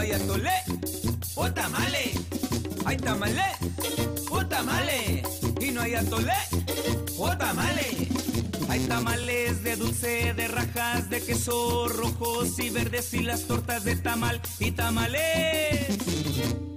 Hay 0.00 0.12
atole. 0.12 0.50
O 1.34 1.52
tamale. 1.52 2.12
Hay 2.84 2.96
tamale. 2.96 3.44
O 4.30 4.46
tamale. 4.46 5.22
Y 5.60 5.70
no 5.70 5.82
hay 5.82 5.94
atole. 5.94 6.32
O 7.18 7.36
tamale. 7.36 8.08
Hay 8.68 8.80
tamales 8.86 9.62
de 9.62 9.76
dulce, 9.76 10.34
de 10.34 10.48
rajas, 10.48 11.10
de 11.10 11.20
queso 11.20 11.88
rojos 11.88 12.58
y 12.58 12.70
verdes 12.70 13.12
y 13.14 13.22
las 13.22 13.42
tortas 13.42 13.84
de 13.84 13.96
tamal 13.96 14.40
y 14.60 14.70
tamales 14.70 15.98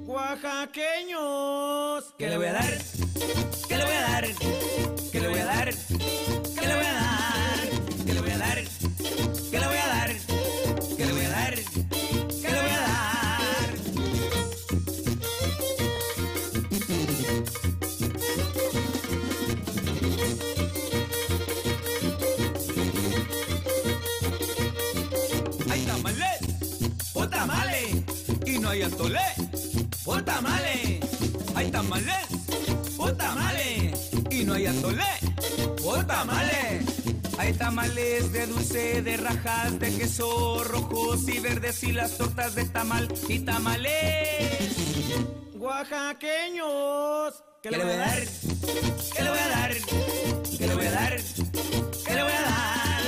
oaxaqueños. 0.06 2.14
¿Qué 2.18 2.30
le 2.30 2.38
voy 2.38 2.48
a 2.48 2.54
dar? 2.54 2.78
¿Qué 3.68 3.78
le 3.78 3.84
voy 3.84 3.94
a 3.94 4.02
dar? 4.02 4.26
¿Qué 5.12 5.20
le 5.20 5.28
voy 5.28 5.40
a 5.40 5.46
dar? 5.46 5.74
¿Qué 5.74 6.68
le 6.68 6.76
voy 6.76 6.86
a 6.86 6.94
dar? 6.94 7.70
¿Qué 8.06 8.14
le 8.14 8.22
voy 8.22 8.32
a 8.32 8.38
dar? 8.38 8.64
Hay 28.74 28.82
atole, 28.82 29.20
o 30.06 30.24
tamales. 30.24 31.00
Hay 31.54 31.70
tamales, 31.70 32.28
o 32.98 33.14
tamales, 33.14 34.10
y 34.32 34.44
no 34.44 34.54
hay 34.54 34.66
atole, 34.66 35.06
o 35.84 36.04
tamales. 36.04 36.84
Hay 37.38 37.54
tamales 37.54 38.32
de 38.32 38.48
dulce, 38.48 39.02
de 39.04 39.18
rajas, 39.18 39.80
de 39.80 39.96
queso 39.96 40.64
rojos 40.64 41.28
y 41.28 41.40
verdes 41.40 41.84
y 41.84 41.92
las 41.92 42.18
tortas 42.18 42.56
de 42.56 42.66
tamal 42.66 43.08
y 43.28 43.40
tamales. 43.40 44.76
Oaxaqueños. 45.56 47.44
¿Qué 47.62 47.70
le 47.72 47.78
voy 47.78 47.94
a 47.94 47.98
dar? 47.98 48.24
¿Qué 49.16 49.24
le 49.24 49.30
voy 49.30 49.40
a 49.40 49.48
dar? 49.50 49.72
¿Qué 50.58 50.68
le 50.68 50.76
voy 50.76 50.86
a 50.86 50.92
dar? 50.92 51.18
¿Qué 52.06 52.16
le 52.16 52.24
voy 52.24 52.34
a 52.34 52.42
dar? 52.42 53.03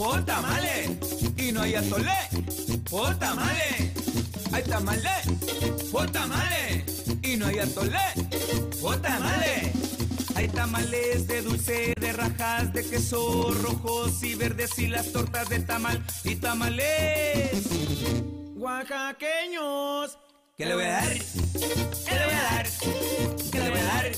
Por 0.00 0.24
tamale, 0.24 0.98
y 1.36 1.52
no 1.52 1.60
hay 1.60 1.74
atole, 1.74 2.16
por 2.88 3.14
tamale. 3.18 3.92
Hay 4.50 4.62
tamale, 4.62 5.10
por 5.92 6.10
tamale, 6.10 6.86
y 7.22 7.36
no 7.36 7.44
hay 7.44 7.58
atole, 7.58 7.98
por 8.80 8.96
tamale. 9.02 9.70
Hay 10.36 10.48
tamales 10.48 11.26
de 11.26 11.42
dulce, 11.42 11.92
de 12.00 12.12
rajas, 12.14 12.72
de 12.72 12.88
queso 12.88 13.52
rojos 13.60 14.22
y 14.22 14.34
verdes 14.36 14.78
y 14.78 14.86
las 14.86 15.12
tortas 15.12 15.50
de 15.50 15.60
tamal 15.60 16.02
y 16.24 16.36
tamales. 16.36 17.50
Oaxaqueños. 18.56 20.18
¿Qué 20.56 20.64
le 20.64 20.74
voy 20.76 20.84
a 20.84 20.92
dar? 20.92 21.12
¿Qué 21.12 22.14
le 22.14 22.24
voy 22.24 22.34
a 22.34 22.42
dar? 22.42 22.66
¿Qué 23.52 23.60
le 23.60 23.70
voy 23.70 23.78
a 23.78 23.84
dar? 23.84 24.12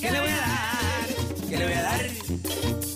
¿Qué 0.00 0.10
le 0.10 0.20
voy 0.20 0.30
a 0.30 0.36
dar? 0.38 1.50
¿Qué 1.50 1.56
le 1.58 1.64
voy 1.66 1.74
a 1.74 1.82
dar? 1.82 2.93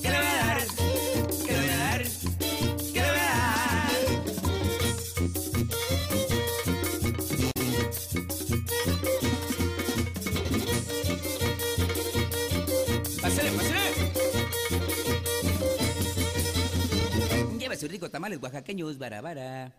Tamales 18.06 18.38
oaxaqueños, 18.40 18.96
barabara. 18.98 19.72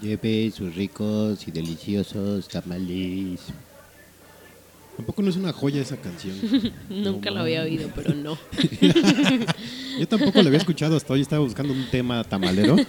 Lleve 0.00 0.50
sus 0.50 0.74
ricos 0.74 1.46
y 1.46 1.50
deliciosos 1.50 2.48
tamales. 2.48 3.40
Tampoco 4.96 5.22
no 5.22 5.30
es 5.30 5.36
una 5.36 5.52
joya 5.52 5.82
esa 5.82 5.96
canción. 5.96 6.36
Nunca 6.88 7.30
No 7.30 7.36
lo 7.36 7.40
había 7.42 7.62
oído, 7.62 7.90
pero 7.94 8.14
no. 8.14 8.38
Yo 9.98 10.08
tampoco 10.08 10.40
lo 10.42 10.48
había 10.48 10.58
escuchado 10.58 10.96
hasta 10.96 11.12
hoy, 11.12 11.20
estaba 11.20 11.42
buscando 11.42 11.72
un 11.72 11.86
tema 11.90 12.22
tamalero. 12.24 12.76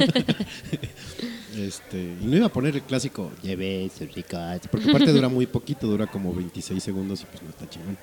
Este, 1.55 2.01
y 2.19 2.25
no 2.25 2.35
iba 2.37 2.47
a 2.47 2.51
poner 2.51 2.75
el 2.75 2.81
clásico, 2.81 3.31
Lleve 3.43 3.87
sus 3.95 4.11
ricos. 4.11 4.39
porque 4.71 4.89
aparte 4.89 5.11
dura 5.13 5.29
muy 5.29 5.45
poquito, 5.45 5.85
dura 5.85 6.07
como 6.07 6.33
26 6.33 6.81
segundos 6.81 7.21
y 7.21 7.25
pues 7.25 7.43
no 7.43 7.49
está 7.49 7.69
chingón. 7.69 7.95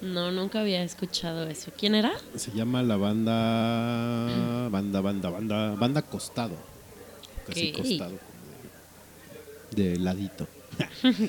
No, 0.00 0.32
nunca 0.32 0.60
había 0.60 0.82
escuchado 0.82 1.46
eso. 1.48 1.70
¿Quién 1.76 1.94
era? 1.94 2.12
Se 2.34 2.50
llama 2.52 2.82
la 2.82 2.96
banda. 2.96 4.68
Banda, 4.70 5.00
banda, 5.02 5.28
banda. 5.28 5.74
Banda 5.74 6.00
Costado. 6.02 6.56
Casi 7.46 7.72
costado. 7.72 8.16
como 8.16 8.20
De, 9.72 9.90
de 9.90 9.98
ladito. 9.98 10.48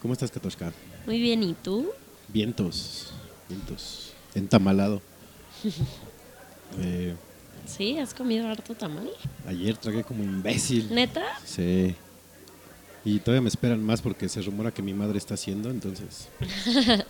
¿Cómo 0.00 0.14
estás, 0.14 0.30
Katoshka? 0.30 0.72
Muy 1.06 1.20
bien, 1.20 1.42
¿y 1.42 1.54
tú? 1.54 1.90
Vientos. 2.28 3.12
Vientos. 3.48 4.13
Entamalado. 4.34 5.00
Eh, 6.80 7.14
¿Sí? 7.66 7.98
¿Has 7.98 8.12
comido 8.12 8.48
harto 8.48 8.74
tamal? 8.74 9.08
ayer 9.46 9.76
tragué 9.76 10.02
como 10.02 10.24
imbécil. 10.24 10.92
¿Neta? 10.92 11.22
Sí. 11.44 11.94
Y 13.04 13.20
todavía 13.20 13.42
me 13.42 13.48
esperan 13.48 13.80
más 13.80 14.02
porque 14.02 14.28
se 14.28 14.42
rumora 14.42 14.72
que 14.72 14.82
mi 14.82 14.92
madre 14.92 15.18
está 15.18 15.34
haciendo, 15.34 15.70
entonces. 15.70 16.28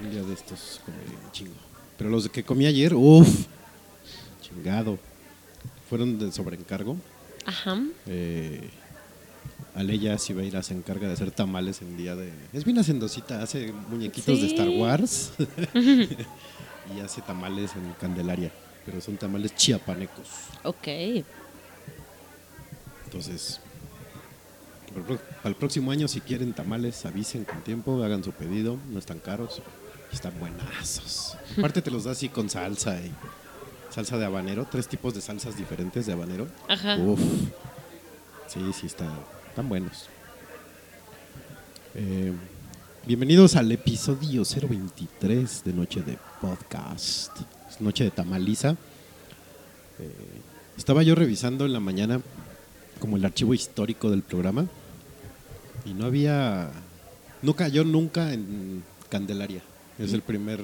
un 0.00 0.10
día 0.10 0.22
de 0.22 0.32
estos 0.32 0.80
comeré 0.84 1.10
un 1.24 1.30
chingo. 1.30 1.54
Pero 1.98 2.08
los 2.08 2.28
que 2.30 2.42
comí 2.42 2.64
ayer, 2.64 2.94
uff, 2.94 3.46
chingado. 4.40 4.98
Fueron 5.90 6.18
de 6.18 6.32
sobreencargo. 6.32 6.96
Ajá. 7.44 7.78
Eh, 8.06 8.70
Aleya 9.76 10.16
sí 10.16 10.32
va 10.32 10.40
a 10.40 10.44
ir 10.44 10.56
a 10.56 10.62
se 10.62 10.72
encarga 10.72 11.06
de 11.06 11.12
hacer 11.12 11.30
tamales 11.30 11.82
en 11.82 11.96
día 11.98 12.16
de. 12.16 12.32
Es 12.54 12.64
bien 12.64 12.78
hacendosita, 12.78 13.42
hace 13.42 13.72
muñequitos 13.90 14.40
de. 14.40 14.46
Star 14.46 14.68
Wars. 14.70 15.32
y 16.96 17.00
hace 17.00 17.20
tamales 17.20 17.72
en 17.76 17.92
Candelaria. 18.00 18.50
pero 18.86 19.00
son 19.02 19.18
tamales 19.18 19.54
chiapanecos. 19.54 20.28
Ok. 20.62 20.88
Entonces, 23.04 23.60
el 24.94 25.02
para 25.02 25.48
el 25.50 25.54
próximo 25.56 25.90
año, 25.90 26.08
si 26.08 26.22
quieren 26.22 26.54
tamales, 26.54 27.04
avisen 27.04 27.44
con 27.44 27.62
tiempo, 27.62 28.02
hagan 28.02 28.24
su 28.24 28.32
pedido, 28.32 28.78
no 28.90 28.98
están 28.98 29.18
caros, 29.18 29.60
están 30.10 30.38
buenazos. 30.40 31.36
Aparte 31.58 31.82
te 31.82 31.90
los 31.90 32.04
da 32.04 32.12
así 32.12 32.30
con 32.30 32.48
salsa 32.48 32.98
y 32.98 33.12
salsa 33.90 34.16
de 34.16 34.24
habanero, 34.24 34.66
tres 34.70 34.88
tipos 34.88 35.14
de 35.14 35.20
salsas 35.20 35.56
diferentes 35.56 36.06
de 36.06 36.14
habanero. 36.14 36.48
Ajá. 36.66 36.96
Uf. 36.96 37.20
Sí, 38.48 38.60
sí, 38.72 38.86
está, 38.86 39.06
están 39.56 39.70
buenos. 39.70 40.04
Eh, 41.94 42.30
bienvenidos 43.06 43.56
al 43.56 43.72
episodio 43.72 44.42
023 44.44 45.64
de 45.64 45.72
Noche 45.72 46.02
de 46.02 46.18
Podcast. 46.42 47.32
Es 47.66 47.80
Noche 47.80 48.04
de 48.04 48.10
Tamaliza. 48.10 48.72
Eh, 49.98 50.12
estaba 50.76 51.02
yo 51.02 51.14
revisando 51.14 51.64
en 51.64 51.72
la 51.72 51.80
mañana 51.80 52.20
como 53.00 53.16
el 53.16 53.24
archivo 53.24 53.54
histórico 53.54 54.10
del 54.10 54.20
programa 54.20 54.66
y 55.86 55.94
no 55.94 56.04
había... 56.04 56.70
No 57.40 57.56
cayó 57.56 57.82
nunca 57.82 58.34
en 58.34 58.84
Candelaria. 59.08 59.62
Es 59.98 60.12
el 60.12 60.20
primer 60.20 60.62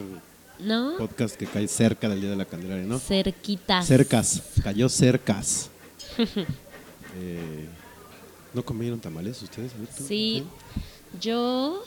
¿No? 0.58 0.98
podcast 0.98 1.36
que 1.36 1.46
cae 1.46 1.66
cerca 1.66 2.10
del 2.10 2.20
Día 2.20 2.28
de 2.28 2.36
la 2.36 2.44
Candelaria, 2.44 2.84
¿no? 2.84 2.98
Cerquitas. 2.98 3.86
Cercas, 3.86 4.42
cayó 4.62 4.90
cercas. 4.90 5.70
Eh, 7.14 7.66
¿No 8.54 8.64
comieron 8.64 9.00
tamales 9.00 9.40
ustedes? 9.42 9.72
Tú, 9.72 10.04
Sí. 10.06 10.44
Yo 11.20 11.82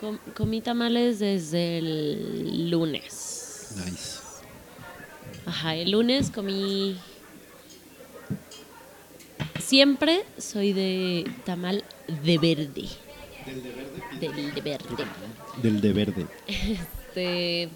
com- 0.00 0.18
comí 0.36 0.60
tamales 0.60 1.18
desde 1.18 1.78
el 1.78 2.70
lunes. 2.70 3.72
Nice. 3.76 4.18
Ajá, 5.46 5.74
el 5.74 5.90
lunes 5.90 6.30
comí. 6.30 6.96
Siempre 9.58 10.24
soy 10.38 10.72
de 10.72 11.30
tamal 11.44 11.84
de 12.24 12.38
verde. 12.38 12.88
Del 13.46 13.62
de 14.54 14.60
verde. 14.60 15.04
Del 15.62 15.80
de 15.80 15.92
verde. 15.92 16.26
Este, 16.46 17.68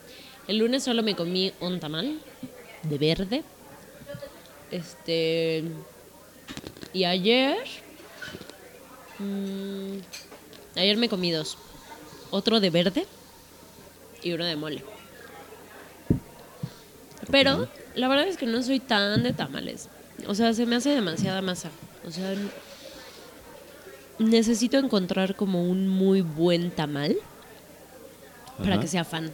el 0.49 0.59
lunes 0.59 0.83
solo 0.85 1.03
me 1.03 1.15
comí 1.17 1.53
un 1.61 1.81
tamal 1.81 2.19
de 2.83 2.99
verde. 2.99 3.43
Este. 4.71 5.65
Y 6.93 7.05
ayer. 7.05 7.57
mm, 9.19 9.99
ayer 10.77 10.97
me 10.97 11.09
comí 11.09 11.33
dos. 11.33 11.59
Otro 12.31 12.61
de 12.61 12.71
verde 12.71 13.07
y 14.23 14.33
uno 14.33 14.45
de 14.45 14.57
mole. 14.57 14.83
Pero 17.31 17.69
la 17.95 18.09
verdad 18.09 18.27
es 18.27 18.37
que 18.37 18.47
no 18.47 18.63
soy 18.63 18.81
tan 18.81 19.23
de 19.23 19.33
tamales. 19.33 19.89
O 20.27 20.35
sea, 20.35 20.55
se 20.55 20.67
me 20.67 20.77
hace 20.77 20.91
demasiada 20.91 21.43
masa. 21.43 21.71
O 22.07 22.11
sea, 22.11 22.35
necesito 24.19 24.79
encontrar 24.79 25.35
como 25.37 25.65
un 25.65 25.89
muy 25.89 26.21
buen 26.21 26.71
tamal 26.71 27.17
para 28.59 28.79
que 28.79 28.87
sea 28.87 29.05
fan. 29.05 29.33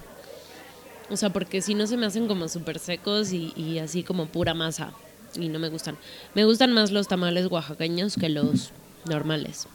O 1.11 1.17
sea, 1.17 1.31
porque 1.31 1.61
si 1.61 1.75
no 1.75 1.87
se 1.87 1.97
me 1.97 2.07
hacen 2.07 2.29
como 2.29 2.49
súper 2.49 2.79
secos 2.79 3.33
y, 3.33 3.53
y 3.57 3.79
así 3.79 4.03
como 4.03 4.27
pura 4.27 4.55
masa. 4.55 4.93
Y 5.37 5.49
no 5.49 5.59
me 5.59 5.69
gustan. 5.69 5.97
Me 6.35 6.45
gustan 6.45 6.73
más 6.73 6.91
los 6.91 7.09
tamales 7.09 7.47
oaxaqueños 7.51 8.17
que 8.17 8.29
los 8.29 8.71
normales. 9.09 9.67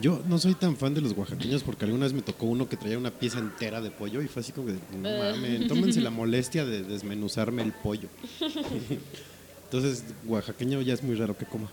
Yo 0.00 0.22
no 0.26 0.38
soy 0.38 0.54
tan 0.54 0.76
fan 0.76 0.94
de 0.94 1.02
los 1.02 1.12
oaxaqueños 1.12 1.62
porque 1.62 1.84
alguna 1.84 2.04
vez 2.06 2.14
me 2.14 2.22
tocó 2.22 2.46
uno 2.46 2.66
que 2.68 2.78
traía 2.78 2.96
una 2.96 3.10
pieza 3.10 3.38
entera 3.38 3.80
de 3.82 3.90
pollo 3.90 4.22
y 4.22 4.28
fue 4.28 4.40
así 4.40 4.50
como 4.52 4.68
de, 4.68 4.78
no 4.96 5.08
Eh. 5.08 5.32
mames, 5.34 5.68
tómense 5.68 6.00
la 6.00 6.08
molestia 6.10 6.64
de 6.64 6.82
desmenuzarme 6.82 7.62
el 7.62 7.72
pollo. 7.72 8.08
Entonces, 9.64 10.04
oaxaqueño 10.26 10.80
ya 10.82 10.94
es 10.94 11.02
muy 11.02 11.14
raro 11.14 11.36
que 11.36 11.44
coma. 11.44 11.68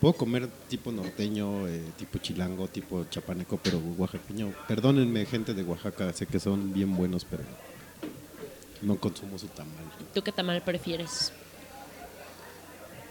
Puedo 0.00 0.14
comer 0.14 0.48
tipo 0.68 0.90
norteño, 0.90 1.68
eh, 1.68 1.82
tipo 1.98 2.18
chilango, 2.18 2.66
tipo 2.68 3.04
chapaneco, 3.10 3.58
pero 3.62 3.78
oaxaqueño, 3.98 4.52
perdónenme 4.66 5.26
gente 5.26 5.52
de 5.52 5.62
Oaxaca, 5.62 6.12
sé 6.14 6.26
que 6.26 6.40
son 6.40 6.72
bien 6.72 6.96
buenos, 6.96 7.26
pero 7.26 7.42
no 8.82 8.96
consumo 8.96 9.38
su 9.38 9.48
tamal. 9.48 9.74
¿Tú 10.14 10.22
qué 10.22 10.32
tamal 10.32 10.62
prefieres? 10.62 11.32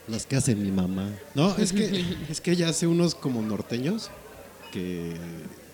Las 0.08 0.26
que 0.26 0.36
hace 0.36 0.56
mi 0.56 0.72
mamá. 0.72 1.10
No, 1.36 1.56
es 1.58 1.72
que, 1.74 2.04
es 2.30 2.42
que 2.42 2.52
ella 2.52 2.70
hace 2.70 2.88
unos 2.88 3.16
como 3.16 3.42
norteños 3.42 4.10
que 4.72 5.16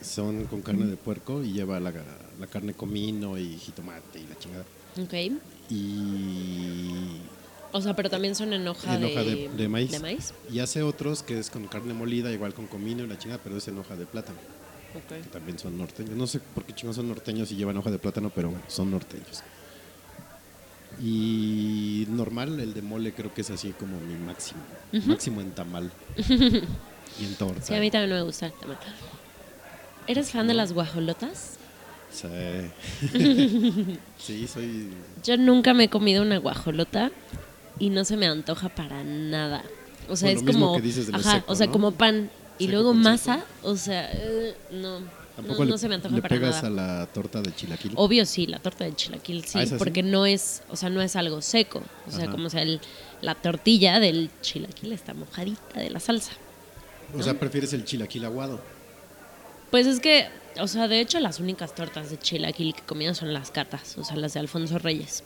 son 0.01 0.45
con 0.45 0.61
carne 0.61 0.85
de 0.85 0.97
puerco 0.97 1.43
y 1.43 1.51
lleva 1.53 1.79
la, 1.79 1.91
la 2.39 2.47
carne 2.47 2.73
comino 2.73 3.37
y 3.37 3.57
jitomate 3.57 4.19
y 4.19 4.27
la 4.27 4.37
chingada. 4.37 4.65
Ok. 5.01 5.13
Y, 5.69 7.21
O 7.71 7.81
sea, 7.81 7.95
pero 7.95 8.09
también 8.09 8.35
son 8.35 8.53
en 8.53 8.67
hoja, 8.67 8.95
en 8.95 9.01
de, 9.01 9.07
hoja 9.07 9.23
de, 9.23 9.49
de 9.49 9.67
maíz. 9.67 9.91
de 9.91 9.99
maíz. 9.99 10.33
Y 10.51 10.59
hace 10.59 10.81
otros 10.83 11.23
que 11.23 11.39
es 11.39 11.49
con 11.49 11.67
carne 11.67 11.93
molida, 11.93 12.31
igual 12.31 12.53
con 12.53 12.67
comino 12.67 13.03
y 13.03 13.07
la 13.07 13.17
chingada, 13.17 13.41
pero 13.43 13.57
es 13.57 13.67
en 13.67 13.77
hoja 13.77 13.95
de 13.95 14.05
plátano. 14.05 14.37
Ok. 14.95 15.23
Que 15.23 15.29
también 15.29 15.59
son 15.59 15.77
norteños. 15.77 16.15
No 16.15 16.27
sé 16.27 16.39
por 16.39 16.63
qué 16.65 16.73
chingados 16.73 16.97
son 16.97 17.07
norteños 17.09 17.51
y 17.51 17.55
llevan 17.55 17.75
hoja 17.77 17.91
de 17.91 17.99
plátano, 17.99 18.31
pero 18.33 18.49
bueno, 18.49 18.63
son 18.67 18.91
norteños. 18.91 19.43
Y 21.01 22.05
normal, 22.09 22.59
el 22.59 22.73
de 22.73 22.81
mole 22.81 23.13
creo 23.13 23.33
que 23.33 23.41
es 23.41 23.49
así 23.49 23.71
como 23.71 23.99
mi 23.99 24.15
máximo. 24.15 24.61
Máximo 25.05 25.41
en 25.41 25.51
tamal. 25.51 25.91
y 26.17 27.25
en 27.25 27.35
torta. 27.35 27.61
Sí, 27.61 27.73
a 27.75 27.79
mí 27.79 27.91
también 27.91 28.17
me 28.17 28.21
gusta 28.23 28.47
el 28.47 28.53
tamal. 28.53 28.77
¿Eres 30.07 30.31
fan 30.31 30.47
de 30.47 30.53
las 30.53 30.73
guajolotas? 30.73 31.57
Sí. 32.11 32.27
sí, 34.17 34.47
soy. 34.47 34.89
Yo 35.23 35.37
nunca 35.37 35.73
me 35.73 35.85
he 35.85 35.89
comido 35.89 36.21
una 36.21 36.37
guajolota 36.37 37.11
y 37.79 37.89
no 37.89 38.05
se 38.05 38.15
me 38.15 38.27
antoja 38.27 38.69
para 38.69 39.03
nada. 39.03 39.63
O 40.07 40.15
sea, 40.15 40.33
Por 40.33 40.49
es 40.49 40.55
como. 40.55 40.75
que 40.75 40.81
dices 40.81 41.07
de 41.07 41.13
lo 41.13 41.17
ajá, 41.19 41.31
seco, 41.33 41.51
o 41.51 41.55
sea, 41.55 41.65
¿no? 41.67 41.73
como 41.73 41.91
pan 41.91 42.29
y 42.57 42.67
luego 42.67 42.93
masa. 42.93 43.43
O 43.63 43.75
sea, 43.75 44.09
eh, 44.13 44.55
no. 44.71 44.99
Tampoco 45.35 45.59
no, 45.59 45.65
le, 45.65 45.71
no 45.71 45.77
se 45.77 45.89
me 45.89 45.95
antoja 45.95 46.15
le 46.15 46.21
para 46.21 46.35
pegas 46.35 46.63
nada. 46.63 46.67
a 46.67 46.99
la 46.99 47.05
torta 47.07 47.41
de 47.41 47.53
chilaquil. 47.53 47.91
Obvio 47.95 48.25
sí, 48.25 48.47
la 48.47 48.59
torta 48.59 48.85
de 48.85 48.95
chilaquil 48.95 49.43
sí, 49.43 49.59
Ah, 49.59 49.65
porque 49.77 50.01
no 50.01 50.25
es, 50.25 50.63
o 50.69 50.75
sea, 50.77 50.89
no 50.89 51.01
es 51.01 51.15
algo 51.17 51.41
seco. 51.41 51.81
O 52.07 52.11
sea, 52.11 52.23
Ajá. 52.23 52.31
como 52.31 52.49
sea, 52.49 52.61
el- 52.61 52.79
la 53.21 53.35
tortilla 53.35 53.99
del 53.99 54.29
chilaquil 54.41 54.93
está 54.93 55.13
mojadita 55.13 55.79
de 55.79 55.89
la 55.89 55.99
salsa. 55.99 56.31
O 57.17 57.21
sea, 57.21 57.37
prefieres 57.39 57.73
el 57.73 57.83
chilaquil 57.85 58.23
aguado. 58.25 58.61
Pues 59.71 59.87
es 59.87 59.99
que, 59.99 60.27
o 60.59 60.67
sea, 60.67 60.87
de 60.87 61.01
hecho 61.01 61.19
las 61.19 61.39
únicas 61.41 61.75
tortas 61.75 62.09
de 62.09 62.17
chilaquil 62.17 62.73
que 62.73 62.81
comido 62.83 63.13
son 63.13 63.33
las 63.33 63.51
catas, 63.51 63.97
o 63.97 64.03
sea, 64.05 64.15
las 64.15 64.33
de 64.35 64.39
Alfonso 64.39 64.79
Reyes. 64.79 65.23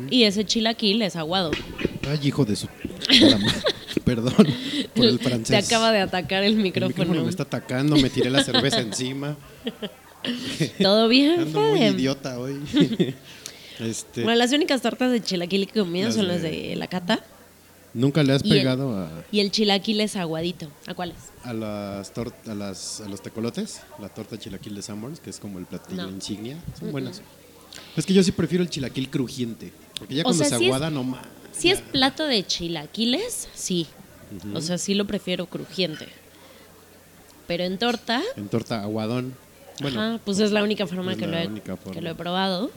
Mm. 0.00 0.06
Y 0.10 0.24
ese 0.24 0.44
chilaquil 0.46 1.02
es 1.02 1.16
aguado. 1.16 1.50
Ay, 2.08 2.18
hijo 2.22 2.44
de 2.44 2.56
su. 2.56 2.66
Perdón 4.04 4.34
por 4.94 5.04
el 5.04 5.18
francés. 5.18 5.48
Te 5.48 5.56
acaba 5.56 5.92
de 5.92 6.00
atacar 6.00 6.42
el 6.44 6.54
El 6.54 6.62
micrófono. 6.62 7.22
me 7.24 7.30
está 7.30 7.42
atacando, 7.44 7.96
me 7.96 8.10
tiré 8.10 8.30
la 8.30 8.42
cerveza 8.42 8.80
encima. 8.80 9.36
¿Todo 10.80 11.08
bien? 11.08 11.40
Ando 11.40 11.60
muy 11.60 11.82
idiota 11.82 12.38
hoy. 12.38 12.58
este, 13.80 14.22
Bueno, 14.22 14.38
las 14.38 14.52
únicas 14.52 14.80
tortas 14.80 15.12
de 15.12 15.22
chilaquil 15.22 15.66
que 15.68 15.78
he 15.80 15.82
comido 15.82 16.06
Las 16.06 16.16
son 16.16 16.28
las 16.28 16.42
de- 16.42 16.74
la 16.76 16.86
cata. 16.86 17.22
Nunca 17.92 18.22
le 18.24 18.32
has 18.32 18.44
y 18.44 18.50
el- 18.50 18.58
pegado 18.58 18.98
a, 18.98 19.08
Y 19.30 19.40
el 19.40 19.50
chilaquil 19.50 20.00
es 20.00 20.16
aguadito. 20.16 20.68
¿A 20.86 20.94
cuáles? 20.94 21.16
a 21.44 21.52
las 21.52 22.10
a 22.46 22.54
las 22.54 23.00
a 23.02 23.08
los 23.08 23.22
tecolotes, 23.22 23.82
la 24.00 24.08
torta 24.08 24.38
chilaquil 24.38 24.74
de 24.74 24.82
Sanborns, 24.82 25.20
que 25.20 25.28
es 25.30 25.38
como 25.38 25.58
el 25.58 25.66
platillo 25.66 26.02
No. 26.04 26.08
insignia, 26.10 26.56
son 26.78 26.90
buenas. 26.90 27.20
Es 27.96 28.06
que 28.06 28.14
yo 28.14 28.22
sí 28.22 28.32
prefiero 28.32 28.64
el 28.64 28.70
chilaquil 28.70 29.10
crujiente, 29.10 29.72
porque 29.98 30.14
ya 30.14 30.22
O 30.22 30.24
cuando 30.24 30.42
sea, 30.42 30.48
se 30.50 30.58
sí 30.58 30.64
es- 30.64 30.68
aguada 30.68 30.90
no 30.90 31.04
más. 31.04 31.24
Si 31.56 31.70
es 31.70 31.80
plato 31.80 32.24
de 32.26 32.44
chilaquiles, 32.46 33.48
sí. 33.54 33.86
O 34.54 34.60
sea, 34.60 34.78
sí 34.78 34.94
lo 34.94 35.04
prefiero 35.06 35.46
crujiente. 35.46 36.08
Pero 37.46 37.64
en 37.64 37.78
torta, 37.78 38.22
En 38.36 38.48
torta 38.48 38.82
aguadón. 38.82 39.34
Bueno, 39.80 40.00
ajá, 40.00 40.20
pues 40.24 40.38
es 40.40 40.50
la 40.52 40.62
única 40.62 40.86
forma, 40.86 41.12
es 41.12 41.18
que, 41.18 41.26
la 41.26 41.32
lo 41.32 41.38
he, 41.44 41.46
única 41.48 41.76
forma. 41.76 41.92
que 41.94 42.00
lo 42.00 42.10
he 42.10 42.14
probado 42.14 42.70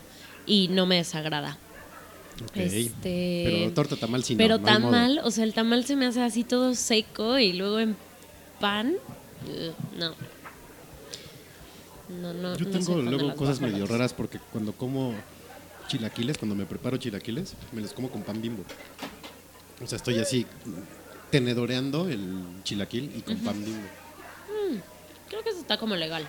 y 0.45 0.67
no 0.69 0.85
me 0.85 0.95
desagrada. 0.97 1.57
ok. 2.43 2.57
este- 2.57 3.43
Pero 3.45 3.73
torta 3.73 3.95
tamal 3.95 4.23
sí 4.23 4.33
no, 4.33 4.37
Pero 4.39 4.57
no 4.57 4.63
modo. 4.63 4.73
tamal, 4.73 5.21
o 5.23 5.31
sea, 5.31 5.43
el 5.43 5.53
tamal 5.53 5.85
se 5.85 5.95
me 5.95 6.05
hace 6.05 6.21
así 6.21 6.43
todo 6.43 6.73
seco 6.75 7.37
y 7.39 7.53
luego 7.53 7.79
en 7.79 7.95
pan, 8.59 8.95
no. 9.97 10.13
No, 12.21 12.33
no, 12.33 12.55
Yo 12.57 12.67
tengo 12.67 12.95
luego 13.01 13.35
cosas 13.35 13.59
medio 13.59 13.85
raras 13.85 14.13
porque 14.13 14.39
cuando 14.51 14.71
como 14.71 15.13
chilaquiles, 15.87 16.37
cuando 16.37 16.55
me 16.55 16.65
preparo 16.65 16.97
chilaquiles, 16.97 17.53
me 17.71 17.81
los 17.81 17.93
como 17.93 18.09
con 18.09 18.21
pan 18.23 18.41
bimbo. 18.41 18.63
O 19.83 19.87
sea, 19.87 19.95
estoy 19.97 20.19
así 20.19 20.45
tenedoreando 21.31 22.07
el 22.09 22.43
chilaquil 22.63 23.11
y 23.15 23.21
con 23.21 23.37
pan 23.39 23.63
bimbo. 23.63 23.87
Creo 25.29 25.43
que 25.43 25.49
eso 25.49 25.59
está 25.59 25.77
como 25.77 25.95
legal. 25.95 26.27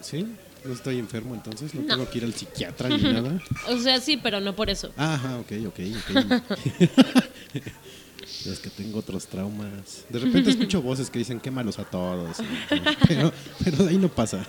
¿Sí? 0.00 0.26
No 0.64 0.72
estoy 0.72 0.98
enfermo 0.98 1.34
entonces, 1.34 1.74
no, 1.74 1.82
No. 1.82 1.86
tengo 1.86 2.10
que 2.10 2.18
ir 2.18 2.24
al 2.24 2.34
psiquiatra 2.34 2.88
ni 2.88 3.02
nada. 3.02 3.40
O 3.68 3.78
sea, 3.78 4.00
sí, 4.00 4.16
pero 4.16 4.40
no 4.40 4.54
por 4.54 4.68
eso. 4.68 4.92
Ajá, 4.96 5.38
ok, 5.38 5.52
ok, 5.68 5.80
ok. 5.98 6.42
es 8.46 8.58
que 8.60 8.70
tengo 8.70 8.98
otros 8.98 9.26
traumas. 9.26 10.04
De 10.08 10.18
repente 10.18 10.50
escucho 10.50 10.82
voces 10.82 11.08
que 11.10 11.18
dicen 11.20 11.40
quémalos 11.40 11.78
a 11.78 11.84
todos. 11.84 12.36
pero, 13.08 13.32
pero 13.64 13.76
de 13.84 13.90
ahí 13.90 13.98
no 13.98 14.08
pasa. 14.08 14.46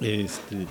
Este. 0.00 0.66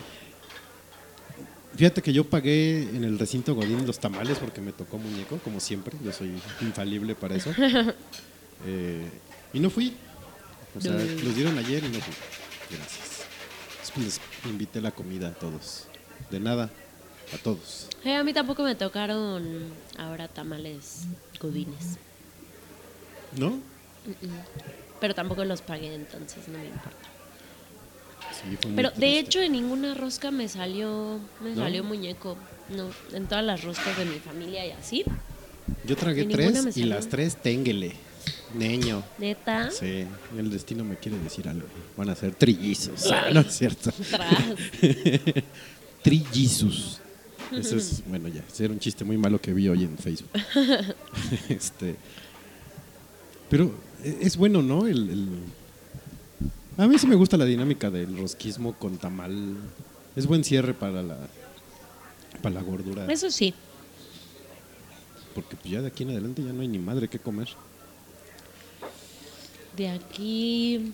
Fíjate 1.75 2.01
que 2.01 2.13
yo 2.13 2.23
pagué 2.23 2.83
en 2.83 3.03
el 3.03 3.19
recinto 3.19 3.53
Godín 3.53 3.85
los 3.85 3.99
tamales 3.99 4.37
porque 4.37 4.61
me 4.61 4.71
tocó 4.71 4.97
muñeco, 4.97 5.37
como 5.39 5.59
siempre. 5.59 5.97
Yo 6.03 6.11
soy 6.11 6.31
infalible 6.61 7.15
para 7.15 7.35
eso. 7.35 7.51
Eh, 8.65 9.09
y 9.53 9.59
no 9.59 9.69
fui. 9.69 9.93
O 10.77 10.81
sea, 10.81 10.93
los 10.93 11.35
dieron 11.35 11.57
ayer 11.57 11.83
y 11.83 11.89
no 11.89 11.99
fui. 11.99 12.13
Gracias. 12.71 13.25
Después 13.81 14.05
les 14.05 14.21
invité 14.49 14.79
la 14.79 14.91
comida 14.91 15.27
a 15.27 15.33
todos. 15.33 15.87
De 16.31 16.39
nada, 16.39 16.71
a 17.33 17.37
todos. 17.37 17.89
Eh, 18.05 18.15
a 18.15 18.23
mí 18.23 18.33
tampoco 18.33 18.63
me 18.63 18.73
tocaron 18.73 19.65
ahora 19.97 20.29
tamales 20.29 21.01
godines. 21.39 21.97
¿No? 23.37 23.59
Pero 25.01 25.13
tampoco 25.13 25.43
los 25.43 25.61
pagué, 25.61 25.93
entonces 25.93 26.47
no 26.47 26.57
me 26.57 26.65
importa. 26.65 27.14
Sí, 28.41 28.57
Pero 28.75 28.89
de 28.89 28.95
triste. 28.95 29.19
hecho 29.19 29.41
en 29.41 29.51
ninguna 29.53 29.93
rosca 29.93 30.31
me 30.31 30.47
salió 30.47 31.19
me 31.43 31.51
¿No? 31.51 31.55
salió 31.63 31.83
muñeco. 31.83 32.37
No, 32.69 32.89
en 33.15 33.27
todas 33.27 33.43
las 33.45 33.63
roscas 33.63 33.97
de 33.97 34.05
mi 34.05 34.17
familia 34.19 34.65
y 34.65 34.71
así. 34.71 35.03
Yo 35.85 35.95
tragué 35.95 36.25
tres 36.25 36.75
y 36.77 36.83
las 36.83 37.07
tres 37.07 37.35
ténguele. 37.37 37.93
Neño. 38.55 39.03
Neta. 39.19 39.69
Sí, 39.71 40.05
el 40.37 40.49
destino 40.49 40.83
me 40.83 40.95
quiere 40.97 41.17
decir 41.19 41.47
algo. 41.47 41.67
Van 41.97 42.09
a 42.09 42.15
ser 42.15 42.33
trillizos. 42.35 43.11
Ah, 43.11 43.29
no 43.33 43.41
es 43.41 43.55
cierto. 43.57 43.91
Trillizos. 46.03 47.01
Ese 47.51 47.77
es, 47.77 48.03
bueno, 48.07 48.27
ya, 48.27 48.43
ese 48.51 48.65
era 48.65 48.73
un 48.73 48.79
chiste 48.79 49.03
muy 49.05 49.17
malo 49.17 49.39
que 49.39 49.53
vi 49.53 49.67
hoy 49.69 49.83
en 49.83 49.97
Facebook. 49.97 50.31
este, 51.49 51.95
pero 53.49 53.71
e- 54.03 54.17
es 54.21 54.35
bueno, 54.37 54.61
¿no? 54.63 54.87
El, 54.87 55.09
el- 55.09 55.27
a 56.77 56.87
mí 56.87 56.97
sí 56.97 57.07
me 57.07 57.15
gusta 57.15 57.37
la 57.37 57.45
dinámica 57.45 57.89
del 57.89 58.17
rosquismo 58.17 58.73
con 58.73 58.97
tamal. 58.97 59.57
Es 60.15 60.25
buen 60.27 60.43
cierre 60.43 60.73
para 60.73 61.01
la, 61.03 61.17
para 62.41 62.55
la 62.55 62.61
gordura. 62.61 63.05
Eso 63.11 63.29
sí. 63.31 63.53
Porque 65.33 65.55
pues 65.55 65.69
ya 65.69 65.81
de 65.81 65.87
aquí 65.87 66.03
en 66.03 66.11
adelante 66.11 66.43
ya 66.43 66.53
no 66.53 66.61
hay 66.61 66.67
ni 66.67 66.79
madre 66.79 67.07
que 67.07 67.19
comer. 67.19 67.49
De 69.75 69.89
aquí. 69.89 70.93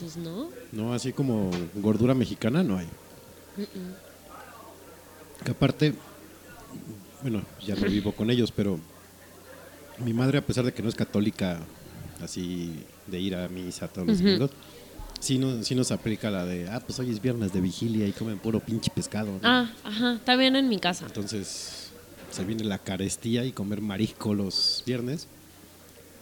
Pues 0.00 0.16
no. 0.16 0.50
No, 0.72 0.92
así 0.92 1.12
como 1.12 1.50
gordura 1.76 2.14
mexicana 2.14 2.62
no 2.62 2.78
hay. 2.78 2.88
Que 5.44 5.50
aparte, 5.52 5.94
bueno, 7.22 7.42
ya 7.64 7.76
no 7.76 7.86
vivo 7.86 8.12
con 8.12 8.30
ellos, 8.30 8.50
pero 8.50 8.78
mi 9.98 10.12
madre, 10.12 10.38
a 10.38 10.46
pesar 10.46 10.64
de 10.64 10.72
que 10.72 10.82
no 10.82 10.88
es 10.88 10.94
católica, 10.94 11.60
así 12.22 12.84
de 13.06 13.20
ir 13.20 13.36
a 13.36 13.48
misa 13.48 13.88
todos 13.88 14.08
los 14.08 14.18
domingos, 14.18 14.50
sí, 15.20 15.38
no, 15.38 15.62
sí 15.62 15.74
nos 15.74 15.90
aplica 15.92 16.30
la 16.30 16.44
de, 16.44 16.68
ah, 16.68 16.80
pues 16.80 16.98
hoy 16.98 17.10
es 17.10 17.20
viernes 17.22 17.52
de 17.52 17.60
vigilia 17.60 18.06
y 18.06 18.12
comen 18.12 18.38
puro 18.38 18.60
pinche 18.60 18.90
pescado. 18.94 19.30
¿no? 19.32 19.38
Ah, 19.42 19.70
ajá. 19.84 20.18
También 20.24 20.56
en 20.56 20.68
mi 20.68 20.78
casa. 20.78 21.06
Entonces 21.06 21.90
se 22.30 22.44
viene 22.44 22.64
la 22.64 22.78
carestía 22.78 23.44
y 23.44 23.52
comer 23.52 23.80
marisco 23.80 24.34
los 24.34 24.82
viernes. 24.86 25.26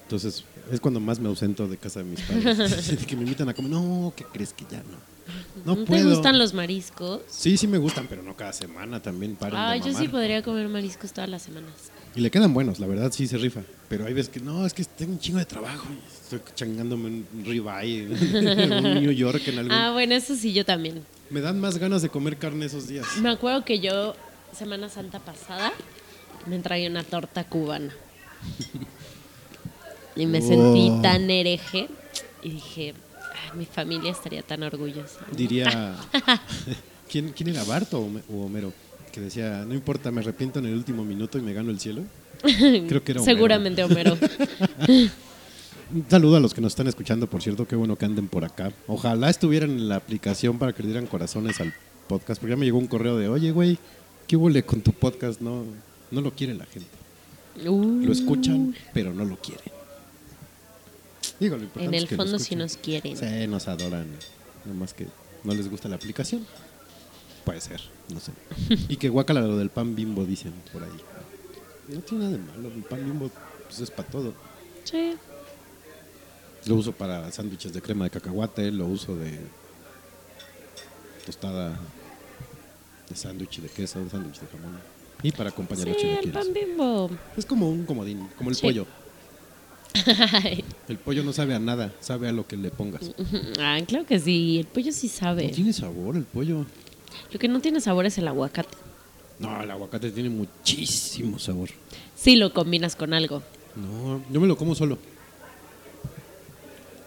Entonces 0.04 0.44
es 0.72 0.80
cuando 0.80 1.00
más 1.00 1.18
me 1.20 1.28
ausento 1.28 1.68
de 1.68 1.76
casa 1.76 2.00
de 2.00 2.06
mis 2.06 2.20
padres. 2.22 2.96
que 3.06 3.16
me 3.16 3.22
invitan 3.22 3.48
a 3.48 3.54
comer. 3.54 3.70
No, 3.70 4.12
¿qué 4.16 4.24
crees 4.24 4.52
que 4.52 4.64
ya 4.70 4.78
no? 4.78 5.18
No, 5.66 5.74
¿No 5.76 5.80
te 5.84 5.86
puedo. 5.86 6.10
gustan 6.10 6.38
los 6.38 6.54
mariscos? 6.54 7.20
Sí, 7.28 7.58
sí 7.58 7.66
me 7.66 7.76
gustan, 7.76 8.06
pero 8.08 8.22
no 8.22 8.34
cada 8.34 8.52
semana 8.54 9.02
también 9.02 9.36
paren 9.36 9.58
Ah, 9.58 9.72
de 9.72 9.80
yo 9.80 9.92
sí 9.92 10.08
podría 10.08 10.42
comer 10.42 10.68
mariscos 10.68 11.12
todas 11.12 11.28
las 11.28 11.42
semanas. 11.42 11.72
Y 12.18 12.20
le 12.20 12.32
quedan 12.32 12.52
buenos, 12.52 12.80
la 12.80 12.88
verdad 12.88 13.12
sí 13.12 13.28
se 13.28 13.38
rifa. 13.38 13.60
Pero 13.88 14.04
hay 14.04 14.12
veces 14.12 14.28
que 14.28 14.40
no, 14.40 14.66
es 14.66 14.74
que 14.74 14.82
tengo 14.84 15.12
un 15.12 15.20
chingo 15.20 15.38
de 15.38 15.44
trabajo. 15.44 15.86
y 15.88 16.24
Estoy 16.24 16.40
changándome 16.56 17.06
un 17.06 17.44
ribeye, 17.44 18.06
un 18.10 18.94
New 19.02 19.12
York 19.12 19.40
en 19.46 19.58
algún. 19.60 19.70
Ah, 19.70 19.92
bueno, 19.92 20.16
eso 20.16 20.34
sí, 20.34 20.52
yo 20.52 20.64
también. 20.64 21.04
Me 21.30 21.40
dan 21.40 21.60
más 21.60 21.78
ganas 21.78 22.02
de 22.02 22.08
comer 22.08 22.36
carne 22.36 22.66
esos 22.66 22.88
días. 22.88 23.06
Me 23.22 23.30
acuerdo 23.30 23.64
que 23.64 23.78
yo, 23.78 24.16
Semana 24.52 24.88
Santa 24.88 25.20
pasada, 25.20 25.70
me 26.46 26.58
traía 26.58 26.90
una 26.90 27.04
torta 27.04 27.44
cubana. 27.44 27.94
Y 30.16 30.26
me 30.26 30.40
sentí 30.42 30.88
Oh. 30.90 31.00
tan 31.00 31.30
hereje 31.30 31.86
y 32.42 32.50
dije, 32.50 32.94
"Ay, 33.32 33.56
mi 33.58 33.64
familia 33.64 34.10
estaría 34.10 34.42
tan 34.42 34.64
orgullosa. 34.64 35.20
Diría. 35.36 35.94
¿Quién, 37.08 37.28
¿Quién 37.30 37.50
era 37.50 37.62
Barto 37.62 38.00
o 38.28 38.44
Homero? 38.44 38.72
Que 39.18 39.24
decía, 39.24 39.64
no 39.66 39.74
importa, 39.74 40.12
me 40.12 40.20
arrepiento 40.20 40.60
en 40.60 40.66
el 40.66 40.74
último 40.74 41.04
minuto 41.04 41.38
y 41.38 41.40
me 41.42 41.52
gano 41.52 41.72
el 41.72 41.80
cielo. 41.80 42.02
Creo 42.40 43.02
que 43.02 43.10
era 43.10 43.20
Homero. 43.20 43.24
Seguramente 43.24 43.82
Homero. 43.82 44.16
Un 45.92 46.04
saludo 46.08 46.36
a 46.36 46.40
los 46.40 46.54
que 46.54 46.60
nos 46.60 46.70
están 46.70 46.86
escuchando, 46.86 47.26
por 47.26 47.42
cierto, 47.42 47.66
qué 47.66 47.74
bueno 47.74 47.96
que 47.96 48.04
anden 48.04 48.28
por 48.28 48.44
acá. 48.44 48.70
Ojalá 48.86 49.28
estuvieran 49.28 49.70
en 49.70 49.88
la 49.88 49.96
aplicación 49.96 50.56
para 50.60 50.72
que 50.72 50.84
le 50.84 50.90
dieran 50.90 51.08
corazones 51.08 51.60
al 51.60 51.74
podcast, 52.06 52.40
porque 52.40 52.52
ya 52.52 52.56
me 52.56 52.64
llegó 52.64 52.78
un 52.78 52.86
correo 52.86 53.16
de, 53.16 53.28
oye, 53.28 53.50
güey, 53.50 53.76
¿qué 54.28 54.36
hubo 54.36 54.48
con 54.64 54.82
tu 54.82 54.92
podcast? 54.92 55.40
No, 55.40 55.64
no 56.12 56.20
lo 56.20 56.30
quiere 56.30 56.54
la 56.54 56.66
gente. 56.66 56.88
Uh, 57.66 58.04
Lo 58.04 58.12
escuchan, 58.12 58.72
pero 58.94 59.12
no 59.12 59.24
lo 59.24 59.36
quieren. 59.36 59.72
Digo, 61.40 61.56
lo 61.56 61.64
importante 61.64 61.88
En 61.88 61.94
es 61.94 62.02
el 62.04 62.08
que 62.08 62.14
fondo 62.14 62.38
sí 62.38 62.54
nos 62.54 62.76
quieren. 62.76 63.16
Sí, 63.16 63.48
nos 63.48 63.66
adoran. 63.66 64.06
Nada 64.64 64.78
más 64.78 64.94
que 64.94 65.08
no 65.42 65.54
les 65.54 65.68
gusta 65.68 65.88
la 65.88 65.96
aplicación. 65.96 66.46
Puede 67.44 67.60
ser, 67.60 67.80
no 68.12 68.20
sé. 68.20 68.32
Y 68.88 68.96
que 68.96 69.08
guacala 69.08 69.40
lo 69.40 69.56
del 69.56 69.70
pan 69.70 69.94
bimbo, 69.94 70.24
dicen 70.24 70.52
por 70.72 70.82
ahí. 70.82 70.90
No 71.88 72.00
tiene 72.00 72.24
nada 72.24 72.36
de 72.36 72.42
malo, 72.44 72.68
el 72.74 72.82
pan 72.82 73.04
bimbo 73.04 73.30
pues, 73.66 73.80
es 73.80 73.90
para 73.90 74.08
todo. 74.08 74.34
Sí. 74.84 75.14
Lo 76.66 76.74
uso 76.74 76.92
para 76.92 77.30
sándwiches 77.32 77.72
de 77.72 77.80
crema 77.80 78.04
de 78.04 78.10
cacahuate, 78.10 78.70
lo 78.70 78.86
uso 78.86 79.16
de 79.16 79.38
tostada 81.24 81.78
de 83.08 83.16
sándwich 83.16 83.60
de 83.60 83.68
queso, 83.68 84.02
de 84.02 84.10
sándwich 84.10 84.40
de 84.40 84.46
jamón. 84.48 84.78
Y 85.22 85.32
para 85.32 85.50
acompañar 85.50 85.84
Sí, 85.84 85.90
los 85.92 85.96
el 86.02 86.02
chilaquiles. 86.20 86.34
pan 86.36 86.52
bimbo. 86.54 87.10
Es 87.36 87.44
como 87.46 87.68
un 87.70 87.84
comodín, 87.84 88.28
como 88.36 88.50
el 88.50 88.56
Sí. 88.56 88.62
pollo. 88.62 88.86
El 90.88 90.98
pollo 90.98 91.24
no 91.24 91.32
sabe 91.32 91.54
a 91.54 91.58
nada, 91.58 91.92
sabe 92.00 92.28
a 92.28 92.32
lo 92.32 92.46
que 92.46 92.56
le 92.56 92.70
pongas. 92.70 93.10
Ah, 93.58 93.78
claro 93.86 94.04
que 94.06 94.18
sí. 94.20 94.58
El 94.60 94.66
pollo 94.66 94.92
sí 94.92 95.08
sabe. 95.08 95.48
No 95.48 95.50
tiene 95.54 95.72
sabor 95.72 96.16
el 96.16 96.24
pollo. 96.24 96.66
Lo 97.32 97.38
que 97.38 97.48
no 97.48 97.60
tiene 97.60 97.80
sabor 97.80 98.06
es 98.06 98.18
el 98.18 98.28
aguacate. 98.28 98.76
No, 99.38 99.62
el 99.62 99.70
aguacate 99.70 100.10
tiene 100.10 100.28
muchísimo 100.30 101.38
sabor. 101.38 101.70
Sí 102.16 102.36
lo 102.36 102.52
combinas 102.52 102.96
con 102.96 103.14
algo. 103.14 103.42
No, 103.76 104.22
yo 104.30 104.40
me 104.40 104.46
lo 104.46 104.56
como 104.56 104.74
solo. 104.74 104.98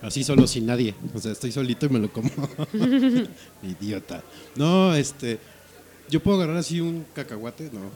Así 0.01 0.23
solo, 0.23 0.47
sin 0.47 0.65
nadie. 0.65 0.95
O 1.13 1.19
sea, 1.19 1.31
estoy 1.31 1.51
solito 1.51 1.85
y 1.85 1.89
me 1.89 1.99
lo 1.99 2.11
como. 2.11 2.29
Idiota. 3.63 4.23
No, 4.55 4.95
este. 4.95 5.39
Yo 6.09 6.21
puedo 6.21 6.37
agarrar 6.37 6.57
así 6.57 6.81
un 6.81 7.05
cacahuate, 7.13 7.69
no. 7.71 7.89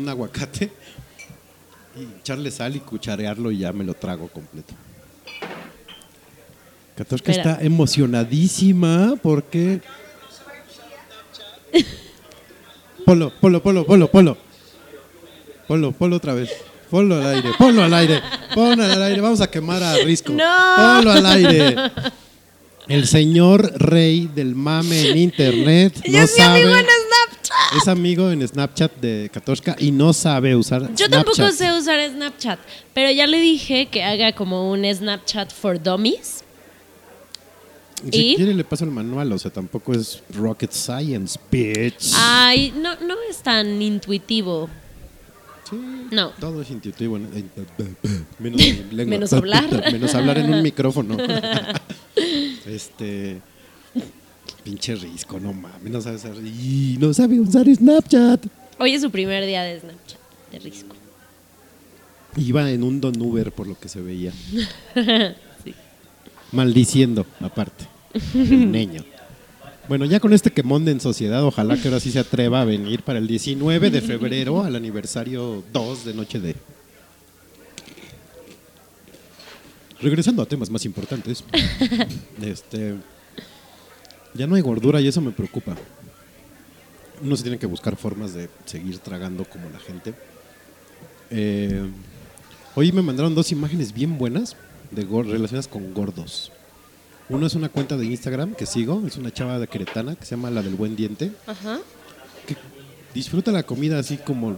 Un 0.00 0.08
aguacate. 0.08 0.70
Y 1.98 2.20
echarle 2.20 2.50
sal 2.50 2.76
y 2.76 2.80
cucharearlo 2.80 3.50
y 3.50 3.58
ya 3.58 3.72
me 3.72 3.82
lo 3.84 3.94
trago 3.94 4.28
completo. 4.28 4.74
Katoshka 6.96 7.32
Espera. 7.32 7.52
está 7.52 7.64
emocionadísima 7.64 9.14
porque. 9.22 9.80
Polo, 13.04 13.32
polo, 13.40 13.62
polo, 13.62 13.86
polo, 13.86 14.08
polo. 14.08 14.36
Polo, 15.68 15.92
polo 15.92 16.16
otra 16.16 16.34
vez. 16.34 16.50
Ponlo 16.90 17.16
al 17.16 17.26
aire, 17.26 17.50
ponlo 17.58 17.82
al 17.82 17.94
aire, 17.94 18.22
ponlo 18.54 18.84
al 18.84 19.02
aire. 19.02 19.20
Vamos 19.20 19.40
a 19.40 19.50
quemar 19.50 19.82
a 19.82 19.96
Risco. 19.98 20.32
¡No! 20.32 20.44
Ponlo 20.76 21.12
al 21.12 21.26
aire. 21.26 21.76
El 22.88 23.06
señor 23.08 23.72
rey 23.80 24.30
del 24.32 24.54
mame 24.54 25.10
en 25.10 25.18
internet 25.18 26.00
no 26.06 26.18
es 26.18 26.32
mi 26.32 26.38
sabe. 26.40 26.62
amigo 26.62 26.76
en 26.76 26.86
Snapchat. 26.86 27.76
Es 27.82 27.88
amigo 27.88 28.30
en 28.30 28.46
Snapchat 28.46 28.96
de 29.00 29.30
Katoshka 29.32 29.74
y 29.80 29.90
no 29.90 30.12
sabe 30.12 30.54
usar 30.54 30.94
Yo 30.94 31.08
tampoco 31.08 31.50
sé 31.50 31.72
usar 31.72 31.98
Snapchat, 32.08 32.60
pero 32.94 33.10
ya 33.10 33.26
le 33.26 33.40
dije 33.40 33.86
que 33.86 34.04
haga 34.04 34.32
como 34.32 34.70
un 34.70 34.84
Snapchat 34.84 35.52
for 35.52 35.82
dummies. 35.82 36.44
Si 38.12 38.32
¿Y? 38.32 38.36
quiere 38.36 38.52
le 38.54 38.64
paso 38.64 38.84
el 38.84 38.90
manual, 38.90 39.32
o 39.32 39.38
sea, 39.38 39.50
tampoco 39.50 39.94
es 39.94 40.22
rocket 40.34 40.70
science, 40.70 41.38
bitch. 41.50 42.12
Ay, 42.14 42.72
no, 42.76 42.94
no 43.00 43.14
es 43.28 43.38
tan 43.38 43.80
intuitivo. 43.80 44.68
Sí, 45.68 45.76
No. 46.12 46.30
Todo 46.38 46.62
es 46.62 46.70
intuitivo. 46.70 47.18
¿no? 47.18 47.28
Menos, 48.38 48.60
lengua. 48.92 49.04
Menos 49.06 49.32
hablar. 49.32 49.68
Menos 49.92 50.14
hablar 50.14 50.38
en 50.38 50.52
un 50.52 50.62
micrófono. 50.62 51.16
este. 52.66 53.40
Pinche 54.62 54.94
risco, 54.96 55.40
no 55.40 55.52
mames. 55.52 55.90
No 55.90 56.00
sabe 56.00 56.16
usar. 56.16 56.34
y 56.44 56.96
no 57.00 57.14
sabe 57.14 57.40
usar 57.40 57.66
Snapchat. 57.72 58.46
Hoy 58.78 58.92
es 58.94 59.02
su 59.02 59.10
primer 59.10 59.46
día 59.46 59.62
de 59.62 59.80
Snapchat, 59.80 60.18
de 60.52 60.58
risco. 60.58 60.94
Iba 62.36 62.70
en 62.70 62.82
un 62.82 63.00
Don 63.00 63.18
Uber 63.20 63.50
por 63.52 63.66
lo 63.66 63.78
que 63.78 63.88
se 63.88 64.02
veía. 64.02 64.32
Maldiciendo, 66.52 67.26
aparte. 67.40 67.86
El 68.34 68.70
niño. 68.72 69.04
Bueno, 69.88 70.04
ya 70.04 70.18
con 70.18 70.32
este 70.32 70.50
quemón 70.50 70.84
de 70.84 70.92
en 70.92 71.00
sociedad, 71.00 71.44
ojalá 71.44 71.76
que 71.76 71.88
ahora 71.88 72.00
sí 72.00 72.10
se 72.10 72.18
atreva 72.18 72.60
a 72.60 72.64
venir 72.64 73.02
para 73.02 73.18
el 73.18 73.26
19 73.26 73.90
de 73.90 74.00
febrero, 74.00 74.64
al 74.64 74.74
aniversario 74.74 75.62
2 75.72 76.04
de 76.04 76.14
Noche 76.14 76.40
de. 76.40 76.56
Regresando 80.00 80.42
a 80.42 80.46
temas 80.46 80.70
más 80.70 80.84
importantes. 80.84 81.44
este. 82.42 82.96
Ya 84.34 84.46
no 84.46 84.56
hay 84.56 84.62
gordura 84.62 85.00
y 85.00 85.06
eso 85.06 85.20
me 85.20 85.30
preocupa. 85.30 85.76
Uno 87.22 87.36
se 87.36 87.42
tiene 87.42 87.58
que 87.58 87.66
buscar 87.66 87.96
formas 87.96 88.34
de 88.34 88.50
seguir 88.66 88.98
tragando 88.98 89.44
como 89.44 89.70
la 89.70 89.78
gente. 89.78 90.14
Eh, 91.30 91.88
hoy 92.74 92.92
me 92.92 93.02
mandaron 93.02 93.34
dos 93.34 93.50
imágenes 93.52 93.92
bien 93.92 94.18
buenas 94.18 94.56
de 94.90 95.04
relacionadas 95.04 95.68
con 95.68 95.92
gordos. 95.94 96.52
Uno 97.28 97.46
es 97.46 97.54
una 97.54 97.68
cuenta 97.68 97.96
de 97.96 98.06
Instagram 98.06 98.54
que 98.54 98.66
sigo, 98.66 99.02
es 99.06 99.16
una 99.16 99.32
chava 99.32 99.58
de 99.58 99.66
Queretana 99.66 100.14
que 100.14 100.24
se 100.24 100.36
llama 100.36 100.50
La 100.50 100.62
del 100.62 100.74
Buen 100.74 100.94
Diente, 100.94 101.32
Ajá. 101.46 101.80
que 102.46 102.56
disfruta 103.14 103.50
la 103.50 103.64
comida 103.64 103.98
así 103.98 104.16
como 104.16 104.56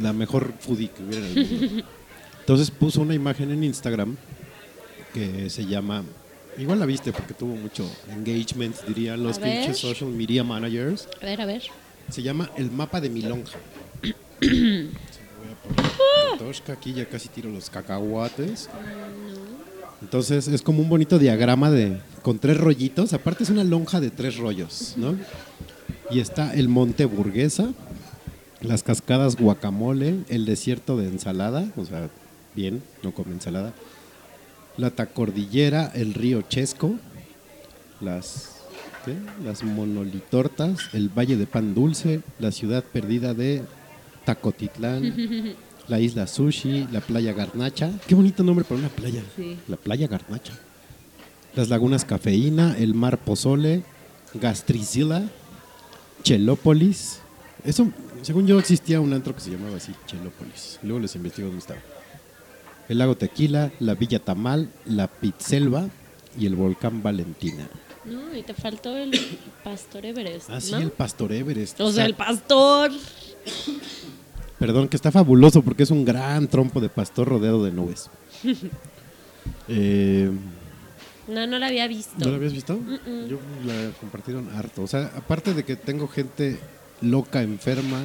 la 0.00 0.12
mejor 0.14 0.54
foodie 0.58 0.90
que 0.90 1.02
hubiera 1.02 1.26
en 1.28 1.38
el 1.38 1.46
mundo. 1.46 1.84
Entonces 2.40 2.70
puso 2.70 3.02
una 3.02 3.14
imagen 3.14 3.50
en 3.50 3.62
Instagram 3.62 4.16
que 5.12 5.50
se 5.50 5.66
llama, 5.66 6.02
igual 6.56 6.80
la 6.80 6.86
viste 6.86 7.12
porque 7.12 7.34
tuvo 7.34 7.54
mucho 7.56 7.88
engagement, 8.10 8.74
dirían 8.86 9.22
los 9.22 9.38
pinches 9.38 9.76
social 9.78 10.10
media 10.10 10.42
managers. 10.42 11.08
A 11.20 11.26
ver, 11.26 11.40
a 11.42 11.46
ver. 11.46 11.62
Se 12.10 12.22
llama 12.22 12.50
El 12.56 12.70
mapa 12.70 13.00
de 13.00 13.10
mi 13.10 13.20
lonja. 13.22 13.58
Tosca, 16.38 16.74
aquí 16.74 16.92
ya 16.92 17.06
casi 17.06 17.28
tiro 17.28 17.50
los 17.50 17.70
cacahuates. 17.70 18.68
Entonces 20.00 20.48
es 20.48 20.62
como 20.62 20.82
un 20.82 20.88
bonito 20.88 21.18
diagrama 21.18 21.70
de 21.70 21.98
con 22.22 22.38
tres 22.38 22.56
rollitos. 22.58 23.12
Aparte 23.12 23.44
es 23.44 23.50
una 23.50 23.64
lonja 23.64 24.00
de 24.00 24.10
tres 24.10 24.36
rollos, 24.36 24.94
¿no? 24.96 25.16
Y 26.10 26.20
está 26.20 26.52
el 26.54 26.68
monte 26.68 27.04
Burguesa, 27.04 27.72
las 28.60 28.82
cascadas 28.82 29.36
Guacamole, 29.36 30.20
el 30.28 30.44
desierto 30.44 30.96
de 30.96 31.06
ensalada, 31.08 31.66
o 31.76 31.84
sea, 31.84 32.10
bien, 32.54 32.82
no 33.02 33.12
come 33.12 33.32
ensalada. 33.32 33.72
La 34.76 34.90
tacordillera, 34.90 35.90
el 35.94 36.14
río 36.14 36.42
Chesco, 36.42 36.94
las, 38.00 38.56
las 39.44 39.62
monolitortas, 39.62 40.90
el 40.92 41.08
valle 41.08 41.36
de 41.36 41.46
pan 41.46 41.74
dulce, 41.74 42.20
la 42.38 42.52
ciudad 42.52 42.84
perdida 42.84 43.34
de 43.34 43.62
Tacotitlán, 44.24 45.54
la 45.88 46.00
isla 46.00 46.26
Sushi, 46.26 46.88
la 46.92 47.00
playa 47.00 47.32
Garnacha. 47.32 47.90
Qué 48.06 48.14
bonito 48.14 48.42
nombre 48.42 48.64
para 48.64 48.80
una 48.80 48.88
playa. 48.88 49.22
Sí. 49.36 49.56
La 49.68 49.76
playa 49.76 50.06
Garnacha. 50.08 50.52
Las 51.54 51.68
lagunas 51.68 52.04
Cafeína, 52.04 52.76
el 52.78 52.94
mar 52.94 53.18
Pozole, 53.18 53.82
Gastricila, 54.34 55.22
Chelópolis. 56.22 57.20
Eso, 57.64 57.90
según 58.22 58.46
yo, 58.46 58.58
existía 58.58 59.00
un 59.00 59.12
antro 59.12 59.34
que 59.34 59.40
se 59.40 59.50
llamaba 59.50 59.76
así, 59.76 59.92
Chelópolis. 60.06 60.78
Luego 60.82 61.00
les 61.00 61.14
investigo 61.14 61.48
dónde 61.48 61.60
estaba. 61.60 61.80
El 62.88 62.98
lago 62.98 63.16
Tequila, 63.16 63.70
la 63.80 63.94
Villa 63.94 64.18
Tamal, 64.18 64.70
la 64.86 65.08
Pitselva 65.08 65.88
y 66.38 66.46
el 66.46 66.56
volcán 66.56 67.02
Valentina. 67.02 67.68
No, 68.04 68.34
y 68.36 68.42
te 68.42 68.54
faltó 68.54 68.96
el 68.96 69.12
pastor 69.62 70.04
Everest. 70.06 70.50
Ah, 70.50 70.60
sí, 70.60 70.72
¿no? 70.72 70.78
el 70.78 70.90
Pastor 70.90 71.32
Everest. 71.32 71.80
O 71.80 71.92
sea, 71.92 72.04
el 72.04 72.14
pastor. 72.14 72.90
Perdón, 74.58 74.88
que 74.88 74.96
está 74.96 75.10
fabuloso 75.10 75.62
porque 75.62 75.82
es 75.82 75.90
un 75.90 76.04
gran 76.04 76.46
trompo 76.48 76.80
de 76.80 76.88
pastor 76.88 77.28
rodeado 77.28 77.64
de 77.64 77.72
nubes. 77.72 78.10
Eh, 79.68 80.30
No, 81.28 81.46
no 81.48 81.58
la 81.58 81.66
había 81.66 81.86
visto. 81.88 82.14
¿No 82.18 82.28
lo 82.30 82.36
habías 82.36 82.52
visto? 82.52 82.78
Yo 83.28 83.38
la 83.64 83.90
compartieron 84.00 84.48
harto. 84.50 84.82
O 84.82 84.86
sea, 84.86 85.10
aparte 85.16 85.52
de 85.54 85.64
que 85.64 85.74
tengo 85.76 86.06
gente 86.08 86.58
loca, 87.00 87.42
enferma 87.42 88.00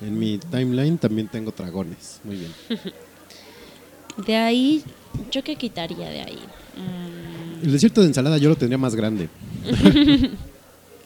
en 0.00 0.18
mi 0.18 0.38
timeline, 0.38 0.98
también 0.98 1.28
tengo 1.28 1.52
dragones. 1.56 2.20
Muy 2.24 2.36
bien. 2.36 2.52
De 4.26 4.36
ahí, 4.36 4.84
¿yo 5.32 5.42
qué 5.42 5.56
quitaría 5.56 6.08
de 6.08 6.20
ahí? 6.20 6.38
Mm, 6.76 7.64
El 7.64 7.72
desierto 7.72 8.00
de 8.00 8.06
ensalada 8.08 8.38
yo 8.38 8.48
lo 8.48 8.56
tendría 8.56 8.78
más 8.78 8.94
grande. 8.94 9.28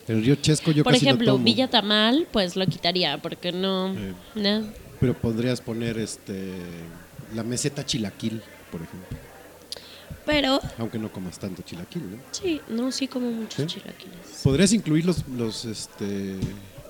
El 0.08 0.24
río 0.24 0.34
Chesco 0.36 0.70
yo 0.72 0.84
por 0.84 0.92
casi 0.94 1.04
ejemplo, 1.04 1.26
no 1.26 1.32
tomo. 1.34 1.44
Villa 1.44 1.68
Tamal, 1.68 2.26
pues 2.32 2.56
lo 2.56 2.66
quitaría, 2.66 3.18
porque 3.18 3.52
no. 3.52 3.94
Eh. 3.94 4.14
No. 4.34 4.66
Pero 5.00 5.14
podrías 5.14 5.60
poner 5.60 5.98
este 5.98 6.54
la 7.34 7.42
meseta 7.44 7.84
chilaquil, 7.84 8.42
por 8.72 8.80
ejemplo. 8.82 9.18
Pero, 10.24 10.60
Aunque 10.78 10.98
no 10.98 11.10
comas 11.10 11.38
tanto 11.38 11.62
chilaquil, 11.62 12.02
¿no? 12.10 12.18
sí, 12.32 12.60
no, 12.68 12.92
sí 12.92 13.08
como 13.08 13.30
muchos 13.30 13.66
chilaquiles. 13.66 14.40
¿Podrías 14.42 14.72
incluir 14.74 15.06
los, 15.06 15.26
los 15.28 15.64
este, 15.64 16.36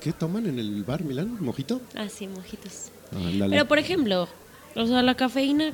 ¿qué 0.00 0.12
toman 0.12 0.46
en 0.46 0.59
el 0.59 0.83
bar 0.83 1.04
Milán? 1.04 1.37
¿Mojito? 1.40 1.81
Ah, 1.94 2.09
sí, 2.09 2.26
mojitos. 2.26 2.90
Ah, 3.12 3.18
la- 3.33 3.48
Pero, 3.48 3.66
por 3.68 3.78
ejemplo, 3.78 4.28
o 4.74 4.87
sea, 4.87 5.02
la 5.02 5.14
cafeína, 5.14 5.72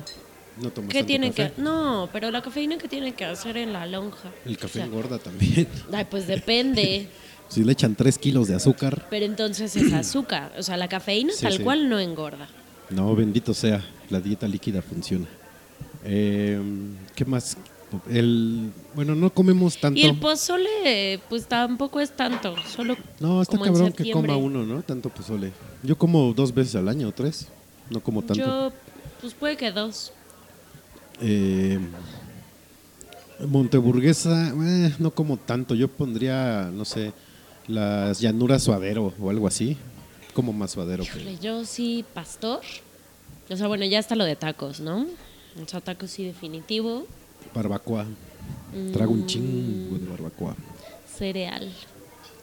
no 0.61 0.69
tomas 0.69 0.91
¿qué 0.91 1.03
tiene 1.03 1.29
café. 1.31 1.53
que...? 1.55 1.61
No, 1.61 2.07
pero 2.13 2.29
la 2.29 2.43
cafeína, 2.43 2.77
¿qué 2.77 2.87
tiene 2.87 3.13
que 3.15 3.25
hacer 3.25 3.57
en 3.57 3.73
la 3.73 3.87
lonja? 3.87 4.29
El 4.45 4.57
café 4.57 4.79
O 4.79 4.81
sea, 4.81 4.85
engorda 4.85 5.17
también. 5.17 5.67
Ay, 5.91 6.05
pues 6.09 6.27
depende. 6.27 7.09
Si 7.47 7.63
le 7.63 7.71
echan 7.71 7.95
3 7.95 8.17
kilos 8.17 8.47
de 8.47 8.55
azúcar, 8.55 9.07
Pero 9.09 9.25
entonces 9.25 9.75
es 9.75 9.93
azúcar. 9.93 10.51
O 10.57 10.63
sea, 10.63 10.77
la 10.77 10.87
cafeína 10.87 11.33
Sí, 11.33 11.43
tal 11.43 11.57
sí. 11.57 11.63
cual 11.63 11.89
no 11.89 11.99
engorda. 11.99 12.47
no, 12.89 13.15
bendito 13.15 13.53
sea, 13.53 13.83
la 14.09 14.19
dieta 14.19 14.47
líquida 14.47 14.81
funciona. 14.81 15.25
Eh, 16.03 16.59
¿Qué 17.15 17.25
más? 17.25 17.57
El, 18.09 18.71
bueno, 18.93 19.15
no 19.15 19.29
comemos 19.33 19.77
tanto. 19.79 19.99
Y 19.99 20.03
el 20.03 20.19
pozole, 20.19 21.19
pues 21.29 21.45
tampoco 21.47 21.99
es 22.01 22.11
tanto. 22.11 22.55
Solo 22.67 22.97
no, 23.19 23.41
está 23.41 23.57
como 23.57 23.71
cabrón 23.71 23.93
que 23.93 24.11
coma 24.11 24.35
uno, 24.35 24.65
¿no? 24.65 24.81
Tanto 24.81 25.09
pozole. 25.09 25.51
Yo 25.81 25.97
como 25.97 26.33
dos 26.33 26.53
veces 26.53 26.75
al 26.75 26.89
año, 26.89 27.07
o 27.09 27.11
tres. 27.11 27.47
No 27.89 28.01
como 28.01 28.21
tanto. 28.21 28.43
Yo, 28.43 28.73
pues 29.21 29.33
puede 29.33 29.55
que 29.55 29.71
dos. 29.71 30.11
Eh, 31.21 31.79
Monteburguesa, 33.47 34.49
eh, 34.49 34.93
no 34.99 35.11
como 35.11 35.37
tanto. 35.37 35.75
Yo 35.75 35.87
pondría, 35.87 36.69
no 36.73 36.85
sé, 36.85 37.13
las 37.67 38.19
llanuras 38.19 38.63
suadero 38.63 39.13
o 39.19 39.29
algo 39.29 39.47
así. 39.47 39.77
Como 40.33 40.51
más 40.53 40.71
suadero. 40.71 41.03
Híjole, 41.03 41.37
yo 41.39 41.63
sí, 41.65 42.03
pastor. 42.13 42.59
O 43.49 43.55
sea, 43.55 43.67
bueno, 43.67 43.85
ya 43.85 43.99
está 43.99 44.15
lo 44.15 44.25
de 44.25 44.35
tacos, 44.35 44.79
¿no? 44.81 45.05
O 45.63 45.67
sea, 45.67 45.79
tacos 45.79 46.11
sí 46.11 46.25
definitivo. 46.25 47.07
Barbacoa. 47.53 48.05
Trago 48.91 49.13
Mm. 49.13 49.19
un 49.21 49.25
chingo 49.27 49.97
de 49.97 50.05
barbacoa. 50.09 50.55
Cereal. 51.17 51.71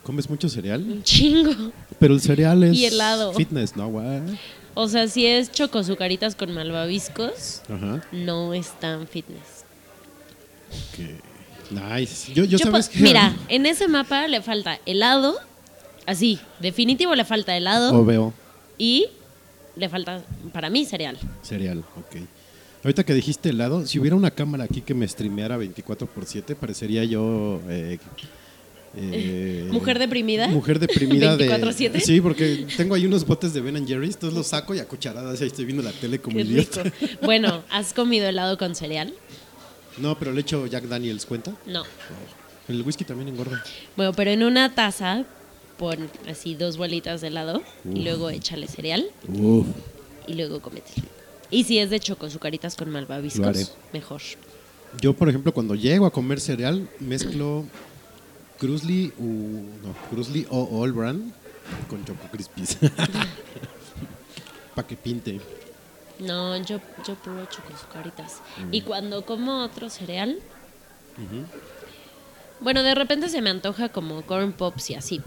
¿Comes 0.01 0.27
mucho 0.29 0.49
cereal? 0.49 0.81
Un 0.81 1.03
chingo. 1.03 1.71
Pero 1.99 2.13
el 2.15 2.21
cereal 2.21 2.63
es 2.63 2.73
Y 2.75 2.85
helado. 2.85 3.31
fitness, 3.33 3.75
¿no? 3.75 3.89
güey? 3.89 4.21
O 4.73 4.87
sea, 4.87 5.07
si 5.07 5.27
es 5.27 5.51
chocosucaritas 5.51 6.33
con 6.35 6.51
malvaviscos, 6.53 7.61
Ajá. 7.69 8.01
no 8.11 8.53
es 8.55 8.71
tan 8.79 9.07
fitness. 9.07 9.63
Nice. 11.71 12.33
Yo, 12.33 12.43
yo 12.45 12.57
Yo 12.57 12.65
sabes 12.65 12.89
que 12.89 12.99
Mira, 12.99 13.35
en 13.47 13.65
ese 13.65 13.87
mapa 13.87 14.27
le 14.27 14.41
falta 14.41 14.79
helado. 14.85 15.35
Así, 16.05 16.39
definitivo 16.59 17.15
le 17.15 17.25
falta 17.25 17.55
helado. 17.55 17.93
O 17.99 18.03
veo 18.05 18.33
Y 18.77 19.07
le 19.75 19.89
falta, 19.89 20.23
para 20.51 20.69
mí, 20.69 20.85
cereal. 20.85 21.17
cereal, 21.41 21.79
ok. 21.97 22.17
Ahorita 22.83 23.05
que 23.05 23.13
dijiste 23.13 23.49
helado, 23.49 23.85
si 23.85 23.97
hubiera 23.99 24.15
una 24.15 24.31
cámara 24.31 24.65
aquí 24.65 24.81
que 24.81 24.93
me 24.93 25.07
streameara 25.07 25.55
24 25.57 26.05
por 26.07 26.25
7, 26.25 26.55
parecería 26.55 27.03
yo... 27.05 27.61
eh, 27.69 27.97
eh, 28.95 29.69
¿Mujer 29.71 29.97
deprimida? 29.97 30.47
Mujer 30.49 30.77
deprimida 30.79 31.35
de... 31.35 31.49
24/7. 31.49 31.99
Sí, 32.01 32.21
porque 32.21 32.67
tengo 32.77 32.93
ahí 32.93 33.05
unos 33.07 33.25
botes 33.25 33.53
de 33.53 33.61
Ben 33.61 33.87
Jerry's, 33.87 34.15
entonces 34.15 34.37
los 34.37 34.47
saco 34.47 34.75
y 34.75 34.79
a 34.79 34.85
cucharadas 34.87 35.41
ahí 35.41 35.47
estoy 35.47 35.65
viendo 35.65 35.81
la 35.81 35.91
tele 35.93 36.19
como 36.19 36.35
Qué 36.37 36.43
idiota. 36.43 36.83
rico. 36.83 36.95
Bueno, 37.23 37.63
¿has 37.71 37.93
comido 37.93 38.27
helado 38.27 38.57
con 38.57 38.75
cereal? 38.75 39.13
No, 39.97 40.17
pero 40.17 40.31
le 40.31 40.41
echo 40.41 40.65
Jack 40.67 40.85
Daniels, 40.85 41.25
¿cuenta? 41.25 41.53
No. 41.65 41.83
El 42.67 42.81
whisky 42.81 43.03
también 43.03 43.29
engorda. 43.29 43.63
Bueno, 43.95 44.13
pero 44.13 44.31
en 44.31 44.43
una 44.43 44.73
taza 44.73 45.25
pon 45.77 46.09
así 46.27 46.55
dos 46.55 46.77
bolitas 46.77 47.21
de 47.21 47.27
helado 47.27 47.61
y 47.93 48.03
luego 48.03 48.29
échale 48.29 48.67
cereal 48.67 49.05
Uf. 49.27 49.65
y 50.27 50.33
luego 50.35 50.61
comételo. 50.61 51.05
Y 51.49 51.65
si 51.65 51.77
es 51.79 51.89
de 51.89 51.99
chocosucaritas 51.99 52.75
con 52.75 52.91
Lo 52.91 52.97
haré. 52.97 53.07
malvaviscos, 53.07 53.73
mejor. 53.91 54.21
Yo, 55.01 55.13
por 55.13 55.29
ejemplo, 55.29 55.53
cuando 55.53 55.75
llego 55.75 56.05
a 56.05 56.11
comer 56.11 56.39
cereal, 56.39 56.87
mezclo 56.99 57.65
Cruzly, 58.59 59.11
u, 59.19 59.25
no, 59.83 59.93
Cruzly 60.09 60.47
o 60.49 60.79
All 60.81 60.93
Brand 60.93 61.33
con 61.89 62.03
Choco 62.05 62.27
Crispies. 62.31 62.77
Para 64.75 64.87
que 64.87 64.95
pinte. 64.95 65.39
No, 66.19 66.55
yo, 66.57 66.79
yo 67.05 67.15
puro 67.15 67.45
chocosucaritas. 67.45 68.41
Mm. 68.57 68.73
Y 68.73 68.81
cuando 68.81 69.25
como 69.25 69.63
otro 69.63 69.89
cereal, 69.89 70.39
bueno, 72.59 72.83
de 72.83 72.95
repente 72.95 73.29
se 73.29 73.41
me 73.41 73.49
antoja 73.49 73.89
como 73.89 74.21
corn 74.23 74.53
pops 74.53 74.91
y 74.91 74.95
así. 74.95 75.21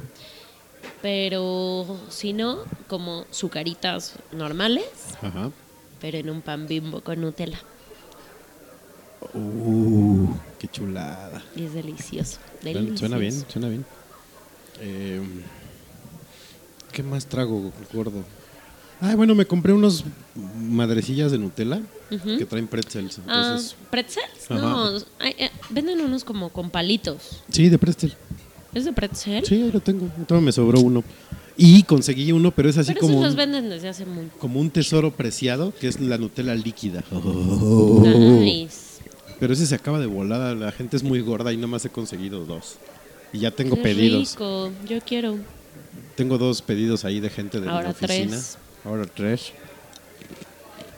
Pero 1.03 1.99
si 2.09 2.33
no, 2.33 2.59
como 2.89 3.27
sucaritas 3.31 4.15
normales, 4.33 4.87
Ajá. 5.21 5.51
pero 6.01 6.19
en 6.19 6.31
un 6.31 6.43
pan 6.43 6.67
bimbo 6.67 7.01
con 7.01 7.21
Nutella. 7.21 7.61
Uh, 9.35 10.29
qué 10.59 10.69
chulada. 10.69 11.43
Y 11.55 11.65
es 11.65 11.75
delicioso. 11.75 12.39
Delicioso. 12.63 12.99
Suena 12.99 13.19
bien, 13.19 13.45
suena 13.49 13.69
bien. 13.69 13.85
Eh, 14.81 15.21
¿Qué 16.93 17.03
más 17.03 17.27
trago, 17.27 17.73
gordo? 17.93 18.25
Ah, 19.01 19.15
bueno, 19.15 19.35
me 19.35 19.45
compré 19.47 19.73
unos 19.73 20.05
madrecillas 20.59 21.31
de 21.33 21.39
Nutella 21.39 21.81
que 22.39 22.47
traen 22.47 22.67
pretzels. 22.67 23.21
Ah, 23.29 23.59
¿Pretzels? 23.91 24.51
Ajá. 24.51 24.61
No, 24.61 24.91
ay, 25.19 25.35
eh, 25.39 25.51
venden 25.71 26.01
unos 26.01 26.25
como 26.25 26.49
con 26.51 26.71
palitos. 26.71 27.43
sí, 27.51 27.69
de 27.69 27.79
pretzel. 27.79 28.15
¿Es 28.75 28.85
de 28.85 28.93
pretzel? 28.93 29.45
Sí, 29.45 29.55
ahí 29.63 29.71
lo 29.73 29.81
tengo. 29.81 30.09
Entonces 30.17 30.45
me 30.45 30.53
sobró 30.53 30.81
uno. 30.81 31.03
Y 31.59 31.83
conseguí 31.85 32.33
uno, 32.33 32.51
pero 32.51 32.69
es 32.69 32.77
así 32.77 32.93
Pero 32.93 33.01
como 33.07 33.15
esos 33.15 33.25
los 33.29 33.37
venden 33.37 33.71
desde 33.71 33.89
hace 33.89 34.05
muy... 34.05 34.27
como 34.39 34.61
un 34.61 34.71
tesoro 34.71 35.11
preciado, 35.13 35.73
que 35.81 35.89
es 35.89 35.99
la 36.01 36.19
Nutella 36.19 36.55
líquida. 36.55 37.03
Nice. 38.03 39.01
Pero 39.41 39.53
ese 39.53 39.67
se 39.67 39.75
acaba 39.75 39.99
de 39.99 40.07
volada. 40.07 40.55
La 40.55 40.73
gente 40.73 40.97
es 40.97 41.03
muy 41.03 41.21
gorda 41.21 41.53
y 41.53 41.57
nomás 41.57 41.85
he 41.85 41.91
conseguido 41.91 42.45
dos. 42.45 42.77
Y 43.33 43.39
ya 43.41 43.51
tengo 43.51 43.77
Qué 43.77 43.83
pedidos. 43.83 44.33
rico. 44.33 44.71
Yo 44.89 44.99
quiero. 45.01 45.39
Tengo 46.15 46.39
dos 46.39 46.63
pedidos 46.63 47.05
ahí 47.05 47.21
de 47.21 47.31
gente 47.31 47.61
de 47.61 47.69
Ahora 47.69 47.85
la 47.85 47.91
oficina. 47.91 48.29
tres. 48.33 48.59
Ahora 48.87 49.05
tres. 49.07 49.53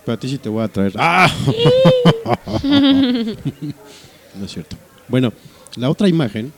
Pero 0.05 0.15
a 0.15 0.21
ti 0.21 0.29
sí 0.29 0.39
te 0.39 0.49
voy 0.49 0.63
a 0.63 0.69
traer. 0.69 0.93
¡Ah! 0.97 1.31
no 2.63 4.45
es 4.45 4.53
cierto. 4.53 4.77
Bueno, 5.09 5.33
la 5.77 5.89
otra 5.89 6.09
imagen 6.09 6.53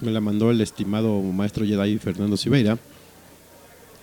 me 0.00 0.12
la 0.12 0.20
mandó 0.20 0.50
el 0.50 0.60
estimado 0.60 1.20
maestro 1.20 1.66
Jedi 1.66 1.98
Fernando 1.98 2.36
Siveira. 2.36 2.78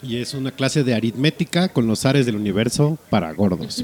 Y 0.03 0.17
es 0.17 0.33
una 0.33 0.51
clase 0.51 0.83
de 0.83 0.95
aritmética 0.95 1.69
con 1.69 1.87
los 1.87 2.05
ares 2.05 2.25
del 2.25 2.35
universo 2.35 2.97
para 3.09 3.31
gordos. 3.33 3.83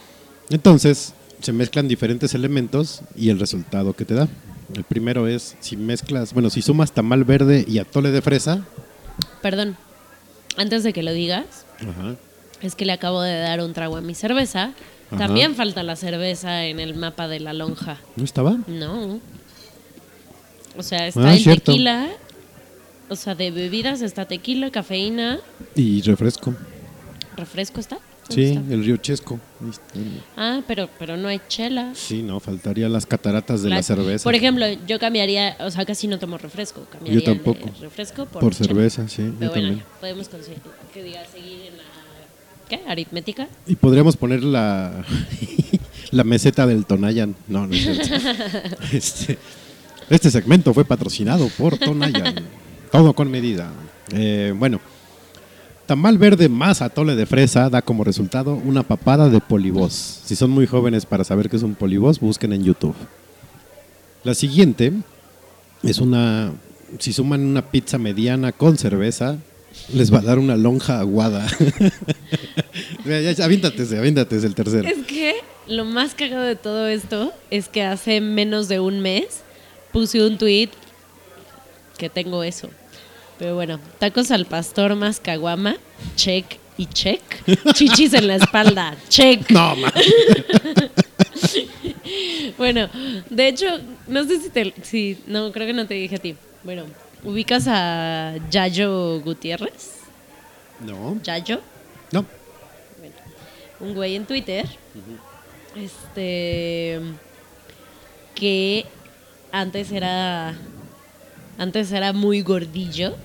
Entonces, 0.50 1.14
se 1.40 1.52
mezclan 1.52 1.86
diferentes 1.86 2.34
elementos 2.34 3.02
y 3.14 3.28
el 3.28 3.38
resultado 3.38 3.92
que 3.92 4.04
te 4.04 4.14
da. 4.14 4.28
El 4.74 4.84
primero 4.84 5.28
es 5.28 5.56
si 5.60 5.76
mezclas, 5.76 6.32
bueno, 6.32 6.50
si 6.50 6.62
sumas 6.62 6.92
tamal 6.92 7.24
verde 7.24 7.64
y 7.68 7.78
atole 7.78 8.10
de 8.10 8.22
fresa. 8.22 8.64
Perdón. 9.42 9.76
Antes 10.56 10.82
de 10.82 10.92
que 10.92 11.02
lo 11.02 11.12
digas, 11.12 11.66
Ajá. 11.80 12.16
es 12.62 12.74
que 12.74 12.84
le 12.84 12.92
acabo 12.92 13.22
de 13.22 13.38
dar 13.38 13.60
un 13.60 13.72
trago 13.72 13.96
a 13.96 14.00
mi 14.00 14.14
cerveza. 14.14 14.72
Ajá. 15.10 15.18
También 15.26 15.54
falta 15.54 15.82
la 15.82 15.96
cerveza 15.96 16.64
en 16.64 16.80
el 16.80 16.94
mapa 16.94 17.28
de 17.28 17.40
la 17.40 17.52
lonja. 17.52 17.98
¿No 18.16 18.24
estaba? 18.24 18.58
No. 18.66 19.20
O 20.76 20.82
sea, 20.82 21.06
está 21.06 21.28
Ah, 21.28 21.34
el 21.34 21.40
cierto. 21.40 21.72
tequila. 21.72 22.08
O 23.08 23.16
sea, 23.16 23.34
de 23.34 23.50
bebidas 23.50 24.02
está 24.02 24.26
tequila, 24.26 24.70
cafeína, 24.70 25.40
Y 25.74 26.02
refresco. 26.02 26.54
refresco 27.36 27.80
está. 27.80 27.98
¿Dónde 28.28 28.34
Sí, 28.46 28.54
está? 28.56 28.74
el 28.74 28.84
río 28.84 28.96
Chesco. 28.98 29.40
Ah, 30.36 30.60
pero, 30.66 30.88
pero 30.98 31.16
no 31.16 31.28
hay 31.28 31.40
chela. 31.48 31.92
Sí, 31.94 32.22
no, 32.22 32.40
faltaría 32.40 32.88
las 32.88 33.06
cataratas 33.06 33.62
de 33.62 33.70
la, 33.70 33.76
La- 33.76 33.82
cerveza. 33.82 34.24
Por 34.24 34.34
ejemplo, 34.34 34.66
yo 34.86 34.98
cambiaría, 34.98 35.56
o 35.60 35.70
sea, 35.70 35.84
casi 35.84 36.06
no 36.08 36.18
tomo 36.18 36.38
refresco. 36.38 36.86
Cambiaría 36.90 37.20
Yo 37.22 37.32
el 37.32 37.38
tampoco. 37.38 37.70
refresco 37.80 38.26
por, 38.26 38.40
Por 38.42 38.54
chela. 38.54 38.68
cerveza, 38.68 39.08
sí, 39.08 39.22
yo 39.22 39.32
Pero 39.38 39.50
bueno, 39.52 39.66
también. 39.68 39.84
podemos 40.00 40.28
conseguir 40.28 40.58
que 40.92 41.02
diga 41.02 41.24
seguir 41.26 41.60
en 41.68 41.76
la 41.78 41.84
¿qué? 42.68 42.80
aritmética. 42.90 43.48
Y 43.66 43.76
podríamos 43.76 44.16
poner 44.16 44.42
la, 44.42 45.04
la 46.10 46.24
meseta 46.24 46.66
del 46.66 46.84
Tonayan. 46.84 47.34
No, 47.48 47.66
no 47.66 47.74
es 47.74 47.82
cierto. 47.82 48.14
este, 48.92 49.38
este 50.10 50.30
segmento 50.30 50.72
fue 50.74 50.84
patrocinado 50.84 51.48
por 51.56 51.78
Tonayan. 51.78 52.34
Todo 52.92 53.12
con 53.14 53.30
medida. 53.30 53.70
Eh, 54.12 54.52
bueno, 54.56 54.80
tamal 55.88 56.18
verde 56.18 56.50
más 56.50 56.82
atole 56.82 57.16
de 57.16 57.24
fresa 57.24 57.70
da 57.70 57.80
como 57.80 58.04
resultado 58.04 58.60
una 58.62 58.82
papada 58.82 59.30
de 59.30 59.40
polibos. 59.40 60.20
Si 60.22 60.36
son 60.36 60.50
muy 60.50 60.66
jóvenes 60.66 61.06
para 61.06 61.24
saber 61.24 61.48
qué 61.48 61.56
es 61.56 61.62
un 61.62 61.74
polibos, 61.74 62.20
busquen 62.20 62.52
en 62.52 62.62
YouTube. 62.62 62.94
La 64.22 64.34
siguiente 64.34 64.92
es 65.82 65.98
una. 65.98 66.52
Si 66.98 67.14
suman 67.14 67.40
una 67.40 67.70
pizza 67.70 67.96
mediana 67.96 68.52
con 68.52 68.76
cerveza, 68.76 69.38
les 69.94 70.12
va 70.12 70.18
a 70.18 70.22
dar 70.22 70.38
una 70.38 70.56
lonja 70.58 71.00
aguada. 71.00 71.46
ya, 73.06 73.20
ya, 73.32 73.44
aviéntate, 73.44 73.82
ese, 73.82 73.98
aviéntate 73.98 74.36
ese, 74.36 74.46
el 74.46 74.54
tercero. 74.54 74.86
Es 74.86 75.06
que 75.06 75.36
lo 75.66 75.86
más 75.86 76.14
cagado 76.14 76.42
de 76.42 76.56
todo 76.56 76.86
esto 76.86 77.32
es 77.50 77.70
que 77.70 77.82
hace 77.82 78.20
menos 78.20 78.68
de 78.68 78.78
un 78.80 79.00
mes 79.00 79.40
puse 79.90 80.22
un 80.22 80.36
tweet 80.36 80.68
que 81.96 82.10
tengo 82.10 82.42
eso. 82.42 82.68
Pero 83.38 83.54
bueno, 83.54 83.78
tacos 83.98 84.30
al 84.30 84.46
pastor 84.46 84.94
más 84.96 85.20
caguama, 85.20 85.76
check 86.16 86.44
y 86.76 86.86
check. 86.86 87.20
Chichis 87.74 88.14
en 88.14 88.26
la 88.26 88.36
espalda, 88.36 88.96
check. 89.08 89.50
No, 89.50 89.76
ma. 89.76 89.92
Bueno, 92.56 92.88
de 93.30 93.48
hecho, 93.48 93.66
no 94.08 94.24
sé 94.24 94.40
si 94.40 94.50
te... 94.50 94.74
Si, 94.82 95.18
no, 95.26 95.52
creo 95.52 95.66
que 95.66 95.72
no 95.72 95.86
te 95.86 95.94
dije 95.94 96.16
a 96.16 96.18
ti. 96.18 96.34
Bueno, 96.64 96.84
¿ubicas 97.22 97.66
a 97.68 98.34
Yayo 98.50 99.20
Gutiérrez? 99.20 99.98
No, 100.80 101.20
¿Yayo? 101.22 101.60
no. 102.12 102.24
Bueno, 102.98 103.14
un 103.80 103.94
güey 103.94 104.16
en 104.16 104.26
Twitter, 104.26 104.66
este, 105.76 107.00
que 108.34 108.86
antes 109.52 109.92
era, 109.92 110.56
antes 111.58 111.92
era 111.92 112.12
muy 112.12 112.42
gordillo 112.42 113.16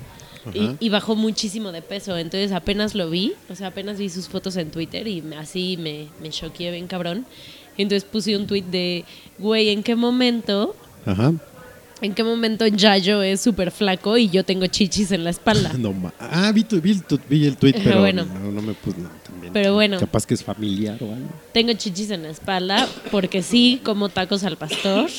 y, 0.54 0.60
Ajá. 0.66 0.76
y 0.80 0.90
bajó 0.90 1.16
muchísimo 1.16 1.72
de 1.72 1.82
peso, 1.82 2.18
entonces 2.18 2.52
apenas 2.52 2.96
lo 2.96 3.10
vi, 3.10 3.34
o 3.50 3.56
sea, 3.56 3.68
apenas 3.68 3.98
vi 3.98 4.10
sus 4.10 4.28
fotos 4.28 4.56
en 4.58 4.72
Twitter 4.72 5.08
y 5.08 5.24
así 5.38 5.78
me, 5.78 6.08
me 6.22 6.30
choqué 6.30 6.72
bien 6.72 6.88
cabrón. 6.88 7.26
Entonces 7.78 8.04
puse 8.04 8.36
un 8.38 8.46
tweet 8.46 8.64
de, 8.64 9.06
güey, 9.40 9.70
¿en 9.70 9.82
qué 9.84 9.96
momento, 9.96 10.76
Ajá. 11.06 11.34
en 12.02 12.14
qué 12.14 12.24
momento 12.24 12.68
Yayo 12.68 13.24
es 13.24 13.42
súper 13.42 13.72
flaco 13.72 14.18
y 14.18 14.30
yo 14.30 14.44
tengo 14.44 14.68
chichis 14.68 15.12
en 15.12 15.24
la 15.24 15.30
espalda? 15.32 15.72
No. 15.78 15.94
Ah, 16.20 16.52
vi, 16.54 16.64
tu- 16.64 16.80
vi 16.82 16.92
el, 16.92 17.04
tu- 17.04 17.20
vi 17.30 17.48
el 17.48 17.58
tweet, 17.58 17.76
pero 17.84 18.02
Bueno. 18.02 18.26
no, 18.26 18.52
no 18.52 18.62
me 18.62 18.74
puse. 18.74 19.00
no, 19.00 19.10
también. 19.26 19.54
Pero 19.54 19.74
bueno. 19.74 20.00
Capaz 20.00 20.26
que 20.28 20.34
es 20.36 20.44
familiar 20.44 20.98
o 21.02 21.14
algo. 21.14 21.30
Tengo 21.54 21.74
chichis 21.74 22.12
en 22.12 22.24
la 22.24 22.30
espalda 22.30 22.88
porque 23.10 23.42
sí 23.42 23.82
como 23.84 24.10
tacos 24.10 24.44
al 24.44 24.58
pastor. 24.58 25.10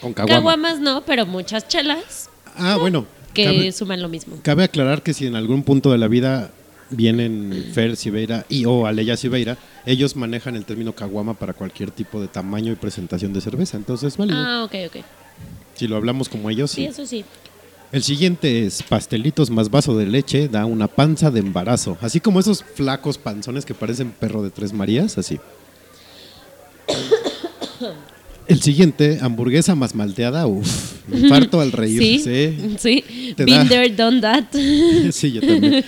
Con 0.00 0.14
caguama. 0.14 0.34
Caguamas 0.38 0.80
no, 0.80 1.02
pero 1.04 1.26
muchas 1.26 1.66
chelas 1.68 2.30
Ah, 2.56 2.76
bueno. 2.80 3.04
Que 3.34 3.44
Cabe, 3.44 3.72
suman 3.72 4.00
lo 4.02 4.08
mismo. 4.08 4.36
cabe 4.42 4.64
aclarar 4.64 5.02
que 5.02 5.14
si 5.14 5.26
en 5.26 5.36
algún 5.36 5.62
punto 5.62 5.92
de 5.92 5.98
la 5.98 6.08
vida 6.08 6.50
vienen 6.90 7.70
Fer 7.74 7.96
Siveira 7.96 8.46
y 8.48 8.64
o 8.64 8.86
Aleya 8.86 9.16
Siveira, 9.16 9.58
ellos 9.86 10.16
manejan 10.16 10.56
el 10.56 10.64
término 10.64 10.94
caguama 10.94 11.34
para 11.34 11.52
cualquier 11.52 11.90
tipo 11.90 12.20
de 12.20 12.28
tamaño 12.28 12.72
y 12.72 12.76
presentación 12.76 13.32
de 13.32 13.40
cerveza. 13.40 13.76
Entonces, 13.76 14.16
vale. 14.16 14.32
Ah, 14.34 14.64
ok, 14.64 14.74
ok. 14.88 15.04
Si 15.74 15.86
lo 15.86 15.96
hablamos 15.96 16.28
como 16.28 16.48
ellos, 16.50 16.70
Sí, 16.70 16.82
sí. 16.82 16.86
eso 16.86 17.06
sí. 17.06 17.24
El 17.92 18.02
siguiente 18.02 18.66
es 18.66 18.82
pastelitos 18.82 19.48
más 19.50 19.70
vaso 19.70 19.96
de 19.96 20.06
leche, 20.06 20.48
da 20.48 20.66
una 20.66 20.88
panza 20.88 21.30
de 21.30 21.40
embarazo. 21.40 21.96
Así 22.02 22.20
como 22.20 22.38
esos 22.40 22.62
flacos 22.62 23.16
panzones 23.16 23.64
que 23.64 23.72
parecen 23.74 24.10
perro 24.10 24.42
de 24.42 24.50
tres 24.50 24.72
Marías, 24.74 25.16
así. 25.18 25.38
El 28.48 28.62
siguiente, 28.62 29.18
hamburguesa 29.20 29.74
más 29.74 29.94
malteada, 29.94 30.46
uff, 30.46 30.94
infarto 31.12 31.60
al 31.60 31.70
reír. 31.72 32.00
Sí, 32.00 32.18
Sí, 32.18 32.76
sí. 32.78 33.34
Been 33.36 33.68
there, 33.68 33.90
done 33.90 34.20
that. 34.22 34.44
sí, 35.12 35.32
yo 35.32 35.40
también. 35.40 35.84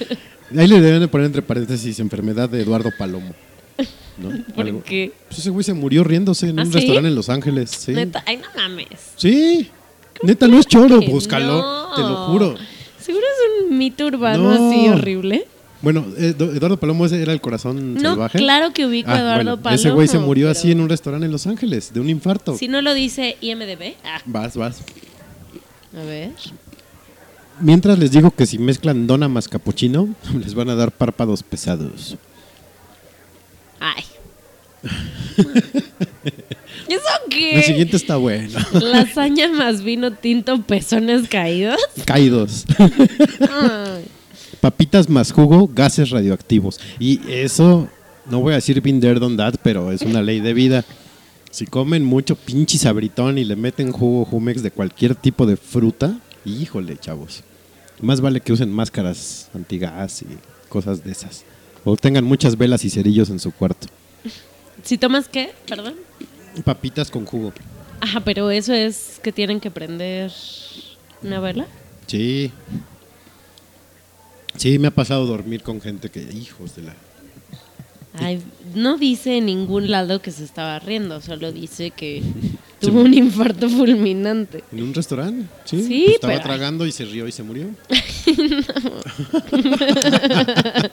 Ahí 0.57 0.69
le 0.69 0.81
deben 0.81 1.01
de 1.01 1.09
poner 1.09 1.27
entre 1.27 1.43
paréntesis 1.43 1.99
enfermedad 2.01 2.49
de 2.49 2.61
Eduardo 2.61 2.91
Palomo. 2.99 3.35
¿no? 4.19 4.31
¿Por 4.55 4.67
Algo- 4.67 4.83
qué? 4.85 5.13
Pues 5.29 5.41
ese 5.41 5.51
güey 5.51 5.65
se 5.65 5.73
murió 5.73 6.05
riéndose 6.05 6.49
en 6.49 6.59
¿Ah, 6.59 6.63
un 6.65 6.69
sí? 6.69 6.75
restaurante 6.79 7.09
en 7.09 7.15
Los 7.15 7.29
Ángeles. 7.31 7.71
Sí. 7.71 7.93
Neta, 7.93 8.23
ay, 8.27 8.37
no 8.37 8.45
mames. 8.55 8.89
Sí. 9.17 9.69
Neta, 10.23 10.47
no 10.47 10.59
es 10.59 10.67
choro, 10.67 11.01
búscalo, 11.01 11.63
no. 11.63 11.95
te 11.95 12.03
lo 12.03 12.17
juro. 12.27 12.55
Seguro 13.01 13.25
es 13.25 13.71
un 13.71 13.79
mito 13.79 14.05
urbano 14.07 14.55
No. 14.55 14.69
así 14.69 14.89
horrible. 14.89 15.47
Bueno, 15.83 16.05
Edu- 16.19 16.55
Eduardo 16.57 16.79
Palomo 16.79 17.07
ese 17.07 17.23
era 17.23 17.33
el 17.33 17.41
corazón 17.41 17.95
No, 17.95 18.01
salvaje. 18.11 18.39
claro 18.39 18.73
que 18.73 18.85
ubico 18.87 19.09
a 19.11 19.15
Ah, 19.15 19.19
Eduardo 19.21 19.57
bueno, 19.57 19.75
Ese 19.75 19.91
güey 19.91 20.07
se 20.09 20.13
Palomo, 20.15 20.27
murió 20.27 20.47
pero- 20.49 20.59
así 20.59 20.71
en 20.73 20.81
un 20.81 20.89
restaurante 20.89 21.25
en 21.27 21.33
Los 21.33 21.47
Ángeles, 21.47 21.93
de 21.95 22.01
un 22.01 22.11
infarto. 22.11 22.57
Si 22.57 22.69
no 22.69 22.83
lo 22.83 22.93
dice 22.93 23.37
IMDB. 23.41 23.95
Ah, 24.05 24.21
Vas, 24.27 24.57
vas. 24.57 24.81
a 25.97 26.05
ver. 26.05 26.33
Mientras 27.61 27.99
les 27.99 28.11
digo 28.11 28.31
que 28.31 28.47
si 28.47 28.59
mezclan 28.59 29.07
dona 29.07 29.29
más 29.29 29.49
capuchino, 29.49 30.09
les 30.39 30.55
van 30.55 30.69
a 30.71 30.75
dar 30.75 30.93
párpados 30.93 31.43
pesados. 31.43 32.17
Ay. 33.81 34.05
¿Eso 36.89 37.05
qué? 37.31 37.57
El 37.57 37.63
siguiente 37.65 37.97
está 37.97 38.17
bueno. 38.17 38.59
Lasaña 38.73 39.49
más 39.49 39.83
vino 39.83 40.13
tinto, 40.13 40.61
pezones 40.63 41.29
caídos. 41.29 41.79
Caídos. 42.05 42.65
Ay. 42.79 44.05
Papitas 44.61 45.09
más 45.09 45.33
jugo, 45.33 45.69
gases 45.73 46.11
radioactivos. 46.11 46.79
Y 46.99 47.21
eso, 47.31 47.89
no 48.27 48.41
voy 48.41 48.53
a 48.53 48.57
decir 48.57 48.81
been 48.83 49.01
there, 49.01 49.19
done 49.19 49.37
that, 49.37 49.55
pero 49.63 49.91
es 49.91 50.03
una 50.03 50.23
ley 50.23 50.41
de 50.41 50.53
vida. 50.53 50.85
Si 51.51 51.67
comen 51.67 52.05
mucho 52.05 52.37
pinche 52.37 52.79
sabritón 52.79 53.39
y 53.39 53.45
le 53.45 53.57
meten 53.57 53.91
jugo 53.91 54.25
Jumex 54.25 54.63
de 54.63 54.71
cualquier 54.71 55.15
tipo 55.15 55.47
de 55.47 55.57
fruta, 55.57 56.19
híjole, 56.45 56.97
chavos. 56.99 57.43
Más 58.01 58.21
vale 58.21 58.41
que 58.41 58.53
usen 58.53 58.71
máscaras 58.71 59.49
antigas 59.55 60.23
y 60.23 60.27
cosas 60.69 61.05
de 61.05 61.13
esas. 61.13 61.45
O 61.85 61.97
tengan 61.97 62.25
muchas 62.25 62.57
velas 62.57 62.85
y 62.85 62.91
cerillos 62.91 63.31
en 63.31 63.41
su 63.41 63.53
cuarto. 63.53 63.89
Si 64.83 64.99
tomas 64.99 65.29
qué, 65.29 65.53
perdón. 65.67 65.95
Papitas 66.65 67.11
con 67.11 67.25
jugo. 67.25 67.53
Ajá, 68.01 68.21
pero 68.21 68.51
eso 68.51 68.73
es 68.73 69.21
que 69.23 69.33
tienen 69.33 69.61
que 69.61 69.71
prender 69.71 70.33
una 71.23 71.41
vela. 71.41 71.67
Sí. 72.07 72.51
Sí, 74.57 74.79
me 74.79 74.89
ha 74.89 74.91
pasado 74.91 75.27
dormir 75.27 75.63
con 75.63 75.81
gente 75.81 76.11
que, 76.11 76.23
hijos 76.23 76.77
de 76.77 76.83
la... 76.83 76.95
Ay, 78.15 78.43
no 78.75 78.99
dice 78.99 79.39
en 79.39 79.47
ningún 79.47 79.91
lado 79.91 80.21
que 80.21 80.33
se 80.33 80.45
estaba 80.45 80.79
riendo, 80.81 81.21
solo 81.21 81.53
dice 81.53 81.91
que 81.93 82.23
tuvo 82.81 83.03
un 83.03 83.15
infarto 83.15 83.69
fulminante. 83.69 84.65
¿En 84.73 84.83
un 84.83 84.95
restaurante? 84.95 85.47
Sí. 85.65 85.83
Sí, 85.85 86.03
pues 86.05 86.15
estaba 86.17 86.33
pero- 86.35 86.45
tragando 86.45 86.87
y 86.87 86.93
se 86.93 87.05
rió 87.05 87.29
y 87.29 87.33
se 87.33 87.43
murió. 87.43 87.67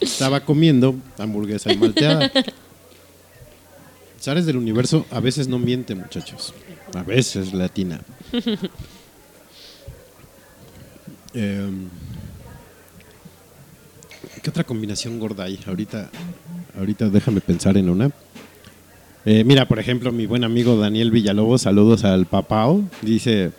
estaba 0.00 0.40
comiendo 0.40 0.96
hamburguesa 1.18 1.72
y 1.72 1.76
malteada. 1.76 2.30
Sares 4.18 4.46
del 4.46 4.56
universo 4.56 5.06
a 5.10 5.20
veces 5.20 5.48
no 5.48 5.58
miente, 5.58 5.94
muchachos. 5.94 6.54
A 6.94 7.02
veces 7.02 7.52
latina. 7.52 8.00
Em, 11.32 11.88
¿Qué 14.42 14.50
otra 14.50 14.64
combinación 14.64 15.18
gorda 15.18 15.44
hay? 15.44 15.58
Ahorita, 15.66 16.08
ahorita 16.78 17.08
déjame 17.10 17.40
pensar 17.40 17.76
en 17.76 17.90
una. 17.90 18.10
Eh, 19.26 19.44
mira, 19.44 19.68
por 19.68 19.78
ejemplo, 19.78 20.12
mi 20.12 20.26
buen 20.26 20.44
amigo 20.44 20.78
Daniel 20.78 21.10
Villalobos, 21.10 21.62
saludos 21.62 22.04
al 22.04 22.24
papao, 22.26 22.82
dice, 23.02 23.50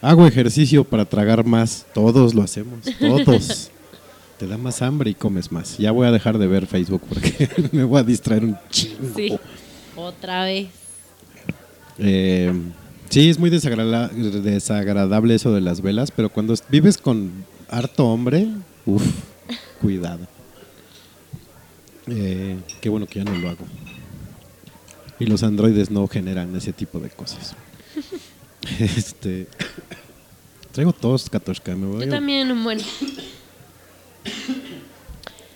hago 0.00 0.26
ejercicio 0.26 0.84
para 0.84 1.04
tragar 1.04 1.44
más, 1.44 1.84
todos 1.92 2.34
lo 2.34 2.42
hacemos, 2.42 2.78
todos. 2.98 3.70
Te 4.38 4.46
da 4.46 4.56
más 4.56 4.80
hambre 4.80 5.10
y 5.10 5.14
comes 5.14 5.52
más. 5.52 5.76
Ya 5.76 5.90
voy 5.90 6.06
a 6.06 6.10
dejar 6.12 6.38
de 6.38 6.46
ver 6.46 6.66
Facebook 6.66 7.02
porque 7.08 7.48
me 7.72 7.84
voy 7.84 8.00
a 8.00 8.04
distraer 8.04 8.44
un 8.44 8.56
chingo. 8.70 9.12
Sí. 9.14 9.36
Otra 9.96 10.44
vez. 10.44 10.68
Eh, 11.98 12.50
sí, 13.10 13.28
es 13.28 13.38
muy 13.38 13.50
desagrada- 13.50 14.08
desagradable 14.08 15.34
eso 15.34 15.52
de 15.52 15.60
las 15.60 15.82
velas, 15.82 16.10
pero 16.10 16.30
cuando 16.30 16.54
vives 16.70 16.96
con 16.96 17.30
harto 17.68 18.06
hombre, 18.06 18.48
uff, 18.86 19.04
cuidado. 19.80 20.26
Eh, 22.06 22.58
qué 22.80 22.88
bueno 22.88 23.06
que 23.06 23.18
ya 23.20 23.24
no 23.24 23.36
lo 23.38 23.48
hago. 23.50 23.64
Y 25.18 25.26
los 25.26 25.42
androides 25.42 25.90
no 25.90 26.06
generan 26.08 26.54
ese 26.56 26.72
tipo 26.72 26.98
de 26.98 27.10
cosas. 27.10 27.54
este. 28.80 29.46
Traigo 30.72 30.92
tos, 30.92 31.28
Katoshka. 31.28 31.74
Me 31.76 31.86
voy 31.86 32.00
Yo 32.06 32.06
a- 32.12 32.16
también, 32.16 32.50
un 32.50 32.64
buen. 32.64 32.78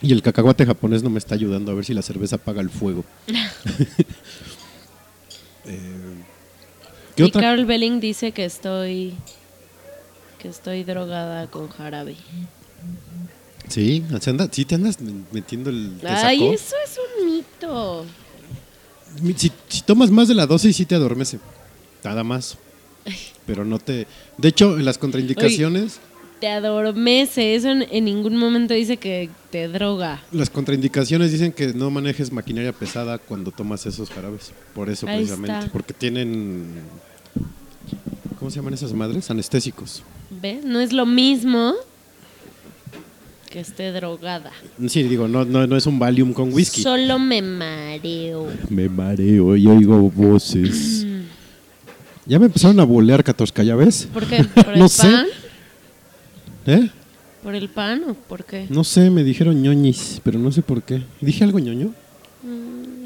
Y 0.03 0.13
el 0.13 0.21
cacahuate 0.23 0.67
japonés 0.67 1.03
no 1.03 1.09
me 1.11 1.19
está 1.19 1.35
ayudando 1.35 1.73
a 1.73 1.75
ver 1.75 1.85
si 1.85 1.95
la 1.95 2.03
cerveza 2.03 2.37
apaga 2.37 2.61
el 2.61 2.71
fuego. 2.71 3.05
Eh, 5.67 5.81
¿Qué 7.17 7.23
y 7.23 7.27
otra? 7.27 7.41
Carol 7.41 7.65
Belling 7.65 7.99
dice 7.99 8.33
que 8.33 8.45
estoy 8.45 9.15
que 10.39 10.49
estoy 10.49 10.85
drogada 10.85 11.47
con 11.47 11.69
jarabe. 11.71 12.17
Sí, 13.69 14.05
anda- 14.27 14.49
sí 14.53 14.65
te 14.65 14.75
andas 14.75 14.99
metiendo 15.33 15.71
el 15.71 15.97
te 16.01 16.09
Ay, 16.09 16.39
sacó. 16.39 16.53
eso 16.53 16.75
es 16.85 16.99
un 16.99 17.27
mito. 17.35 18.05
Mi- 19.23 19.33
Si, 19.35 19.51
si 19.69 19.83
tomas 19.83 20.11
más 20.11 20.29
de 20.29 20.35
la 20.35 20.47
dosis 20.47 20.77
sí 20.77 20.85
te 20.87 20.95
adormece. 20.95 21.39
Nada 22.03 22.23
más. 22.25 22.59
Pero 23.47 23.65
no 23.65 23.79
te... 23.79 24.07
De 24.39 24.49
hecho, 24.49 24.79
en 24.79 24.85
las 24.85 24.99
contraindicaciones... 24.99 25.99
Te 26.41 26.49
adormece, 26.49 27.55
eso 27.55 27.71
en, 27.71 27.83
en 27.91 28.05
ningún 28.05 28.37
momento 28.37 28.75
dice 28.75 28.97
que 28.99 29.31
te 29.51 29.69
droga. 29.69 30.23
Las 30.33 30.51
contraindicaciones 30.51 31.33
dicen 31.33 31.53
que 31.53 31.73
no 31.73 31.91
manejes 31.91 32.33
maquinaria 32.33 32.73
pesada 32.73 33.19
cuando 33.19 33.51
tomas 33.51 33.87
esos 33.87 34.11
jarabes. 34.11 34.53
Por 34.75 34.91
eso, 34.91 35.07
Ahí 35.07 35.19
precisamente. 35.19 35.59
está. 35.59 35.73
Porque 35.73 35.95
tienen... 35.95 36.67
¿Cómo 38.39 38.51
se 38.51 38.57
llaman 38.57 38.75
esas 38.75 38.93
madres? 38.93 39.31
Anestésicos. 39.31 40.03
¿Ves? 40.43 40.65
No 40.65 40.81
es 40.81 40.93
lo 40.93 41.07
mismo 41.07 41.75
que 43.55 43.61
esté 43.61 43.93
drogada. 43.93 44.51
Sí, 44.89 45.05
digo, 45.05 45.29
no, 45.29 45.45
no, 45.45 45.65
no 45.65 45.77
es 45.77 45.87
un 45.87 45.97
Valium 45.97 46.33
con 46.33 46.53
whisky. 46.53 46.83
Solo 46.83 47.21
me 47.21 47.41
mareo. 47.41 48.49
Me 48.69 48.89
mareo 48.89 49.55
y 49.57 49.65
oigo 49.69 50.11
voces. 50.11 51.07
Ya 52.27 52.41
me 52.41 52.47
empezaron 52.47 52.81
a 52.81 52.85
bolear, 52.85 53.23
Katoshka, 53.23 53.63
¿ya 53.63 53.77
ves? 53.77 54.09
¿Por 54.13 54.27
qué? 54.27 54.43
¿Por 54.55 54.73
el 54.73 54.79
No 54.81 54.89
sé. 54.89 55.03
pan? 55.09 55.27
¿Eh? 56.67 56.91
¿Por 57.45 57.55
el 57.55 57.69
pan 57.69 58.03
o 58.09 58.15
por 58.15 58.45
qué? 58.45 58.67
No 58.71 58.83
sé, 58.83 59.09
me 59.09 59.23
dijeron 59.23 59.63
ñoñis, 59.63 60.21
pero 60.25 60.37
no 60.41 60.51
sé 60.51 60.63
por 60.63 60.83
qué. 60.83 61.05
¿Dije 61.21 61.45
algo 61.45 61.61
ñoño? 61.61 61.95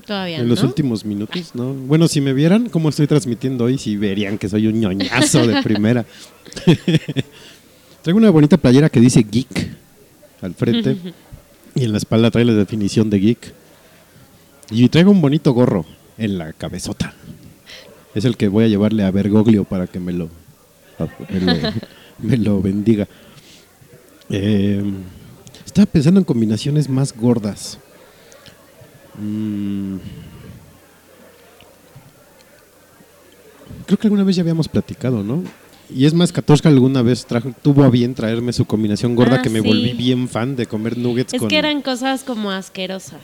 Todavía 0.06 0.38
En 0.38 0.44
no. 0.44 0.48
los 0.54 0.62
últimos 0.62 1.04
minutos, 1.04 1.50
¿no? 1.52 1.74
Bueno, 1.74 2.08
si 2.08 2.22
me 2.22 2.32
vieran 2.32 2.70
cómo 2.70 2.88
estoy 2.88 3.06
transmitiendo 3.06 3.64
hoy, 3.64 3.76
si 3.76 3.98
verían 3.98 4.38
que 4.38 4.48
soy 4.48 4.66
un 4.66 4.80
ñoñazo 4.80 5.46
de 5.46 5.62
primera. 5.62 6.06
Traigo 8.02 8.16
una 8.16 8.30
bonita 8.30 8.56
playera 8.56 8.88
que 8.88 9.00
dice 9.00 9.26
geek 9.30 9.87
al 10.40 10.54
frente 10.54 10.96
y 11.74 11.84
en 11.84 11.92
la 11.92 11.98
espalda 11.98 12.30
trae 12.30 12.44
la 12.44 12.54
definición 12.54 13.10
de 13.10 13.20
geek. 13.20 13.54
Y 14.70 14.88
traigo 14.88 15.10
un 15.10 15.20
bonito 15.20 15.52
gorro 15.52 15.86
en 16.18 16.38
la 16.38 16.52
cabezota. 16.52 17.14
Es 18.14 18.24
el 18.24 18.36
que 18.36 18.48
voy 18.48 18.64
a 18.64 18.68
llevarle 18.68 19.04
a 19.04 19.10
Bergoglio 19.10 19.64
para 19.64 19.86
que 19.86 20.00
me 20.00 20.12
lo, 20.12 20.28
me 21.30 21.40
lo, 21.40 21.72
me 22.18 22.36
lo 22.36 22.60
bendiga. 22.60 23.08
Eh, 24.28 24.82
estaba 25.64 25.86
pensando 25.86 26.20
en 26.20 26.24
combinaciones 26.24 26.88
más 26.88 27.16
gordas. 27.16 27.78
Mm. 29.18 29.96
Creo 33.86 33.98
que 33.98 34.06
alguna 34.06 34.24
vez 34.24 34.36
ya 34.36 34.42
habíamos 34.42 34.68
platicado, 34.68 35.22
¿no? 35.22 35.42
Y 35.94 36.04
es 36.04 36.12
más, 36.14 36.32
Katoshka 36.32 36.68
alguna 36.68 37.00
vez 37.02 37.24
trajo, 37.24 37.52
tuvo 37.62 37.82
a 37.84 37.88
bien 37.90 38.14
traerme 38.14 38.52
su 38.52 38.64
combinación 38.66 39.14
gorda 39.16 39.36
Ah, 39.36 39.42
que 39.42 39.48
me 39.48 39.60
sí. 39.62 39.66
volví 39.66 39.92
bien 39.94 40.28
fan 40.28 40.54
de 40.54 40.66
comer 40.66 40.98
nuggets 40.98 41.32
Es 41.34 41.40
con... 41.40 41.48
que 41.48 41.56
eran 41.58 41.80
cosas 41.82 42.24
como 42.24 42.50
asquerosas. 42.50 43.20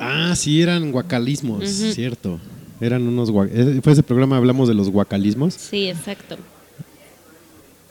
Ah, 0.00 0.34
sí, 0.36 0.60
eran 0.60 0.92
guacalismos, 0.92 1.66
cierto. 1.68 2.38
Eran 2.80 3.06
unos... 3.06 3.30
eh, 3.50 3.80
Fue 3.82 3.92
ese 3.92 4.02
programa, 4.02 4.36
hablamos 4.36 4.68
de 4.68 4.74
los 4.74 4.90
guacalismos. 4.90 5.54
Sí, 5.54 5.88
exacto. 5.88 6.36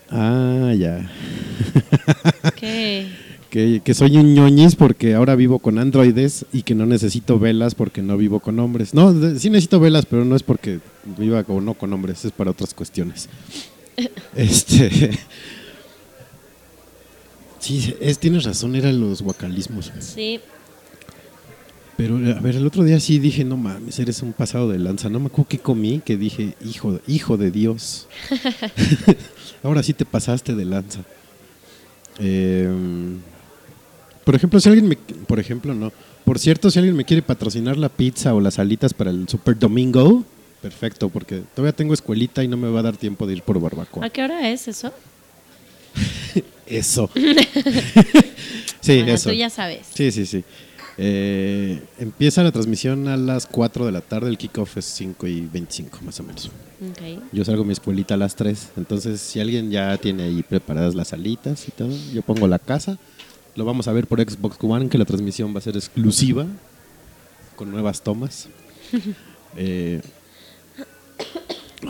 Ah, 0.10 0.74
ya. 0.78 1.10
¿Qué? 2.56 3.08
Que, 3.50 3.82
que 3.84 3.94
soy 3.94 4.18
un 4.18 4.34
ñoñis 4.34 4.76
porque 4.76 5.14
ahora 5.14 5.36
vivo 5.36 5.60
con 5.60 5.78
androides 5.78 6.46
y 6.52 6.64
que 6.64 6.74
no 6.74 6.86
necesito 6.88 7.38
velas 7.38 7.76
porque 7.76 8.02
no 8.02 8.18
vivo 8.18 8.40
con 8.40 8.60
hombres. 8.60 8.94
No, 8.94 9.12
sí 9.38 9.50
necesito 9.50 9.80
velas, 9.80 10.06
pero 10.08 10.26
no 10.26 10.36
es 10.36 10.42
porque 10.44 10.80
viva 11.18 11.44
o 11.48 11.62
no 11.62 11.76
con 11.76 11.94
hombres, 11.94 12.26
es 12.26 12.32
para 12.32 12.52
otras 12.52 12.74
cuestiones. 12.74 13.30
Este. 14.36 15.20
Sí, 17.60 17.96
es, 18.02 18.20
tienes 18.20 18.44
razón, 18.44 18.76
eran 18.76 19.00
los 19.00 19.22
guacalismos. 19.22 19.90
Sí. 20.00 20.42
Pero 21.96 22.18
a 22.18 22.42
ver, 22.42 22.58
el 22.58 22.68
otro 22.68 22.84
día 22.84 23.00
sí 23.00 23.20
dije, 23.20 23.46
no 23.46 23.56
mames, 23.56 24.00
eres 24.00 24.22
un 24.22 24.34
pasado 24.34 24.68
de 24.68 24.80
lanza. 24.80 25.08
No 25.08 25.22
me 25.22 25.28
acuerdo 25.28 25.48
qué 25.48 25.60
comí, 25.60 26.02
que 26.04 26.18
dije, 26.18 26.58
hijo, 26.66 27.00
hijo 27.08 27.38
de 27.38 27.52
Dios. 27.52 28.10
Ahora 29.64 29.82
sí 29.82 29.94
te 29.94 30.04
pasaste 30.04 30.56
de 30.56 30.66
lanza. 30.66 31.06
Eh, 32.20 32.68
por 34.24 34.36
ejemplo, 34.36 34.60
si 34.60 34.70
alguien 34.70 34.88
me. 34.88 34.96
Por 34.96 35.40
ejemplo, 35.40 35.74
no. 35.74 35.92
Por 36.26 36.40
cierto, 36.40 36.72
si 36.72 36.80
alguien 36.80 36.96
me 36.96 37.06
quiere 37.06 37.22
patrocinar 37.22 37.78
la 37.78 37.90
pizza 37.90 38.34
o 38.34 38.40
las 38.40 38.60
alitas 38.60 38.94
para 38.94 39.12
el 39.12 39.28
Super 39.28 39.58
Domingo, 39.58 40.24
perfecto, 40.64 41.10
porque 41.10 41.44
todavía 41.54 41.76
tengo 41.76 41.94
escuelita 41.94 42.42
y 42.42 42.48
no 42.48 42.56
me 42.56 42.70
va 42.70 42.80
a 42.80 42.84
dar 42.84 42.96
tiempo 42.96 43.28
de 43.28 43.34
ir 43.34 43.42
por 43.44 43.60
barbacoa. 43.60 44.06
¿A 44.06 44.10
qué 44.10 44.24
hora 44.24 44.50
es 44.50 44.68
eso? 44.70 44.92
Eso. 46.66 47.10
sí, 48.80 48.96
Bueno, 48.98 49.12
eso. 49.14 49.30
tú 49.30 49.36
ya 49.36 49.50
sabes. 49.50 49.86
Sí, 49.94 50.12
sí, 50.12 50.26
sí. 50.26 50.44
Eh, 50.98 51.82
empieza 52.00 52.42
la 52.42 52.52
transmisión 52.54 53.10
a 53.10 53.18
las 53.18 53.46
4 53.46 53.86
de 53.86 53.92
la 53.92 54.00
tarde, 54.00 54.30
el 54.30 54.38
kickoff 54.38 54.78
es 54.78 54.86
5 54.86 55.28
y 55.28 55.42
25 55.42 56.00
más 56.04 56.20
o 56.22 56.24
menos. 56.24 56.46
Ok. 56.48 57.22
Yo 57.34 57.44
salgo 57.44 57.64
a 57.64 57.66
mi 57.66 57.74
escuelita 57.74 58.14
a 58.14 58.18
las 58.18 58.36
3, 58.36 58.72
entonces 58.78 59.20
si 59.20 59.42
alguien 59.42 59.70
ya 59.70 59.98
tiene 59.98 60.24
ahí 60.24 60.42
preparadas 60.42 60.96
las 60.96 61.12
alitas 61.12 61.68
y 61.68 61.72
todo, 61.72 61.94
yo 62.14 62.22
pongo 62.22 62.48
la 62.48 62.60
casa. 62.60 62.98
Lo 63.56 63.66
vamos 63.66 63.88
a 63.90 63.92
ver 63.92 64.08
por 64.08 64.22
Xbox 64.22 64.58
One, 64.62 64.88
que 64.88 64.98
la 64.98 65.06
transmisión 65.06 65.54
va 65.54 65.58
a 65.60 65.62
ser 65.62 65.76
exclusiva, 65.76 66.46
con 67.58 67.70
nuevas 67.70 68.02
tomas. 68.02 68.48
Eh, 69.56 70.02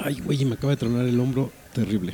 ay, 0.03 0.19
güey, 0.19 0.45
me 0.45 0.55
acaba 0.55 0.71
de 0.71 0.77
tronar 0.77 1.05
el 1.07 1.19
hombro, 1.19 1.51
terrible. 1.73 2.13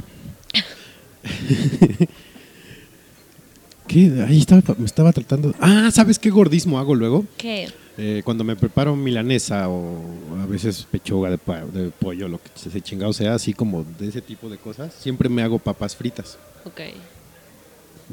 ¿Qué? 3.88 4.24
Ahí 4.28 4.40
estaba, 4.40 4.62
me 4.78 4.86
estaba 4.86 5.12
tratando. 5.12 5.56
Ah, 5.60 5.90
¿sabes 5.92 6.20
qué 6.20 6.30
gordismo 6.30 6.78
hago 6.78 6.94
luego? 6.94 7.26
¿Qué? 7.38 7.68
Eh, 7.98 8.22
cuando 8.24 8.44
me 8.44 8.56
preparo 8.56 8.96
milanesa 8.96 9.68
o 9.68 10.00
a 10.42 10.46
veces 10.46 10.88
pechuga 10.90 11.32
de, 11.32 11.40
de 11.74 11.90
pollo, 11.90 12.28
lo 12.28 12.42
que 12.42 12.50
se 12.56 12.82
chingado 12.82 13.12
sea, 13.12 13.34
así 13.34 13.54
como 13.54 13.84
de 13.84 14.08
ese 14.08 14.22
tipo 14.22 14.48
de 14.48 14.58
cosas, 14.58 14.94
siempre 14.94 15.28
me 15.28 15.42
hago 15.42 15.60
papas 15.60 15.96
fritas. 15.96 16.38
Ok. 16.66 16.82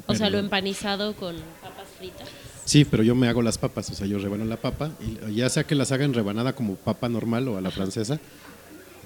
O 0.06 0.14
sea, 0.14 0.30
lo 0.30 0.38
empanizado 0.38 1.14
con 1.14 1.37
papas 1.62 1.87
fritas. 1.98 2.28
Sí, 2.64 2.85
pero 2.85 3.02
yo 3.02 3.14
me 3.14 3.28
hago 3.28 3.42
las 3.42 3.59
papas, 3.59 3.90
o 3.90 3.94
sea, 3.94 4.06
yo 4.06 4.18
rebano 4.18 4.44
la 4.44 4.56
papa, 4.56 4.90
y 5.30 5.37
ya 5.37 5.48
sea 5.48 5.64
que 5.64 5.74
las 5.76 5.92
haga 5.92 6.04
en 6.04 6.14
rebanada 6.14 6.54
como 6.54 6.74
papa 6.74 7.09
normal 7.09 7.46
o 7.48 7.56
a 7.56 7.61
la 7.61 7.70
francesa, 7.70 8.18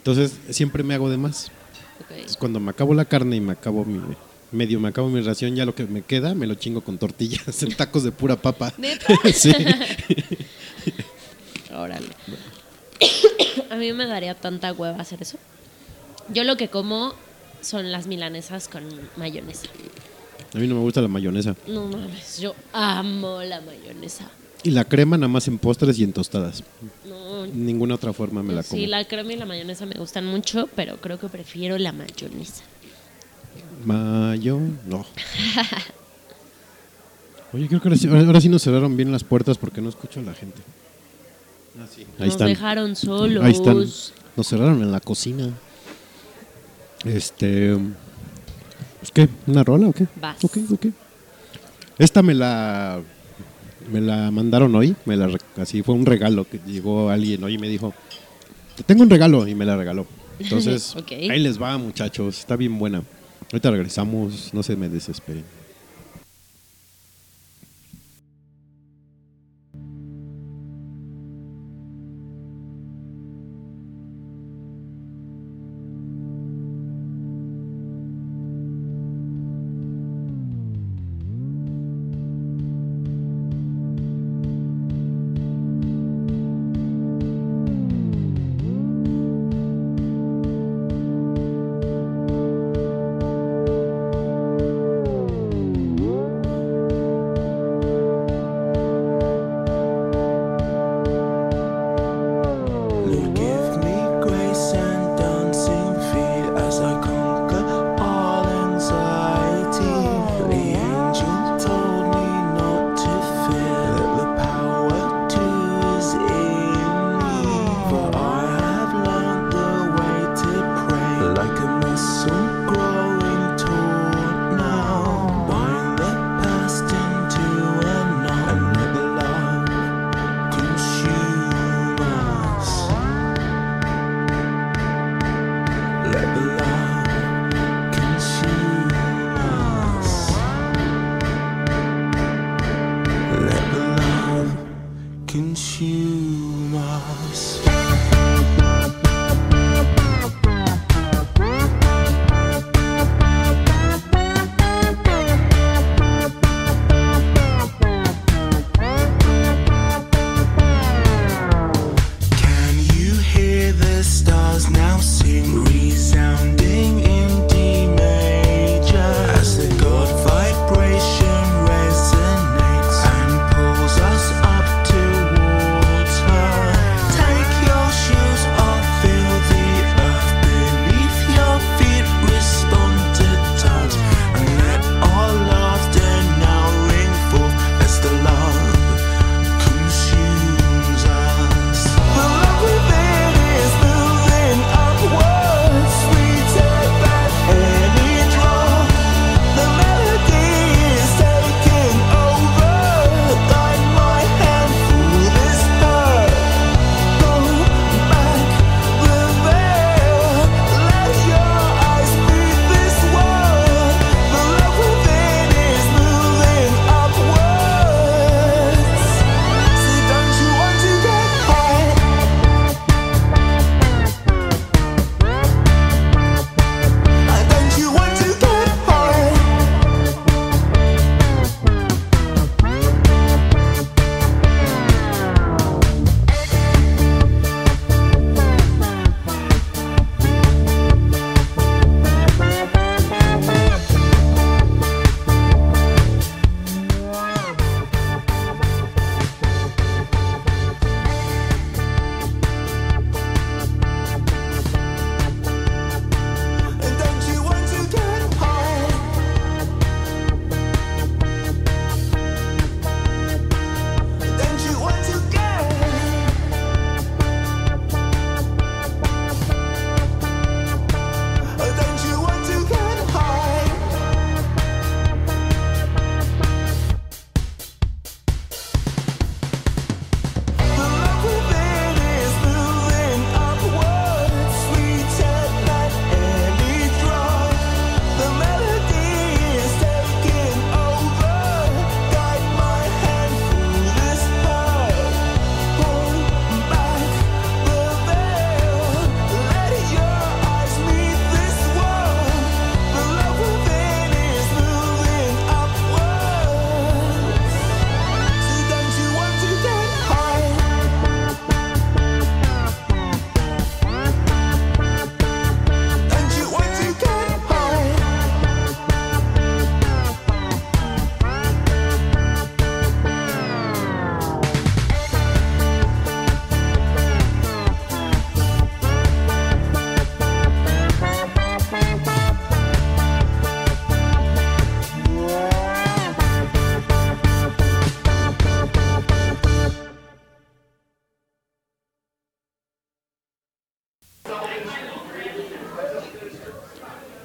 entonces 0.01 0.33
siempre 0.49 0.83
me 0.83 0.95
hago 0.95 1.11
de 1.11 1.19
más. 1.19 1.51
Ok. 2.01 2.13
Entonces 2.13 2.37
cuando 2.39 2.59
me 2.59 2.71
acabo 2.71 2.95
la 2.95 3.05
carne 3.05 3.37
y 3.37 3.41
me 3.41 3.53
acabo 3.53 3.85
mi, 3.85 4.01
medio 4.51 4.81
me 4.81 4.89
acabo 4.89 5.11
mi 5.11 5.21
ración, 5.21 5.55
ya 5.55 5.67
lo 5.67 5.75
que 5.75 5.85
me 5.85 6.01
queda 6.01 6.35
me 6.35 6.47
lo 6.47 6.55
chingo 6.55 6.81
con 6.81 6.97
tortillas, 6.97 7.63
en 7.63 7.77
tacos 7.77 8.03
de 8.03 8.13
pura 8.13 8.37
papa. 8.37 8.73
¿Neta? 8.79 9.15
sí. 9.35 9.53
Órale. 11.75 12.09
A 13.71 13.77
mí 13.77 13.93
me 13.93 14.07
daría 14.07 14.35
tanta 14.35 14.73
hueva 14.73 15.01
hacer 15.01 15.21
eso. 15.21 15.37
Yo 16.33 16.45
lo 16.45 16.57
que 16.57 16.69
como 16.69 17.13
son 17.61 17.93
las 17.93 18.07
milanesas 18.07 18.69
con 18.69 18.85
mayonesa. 19.17 19.67
A 20.55 20.59
mí 20.59 20.67
no 20.67 20.77
me 20.77 20.81
gusta 20.81 21.03
la 21.03 21.09
mayonesa. 21.09 21.55
No 21.67 21.87
mames, 21.87 22.41
yo 22.41 22.55
amo 22.73 23.43
la 23.43 23.61
mayonesa. 23.61 24.31
Y 24.63 24.71
la 24.71 24.85
crema 24.85 25.19
nada 25.19 25.29
más 25.29 25.47
en 25.47 25.59
postres 25.59 25.99
y 25.99 26.05
en 26.05 26.15
tostadas. 26.15 26.65
No, 27.31 27.47
Ninguna 27.47 27.95
otra 27.95 28.13
forma 28.13 28.43
me 28.43 28.53
la 28.55 28.63
como. 28.63 28.81
sí, 28.81 28.87
la 28.87 29.05
crema 29.07 29.33
y 29.33 29.37
la 29.37 29.47
mayonesa 29.47 29.87
me 29.87 29.95
gustan 29.95 30.27
mucho, 30.27 30.69
pero 30.75 30.97
creo 31.01 31.19
que 31.19 31.29
prefiero 31.29 31.79
la 31.79 31.93
mayonesa. 31.93 32.63
Mayo, 33.85 34.59
no. 34.87 35.07
Oye, 37.53 37.67
creo 37.67 37.81
que 37.81 37.89
ahora 37.89 37.99
sí, 37.99 38.07
ahora 38.09 38.41
sí 38.41 38.49
nos 38.49 38.63
cerraron 38.63 38.97
bien 38.97 39.11
las 39.11 39.25
puertas 39.25 39.59
porque 39.59 39.81
no 39.81 39.89
escucho 39.89 40.21
a 40.21 40.23
la 40.23 40.35
gente. 40.35 40.61
Ah, 41.81 41.87
sí. 41.93 42.03
Ahí 42.19 42.27
Nos 42.27 42.29
están. 42.29 42.49
dejaron 42.49 42.95
solos. 42.97 43.43
Ahí 43.45 43.53
están. 43.53 43.79
Nos 44.37 44.47
cerraron 44.47 44.83
en 44.83 44.93
la 44.93 45.01
cocina. 45.01 45.49
Este. 47.05 47.77
pues, 49.01 49.11
¿Qué? 49.13 49.29
¿Una 49.47 49.65
rola 49.65 49.89
o 49.89 49.93
qué? 49.93 50.07
Vas. 50.21 50.45
Ok, 50.45 50.59
ok. 50.73 50.87
Esta 51.99 52.23
me 52.23 52.35
la. 52.35 53.01
Me 53.91 54.01
la 54.01 54.31
mandaron 54.31 54.75
hoy. 54.75 54.95
Me 55.05 55.17
la, 55.17 55.31
así 55.57 55.83
fue 55.83 55.95
un 55.95 56.07
regalo 56.07 56.49
que 56.49 56.61
llegó 56.67 57.11
alguien 57.11 57.43
hoy 57.45 57.55
y 57.55 57.59
me 57.59 57.69
dijo: 57.69 57.93
Te 58.77 58.83
tengo 58.83 59.03
un 59.03 59.11
regalo 59.11 59.47
y 59.47 59.55
me 59.55 59.65
la 59.65 59.77
regaló. 59.77 60.07
Entonces, 60.39 60.95
ahí 61.11 61.39
les 61.39 61.61
va, 61.61 61.77
muchachos. 61.79 62.39
Está 62.39 62.57
bien 62.57 62.79
buena. 62.79 63.03
Ahorita 63.53 63.71
regresamos. 63.71 64.55
No 64.55 64.63
se 64.63 64.77
me 64.77 64.89
desesperen. 64.89 65.45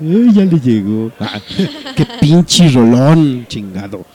Ay, 0.06 0.34
ya 0.34 0.46
le 0.46 0.60
llegó. 0.60 1.12
Ah, 1.20 1.42
qué 1.96 2.06
pinche 2.22 2.70
rolón, 2.70 3.48
chingado. 3.48 4.06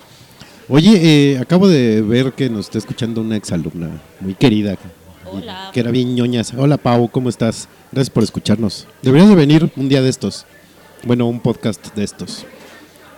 Oye, 0.68 1.32
eh, 1.32 1.38
acabo 1.38 1.66
de 1.66 2.00
ver 2.00 2.32
que 2.32 2.48
nos 2.48 2.66
está 2.66 2.78
escuchando 2.78 3.20
una 3.20 3.36
exalumna 3.36 4.00
muy 4.20 4.34
querida. 4.34 4.76
Hola. 5.24 5.70
Que 5.72 5.80
era 5.80 5.90
bien 5.90 6.14
ñoñas. 6.14 6.54
Hola, 6.56 6.76
Pau, 6.76 7.08
¿cómo 7.08 7.28
estás? 7.28 7.68
Gracias 7.90 8.10
por 8.10 8.22
escucharnos. 8.22 8.86
Deberías 9.02 9.28
de 9.28 9.34
venir 9.34 9.72
un 9.74 9.88
día 9.88 10.00
de 10.00 10.08
estos. 10.08 10.46
Bueno, 11.02 11.26
un 11.26 11.40
podcast 11.40 11.92
de 11.96 12.04
estos. 12.04 12.46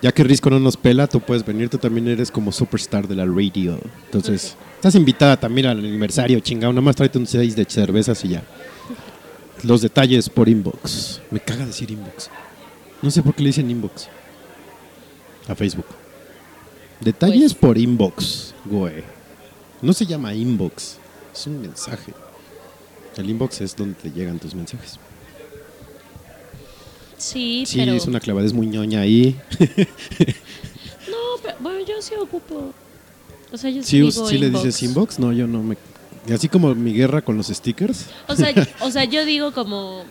Ya 0.01 0.11
que 0.11 0.23
Risco 0.23 0.49
no 0.49 0.59
nos 0.59 0.75
pela, 0.75 1.05
tú 1.05 1.19
puedes 1.19 1.45
venir. 1.45 1.69
Tú 1.69 1.77
también 1.77 2.07
eres 2.07 2.31
como 2.31 2.51
superstar 2.51 3.07
de 3.07 3.15
la 3.15 3.25
radio. 3.25 3.79
Entonces, 4.05 4.55
estás 4.75 4.95
invitada 4.95 5.37
también 5.37 5.67
al 5.67 5.77
aniversario, 5.77 6.39
chingado. 6.39 6.73
Nada 6.73 6.81
más 6.81 6.95
tráete 6.95 7.19
un 7.19 7.27
6 7.27 7.55
de 7.55 7.65
cervezas 7.65 8.25
y 8.25 8.29
ya. 8.29 8.43
Los 9.61 9.81
detalles 9.81 10.27
por 10.27 10.49
inbox. 10.49 11.21
Me 11.29 11.39
caga 11.39 11.67
decir 11.67 11.91
inbox. 11.91 12.31
No 13.03 13.11
sé 13.11 13.21
por 13.21 13.35
qué 13.35 13.43
le 13.43 13.49
dicen 13.49 13.69
inbox. 13.69 14.07
A 15.47 15.53
Facebook. 15.53 15.85
Detalles 17.01 17.53
Pues- 17.53 17.61
por 17.61 17.77
inbox, 17.77 18.55
güey. 18.65 19.03
No 19.81 19.93
se 19.93 20.05
llama 20.05 20.33
inbox. 20.33 20.97
Es 21.35 21.45
un 21.47 21.61
mensaje. 21.61 22.13
El 23.17 23.29
inbox 23.29 23.61
es 23.61 23.75
donde 23.75 23.95
te 23.95 24.09
llegan 24.09 24.39
tus 24.39 24.55
mensajes. 24.55 24.97
Sí, 27.17 27.63
Sí, 27.67 27.77
pero... 27.77 27.93
es 27.93 28.05
una 28.07 28.19
clavadez 28.19 28.53
muy 28.53 28.67
ñoña 28.67 29.01
ahí. 29.01 29.39
No, 31.09 31.17
pero 31.43 31.55
bueno, 31.59 31.85
yo 31.85 32.01
sí 32.01 32.13
ocupo... 32.19 32.73
O 33.51 33.57
sea, 33.57 33.69
yo 33.69 33.83
sí, 33.83 33.89
¿Sí, 33.89 33.97
digo 33.97 34.27
sí 34.27 34.37
le 34.37 34.49
dices 34.49 34.81
inbox? 34.81 35.19
No, 35.19 35.31
yo 35.33 35.45
no 35.45 35.61
me... 35.61 35.77
Así 36.33 36.47
como 36.47 36.73
mi 36.73 36.93
guerra 36.93 37.21
con 37.21 37.35
los 37.37 37.47
stickers. 37.47 38.05
O 38.27 38.35
sea, 38.35 38.51
o 38.79 38.89
sea, 38.89 39.03
yo 39.03 39.25
digo 39.25 39.51
como... 39.53 40.05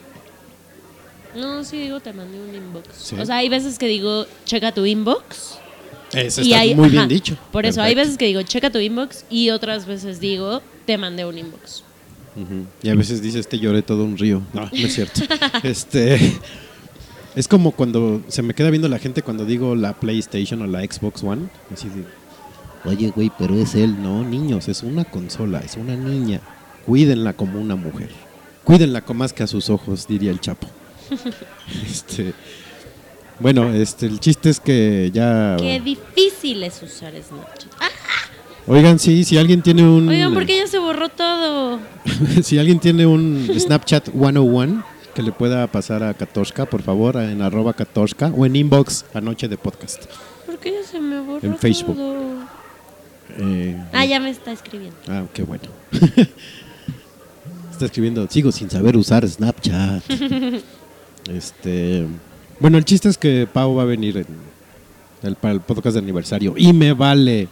No, 1.34 1.64
sí 1.64 1.78
digo 1.78 2.00
te 2.00 2.12
mandé 2.12 2.38
un 2.38 2.54
inbox. 2.54 2.88
Sí. 2.94 3.16
O 3.18 3.24
sea, 3.24 3.36
hay 3.36 3.48
veces 3.48 3.78
que 3.78 3.86
digo, 3.86 4.26
checa 4.44 4.72
tu 4.72 4.84
inbox. 4.84 5.58
Eso 6.12 6.42
y 6.42 6.52
está 6.52 6.60
hay, 6.60 6.74
muy 6.74 6.90
bien 6.90 7.08
dicho. 7.08 7.36
Por 7.50 7.64
eso, 7.64 7.80
hay 7.80 7.94
veces 7.94 8.18
que 8.18 8.26
digo, 8.26 8.42
checa 8.42 8.70
tu 8.70 8.78
inbox 8.78 9.24
y 9.30 9.50
otras 9.50 9.86
veces 9.86 10.20
digo, 10.20 10.60
te 10.86 10.98
mandé 10.98 11.24
un 11.24 11.38
inbox. 11.38 11.84
Y 12.82 12.88
a 12.88 12.94
veces 12.94 13.20
dices, 13.20 13.46
te 13.48 13.58
lloré 13.58 13.82
todo 13.82 14.04
un 14.04 14.16
río. 14.16 14.42
No, 14.52 14.62
no 14.62 14.70
es 14.72 14.94
cierto. 14.94 15.20
este... 15.62 16.38
Es 17.34 17.48
como 17.48 17.72
cuando 17.72 18.20
se 18.28 18.42
me 18.42 18.52
queda 18.52 18.68
viendo 18.68 18.88
la 18.88 18.98
gente 18.98 19.22
cuando 19.22 19.46
digo 19.46 19.74
la 19.74 19.94
PlayStation 19.94 20.60
o 20.60 20.66
la 20.66 20.80
Xbox 20.80 21.22
One. 21.22 21.48
Así 21.72 21.88
de, 21.88 22.04
oye, 22.84 23.10
güey, 23.10 23.32
pero 23.38 23.54
es 23.56 23.74
él. 23.74 24.02
No, 24.02 24.22
niños, 24.22 24.68
es 24.68 24.82
una 24.82 25.04
consola, 25.04 25.60
es 25.60 25.76
una 25.76 25.96
niña. 25.96 26.40
Cuídenla 26.84 27.32
como 27.32 27.58
una 27.58 27.74
mujer. 27.74 28.10
Cuídenla 28.64 29.00
con 29.00 29.16
más 29.16 29.32
que 29.32 29.42
a 29.42 29.46
sus 29.46 29.70
ojos, 29.70 30.06
diría 30.06 30.30
el 30.30 30.40
Chapo. 30.40 30.68
este... 31.86 32.34
Bueno, 33.38 33.70
este, 33.72 34.06
el 34.06 34.20
chiste 34.20 34.50
es 34.50 34.60
que 34.60 35.10
ya... 35.12 35.56
Qué 35.58 35.80
difícil 35.80 36.62
es 36.62 36.80
usar 36.82 37.12
Snapchat. 37.20 37.72
Ah, 37.80 37.88
Oigan, 38.68 38.98
sí, 39.00 39.24
si 39.24 39.36
alguien 39.36 39.62
tiene 39.62 39.82
un... 39.82 40.08
oigan, 40.08 40.32
¿por 40.32 40.46
qué 40.46 40.58
ya 40.58 40.66
se 40.68 40.78
borró 40.78 41.08
todo? 41.08 41.80
si 42.42 42.58
alguien 42.58 42.78
tiene 42.78 43.04
un 43.06 43.48
Snapchat 43.58 44.10
101 44.10 44.84
que 45.14 45.22
le 45.22 45.32
pueda 45.32 45.66
pasar 45.66 46.04
a 46.04 46.14
Katoshka, 46.14 46.66
por 46.66 46.82
favor, 46.82 47.16
en 47.16 47.42
arroba 47.42 47.72
Katoshka 47.72 48.28
o 48.36 48.46
en 48.46 48.54
inbox 48.54 49.04
anoche 49.12 49.48
de 49.48 49.58
podcast. 49.58 50.04
¿Por 50.46 50.58
qué 50.58 50.72
ya 50.80 50.86
se 50.88 51.00
me 51.00 51.20
borró 51.20 51.44
En 51.44 51.58
Facebook. 51.58 51.96
todo? 51.96 52.22
Eh, 53.38 53.76
Ah, 53.92 54.04
ya 54.04 54.20
me 54.20 54.30
está 54.30 54.52
escribiendo. 54.52 54.96
ah, 55.08 55.24
qué 55.34 55.42
bueno. 55.42 55.64
Está 57.72 57.86
escribiendo, 57.86 58.28
sigo 58.30 58.52
sin 58.52 58.70
saber 58.70 58.96
usar 58.96 59.26
Snapchat. 59.28 60.04
Este, 61.30 62.06
bueno, 62.60 62.78
el 62.78 62.84
chiste 62.84 63.08
es 63.08 63.18
que 63.18 63.48
Pau 63.52 63.74
va 63.74 63.82
a 63.82 63.86
venir 63.86 64.18
en 64.18 64.26
el, 65.22 65.36
para 65.36 65.54
el 65.54 65.60
podcast 65.60 65.94
de 65.94 66.00
aniversario 66.00 66.54
y 66.56 66.72
me 66.72 66.92
vale. 66.92 67.48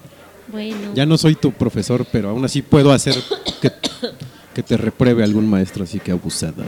Bueno. 0.48 0.94
Ya 0.94 1.06
no 1.06 1.16
soy 1.16 1.36
tu 1.36 1.52
profesor, 1.52 2.06
pero 2.10 2.30
aún 2.30 2.44
así 2.44 2.62
puedo 2.62 2.92
hacer 2.92 3.14
que, 3.60 3.70
que 4.54 4.62
te 4.62 4.76
repruebe 4.76 5.22
algún 5.22 5.48
maestro, 5.48 5.84
así 5.84 6.00
que 6.00 6.10
abusada. 6.10 6.64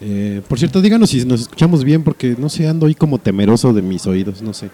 Eh, 0.00 0.40
por 0.48 0.58
cierto, 0.58 0.80
díganos 0.80 1.10
si 1.10 1.24
nos 1.24 1.42
escuchamos 1.42 1.84
bien, 1.84 2.02
porque 2.02 2.34
no 2.38 2.48
sé, 2.48 2.66
ando 2.66 2.86
ahí 2.86 2.94
como 2.94 3.18
temeroso 3.18 3.72
de 3.72 3.82
mis 3.82 4.06
oídos, 4.06 4.40
no 4.40 4.54
sé. 4.54 4.70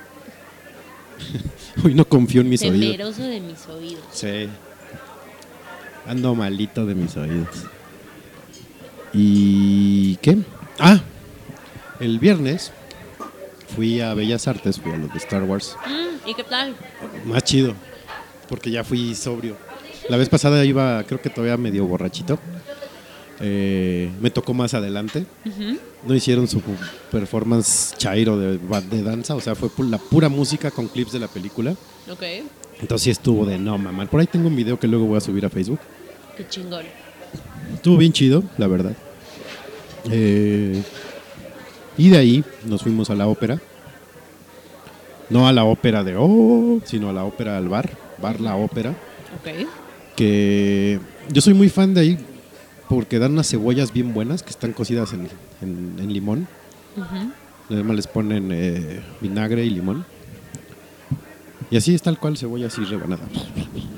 Hoy 1.85 1.95
no 1.95 2.07
confío 2.07 2.43
en 2.43 2.49
mis 2.49 2.63
oídos. 2.63 2.81
Temeroso 2.81 3.23
de 3.23 3.41
mis 3.41 3.67
oídos. 3.67 4.05
Sí. 4.13 4.49
Ando 6.07 6.35
malito 6.35 6.87
de 6.87 6.95
mis 6.95 7.17
oídos. 7.17 7.49
¿Y 9.13 10.17
qué? 10.17 10.39
Ah, 10.79 11.01
el 12.01 12.19
viernes 12.19 12.73
fui 13.75 14.01
a 14.01 14.15
Bellas 14.15 14.47
Artes, 14.49 14.81
fui 14.81 14.93
a 14.93 14.97
los 14.97 15.13
de 15.13 15.19
Star 15.19 15.43
Wars. 15.45 15.77
Mm, 15.87 16.29
¿Y 16.29 16.35
qué 16.35 16.45
tal? 16.45 16.75
Más 17.25 17.45
chido, 17.45 17.75
porque 18.49 18.71
ya 18.71 18.85
fui 18.85 19.15
sobrio. 19.15 19.57
La 20.09 20.17
vez 20.17 20.29
pasada 20.29 20.65
iba, 20.65 21.03
creo 21.05 21.21
que 21.21 21.31
todavía 21.31 21.57
medio 21.57 21.87
borrachito. 21.87 22.39
Eh, 23.41 24.11
me 24.21 24.31
tocó 24.31 24.55
más 24.55 24.73
adelante. 24.75 25.27
No 26.07 26.15
hicieron 26.15 26.47
su 26.47 26.63
performance 27.11 27.95
chairo 27.97 28.39
de, 28.39 28.59
de 28.59 29.03
danza, 29.03 29.35
o 29.35 29.41
sea, 29.41 29.55
fue 29.55 29.71
la 29.89 29.99
pura 29.99 30.29
música 30.29 30.71
con 30.71 30.89
clips 30.89 31.13
de 31.13 31.19
la 31.19 31.29
película. 31.29 31.75
Ok. 32.11 32.23
Entonces 32.81 33.05
sí 33.05 33.11
estuvo 33.11 33.45
de 33.45 33.59
no 33.59 33.77
mamá. 33.79 34.07
Por 34.07 34.21
ahí 34.21 34.27
tengo 34.27 34.49
un 34.49 34.57
video 34.57 34.79
que 34.79 34.87
luego 34.87 35.07
voy 35.07 35.17
a 35.17 35.21
subir 35.21 35.45
a 35.45 35.51
Facebook. 35.51 35.81
Qué 36.37 36.47
chingón. 36.49 36.85
Estuvo 37.75 37.97
bien 37.97 38.13
chido, 38.13 38.45
la 38.59 38.69
verdad. 38.69 38.97
Eh, 40.11 40.83
y 41.99 42.11
de 42.11 42.19
ahí 42.19 42.45
nos 42.65 42.83
fuimos 42.83 43.11
a 43.11 43.15
la 43.15 43.27
ópera. 43.27 43.61
No 45.31 45.49
a 45.49 45.53
la 45.53 45.65
ópera 45.65 46.05
de 46.05 46.15
oh, 46.17 46.81
sino 46.85 47.09
a 47.11 47.13
la 47.13 47.25
ópera 47.25 47.57
al 47.57 47.69
bar, 47.69 47.91
bar 48.23 48.41
la 48.41 48.57
ópera. 48.57 48.91
Ok. 48.91 49.67
Que 50.15 51.01
yo 51.33 51.41
soy 51.41 51.55
muy 51.55 51.69
fan 51.69 51.95
de 51.95 52.01
ahí 52.01 52.19
porque 52.89 53.19
dan 53.19 53.33
unas 53.33 53.49
cebollas 53.49 53.93
bien 53.93 54.15
buenas 54.15 54.43
que 54.45 54.51
están 54.51 54.73
cocidas 54.73 55.13
en, 55.13 55.29
en- 55.63 55.97
en 55.99 56.13
limón. 56.13 56.47
Además 57.69 57.97
les 57.97 58.07
ponen 58.07 58.51
eh, 58.53 59.01
vinagre 59.21 59.65
y 59.65 59.71
limón. 59.71 60.05
Y 61.71 61.77
así 61.77 61.95
es 61.95 62.03
tal 62.03 62.19
cual 62.21 62.37
cebolla 62.37 62.69
así 62.69 62.85
rebanada. 62.85 63.25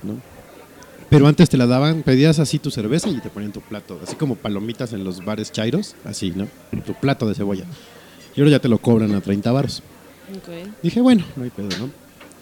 ¿no? 0.03 0.15
Pero 1.11 1.27
antes 1.27 1.49
te 1.49 1.57
la 1.57 1.67
daban, 1.67 2.03
pedías 2.03 2.39
así 2.39 2.59
tu 2.59 2.71
cerveza 2.71 3.09
y 3.09 3.19
te 3.21 3.31
ponían 3.31 3.53
tu 3.53 3.61
plato, 3.61 3.99
así 4.03 4.15
como 4.17 4.37
palomitas 4.37 4.93
en 4.93 5.05
los 5.05 5.25
bares 5.25 5.51
chairos, 5.51 5.95
así, 6.05 6.33
¿no? 6.37 6.49
Tu 6.85 6.93
plato 6.95 7.27
de 7.27 7.35
cebolla. 7.35 7.65
Y 8.37 8.41
ahora 8.41 8.53
ya 8.53 8.59
te 8.59 8.69
lo 8.69 8.79
cobran 8.79 9.15
a 9.15 9.21
30 9.21 9.51
varos. 9.51 9.83
Ok. 10.37 10.71
Dije, 10.83 11.01
bueno, 11.01 11.25
no 11.35 11.45
hay 11.45 11.51
pedo, 11.51 11.69
¿no? 11.79 11.91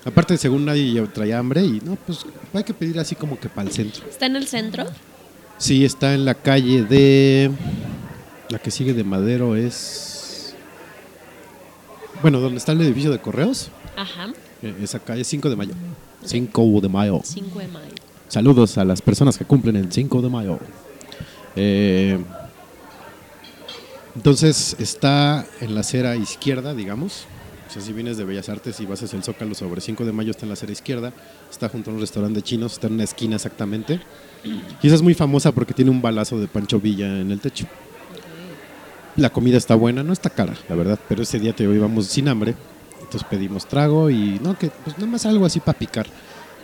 Aparte, 0.05 0.37
según 0.37 0.65
nadie 0.65 0.93
yo 0.93 1.09
traía 1.09 1.39
hambre 1.39 1.65
y 1.65 1.81
no, 1.85 1.97
pues 1.97 2.27
hay 2.53 2.65
que 2.65 2.75
pedir 2.75 2.99
así 2.99 3.15
como 3.15 3.39
que 3.39 3.49
para 3.49 3.69
el 3.69 3.75
centro. 3.75 4.05
¿Está 4.09 4.27
en 4.27 4.37
el 4.37 4.47
centro? 4.47 4.85
Sí, 5.59 5.85
está 5.85 6.15
en 6.15 6.25
la 6.25 6.35
calle 6.35 6.83
de... 6.85 7.51
La 8.49 8.59
que 8.59 8.71
sigue 8.71 8.95
de 8.95 9.05
Madero 9.05 9.57
es... 9.57 10.55
Bueno, 12.23 12.41
donde 12.41 12.59
está 12.59 12.73
el 12.73 12.81
edificio 12.81 13.11
de 13.11 13.21
correos. 13.21 13.71
Ajá. 13.97 14.33
Esa 14.81 14.99
calle 14.99 15.25
5 15.25 15.51
de 15.51 15.57
mayo. 15.57 15.75
5 16.25 16.81
de 16.83 16.89
mayo. 16.89 17.21
5 17.25 17.59
de 17.59 17.69
mayo. 17.69 18.06
Saludos 18.29 18.77
a 18.79 18.85
las 18.85 19.03
personas 19.03 19.39
que 19.39 19.45
cumplen 19.45 19.77
el 19.77 19.93
5 19.93 20.23
de 20.23 20.29
mayo. 20.29 20.59
Eh, 21.55 22.19
entonces 24.17 24.77
está 24.79 25.47
en 25.61 25.75
la 25.75 25.81
acera 25.81 26.17
izquierda, 26.17 26.75
digamos. 26.75 27.27
O 27.69 27.71
sea, 27.71 27.83
si 27.83 27.93
vienes 27.93 28.17
de 28.17 28.25
Bellas 28.25 28.49
Artes 28.49 28.81
y 28.81 28.87
vas 28.87 29.03
hacia 29.03 29.17
el 29.17 29.23
Zócalo 29.23 29.55
sobre 29.55 29.81
5 29.81 30.05
de 30.05 30.13
mayo, 30.13 30.31
está 30.31 30.45
en 30.45 30.51
la 30.51 30.55
acera 30.55 30.73
izquierda. 30.73 31.13
Está 31.51 31.69
junto 31.69 31.91
a 31.91 31.95
un 31.95 32.01
restaurante 32.01 32.41
de 32.41 32.43
chinos, 32.43 32.75
está 32.75 32.87
en 32.89 32.95
una 32.95 33.05
esquina 33.05 33.37
exactamente. 33.37 34.01
Y 34.45 34.87
esa 34.87 34.97
es 34.97 35.03
muy 35.03 35.15
famosa 35.15 35.53
porque 35.53 35.75
tiene 35.75 35.91
un 35.91 36.03
balazo 36.03 36.39
de 36.39 36.49
Pancho 36.49 36.81
Villa 36.81 37.21
en 37.21 37.31
el 37.31 37.41
techo. 37.41 37.67
La 39.17 39.31
comida 39.31 39.57
está 39.57 39.75
buena, 39.75 40.03
no 40.03 40.13
está 40.13 40.31
cara, 40.31 40.55
la 40.69 40.75
verdad, 40.75 40.99
pero 41.09 41.23
ese 41.23 41.39
día 41.39 41.55
te 41.55 41.65
íbamos 41.65 42.07
sin 42.07 42.29
hambre. 42.29 42.55
Entonces 43.01 43.27
pedimos 43.31 43.67
trago 43.67 44.11
y 44.11 44.39
no, 44.43 44.59
que 44.59 44.71
pues 44.85 44.97
nada 44.99 45.11
más 45.11 45.27
algo 45.27 45.47
así 45.47 45.61
para 45.61 45.79
picar. 45.79 46.07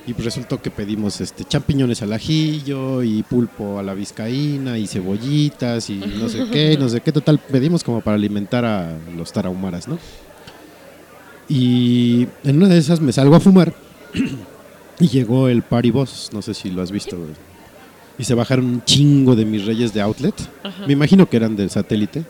Y 0.04 0.14
pues 0.14 0.24
resultó 0.24 0.60
que 0.60 0.70
pedimos 0.70 1.20
este 1.20 1.44
champiñones 1.44 2.02
al 2.02 2.12
ajillo 2.12 3.04
y 3.04 3.22
pulpo 3.22 3.78
a 3.78 3.84
la 3.84 3.94
vizcaína 3.94 4.76
y 4.76 4.88
cebollitas 4.88 5.90
y 5.90 5.96
no 5.96 6.28
sé 6.28 6.46
qué, 6.50 6.76
no 6.78 6.88
sé 6.88 7.00
qué. 7.00 7.12
Total, 7.12 7.38
pedimos 7.38 7.84
como 7.84 8.00
para 8.00 8.16
alimentar 8.16 8.64
a 8.64 8.96
los 9.16 9.32
tarahumaras, 9.32 9.86
¿no? 9.86 9.98
Y 11.48 12.26
en 12.42 12.56
una 12.56 12.68
de 12.68 12.78
esas 12.78 13.00
me 13.00 13.12
salgo 13.12 13.36
a 13.36 13.40
fumar 13.40 13.72
y 14.98 15.08
llegó 15.08 15.48
el 15.48 15.62
party 15.62 15.90
boss, 15.92 16.30
no 16.32 16.42
sé 16.42 16.54
si 16.54 16.70
lo 16.70 16.82
has 16.82 16.90
visto. 16.90 17.16
Y 18.18 18.24
se 18.24 18.34
bajaron 18.34 18.64
un 18.64 18.84
chingo 18.84 19.36
de 19.36 19.44
mis 19.44 19.64
reyes 19.66 19.94
de 19.94 20.00
outlet. 20.00 20.34
Ajá. 20.64 20.86
Me 20.86 20.94
imagino 20.94 21.28
que 21.28 21.36
eran 21.36 21.54
del 21.54 21.70
satélite. 21.70 22.24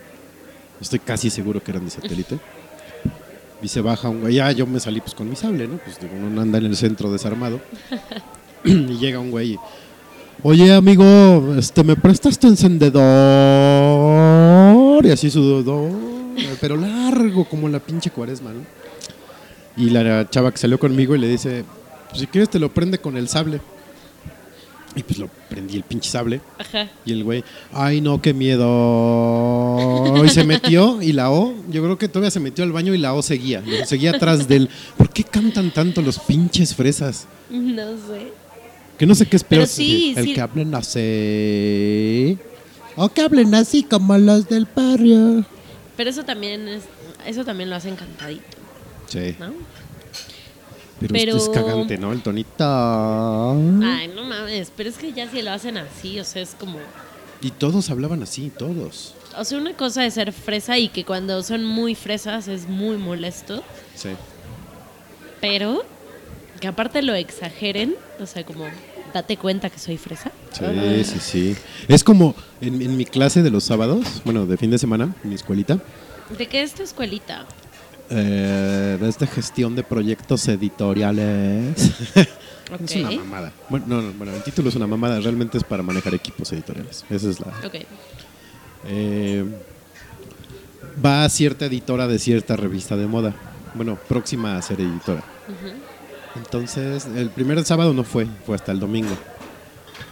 Estoy 0.78 0.98
casi 0.98 1.30
seguro 1.30 1.62
que 1.62 1.70
eran 1.70 1.84
de 1.84 1.90
satélite. 1.90 2.38
Y 3.62 3.68
se 3.68 3.80
baja 3.80 4.08
un 4.08 4.20
güey. 4.20 4.34
Ya 4.34 4.50
yo 4.52 4.66
me 4.66 4.80
salí 4.80 5.00
pues 5.00 5.14
con 5.14 5.28
mi 5.30 5.36
sable, 5.36 5.68
¿no? 5.68 5.76
Pues 5.78 6.00
digo, 6.00 6.12
uno 6.20 6.40
anda 6.40 6.58
en 6.58 6.66
el 6.66 6.76
centro 6.76 7.12
desarmado. 7.12 7.60
y 8.64 8.98
llega 8.98 9.20
un 9.20 9.30
güey. 9.30 9.56
Oye, 10.42 10.72
amigo, 10.74 11.54
este, 11.56 11.84
¿me 11.84 11.94
prestas 11.94 12.38
tu 12.38 12.48
encendedor? 12.48 13.02
Y 15.06 15.10
así 15.10 15.30
su 15.30 15.62
do- 15.62 15.88
pero 16.60 16.76
largo 16.76 17.44
como 17.44 17.68
la 17.68 17.78
pinche 17.78 18.10
cuaresma, 18.10 18.50
¿no? 18.52 18.60
Y 19.76 19.90
la 19.90 20.28
chava 20.28 20.50
que 20.50 20.58
salió 20.58 20.78
conmigo 20.78 21.14
y 21.14 21.18
le 21.18 21.28
dice, 21.28 21.64
pues 22.08 22.20
si 22.20 22.26
quieres 22.26 22.48
te 22.50 22.58
lo 22.58 22.70
prende 22.72 22.98
con 22.98 23.16
el 23.16 23.28
sable. 23.28 23.60
Y 24.94 25.02
pues 25.02 25.18
lo 25.18 25.28
prendí 25.48 25.76
el 25.76 25.82
pinche 25.84 26.10
sable. 26.10 26.40
Ajá. 26.58 26.88
Y 27.06 27.12
el 27.12 27.24
güey, 27.24 27.42
ay 27.72 28.00
no, 28.00 28.20
qué 28.20 28.34
miedo. 28.34 30.14
Y 30.24 30.28
se 30.28 30.44
metió 30.44 31.00
y 31.00 31.12
la 31.12 31.30
O, 31.30 31.54
yo 31.70 31.82
creo 31.82 31.96
que 31.98 32.08
todavía 32.08 32.30
se 32.30 32.40
metió 32.40 32.62
al 32.64 32.72
baño 32.72 32.94
y 32.94 32.98
la 32.98 33.14
O 33.14 33.22
seguía. 33.22 33.62
Seguía 33.86 34.10
atrás 34.10 34.46
de 34.48 34.56
él. 34.56 34.68
¿Por 34.96 35.08
qué 35.10 35.24
cantan 35.24 35.70
tanto 35.70 36.02
los 36.02 36.18
pinches 36.18 36.74
fresas? 36.74 37.26
No 37.50 37.92
sé. 37.92 38.32
Que 38.98 39.06
no 39.06 39.14
sé 39.14 39.26
qué 39.26 39.36
es 39.36 39.44
peor. 39.44 39.66
Sí, 39.66 40.14
el 40.16 40.26
sí. 40.26 40.34
que 40.34 40.40
hablen 40.40 40.74
así. 40.74 42.38
O 42.96 43.08
que 43.08 43.22
hablen 43.22 43.54
así 43.54 43.82
como 43.84 44.16
los 44.18 44.48
del 44.48 44.66
barrio. 44.74 45.44
Pero 45.96 46.10
eso 46.10 46.24
también 46.24 46.68
es, 46.68 46.82
eso 47.26 47.44
también 47.44 47.70
lo 47.70 47.76
hacen 47.76 47.96
cantadito, 47.96 48.42
Sí. 49.08 49.34
¿no? 49.38 49.52
Pero, 51.08 51.14
Pero- 51.14 51.36
esto 51.36 51.52
es 51.52 51.58
cagante, 51.58 51.98
¿no? 51.98 52.12
El 52.12 52.22
tonito. 52.22 52.64
Ay, 52.64 54.08
no 54.14 54.24
mames, 54.24 54.72
pero 54.76 54.88
es 54.90 54.96
que 54.98 55.12
ya 55.12 55.28
si 55.30 55.42
lo 55.42 55.50
hacen 55.52 55.76
así, 55.78 56.18
o 56.20 56.24
sea, 56.24 56.42
es 56.42 56.54
como... 56.58 56.78
Y 57.40 57.50
todos 57.50 57.90
hablaban 57.90 58.22
así, 58.22 58.50
todos. 58.56 59.14
O 59.36 59.44
sea, 59.44 59.58
una 59.58 59.74
cosa 59.74 60.04
es 60.06 60.14
ser 60.14 60.32
fresa 60.32 60.78
y 60.78 60.88
que 60.88 61.04
cuando 61.04 61.42
son 61.42 61.64
muy 61.64 61.94
fresas 61.94 62.46
es 62.48 62.68
muy 62.68 62.96
molesto, 62.98 63.62
Sí. 63.96 64.10
pero 65.40 65.82
que 66.60 66.68
aparte 66.68 67.02
lo 67.02 67.14
exageren, 67.14 67.96
o 68.20 68.26
sea, 68.26 68.44
como 68.44 68.64
date 69.12 69.36
cuenta 69.36 69.68
que 69.70 69.78
soy 69.78 69.96
fresa. 69.98 70.30
Sí, 70.52 71.04
sí, 71.04 71.18
sí. 71.20 71.56
Es 71.88 72.04
como 72.04 72.34
en, 72.60 72.80
en 72.80 72.96
mi 72.96 73.04
clase 73.04 73.42
de 73.42 73.50
los 73.50 73.64
sábados, 73.64 74.22
bueno, 74.24 74.46
de 74.46 74.56
fin 74.56 74.70
de 74.70 74.78
semana, 74.78 75.14
en 75.24 75.30
mi 75.30 75.34
escuelita, 75.34 75.78
¿De 76.38 76.46
qué 76.46 76.62
es 76.62 76.72
tu 76.72 76.82
escuelita? 76.82 77.44
Eh, 78.14 78.98
de 79.00 79.08
esta 79.08 79.26
gestión 79.26 79.74
de 79.74 79.82
proyectos 79.82 80.46
editoriales. 80.48 81.92
Ok. 82.16 82.28
Es 82.84 82.96
una 82.96 83.10
mamada. 83.10 83.52
Bueno, 83.68 83.86
no, 83.86 84.00
no, 84.00 84.12
bueno, 84.12 84.34
el 84.34 84.42
título 84.42 84.70
es 84.70 84.76
una 84.76 84.86
mamada, 84.86 85.20
realmente 85.20 85.58
es 85.58 85.64
para 85.64 85.82
manejar 85.82 86.14
equipos 86.14 86.50
editoriales. 86.52 87.04
Esa 87.10 87.28
es 87.28 87.38
la. 87.40 87.48
Ok. 87.66 87.74
Eh, 88.86 89.44
va 91.04 91.24
a 91.24 91.28
cierta 91.28 91.66
editora 91.66 92.06
de 92.06 92.18
cierta 92.18 92.56
revista 92.56 92.96
de 92.96 93.06
moda. 93.06 93.34
Bueno, 93.74 93.98
próxima 94.08 94.56
a 94.56 94.62
ser 94.62 94.80
editora. 94.80 95.22
Entonces, 96.36 97.06
el 97.14 97.28
primer 97.30 97.62
sábado 97.64 97.92
no 97.92 98.04
fue, 98.04 98.26
fue 98.46 98.54
hasta 98.56 98.72
el 98.72 98.80
domingo. 98.80 99.14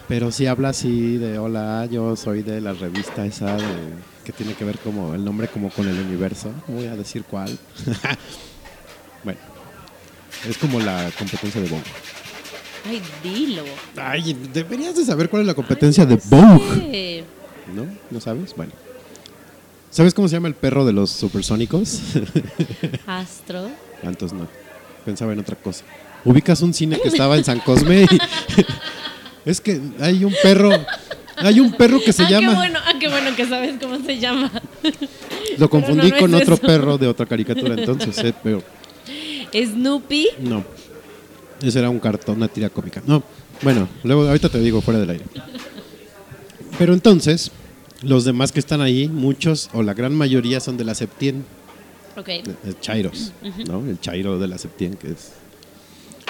Pero 0.07 0.31
sí 0.31 0.45
habla 0.45 0.69
así 0.69 1.17
de, 1.17 1.39
hola, 1.39 1.87
yo 1.89 2.15
soy 2.15 2.43
de 2.43 2.61
la 2.61 2.73
revista 2.73 3.25
esa 3.25 3.55
de, 3.55 3.63
que 4.25 4.31
tiene 4.31 4.53
que 4.53 4.63
ver 4.65 4.77
como 4.79 5.13
el 5.15 5.23
nombre 5.25 5.47
como 5.47 5.69
con 5.69 5.87
el 5.87 5.97
universo. 5.99 6.51
Voy 6.67 6.85
a 6.87 6.95
decir 6.95 7.23
cuál. 7.23 7.57
bueno, 9.23 9.39
es 10.47 10.57
como 10.57 10.79
la 10.79 11.09
competencia 11.17 11.61
de 11.61 11.67
Vogue. 11.69 11.83
Ay, 12.87 13.01
dilo. 13.23 13.63
Ay, 13.95 14.33
deberías 14.53 14.95
de 14.95 15.05
saber 15.05 15.29
cuál 15.29 15.41
es 15.43 15.47
la 15.47 15.53
competencia 15.53 16.05
de 16.05 16.19
Vogue. 16.25 16.75
sí. 16.75 17.23
¿No? 17.75 17.85
¿No 18.09 18.19
sabes? 18.19 18.55
Bueno. 18.55 18.73
¿Sabes 19.91 20.13
cómo 20.13 20.27
se 20.27 20.33
llama 20.35 20.47
el 20.47 20.55
perro 20.55 20.85
de 20.85 20.93
los 20.93 21.09
supersónicos? 21.11 21.99
Astro. 23.07 23.69
Entonces 24.01 24.37
no. 24.37 24.47
Pensaba 25.05 25.33
en 25.33 25.39
otra 25.39 25.55
cosa. 25.55 25.83
Ubicas 26.23 26.61
un 26.61 26.73
cine 26.73 26.99
que 26.99 27.09
estaba 27.09 27.37
en 27.37 27.43
San 27.43 27.59
Cosme. 27.59 28.03
y- 28.03 28.07
es 29.49 29.59
que 29.61 29.81
hay 29.99 30.23
un 30.23 30.33
perro. 30.41 30.69
Hay 31.37 31.59
un 31.59 31.71
perro 31.73 31.99
que 32.03 32.13
se 32.13 32.23
ah, 32.23 32.29
llama. 32.29 32.49
qué 32.49 32.55
bueno, 32.55 32.79
ah, 32.85 32.93
qué 32.99 33.07
bueno 33.09 33.35
que 33.35 33.45
sabes 33.45 33.75
cómo 33.79 33.99
se 34.03 34.19
llama. 34.19 34.51
Lo 35.57 35.69
confundí 35.69 36.09
no, 36.09 36.15
no 36.15 36.19
con 36.21 36.35
es 36.35 36.41
otro 36.41 36.53
eso. 36.55 36.67
perro 36.67 36.97
de 36.97 37.07
otra 37.07 37.25
caricatura 37.25 37.75
entonces, 37.75 38.17
eh, 38.19 38.33
pero 38.43 38.63
Snoopy. 39.53 40.27
no. 40.39 40.63
Ese 41.61 41.77
era 41.79 41.89
un 41.89 41.99
cartón, 41.99 42.37
una 42.37 42.47
tira 42.47 42.69
cómica. 42.69 43.03
No. 43.05 43.23
Bueno, 43.61 43.87
luego 44.03 44.27
ahorita 44.27 44.49
te 44.49 44.59
digo 44.59 44.81
fuera 44.81 44.99
del 44.99 45.11
aire. 45.11 45.25
Pero 46.79 46.93
entonces, 46.93 47.51
los 48.01 48.25
demás 48.25 48.51
que 48.51 48.59
están 48.59 48.81
ahí, 48.81 49.07
muchos 49.07 49.69
o 49.73 49.83
la 49.83 49.93
gran 49.93 50.15
mayoría 50.15 50.59
son 50.59 50.77
de 50.77 50.85
la 50.85 50.95
Septien. 50.95 51.45
Ok. 52.17 52.29
el 52.29 52.79
Chairos, 52.79 53.31
¿no? 53.67 53.85
El 53.87 53.99
Chairo 53.99 54.39
de 54.39 54.47
la 54.47 54.57
Septien, 54.57 54.95
que 54.95 55.11
es. 55.11 55.33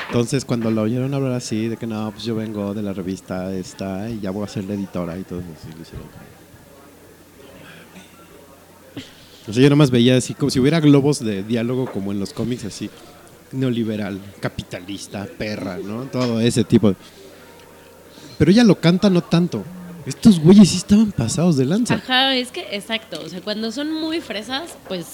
Entonces, 0.08 0.43
cuando 0.43 0.70
lo 0.72 0.82
oyeron 0.82 1.14
hablar 1.14 1.32
así, 1.34 1.68
de 1.70 1.78
que 1.78 1.88
no, 1.88 2.12
pues 2.12 2.24
yo 2.26 2.36
vengo 2.36 2.74
de 2.74 2.82
la 2.82 2.91
revista 2.93 3.54
esta 3.54 4.10
y 4.10 4.20
ya 4.20 4.32
voy 4.32 4.43
a 4.43 4.47
ser 4.47 4.66
la 4.66 4.74
editora 4.74 5.18
y 5.18 5.24
todo 5.24 5.39
así, 5.39 5.68
lo 5.76 5.82
hicieron. 5.82 6.08
O 9.47 9.54
sea, 9.54 9.64
yo 9.64 9.70
nomás 9.70 9.89
veía 9.89 10.18
así, 10.18 10.34
como 10.34 10.49
si 10.49 10.60
hubiera 10.60 10.80
globos 10.80 11.20
de 11.24 11.43
diálogo 11.43 11.89
como 11.91 12.12
en 12.12 12.20
los 12.20 12.32
cómics, 12.34 12.66
así, 12.66 12.89
neoliberal, 13.52 14.20
capitalista, 14.39 15.28
perra, 15.38 15.78
¿no? 15.78 16.04
Todo 16.04 16.39
ese 16.39 16.64
tipo. 16.64 16.89
de- 16.89 16.95
Pero 18.38 18.52
ella 18.52 18.64
lo 18.64 18.80
canta 18.80 19.10
no 19.10 19.22
tanto. 19.22 19.64
Estos 20.06 20.39
güeyes 20.39 20.70
sí 20.70 20.78
estaban 20.78 21.12
pasados 21.12 21.58
de 21.58 21.66
lanza. 21.66 21.95
Ajá, 21.95 22.36
es 22.36 22.52
que 22.52 22.76
exacto. 22.76 23.22
O 23.24 23.30
sea, 23.30 23.41
cuando 23.41 23.72
son 23.72 23.93
muy 23.93 24.20
fresas, 24.20 24.76
pues 24.88 25.06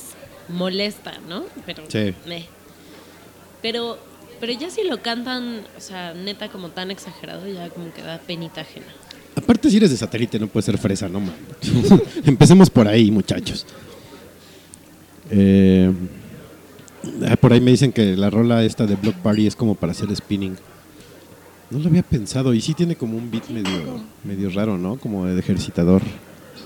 molesta, 0.49 1.13
¿no? 1.27 1.43
Pero. 1.65 1.83
Sí. 1.87 2.13
meh. 2.25 2.45
Pero, 3.61 3.97
pero 4.39 4.53
ya 4.53 4.69
si 4.69 4.83
lo 4.83 5.01
cantan, 5.01 5.61
o 5.77 5.81
sea, 5.81 6.13
neta 6.13 6.49
como 6.49 6.69
tan 6.69 6.91
exagerado, 6.91 7.47
ya 7.47 7.69
como 7.69 7.93
que 7.93 8.01
da 8.01 8.19
penita 8.19 8.61
ajena. 8.61 8.87
Aparte, 9.35 9.69
si 9.69 9.77
eres 9.77 9.91
de 9.91 9.97
satélite, 9.97 10.39
no 10.39 10.47
puedes 10.47 10.65
ser 10.65 10.77
fresa, 10.77 11.07
no 11.07 11.19
mames. 11.19 11.35
Empecemos 12.25 12.69
por 12.69 12.87
ahí, 12.87 13.11
muchachos. 13.11 13.65
Eh, 15.29 15.91
ah, 17.27 17.35
por 17.35 17.53
ahí 17.53 17.61
me 17.61 17.71
dicen 17.71 17.91
que 17.91 18.15
la 18.15 18.29
rola 18.29 18.63
esta 18.63 18.87
de 18.87 18.95
Block 18.95 19.15
Party 19.17 19.45
es 19.45 19.55
como 19.55 19.75
para 19.75 19.91
hacer 19.91 20.13
spinning. 20.15 20.57
No 21.69 21.79
lo 21.79 21.89
había 21.89 22.03
pensado 22.03 22.53
y 22.53 22.61
sí 22.61 22.73
tiene 22.73 22.95
como 22.95 23.17
un 23.17 23.29
beat 23.29 23.49
medio, 23.49 24.01
medio 24.23 24.49
raro, 24.49 24.77
¿no? 24.77 24.97
Como 24.97 25.25
de 25.25 25.39
ejercitador. 25.39 26.01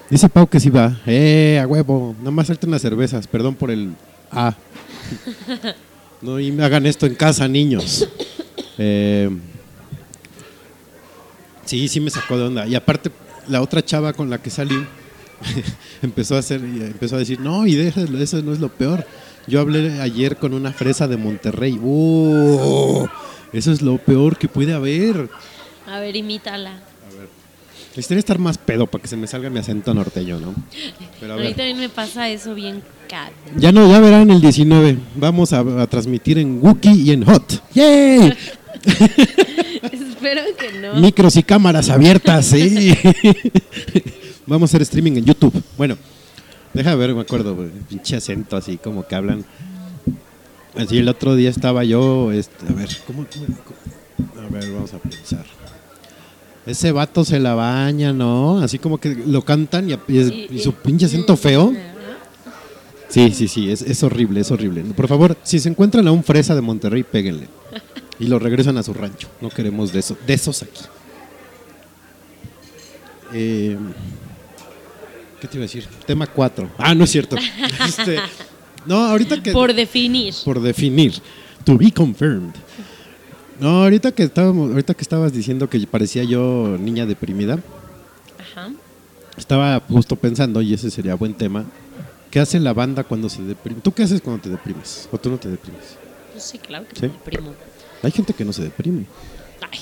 Dice 0.09 0.30
Pau 0.30 0.47
que 0.47 0.59
sí 0.59 0.69
va. 0.69 1.01
¡Eh, 1.05 1.59
a 1.61 1.67
huevo! 1.67 2.15
Nada 2.19 2.32
más 2.32 2.47
salte 2.47 2.67
unas 2.67 2.82
cervezas. 2.82 3.28
Perdón 3.28 3.55
por 3.55 3.72
el 3.72 3.93
A. 4.32 4.55
No, 6.22 6.39
y 6.39 6.51
me 6.51 6.63
hagan 6.63 6.86
esto 6.86 7.05
en 7.05 7.15
casa, 7.15 7.47
niños. 7.47 8.07
Eh, 8.78 9.30
Sí, 11.72 11.88
sí 11.88 12.01
me 12.01 12.09
sacó 12.09 12.38
de 12.38 12.43
onda. 12.43 12.67
Y 12.67 12.76
aparte, 12.76 13.11
la 13.47 13.61
otra 13.61 13.82
chava 13.82 14.11
con 14.11 14.30
la 14.30 14.41
que 14.41 14.49
salí 14.49 14.76
empezó 16.01 16.36
a 16.36 16.39
hacer, 16.39 16.59
empezó 16.61 17.15
a 17.15 17.19
decir, 17.19 17.39
no, 17.39 17.65
y 17.65 17.76
déjalo, 17.76 18.22
eso 18.22 18.41
no 18.41 18.51
es 18.51 18.59
lo 18.59 18.67
peor. 18.67 19.05
Yo 19.47 19.61
hablé 19.61 20.01
ayer 20.01 20.36
con 20.36 20.53
una 20.53 20.74
fresa 20.74 21.07
de 21.07 21.15
Monterrey. 21.15 21.80
¡Uh! 21.82 23.07
Eso 23.53 23.72
es 23.72 23.82
lo 23.82 23.97
peor 23.99 24.38
que 24.38 24.49
puede 24.49 24.74
haber. 24.74 25.30
A 25.88 25.99
ver, 26.01 26.17
imítala. 26.17 26.82
Necesitaría 27.92 28.20
estar 28.20 28.39
más 28.39 28.58
pedo 28.58 28.88
para 28.88 29.02
que 29.02 29.08
se 29.10 29.18
me 29.18 29.28
salga 29.28 29.50
mi 29.50 29.60
acento 29.60 29.94
norteño, 29.94 30.39
¿no? 30.39 30.56
Pero 31.20 31.34
a 31.34 31.36
A 31.36 31.39
mí 31.39 31.48
también 31.54 31.78
me 31.78 31.89
pasa 31.89 32.30
eso 32.30 32.56
bien 32.56 32.82
caro. 33.10 33.34
Ya 33.58 33.72
no, 33.74 33.89
ya 33.89 34.00
verán 34.00 34.30
el 34.32 34.39
19. 34.39 34.98
Vamos 35.16 35.52
a, 35.52 35.60
a 35.60 35.88
transmitir 35.88 36.38
en 36.38 36.60
Wookiee 36.64 36.94
y 36.96 37.12
en 37.12 37.26
Hot. 37.26 37.62
¡Yay! 37.74 38.34
Espero 39.92 40.42
que 40.58 40.72
no. 40.80 40.96
Micros 40.96 41.36
y 41.36 41.44
cámaras 41.44 41.89
abiertas, 41.89 42.46
sí. 42.46 42.94
Vamos 44.46 44.70
a 44.70 44.72
hacer 44.72 44.82
streaming 44.84 45.14
en 45.18 45.26
YouTube. 45.26 45.62
Bueno, 45.78 45.98
deja 46.74 46.96
ver, 46.96 47.14
me 47.14 47.22
acuerdo, 47.22 47.58
pinche 47.89 48.16
acento 48.16 48.56
así 48.58 48.78
como 48.78 49.06
que 49.06 49.16
hablan. 49.16 49.44
Así 50.78 50.98
el 50.98 51.10
otro 51.10 51.36
día 51.36 51.50
estaba 51.50 51.84
yo, 51.84 52.32
este, 52.32 52.66
a 52.70 52.74
ver, 52.74 52.89
¿cómo, 53.06 53.26
cómo- 53.32 53.58
cómo? 53.66 54.46
A 54.48 54.50
ver, 54.50 54.72
vamos 54.72 54.94
a 54.94 55.00
pensar. 55.00 55.46
Ese 56.72 56.91
vato 56.91 57.24
se 57.26 57.39
la 57.39 57.53
baña, 57.55 58.13
¿no? 58.13 58.59
Así 58.59 58.80
como 58.80 58.97
que 58.97 59.15
lo 59.15 59.41
cantan 59.43 59.89
y, 59.89 59.93
y 60.07 60.17
es- 60.17 60.32
y 60.51 60.59
su 60.59 60.74
pinche 60.74 61.05
acento 61.05 61.36
feo. 61.38 61.74
Sí, 63.09 63.32
sí, 63.32 63.47
sí, 63.49 63.69
es, 63.69 63.82
es 63.82 64.01
horrible, 64.03 64.39
es 64.39 64.51
horrible. 64.51 64.84
Por 64.95 65.07
favor, 65.07 65.36
si 65.43 65.59
se 65.59 65.67
encuentran 65.69 66.07
a 66.07 66.11
un 66.11 66.24
fresa 66.24 66.55
de 66.55 66.61
Monterrey, 66.61 67.03
péguenle. 67.03 67.47
Y 68.19 68.28
lo 68.28 68.39
regresan 68.39 68.78
a 68.78 68.84
su 68.84 68.93
rancho. 68.93 69.28
No 69.41 69.49
queremos 69.49 69.91
de, 69.91 69.99
eso, 69.99 70.15
de 70.26 70.34
esos 70.34 70.61
aquí. 70.63 70.82
Eh, 73.34 73.78
¿Qué 75.39 75.47
te 75.47 75.57
iba 75.57 75.63
a 75.63 75.67
decir? 75.67 75.86
Tema 76.05 76.28
4. 76.28 76.69
Ah, 76.78 76.93
no 76.95 77.03
es 77.03 77.09
cierto. 77.11 77.36
Este, 77.88 78.17
no, 78.86 78.95
ahorita 79.05 79.41
que... 79.41 79.51
Por 79.51 79.74
definir. 79.74 80.34
por 80.45 80.61
definir. 80.61 81.13
To 81.65 81.78
be 81.78 81.91
confirmed. 81.91 82.53
No, 83.62 83.84
ahorita 83.84 84.12
que 84.12 84.24
estábamos, 84.24 84.72
ahorita 84.72 84.95
que 84.95 85.03
estabas 85.03 85.32
diciendo 85.34 85.70
que 85.70 85.80
parecía 85.86 86.24
yo 86.24 86.78
niña 86.80 87.05
deprimida, 87.05 87.59
Ajá. 88.39 88.72
estaba 89.38 89.80
justo 89.88 90.16
pensando, 90.16 90.64
y 90.64 90.74
ese 90.74 90.89
sería 90.89 91.14
buen 91.14 91.36
tema, 91.36 91.66
¿qué 92.32 92.39
hace 92.39 92.59
la 92.59 92.74
banda 92.74 93.03
cuando 93.03 93.30
se 93.30 93.43
deprime? 93.43 93.80
¿Tú 93.82 93.91
qué 93.91 94.01
haces 94.01 94.20
cuando 94.20 94.41
te 94.41 94.49
deprimes? 94.49 95.07
¿O 95.12 95.18
tú 95.20 95.30
no 95.30 95.38
te 95.38 95.47
deprimes? 95.47 95.95
Pues 96.32 96.43
sí, 96.43 96.57
claro 96.57 96.88
que 96.88 96.95
¿Sí? 96.95 97.01
me 97.03 97.09
deprimo. 97.09 97.53
Hay 98.01 98.09
gente 98.09 98.34
que 98.34 98.43
no 98.43 98.51
se 98.51 98.64
deprime. 98.64 99.05
Ay. 99.72 99.80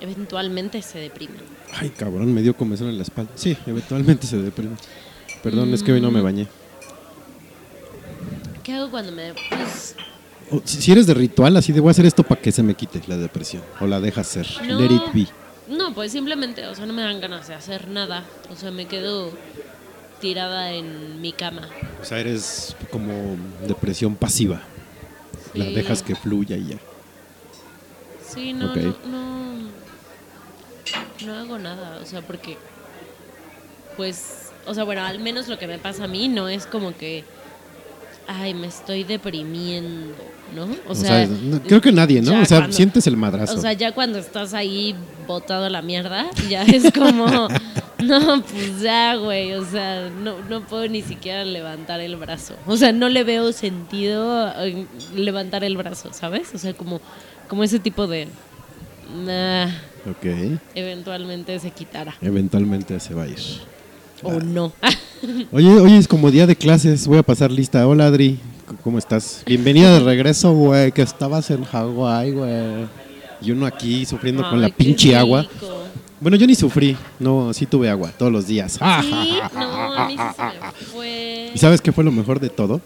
Eventualmente 0.00 0.80
se 0.80 1.00
deprime. 1.00 1.34
Ay, 1.72 1.90
cabrón, 1.90 2.32
me 2.32 2.42
dio 2.42 2.56
comezón 2.56 2.90
en 2.90 2.96
la 2.96 3.02
espalda. 3.02 3.32
Sí, 3.34 3.56
eventualmente 3.66 4.24
se 4.28 4.38
deprime. 4.38 4.76
Perdón, 5.42 5.74
es 5.74 5.82
que 5.82 5.90
hoy 5.92 6.00
no 6.00 6.12
me 6.12 6.20
bañé. 6.20 6.46
hago 8.68 8.88
cuando 8.88 9.10
me... 9.10 9.32
Pues, 9.50 9.96
si, 10.64 10.92
eres 10.92 11.06
de 11.06 11.14
ritual, 11.14 11.56
así 11.56 11.72
de 11.72 11.80
voy 11.80 11.88
a 11.88 11.90
hacer 11.92 12.06
esto 12.06 12.22
para 12.22 12.40
que 12.40 12.52
se 12.52 12.62
me 12.62 12.74
quite 12.74 13.00
la 13.06 13.16
depresión. 13.16 13.62
O 13.80 13.86
la 13.86 14.00
dejas 14.00 14.26
ser. 14.26 14.46
no, 14.66 14.78
Let 14.78 14.94
it 14.94 15.12
be. 15.12 15.26
no, 15.68 15.94
pues 15.94 16.12
simplemente, 16.12 16.66
o 16.66 16.74
sea, 16.74 16.86
no 16.86 16.92
me 16.92 17.02
dan 17.02 17.20
ganas 17.20 17.48
de 17.48 17.54
hacer 17.54 17.88
nada. 17.88 18.24
O 18.50 18.56
sea, 18.56 18.70
me 18.70 18.86
quedo 18.86 19.32
tirada 20.20 20.72
en 20.72 21.20
mi 21.20 21.32
cama. 21.32 21.68
O 22.02 22.04
sea, 22.04 22.18
eres 22.18 22.76
como 22.90 23.36
depresión 23.66 24.16
pasiva. 24.16 24.62
La 25.54 25.64
dejas 25.64 26.02
que 26.02 26.14
fluya 26.14 26.56
y 26.56 26.68
ya. 26.68 26.78
Sí, 28.26 28.52
no, 28.52 28.74
no, 28.74 28.96
no, 29.06 29.68
no 31.24 31.34
hago 31.34 31.58
nada, 31.58 31.98
o 32.02 32.06
sea, 32.06 32.20
porque, 32.20 32.58
pues, 33.96 34.50
o 34.66 34.74
sea, 34.74 34.84
bueno, 34.84 35.02
al 35.02 35.18
menos 35.18 35.48
lo 35.48 35.58
que 35.58 35.66
me 35.66 35.78
pasa 35.78 36.04
a 36.04 36.08
mí 36.08 36.28
no 36.28 36.48
es 36.48 36.66
como 36.66 36.96
que, 36.96 37.24
ay, 38.28 38.54
me 38.54 38.66
estoy 38.68 39.02
deprimiendo, 39.04 40.14
¿no? 40.54 40.64
O, 40.86 40.92
O 40.92 40.94
sea, 40.94 41.26
creo 41.66 41.80
que 41.80 41.90
nadie, 41.90 42.20
¿no? 42.22 42.40
O 42.40 42.44
sea, 42.44 42.58
cuando- 42.58 42.76
sientes 42.76 43.06
el 43.06 43.16
madrazo. 43.16 43.54
O 43.56 43.60
sea, 43.60 43.72
ya 43.72 43.92
cuando 43.92 44.18
estás 44.18 44.54
ahí 44.54 44.94
botado 45.26 45.64
a 45.64 45.70
la 45.70 45.82
mierda, 45.82 46.26
ya 46.48 46.62
es 46.62 46.92
como, 46.92 47.26
no, 48.04 48.42
pues 48.42 48.80
ya, 48.80 49.16
güey, 49.16 49.54
o 49.54 49.64
sea, 49.64 50.10
no, 50.10 50.38
no 50.48 50.60
puedo 50.66 50.86
ni 50.88 51.02
siquiera 51.02 51.44
levantar 51.44 52.00
el 52.00 52.16
brazo. 52.16 52.54
O 52.66 52.76
sea, 52.76 52.92
no 52.92 53.08
le 53.08 53.24
veo 53.24 53.50
sentido 53.52 54.52
en 54.62 54.86
levantar 55.14 55.64
el 55.64 55.76
brazo, 55.76 56.12
¿sabes? 56.12 56.54
O 56.54 56.58
sea, 56.58 56.74
como, 56.74 57.00
como 57.48 57.64
ese 57.64 57.78
tipo 57.78 58.06
de, 58.06 58.28
nah, 59.24 59.66
ok. 60.10 60.58
eventualmente 60.74 61.58
se 61.60 61.70
quitará. 61.70 62.14
Eventualmente 62.20 63.00
se 63.00 63.14
va 63.14 63.22
a 63.24 63.28
ir. 63.28 63.38
O 64.22 64.32
no. 64.32 64.72
Oye, 65.52 65.68
hoy 65.68 65.94
es 65.94 66.06
como 66.06 66.30
día 66.30 66.46
de 66.46 66.54
clases. 66.54 67.06
Voy 67.06 67.18
a 67.18 67.22
pasar 67.22 67.50
lista. 67.50 67.86
Hola, 67.86 68.06
Adri. 68.06 68.38
¿Cómo 68.84 68.98
estás? 68.98 69.42
Bienvenida 69.46 69.92
de 69.94 70.00
regreso, 70.00 70.52
güey. 70.52 70.92
Que 70.92 71.02
estabas 71.02 71.50
en 71.50 71.64
Hawái, 71.64 72.32
güey. 72.32 72.86
Y 73.40 73.50
uno 73.50 73.66
aquí 73.66 74.04
sufriendo 74.06 74.48
con 74.48 74.60
la 74.60 74.68
pinche 74.68 75.16
agua. 75.16 75.46
Bueno, 76.20 76.36
yo 76.36 76.46
ni 76.46 76.54
sufrí. 76.54 76.96
No, 77.18 77.52
sí 77.52 77.66
tuve 77.66 77.88
agua 77.88 78.12
todos 78.16 78.30
los 78.30 78.46
días. 78.46 78.72
Sí, 78.72 79.38
no, 79.54 79.94
a 79.94 80.06
mí 80.06 80.16
sí 80.16 80.22
se 80.36 80.42
me 80.42 80.72
fue. 80.92 81.50
¿Y 81.54 81.58
sabes 81.58 81.80
qué 81.80 81.92
fue 81.92 82.04
lo 82.04 82.12
mejor 82.12 82.38
de 82.40 82.48
todo? 82.48 82.80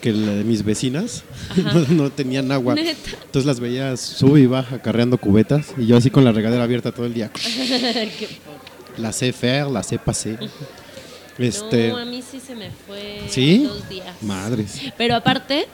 Que 0.00 0.12
la 0.12 0.32
de 0.32 0.44
mis 0.44 0.64
vecinas 0.64 1.24
no, 1.56 2.04
no 2.04 2.10
tenían 2.10 2.50
agua. 2.52 2.74
Neta. 2.74 3.10
Entonces 3.24 3.46
las 3.46 3.60
veías 3.60 4.00
sube 4.00 4.40
y 4.40 4.46
baja 4.46 4.80
carreando 4.80 5.18
cubetas. 5.18 5.74
Y 5.76 5.86
yo 5.86 5.96
así 5.96 6.10
con 6.10 6.24
la 6.24 6.32
regadera 6.32 6.64
abierta 6.64 6.92
todo 6.92 7.06
el 7.06 7.14
día. 7.14 7.30
La 8.96 9.10
sé 9.12 9.32
faire, 9.32 9.66
la 9.66 9.82
sé 9.82 9.98
pasé. 9.98 10.38
Este. 11.38 11.88
No, 11.88 11.98
a 11.98 12.04
mí 12.04 12.22
sí 12.22 12.40
se 12.40 12.54
me 12.54 12.70
fue 12.70 13.22
¿Sí? 13.28 13.64
dos 13.64 13.88
días. 13.88 14.22
Madres. 14.22 14.80
Pero 14.96 15.16
aparte, 15.16 15.66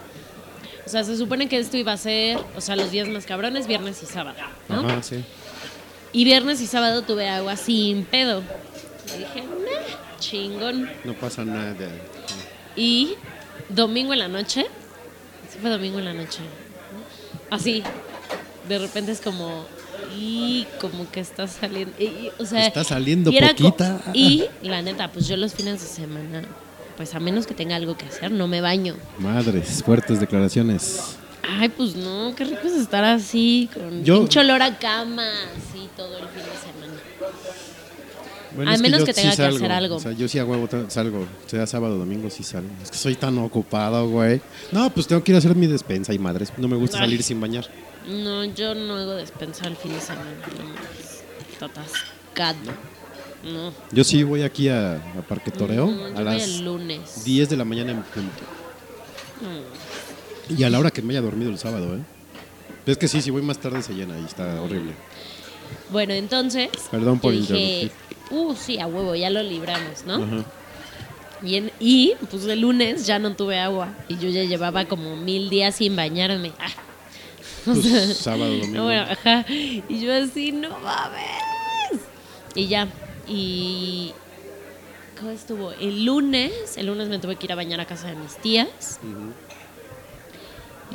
o 0.86 0.88
sea, 0.88 1.04
se 1.04 1.16
supone 1.16 1.48
que 1.48 1.58
esto 1.58 1.76
iba 1.76 1.92
a 1.92 1.96
ser, 1.96 2.38
o 2.56 2.60
sea, 2.60 2.76
los 2.76 2.90
días 2.90 3.08
más 3.08 3.26
cabrones, 3.26 3.66
viernes 3.66 4.02
y 4.02 4.06
sábado, 4.06 4.38
¿no? 4.68 4.80
Ajá, 4.80 5.02
sí. 5.02 5.22
Y 6.12 6.24
viernes 6.24 6.60
y 6.60 6.66
sábado 6.66 7.02
tuve 7.02 7.28
agua 7.28 7.56
sin 7.56 8.04
pedo. 8.04 8.42
Y 9.14 9.18
dije, 9.18 9.42
"Meh, 9.42 9.94
chingón. 10.18 10.90
No 11.04 11.14
pasa 11.14 11.44
nada. 11.44 11.74
Y 12.76 13.14
domingo 13.68 14.12
en 14.12 14.18
la 14.20 14.28
noche, 14.28 14.66
sí 15.52 15.58
fue 15.60 15.70
domingo 15.70 15.98
en 15.98 16.04
la 16.06 16.14
noche, 16.14 16.40
¿no? 16.40 17.56
así, 17.56 17.82
de 18.68 18.78
repente 18.78 19.12
es 19.12 19.20
como, 19.20 19.64
y 20.16 20.66
como 20.80 21.10
que 21.10 21.20
está 21.20 21.46
saliendo, 21.46 21.92
y- 21.98 22.04
y, 22.04 22.30
o 22.38 22.44
sea, 22.44 22.66
Está 22.66 22.84
saliendo 22.84 23.30
y 23.30 23.40
poquita. 23.40 24.00
Y 24.12 24.44
la 24.62 24.82
neta, 24.82 25.10
pues 25.12 25.26
yo 25.28 25.36
los 25.36 25.54
fines 25.54 25.80
de 25.80 25.86
semana, 25.86 26.42
pues 26.96 27.14
a 27.14 27.20
menos 27.20 27.46
que 27.46 27.54
tenga 27.54 27.76
algo 27.76 27.96
que 27.96 28.06
hacer, 28.06 28.30
no 28.32 28.46
me 28.46 28.60
baño. 28.60 28.96
Madres, 29.18 29.82
fuertes 29.84 30.20
declaraciones. 30.20 31.16
Ay, 31.48 31.68
pues 31.70 31.96
no, 31.96 32.34
qué 32.36 32.44
rico 32.44 32.60
es 32.66 32.74
estar 32.74 33.02
así, 33.04 33.68
con 33.72 34.04
Yo- 34.04 34.18
pinche 34.20 34.40
olor 34.40 34.62
a 34.62 34.78
cama, 34.78 35.26
así 35.56 35.88
todo 35.96 36.18
el 36.18 36.24
fin 36.28 36.42
de 36.42 36.58
semana. 36.58 37.00
Bueno, 38.54 38.70
A 38.70 38.74
es 38.74 38.80
menos 38.80 39.04
que 39.04 39.12
tenga 39.14 39.34
que 39.34 39.42
hacer 39.42 39.72
algo. 39.72 39.96
O 39.96 40.00
sea, 40.00 40.12
yo 40.12 40.28
sí 40.28 40.38
a 40.38 40.44
huevo 40.44 40.68
salgo. 40.88 41.26
Sea 41.46 41.66
sábado, 41.66 41.98
domingo, 41.98 42.30
sí 42.30 42.42
salgo. 42.42 42.68
Es 42.82 42.90
que 42.90 42.96
soy 42.98 43.14
tan 43.14 43.38
ocupado, 43.38 44.08
güey. 44.08 44.40
No, 44.72 44.90
pues 44.90 45.06
tengo 45.06 45.22
que 45.22 45.32
ir 45.32 45.36
a 45.36 45.38
hacer 45.38 45.54
mi 45.54 45.66
despensa 45.66 46.12
y 46.12 46.18
madres. 46.18 46.52
No 46.56 46.68
me 46.68 46.76
gusta 46.76 46.98
Ay. 46.98 47.04
salir 47.04 47.22
sin 47.22 47.40
bañar. 47.40 47.66
No, 48.08 48.44
yo 48.44 48.74
no 48.74 48.96
hago 48.96 49.14
despensa 49.14 49.66
el 49.66 49.76
fin 49.76 49.92
de 49.92 50.00
semana. 50.00 50.30
Está 51.52 51.66
atascado. 51.66 52.58
No. 53.44 53.72
Yo 53.92 54.04
sí 54.04 54.22
voy 54.22 54.42
aquí 54.42 54.68
a, 54.68 54.96
a 54.96 55.22
Parque 55.26 55.50
Toreo 55.50 55.86
No, 55.86 56.18
a 56.18 56.22
las 56.22 56.42
el 56.42 56.64
lunes. 56.64 57.24
10 57.24 57.48
de 57.48 57.56
la 57.56 57.64
mañana 57.64 57.92
en 57.92 58.02
punto. 58.02 58.42
Y 60.48 60.64
a 60.64 60.70
la 60.70 60.78
hora 60.78 60.90
que 60.90 61.00
me 61.02 61.14
haya 61.14 61.22
dormido 61.22 61.50
el 61.50 61.58
sábado, 61.58 61.96
¿eh? 61.96 62.00
Es 62.86 62.98
que 62.98 63.08
sí, 63.08 63.22
si 63.22 63.30
voy 63.30 63.42
más 63.42 63.58
tarde 63.58 63.82
se 63.82 63.94
llena 63.94 64.18
y 64.18 64.24
está 64.24 64.60
horrible. 64.60 64.92
Bueno, 65.90 66.12
entonces. 66.12 66.68
Perdón 66.90 67.20
por 67.20 67.32
dije, 67.32 67.90
uh, 68.30 68.54
sí, 68.56 68.78
a 68.80 68.86
huevo, 68.86 69.14
ya 69.14 69.30
lo 69.30 69.42
libramos, 69.42 70.04
¿no? 70.06 70.44
Y, 71.42 71.56
en- 71.56 71.72
y, 71.80 72.14
pues 72.30 72.44
el 72.44 72.60
lunes 72.60 73.06
ya 73.06 73.18
no 73.18 73.34
tuve 73.34 73.58
agua. 73.58 73.88
Y 74.08 74.18
yo 74.18 74.28
ya 74.28 74.44
llevaba 74.44 74.84
como 74.84 75.16
mil 75.16 75.48
días 75.50 75.76
sin 75.76 75.96
bañarme. 75.96 76.52
Ah. 76.58 76.68
O 77.66 77.72
Pues, 77.74 77.82
sea, 77.82 78.14
sábado, 78.14 78.56
domingo. 78.56 78.84
Bueno, 78.84 79.02
ajá. 79.02 79.44
Y 79.50 80.00
yo 80.00 80.14
así, 80.14 80.50
no 80.52 80.70
mames. 80.80 82.00
Y 82.54 82.68
ya. 82.68 82.88
Y. 83.28 84.12
¿Cómo 85.18 85.30
estuvo? 85.32 85.72
El 85.72 86.04
lunes, 86.06 86.52
el 86.78 86.86
lunes 86.86 87.08
me 87.08 87.18
tuve 87.18 87.36
que 87.36 87.44
ir 87.46 87.52
a 87.52 87.56
bañar 87.56 87.78
a 87.80 87.84
casa 87.84 88.08
de 88.08 88.16
mis 88.16 88.36
tías. 88.38 88.98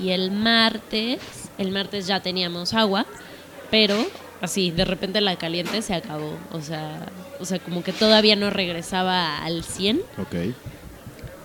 Y 0.01 0.09
el 0.09 0.31
martes, 0.31 1.19
el 1.59 1.71
martes 1.71 2.07
ya 2.07 2.19
teníamos 2.21 2.73
agua, 2.73 3.05
pero 3.71 3.95
así, 4.41 4.71
de 4.71 4.85
repente 4.85 5.21
la 5.21 5.35
caliente 5.37 5.81
se 5.81 5.93
acabó. 5.93 6.37
O 6.51 6.61
sea, 6.61 7.05
o 7.39 7.45
sea, 7.45 7.59
como 7.59 7.83
que 7.83 7.91
todavía 7.93 8.35
no 8.35 8.49
regresaba 8.49 9.37
al 9.43 9.63
100, 9.63 10.01
Ok. 10.17 10.53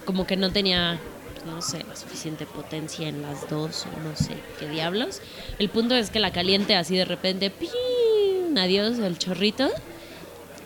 como 0.04 0.26
que 0.26 0.36
no 0.36 0.50
tenía, 0.52 0.98
no 1.46 1.62
sé, 1.62 1.84
la 1.88 1.96
suficiente 1.96 2.46
potencia 2.46 3.08
en 3.08 3.22
las 3.22 3.48
dos, 3.48 3.86
o 3.86 4.08
no 4.08 4.16
sé 4.16 4.34
qué 4.58 4.68
diablos. 4.68 5.20
El 5.58 5.68
punto 5.68 5.94
es 5.94 6.10
que 6.10 6.18
la 6.20 6.32
caliente 6.32 6.76
así 6.76 6.96
de 6.96 7.04
repente, 7.04 7.50
¡pin! 7.50 8.56
adiós, 8.58 8.98
el 8.98 9.18
chorrito. 9.18 9.68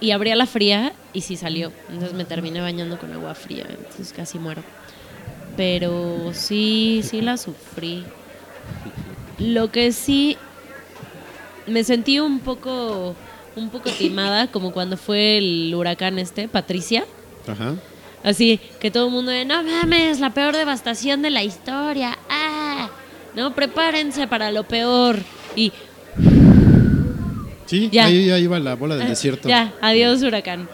Y 0.01 0.11
abría 0.11 0.37
la 0.37 0.47
fría 0.47 0.93
y 1.15 1.23
sí 1.23 1.37
salió. 1.37 1.73
Entonces 1.89 2.13
me 2.15 2.25
terminé 2.25 2.61
bañando 2.61 2.99
con 2.99 3.13
agua 3.13 3.35
fría, 3.35 3.65
entonces 3.71 4.13
casi 4.13 4.39
muero. 4.39 4.63
Pero 5.57 6.33
sí, 6.35 7.01
sí 7.05 7.21
la 7.23 7.37
sufrí. 7.37 8.05
Lo 9.39 9.71
que 9.71 9.93
sí 9.93 10.37
me 11.67 11.85
sentí 11.85 12.19
un 12.21 12.41
poco 12.41 13.15
un 13.57 13.71
poco 13.71 13.91
timada 13.91 14.47
como 14.53 14.73
cuando 14.73 14.97
fue 14.97 15.39
el 15.39 15.73
huracán 15.75 16.19
este, 16.19 16.49
Patricia. 16.49 17.05
Ajá. 17.47 17.75
Así 18.23 18.59
que 18.81 18.91
todo 18.91 19.07
el 19.07 19.13
mundo 19.13 19.31
de, 19.31 19.45
no 19.45 19.63
mames, 19.63 20.19
la 20.19 20.31
peor 20.31 20.57
devastación 20.57 21.21
de 21.23 21.31
la 21.31 21.43
historia. 21.43 22.17
Ah, 22.31 22.89
no, 23.37 23.55
prepárense 23.55 24.27
para 24.27 24.51
lo 24.51 24.65
peor. 24.65 25.19
Y 25.55 25.73
Sí, 27.67 27.89
Ya. 27.91 28.07
ahí 28.07 28.27
ya 28.27 28.39
iba 28.39 28.59
la 28.59 28.75
bola 28.75 28.95
del 28.97 29.07
ah, 29.07 29.11
desierto. 29.11 29.49
ya, 29.49 29.73
adiós 29.81 30.23
huracán. 30.23 30.69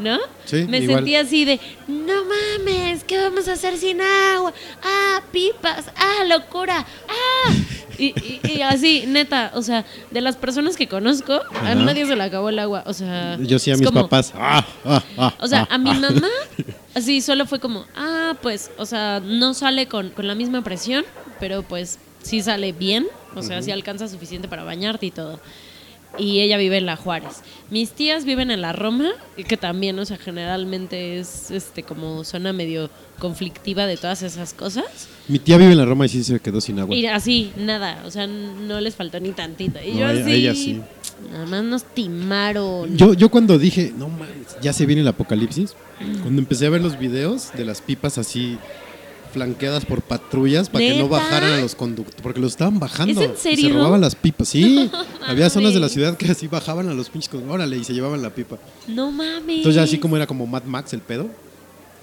¿No? 0.00 0.18
Sí, 0.46 0.64
Me 0.66 0.78
igual. 0.78 0.98
sentí 1.00 1.14
así 1.16 1.44
de, 1.44 1.60
no 1.86 2.14
mames, 2.24 3.04
¿qué 3.04 3.18
vamos 3.18 3.46
a 3.48 3.52
hacer 3.52 3.76
sin 3.76 4.00
agua? 4.00 4.52
Ah, 4.82 5.20
pipas, 5.30 5.84
ah, 5.94 6.24
locura, 6.26 6.86
ah. 7.08 7.52
Y, 7.98 8.14
y- 8.18 8.40
y 8.56 8.62
así, 8.62 9.04
neta, 9.06 9.52
o 9.54 9.60
sea, 9.60 9.84
de 10.10 10.22
las 10.22 10.36
personas 10.36 10.76
que 10.76 10.88
conozco, 10.88 11.38
a 11.62 11.74
nadie 11.74 12.06
se 12.06 12.16
le 12.16 12.22
acabó 12.22 12.48
el 12.48 12.58
agua. 12.58 12.82
O 12.86 12.94
sea, 12.94 13.36
Yo 13.40 13.58
sí 13.58 13.70
a 13.70 13.76
mis 13.76 13.86
como- 13.86 14.02
papás. 14.04 14.32
Ah, 14.34 14.64
ah, 14.86 15.02
ah, 15.18 15.34
O 15.38 15.46
sea, 15.46 15.68
ah, 15.70 15.74
a 15.74 15.78
mi 15.78 15.90
ah. 15.90 15.94
mamá, 15.94 16.28
así 16.94 17.20
solo 17.20 17.44
fue 17.44 17.60
como, 17.60 17.84
ah, 17.94 18.34
pues, 18.40 18.70
o 18.78 18.86
sea, 18.86 19.20
no 19.22 19.52
sale 19.52 19.86
con, 19.86 20.08
con 20.10 20.26
la 20.26 20.34
misma 20.34 20.64
presión, 20.64 21.04
pero 21.38 21.62
pues 21.62 21.98
sí 22.22 22.40
sale 22.40 22.72
bien, 22.72 23.06
o 23.34 23.42
sea, 23.42 23.60
sí 23.60 23.70
alcanza 23.70 24.08
suficiente 24.08 24.48
para 24.48 24.64
bañarte 24.64 25.04
y 25.04 25.10
todo. 25.10 25.38
Y 26.18 26.40
ella 26.40 26.56
vive 26.58 26.76
en 26.76 26.86
La 26.86 26.96
Juárez. 26.96 27.42
Mis 27.70 27.90
tías 27.92 28.24
viven 28.24 28.50
en 28.50 28.60
La 28.60 28.72
Roma, 28.72 29.10
que 29.48 29.56
también, 29.56 29.98
o 29.98 30.04
sea, 30.04 30.16
generalmente 30.16 31.18
es 31.18 31.50
este 31.50 31.82
como 31.84 32.24
zona 32.24 32.52
medio 32.52 32.90
conflictiva 33.18 33.86
de 33.86 33.96
todas 33.96 34.22
esas 34.22 34.52
cosas. 34.54 34.84
Mi 35.28 35.38
tía 35.38 35.56
vive 35.56 35.72
en 35.72 35.78
la 35.78 35.84
Roma 35.84 36.06
y 36.06 36.08
sí 36.08 36.24
se 36.24 36.40
quedó 36.40 36.60
sin 36.60 36.80
agua. 36.80 36.94
Y 36.96 37.06
así, 37.06 37.52
nada, 37.56 38.02
o 38.06 38.10
sea, 38.10 38.26
no 38.26 38.80
les 38.80 38.96
faltó 38.96 39.20
ni 39.20 39.30
tantito. 39.32 39.78
Y 39.82 39.92
No, 39.92 39.98
yo 40.00 40.06
así, 40.22 40.32
ella 40.32 40.54
sí. 40.54 40.80
nada 41.30 41.46
más 41.46 41.62
nos 41.62 41.84
timaron. 41.84 42.96
Yo, 42.96 43.14
yo 43.14 43.30
cuando 43.30 43.58
dije, 43.58 43.92
no 43.96 44.08
mames, 44.08 44.56
ya 44.60 44.72
se 44.72 44.86
viene 44.86 45.02
el 45.02 45.08
apocalipsis, 45.08 45.74
cuando 46.22 46.40
empecé 46.40 46.66
a 46.66 46.70
ver 46.70 46.80
los 46.80 46.98
videos 46.98 47.52
de 47.52 47.64
las 47.64 47.80
pipas 47.82 48.18
así 48.18 48.58
flanqueadas 49.30 49.84
por 49.86 50.02
patrullas 50.02 50.68
para 50.68 50.84
que 50.84 50.98
no 50.98 51.08
bajaran 51.08 51.52
a 51.52 51.60
los 51.60 51.74
conductores, 51.74 52.20
porque 52.22 52.40
los 52.40 52.52
estaban 52.52 52.78
bajando. 52.78 53.20
¿Es 53.22 53.28
en 53.28 53.34
y 53.34 53.36
serio? 53.38 53.68
Se 53.68 53.74
robaban 53.74 54.00
las 54.00 54.14
pipas, 54.14 54.48
sí. 54.48 54.90
Había 55.26 55.48
zonas 55.48 55.72
de 55.74 55.80
la 55.80 55.88
ciudad 55.88 56.16
que 56.16 56.30
así 56.30 56.46
bajaban 56.48 56.88
a 56.88 56.94
los 56.94 57.08
pinches, 57.10 57.28
con- 57.30 57.48
órale, 57.50 57.76
y 57.78 57.84
se 57.84 57.92
llevaban 57.94 58.20
la 58.22 58.30
pipa. 58.30 58.58
No 58.88 59.10
mames. 59.10 59.58
Entonces 59.58 59.74
ya 59.76 59.82
así 59.82 59.98
como 59.98 60.16
era 60.16 60.26
como 60.26 60.46
Mad 60.46 60.64
Max 60.64 60.92
el 60.92 61.00
pedo, 61.00 61.28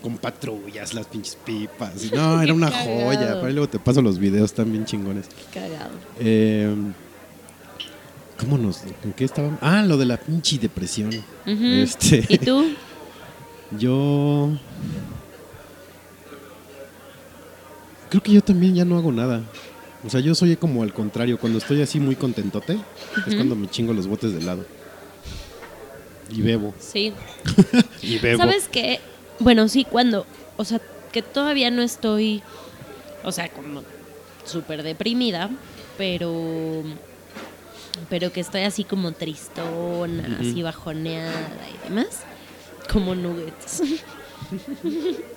con 0.02 0.18
patrullas, 0.18 0.94
las 0.94 1.08
pinches 1.08 1.38
pipas. 1.46 2.04
y 2.06 2.10
No, 2.16 2.42
era 2.42 2.54
una 2.54 2.70
Qué 2.70 2.76
joya. 3.06 3.42
ahí 3.44 3.54
luego 3.54 3.68
te 3.70 3.80
paso 3.80 4.02
los 4.02 4.18
videos, 4.20 4.46
están 4.52 4.72
bien 4.72 4.86
chingones. 4.86 5.28
Cagado. 5.54 5.92
Eh, 6.20 6.74
¿Cómo 8.40 8.58
nos.? 8.58 8.82
¿En 9.04 9.14
qué 9.14 9.26
estábamos? 9.26 9.58
Ah, 9.62 9.82
lo 9.82 9.98
de 9.98 10.06
la 10.06 10.18
pinche 10.18 10.58
depresión. 10.60 11.10
Este. 11.46 12.24
¿Y 12.30 12.38
tú? 12.38 12.66
Yo. 13.80 14.52
Creo 18.10 18.24
que 18.24 18.32
yo 18.32 18.42
también 18.42 18.76
ya 18.76 18.86
no 18.86 18.98
hago 18.98 19.12
nada. 19.12 19.42
O 20.06 20.10
sea, 20.10 20.20
yo 20.20 20.36
soy 20.36 20.56
como 20.56 20.84
al 20.84 20.94
contrario. 20.94 21.38
Cuando 21.38 21.58
estoy 21.58 21.82
así 21.82 22.00
muy 22.00 22.16
contentote, 22.16 22.78
es 23.26 23.36
cuando 23.36 23.56
me 23.56 23.70
chingo 23.70 23.94
los 23.94 24.08
botes 24.08 24.32
de 24.32 24.40
helado. 24.40 24.66
Y 26.32 26.42
bebo. 26.42 26.74
Sí. 26.80 27.14
Y 28.02 28.20
bebo. 28.20 28.38
¿Sabes 28.38 28.70
qué? 28.72 29.00
Bueno, 29.40 29.68
sí, 29.68 29.86
cuando, 29.86 30.26
o 30.56 30.66
sea, 30.66 30.82
que 31.12 31.22
todavía 31.22 31.72
no 31.72 31.82
estoy, 31.82 32.42
o 33.24 33.32
sea, 33.32 33.50
como 33.50 33.84
súper 34.46 34.84
deprimida, 34.84 35.50
pero, 35.98 36.84
pero 38.10 38.32
que 38.32 38.40
estoy 38.40 38.62
así 38.62 38.84
como 38.84 39.12
tristona, 39.12 40.38
así 40.40 40.62
bajoneada 40.62 41.58
y 41.70 41.90
demás, 41.90 42.22
como 42.92 43.16
nuggets. 43.16 43.84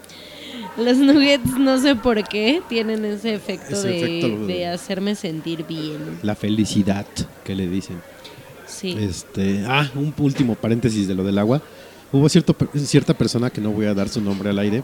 Los 0.76 0.96
nuggets, 0.98 1.59
no 1.59 1.78
sé 1.80 1.94
por 1.96 2.22
qué, 2.28 2.62
tienen 2.68 3.05
ese 3.05 3.34
efecto, 3.34 3.74
Ese 3.74 3.88
de, 3.88 3.98
efecto 4.18 4.46
de- 4.46 4.46
de 4.55 4.66
hacerme 4.68 5.14
sentir 5.14 5.64
bien. 5.66 6.18
La 6.22 6.34
felicidad 6.34 7.07
que 7.44 7.55
le 7.55 7.66
dicen. 7.66 8.01
Sí. 8.66 8.96
Este, 8.98 9.64
ah, 9.66 9.90
un 9.96 10.14
último 10.18 10.55
paréntesis 10.55 11.09
de 11.09 11.14
lo 11.14 11.24
del 11.24 11.38
agua. 11.38 11.61
Hubo 12.12 12.28
cierto, 12.28 12.57
cierta 12.74 13.14
persona 13.14 13.51
que 13.51 13.61
no 13.61 13.70
voy 13.70 13.86
a 13.86 13.94
dar 13.94 14.09
su 14.09 14.20
nombre 14.20 14.51
al 14.51 14.59
aire 14.59 14.82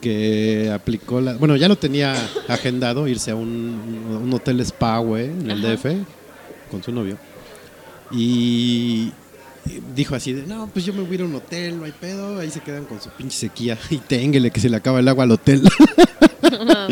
que 0.00 0.70
aplicó 0.74 1.20
la, 1.20 1.34
bueno, 1.34 1.56
ya 1.56 1.66
lo 1.66 1.76
tenía 1.76 2.14
agendado 2.48 3.08
irse 3.08 3.30
a 3.30 3.36
un, 3.36 4.20
un 4.22 4.32
hotel 4.34 4.60
spa, 4.60 4.98
güey, 4.98 5.26
en 5.30 5.50
el 5.50 5.64
Ajá. 5.64 5.76
DF 5.76 5.86
con 6.70 6.82
su 6.82 6.92
novio. 6.92 7.16
Y 8.10 9.12
dijo 9.94 10.14
así 10.14 10.32
de, 10.32 10.46
"No, 10.46 10.68
pues 10.72 10.84
yo 10.84 10.92
me 10.92 11.00
voy 11.02 11.12
a 11.12 11.14
ir 11.14 11.20
a 11.22 11.24
un 11.24 11.34
hotel, 11.34 11.78
no 11.78 11.84
hay 11.84 11.92
pedo." 11.92 12.38
Ahí 12.38 12.50
se 12.50 12.60
quedan 12.60 12.84
con 12.84 13.00
su 13.00 13.08
pinche 13.10 13.36
sequía 13.36 13.78
y 13.90 13.98
ténguele 13.98 14.50
que 14.50 14.60
se 14.60 14.68
le 14.68 14.76
acaba 14.76 15.00
el 15.00 15.08
agua 15.08 15.24
al 15.24 15.32
hotel. 15.32 15.62
No 16.66 16.86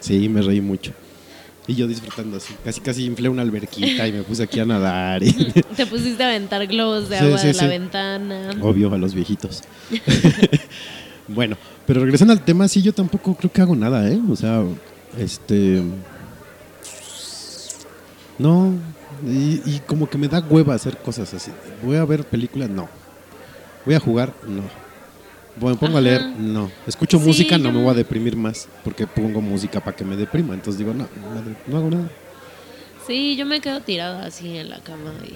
sí, 0.00 0.28
me 0.28 0.42
reí 0.42 0.60
mucho. 0.60 0.92
Y 1.68 1.74
yo 1.74 1.86
disfrutando 1.86 2.36
así, 2.38 2.54
casi 2.64 2.80
casi 2.80 3.04
inflé 3.04 3.28
una 3.28 3.42
alberquita 3.42 4.06
y 4.08 4.12
me 4.12 4.22
puse 4.22 4.42
aquí 4.44 4.58
a 4.60 4.64
nadar. 4.64 5.22
y- 5.22 5.32
Te 5.76 5.86
pusiste 5.86 6.22
a 6.24 6.28
aventar 6.28 6.66
globos 6.66 7.08
de 7.08 7.18
Sí, 7.18 7.24
agua 7.24 7.38
sí, 7.38 7.46
de 7.48 7.52
la 7.54 7.66
ventana. 7.66 8.50
Obvio, 8.62 8.92
a 8.92 8.98
los 8.98 9.14
viejitos. 9.14 9.62
bueno, 11.28 11.56
pero 11.86 12.00
regresando 12.00 12.32
al 12.32 12.44
tema, 12.44 12.66
sí, 12.68 12.82
yo 12.82 12.92
tampoco 12.92 13.34
creo 13.36 13.50
que 13.52 13.60
hago 13.62 13.76
nada, 13.76 14.08
¿eh? 14.10 14.18
O 14.30 14.34
sea, 14.36 14.62
este. 15.18 15.82
No, 18.38 18.74
y, 19.24 19.62
y 19.64 19.82
como 19.86 20.08
que 20.08 20.18
me 20.18 20.28
da 20.28 20.40
hueva 20.40 20.74
hacer 20.74 20.96
cosas 20.98 21.32
así. 21.34 21.50
Voy 21.82 21.96
a 21.96 22.04
ver 22.04 22.24
películas, 22.24 22.68
no. 22.68 22.88
Voy 23.84 23.94
a 23.94 24.00
jugar, 24.00 24.32
no. 24.46 24.62
Bueno, 25.58 25.78
pongo 25.78 25.96
a 25.96 26.00
leer, 26.00 26.20
Ajá. 26.20 26.34
no. 26.38 26.70
Escucho 26.86 27.18
Sí, 27.18 27.24
música, 27.24 27.56
no 27.56 27.72
me 27.72 27.82
voy 27.82 27.90
a 27.90 27.94
deprimir 27.94 28.36
más, 28.36 28.68
porque 28.84 29.06
pongo 29.06 29.40
música 29.40 29.80
para 29.80 29.96
que 29.96 30.04
me 30.04 30.16
deprima. 30.16 30.54
Entonces 30.54 30.78
digo, 30.78 30.92
no, 30.92 31.06
madre, 31.34 31.56
no 31.66 31.76
hago 31.78 31.90
nada. 31.90 32.10
Sí, 33.06 33.36
yo 33.36 33.46
me 33.46 33.60
quedo 33.60 33.80
tirada 33.80 34.26
así 34.26 34.56
en 34.56 34.68
la 34.68 34.80
cama. 34.80 35.12
Y... 35.24 35.34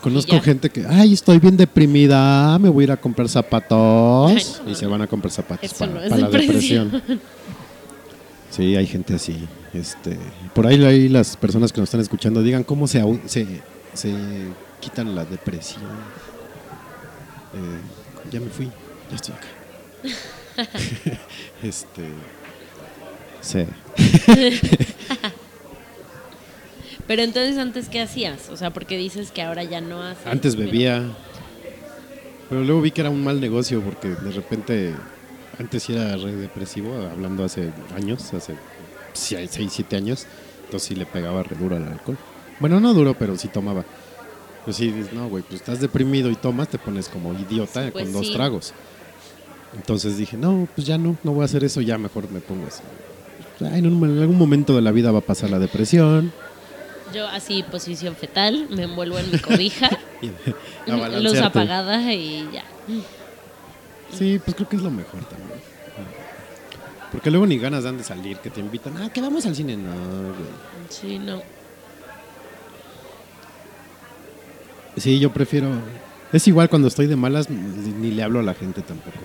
Conozco 0.00 0.32
ya. 0.32 0.40
gente 0.40 0.68
que, 0.68 0.84
ay, 0.88 1.12
estoy 1.12 1.38
bien 1.38 1.56
deprimida, 1.56 2.58
me 2.58 2.68
voy 2.68 2.82
a 2.82 2.86
ir 2.86 2.92
a 2.92 2.96
comprar 2.96 3.28
zapatos. 3.28 4.30
Ay, 4.30 4.44
no. 4.64 4.70
y 4.70 4.74
se 4.74 4.86
van 4.86 5.02
a 5.02 5.06
comprar 5.06 5.30
zapatos 5.30 5.72
para, 5.74 5.92
no 5.92 6.00
para 6.00 6.16
la 6.16 6.28
depresión. 6.28 7.02
Sí, 8.52 8.76
hay 8.76 8.86
gente 8.86 9.14
así. 9.14 9.48
Este, 9.72 10.18
por 10.54 10.66
ahí, 10.66 10.84
ahí 10.84 11.08
las 11.08 11.36
personas 11.38 11.72
que 11.72 11.80
nos 11.80 11.88
están 11.88 12.02
escuchando 12.02 12.42
digan 12.42 12.64
cómo 12.64 12.86
se, 12.86 13.02
se, 13.24 13.46
se 13.94 14.12
quitan 14.78 15.14
la 15.14 15.24
depresión. 15.24 15.82
Eh, 17.54 17.80
ya 18.30 18.40
me 18.40 18.50
fui, 18.50 18.66
ya 19.10 19.16
estoy 19.16 19.34
acá. 19.34 19.48
este, 21.62 22.02
sí. 23.40 23.64
Pero 27.06 27.22
entonces, 27.22 27.56
¿antes 27.58 27.88
qué 27.88 28.00
hacías? 28.00 28.48
O 28.50 28.56
sea, 28.56 28.70
porque 28.70 28.96
dices 28.96 29.32
que 29.32 29.42
ahora 29.42 29.64
ya 29.64 29.80
no 29.80 30.02
haces. 30.02 30.26
Antes 30.26 30.54
pero- 30.56 30.66
bebía, 30.66 31.02
pero 32.48 32.62
luego 32.64 32.82
vi 32.82 32.90
que 32.90 33.00
era 33.00 33.10
un 33.10 33.24
mal 33.24 33.40
negocio 33.40 33.80
porque 33.80 34.08
de 34.08 34.30
repente, 34.30 34.94
antes 35.58 35.88
era 35.90 36.16
re 36.16 36.32
depresivo, 36.32 36.94
hablando 36.94 37.44
hace 37.44 37.70
años, 37.94 38.32
hace 38.34 38.54
6, 39.14 39.50
7 39.70 39.96
años, 39.96 40.26
entonces 40.64 40.88
sí 40.88 40.94
le 40.94 41.06
pegaba 41.06 41.42
re 41.42 41.56
duro 41.56 41.76
al 41.76 41.84
alcohol. 41.84 42.16
Bueno, 42.60 42.80
no 42.80 42.94
duro, 42.94 43.14
pero 43.18 43.36
sí 43.36 43.48
tomaba. 43.48 43.84
Pues 44.64 44.76
sí, 44.76 44.90
dices, 44.92 45.12
no, 45.12 45.28
güey, 45.28 45.42
pues 45.42 45.60
estás 45.60 45.80
deprimido 45.80 46.30
y 46.30 46.36
tomas, 46.36 46.68
te 46.68 46.78
pones 46.78 47.08
como 47.08 47.32
idiota 47.34 47.90
Pues 47.90 48.04
con 48.04 48.12
dos 48.12 48.32
tragos. 48.32 48.72
Entonces 49.74 50.16
dije, 50.16 50.36
no, 50.36 50.68
pues 50.74 50.86
ya 50.86 50.98
no, 50.98 51.16
no 51.24 51.32
voy 51.32 51.42
a 51.42 51.44
hacer 51.46 51.64
eso, 51.64 51.80
ya 51.80 51.98
mejor 51.98 52.30
me 52.30 52.40
pongo 52.40 52.66
así. 52.66 52.82
En, 53.60 53.86
un- 53.86 54.04
en 54.10 54.20
algún 54.20 54.38
momento 54.38 54.74
de 54.74 54.82
la 54.82 54.92
vida 54.92 55.10
va 55.10 55.18
a 55.18 55.22
pasar 55.22 55.50
la 55.50 55.58
depresión. 55.58 56.32
Yo 57.14 57.26
así, 57.28 57.62
posición 57.64 58.14
fetal, 58.16 58.68
me 58.70 58.84
envuelvo 58.84 59.18
en 59.18 59.30
mi 59.30 59.38
cobija, 59.38 59.90
luz 61.20 61.32
apagada 61.46 62.12
y 62.14 62.48
ya. 62.52 62.64
Sí, 64.12 64.40
pues 64.44 64.54
creo 64.54 64.68
que 64.68 64.76
es 64.76 64.82
lo 64.82 64.90
mejor 64.90 65.20
también. 65.24 65.58
Porque 67.10 67.30
luego 67.30 67.46
ni 67.46 67.58
ganas 67.58 67.84
dan 67.84 67.98
de 67.98 68.04
salir, 68.04 68.38
que 68.38 68.50
te 68.50 68.60
invitan, 68.60 68.96
ah, 68.98 69.10
que 69.12 69.20
vamos 69.20 69.44
al 69.46 69.54
cine. 69.54 69.76
No, 69.76 69.92
güey. 69.92 70.48
Sí, 70.88 71.18
no. 71.18 71.42
Sí, 74.96 75.18
yo 75.18 75.32
prefiero. 75.32 75.68
Es 76.32 76.46
igual 76.48 76.68
cuando 76.70 76.88
estoy 76.88 77.06
de 77.06 77.16
malas, 77.16 77.50
ni, 77.50 78.10
le 78.10 78.22
hablo 78.22 78.40
a 78.40 78.42
la 78.42 78.54
gente 78.54 78.82
tampoco. 78.82 79.18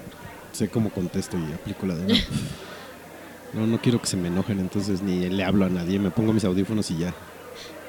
Sé 0.52 0.70
cómo 0.70 0.90
contesto 0.90 1.38
y 1.38 1.54
aplico 1.54 1.86
la 1.86 1.96
de 1.96 2.08
no. 3.54 3.68
No, 3.68 3.80
quiero 3.82 4.02
que 4.02 4.08
se 4.08 4.18
me 4.18 4.28
enojen, 4.28 4.60
entonces 4.60 5.02
ni 5.02 5.30
le 5.30 5.44
hablo 5.44 5.66
a 5.66 5.70
nadie. 5.70 6.00
Me 6.00 6.12
pongo 6.12 6.34
mis 6.34 6.44
audífonos 6.46 6.90
y 6.92 6.98
ya. 6.98 7.14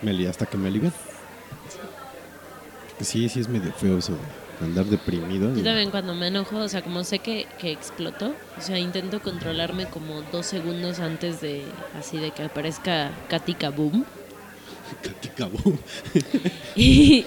Me 0.03 0.12
li- 0.12 0.26
hasta 0.26 0.46
que 0.46 0.57
me. 0.57 0.70
Porque 0.70 0.92
sí, 3.05 3.28
sí 3.28 3.40
es 3.40 3.49
medio 3.49 3.72
feo 3.72 3.99
eso 3.99 4.12
de 4.12 4.18
andar 4.62 4.84
deprimido. 4.86 5.54
Yo 5.54 5.62
también 5.62 5.90
cuando 5.90 6.14
me 6.14 6.28
enojo, 6.28 6.56
o 6.59 6.68
sea, 6.68 6.82
como 6.82 7.04
sé 7.04 7.18
que, 7.20 7.46
que 7.59 7.70
exploto, 7.70 8.34
o 8.56 8.61
sea, 8.61 8.78
intento 8.78 9.20
controlarme 9.20 9.86
como 9.86 10.22
dos 10.32 10.46
segundos 10.46 10.98
antes 11.00 11.40
de, 11.40 11.62
así 11.98 12.18
de 12.18 12.30
que 12.32 12.42
aparezca 12.42 13.11
Katy 13.28 13.54
Kaboom. 13.54 14.04
Katy 15.02 15.28
Kaboom. 15.36 15.76
y, 16.76 17.24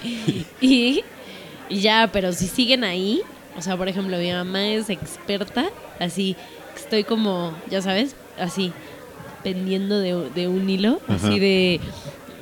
y- 0.60 1.04
y 1.68 1.80
ya, 1.80 2.10
pero 2.12 2.32
si 2.32 2.46
siguen 2.48 2.84
ahí, 2.84 3.22
o 3.56 3.62
sea, 3.62 3.76
por 3.76 3.88
ejemplo, 3.88 4.18
mi 4.18 4.30
mamá 4.30 4.66
es 4.68 4.90
experta, 4.90 5.70
así, 5.98 6.36
estoy 6.76 7.04
como, 7.04 7.54
ya 7.70 7.80
sabes, 7.80 8.14
así, 8.38 8.72
pendiendo 9.42 9.98
de, 9.98 10.28
de 10.30 10.48
un 10.48 10.68
hilo, 10.68 11.00
Ajá. 11.08 11.28
así 11.28 11.38
de, 11.38 11.80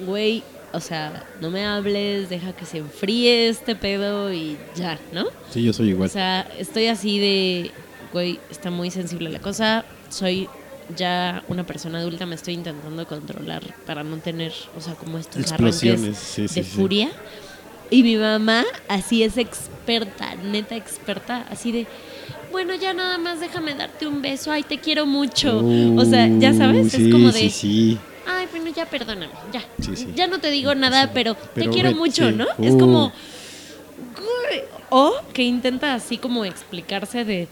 güey, 0.04 0.42
o 0.72 0.80
sea, 0.80 1.24
no 1.40 1.50
me 1.50 1.64
hables, 1.64 2.28
deja 2.28 2.52
que 2.52 2.64
se 2.64 2.78
enfríe 2.78 3.48
este 3.48 3.74
pedo 3.74 4.32
y 4.32 4.56
ya, 4.76 4.98
¿no? 5.12 5.26
Sí, 5.50 5.62
yo 5.62 5.72
soy 5.72 5.90
igual. 5.90 6.08
O 6.08 6.12
sea, 6.12 6.48
estoy 6.58 6.86
así 6.86 7.18
de, 7.18 7.70
güey, 8.12 8.38
está 8.50 8.70
muy 8.70 8.90
sensible 8.90 9.30
la 9.30 9.40
cosa. 9.40 9.84
Soy 10.08 10.48
ya 10.96 11.42
una 11.48 11.64
persona 11.64 11.98
adulta, 11.98 12.26
me 12.26 12.34
estoy 12.34 12.54
intentando 12.54 13.06
controlar 13.06 13.62
para 13.86 14.02
no 14.04 14.16
tener, 14.18 14.52
o 14.76 14.80
sea, 14.80 14.94
como 14.94 15.18
estos 15.18 15.40
Explosiones, 15.42 16.16
sí, 16.16 16.48
sí, 16.48 16.60
de 16.60 16.64
sí. 16.66 16.76
furia. 16.76 17.10
Y 17.90 18.02
mi 18.04 18.16
mamá 18.16 18.64
así 18.88 19.22
es 19.24 19.36
experta, 19.36 20.36
neta 20.36 20.76
experta, 20.76 21.44
así 21.50 21.72
de, 21.72 21.86
bueno, 22.52 22.74
ya 22.74 22.94
nada 22.94 23.18
más 23.18 23.40
déjame 23.40 23.74
darte 23.74 24.06
un 24.06 24.22
beso, 24.22 24.52
ay, 24.52 24.62
te 24.62 24.78
quiero 24.78 25.06
mucho. 25.06 25.58
o 25.96 26.04
sea, 26.04 26.28
ya 26.38 26.54
sabes, 26.54 26.94
Uh, 26.94 26.96
es 26.96 27.12
como 27.12 27.32
de, 27.32 27.40
Sí, 27.40 27.50
sí. 27.50 27.98
Ay, 28.26 28.46
bueno, 28.50 28.70
ya 28.70 28.86
perdóname, 28.86 29.32
ya. 29.50 29.62
Sí, 29.80 29.96
sí. 29.96 30.12
Ya 30.14 30.26
no 30.26 30.38
te 30.38 30.50
digo 30.50 30.74
nada, 30.74 31.10
pero, 31.12 31.36
Pero 31.54 31.70
te 31.70 31.74
quiero 31.74 31.94
mucho. 31.94 32.30
¿no? 32.30 32.46
Es 32.62 32.74
Uh. 32.74 32.78
como, 32.78 33.12
"Güey", 33.96 34.62
o 34.90 35.12
que 35.32 35.42
intenta 35.42 35.94
así 35.94 36.18
como 36.18 36.44
explicarse 36.44 37.24
de, 37.24 37.48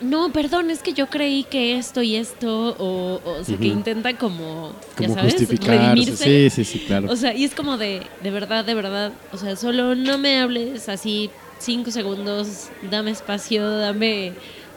no, 0.00 0.30
perdón, 0.30 0.70
es 0.70 0.82
que 0.82 0.92
yo 0.92 1.06
creí 1.06 1.44
que 1.44 1.78
esto 1.78 2.02
y 2.02 2.16
esto, 2.16 2.76
o, 2.78 3.20
o 3.24 3.44
sea, 3.44 3.56
que 3.56 3.68
intenta 3.68 4.16
como, 4.18 4.72
ya 4.98 5.06
Como 5.08 5.14
sabes, 5.14 5.34
justificarse. 5.34 5.78
redimirse. 5.78 6.50
Sí, 6.50 6.64
sí, 6.64 6.72
sí, 6.72 6.78
claro. 6.80 7.10
O 7.10 7.16
sea, 7.16 7.34
y 7.34 7.44
es 7.44 7.54
como 7.54 7.78
de, 7.78 8.02
de 8.22 8.30
verdad, 8.30 8.64
de 8.64 8.74
verdad, 8.74 9.12
o 9.32 9.38
sea, 9.38 9.56
solo 9.56 9.94
no 9.94 10.18
me 10.18 10.38
hables 10.38 10.88
así 10.90 11.30
cinco 11.58 11.90
segundos, 11.90 12.68
dame 12.90 13.10
espacio, 13.10 13.70
dame, 13.78 14.34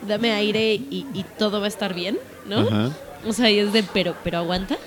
dame 0.08 0.32
aire 0.32 0.76
y, 0.76 1.06
y 1.14 1.24
todo 1.38 1.60
va 1.60 1.66
a 1.66 1.70
estar 1.70 1.94
bien, 1.94 2.18
¿no? 2.48 2.60
Ajá. 2.60 2.90
O 3.26 3.34
sea, 3.34 3.50
y 3.52 3.60
es 3.60 3.74
de, 3.74 3.84
pero, 3.84 4.16
pero 4.24 4.38
aguanta. 4.40 4.78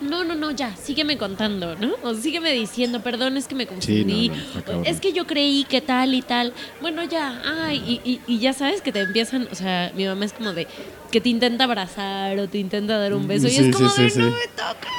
no, 0.00 0.24
no, 0.24 0.34
no, 0.34 0.50
ya, 0.50 0.74
sígueme 0.76 1.16
contando, 1.16 1.74
¿no? 1.76 1.94
O 2.02 2.14
sígueme 2.14 2.52
diciendo, 2.52 3.00
perdón, 3.02 3.36
es 3.36 3.46
que 3.46 3.54
me 3.54 3.66
confundí. 3.66 4.28
no, 4.28 4.72
no, 4.74 4.82
es 4.84 5.00
que 5.00 5.12
yo 5.12 5.26
creí 5.26 5.64
que 5.64 5.80
tal 5.80 6.14
y 6.14 6.22
tal. 6.22 6.52
Bueno, 6.80 7.02
ya, 7.04 7.40
ay, 7.44 7.82
y, 8.04 8.10
y- 8.10 8.20
y 8.26 8.38
ya 8.38 8.52
sabes 8.52 8.82
que 8.82 8.92
te 8.92 9.00
empiezan, 9.00 9.48
o 9.50 9.54
sea, 9.54 9.92
mi 9.94 10.04
mamá 10.06 10.24
es 10.26 10.32
como 10.32 10.52
de 10.52 10.66
que 11.10 11.20
te 11.20 11.28
intenta 11.28 11.64
abrazar 11.64 12.38
o 12.38 12.48
te 12.48 12.58
intenta 12.58 12.98
dar 12.98 13.14
un 13.14 13.26
beso 13.28 13.46
y 13.48 13.56
es 13.56 13.74
como 13.74 13.88
sí, 13.88 14.02
de 14.02 14.08
no 14.08 14.14
sí. 14.14 14.20
me 14.20 14.48
toques. 14.54 14.90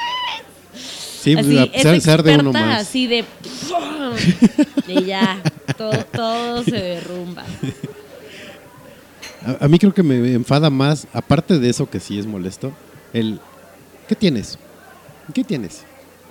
Sí, 1.20 1.34
pues, 1.34 1.46
así, 1.46 1.70
es 1.74 2.08
arde 2.08 2.36
uno 2.38 2.52
más. 2.52 2.82
así 2.82 3.06
de 3.06 3.24
y 4.88 5.04
ya, 5.04 5.42
todo, 5.76 6.04
todo 6.06 6.62
se 6.64 6.76
derrumba. 6.76 7.44
A, 9.48 9.64
a 9.64 9.68
mí 9.68 9.78
creo 9.78 9.94
que 9.94 10.02
me 10.02 10.32
enfada 10.34 10.68
más, 10.70 11.06
aparte 11.12 11.58
de 11.58 11.70
eso 11.70 11.88
que 11.88 12.00
sí 12.00 12.18
es 12.18 12.26
molesto, 12.26 12.72
el 13.12 13.40
¿qué 14.08 14.14
tienes? 14.14 14.58
¿Qué 15.32 15.44
tienes? 15.44 15.82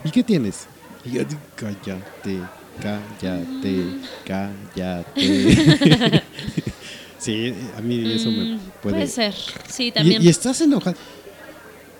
¿Y 0.03 0.11
qué 0.11 0.23
tienes? 0.23 0.67
Y 1.05 1.11
yo 1.13 1.21
cállate, 1.55 2.39
cállate, 2.81 3.83
cállate. 4.25 6.23
sí, 7.17 7.53
a 7.77 7.81
mí 7.81 8.11
eso 8.13 8.29
me 8.31 8.43
Mm, 8.55 8.59
puede. 8.81 8.95
Puede 8.95 9.07
ser, 9.07 9.33
sí, 9.69 9.87
Y- 9.87 9.91
también. 9.91 10.21
Y, 10.21 10.29
estás 10.29 10.59
enojado. 10.61 10.95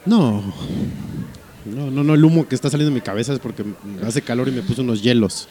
No. 0.06 0.44
No, 1.66 1.92
no, 1.92 2.04
no, 2.04 2.14
el 2.14 2.24
humo 2.24 2.48
que 2.48 2.56
está 2.56 2.70
saliendo 2.70 2.92
de 2.92 2.96
mi 2.96 3.02
cabeza 3.02 3.34
es 3.34 3.40
porque 3.40 3.66
hace 4.06 4.22
calor 4.22 4.48
y 4.48 4.52
me 4.52 4.62
puse 4.62 4.82
unos 4.82 5.02
hielos. 5.04 5.50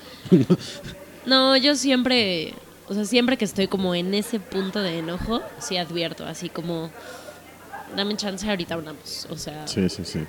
No, 1.26 1.56
yo 1.58 1.74
siempre, 1.76 2.54
o 2.88 2.94
sea, 2.94 3.04
siempre 3.04 3.36
que 3.36 3.44
estoy 3.44 3.66
como 3.68 3.94
en 3.94 4.14
ese 4.14 4.38
punto 4.40 4.80
de 4.80 4.98
enojo, 4.98 5.42
sí 5.58 5.76
advierto, 5.76 6.24
así 6.24 6.48
como, 6.48 6.90
dame 7.96 8.16
chance, 8.16 8.48
ahorita 8.48 8.74
hablamos. 8.74 9.26
O 9.30 9.36
sea, 9.36 9.66
Sí, 9.66 9.88
sí, 9.88 10.04
sí. 10.04 10.20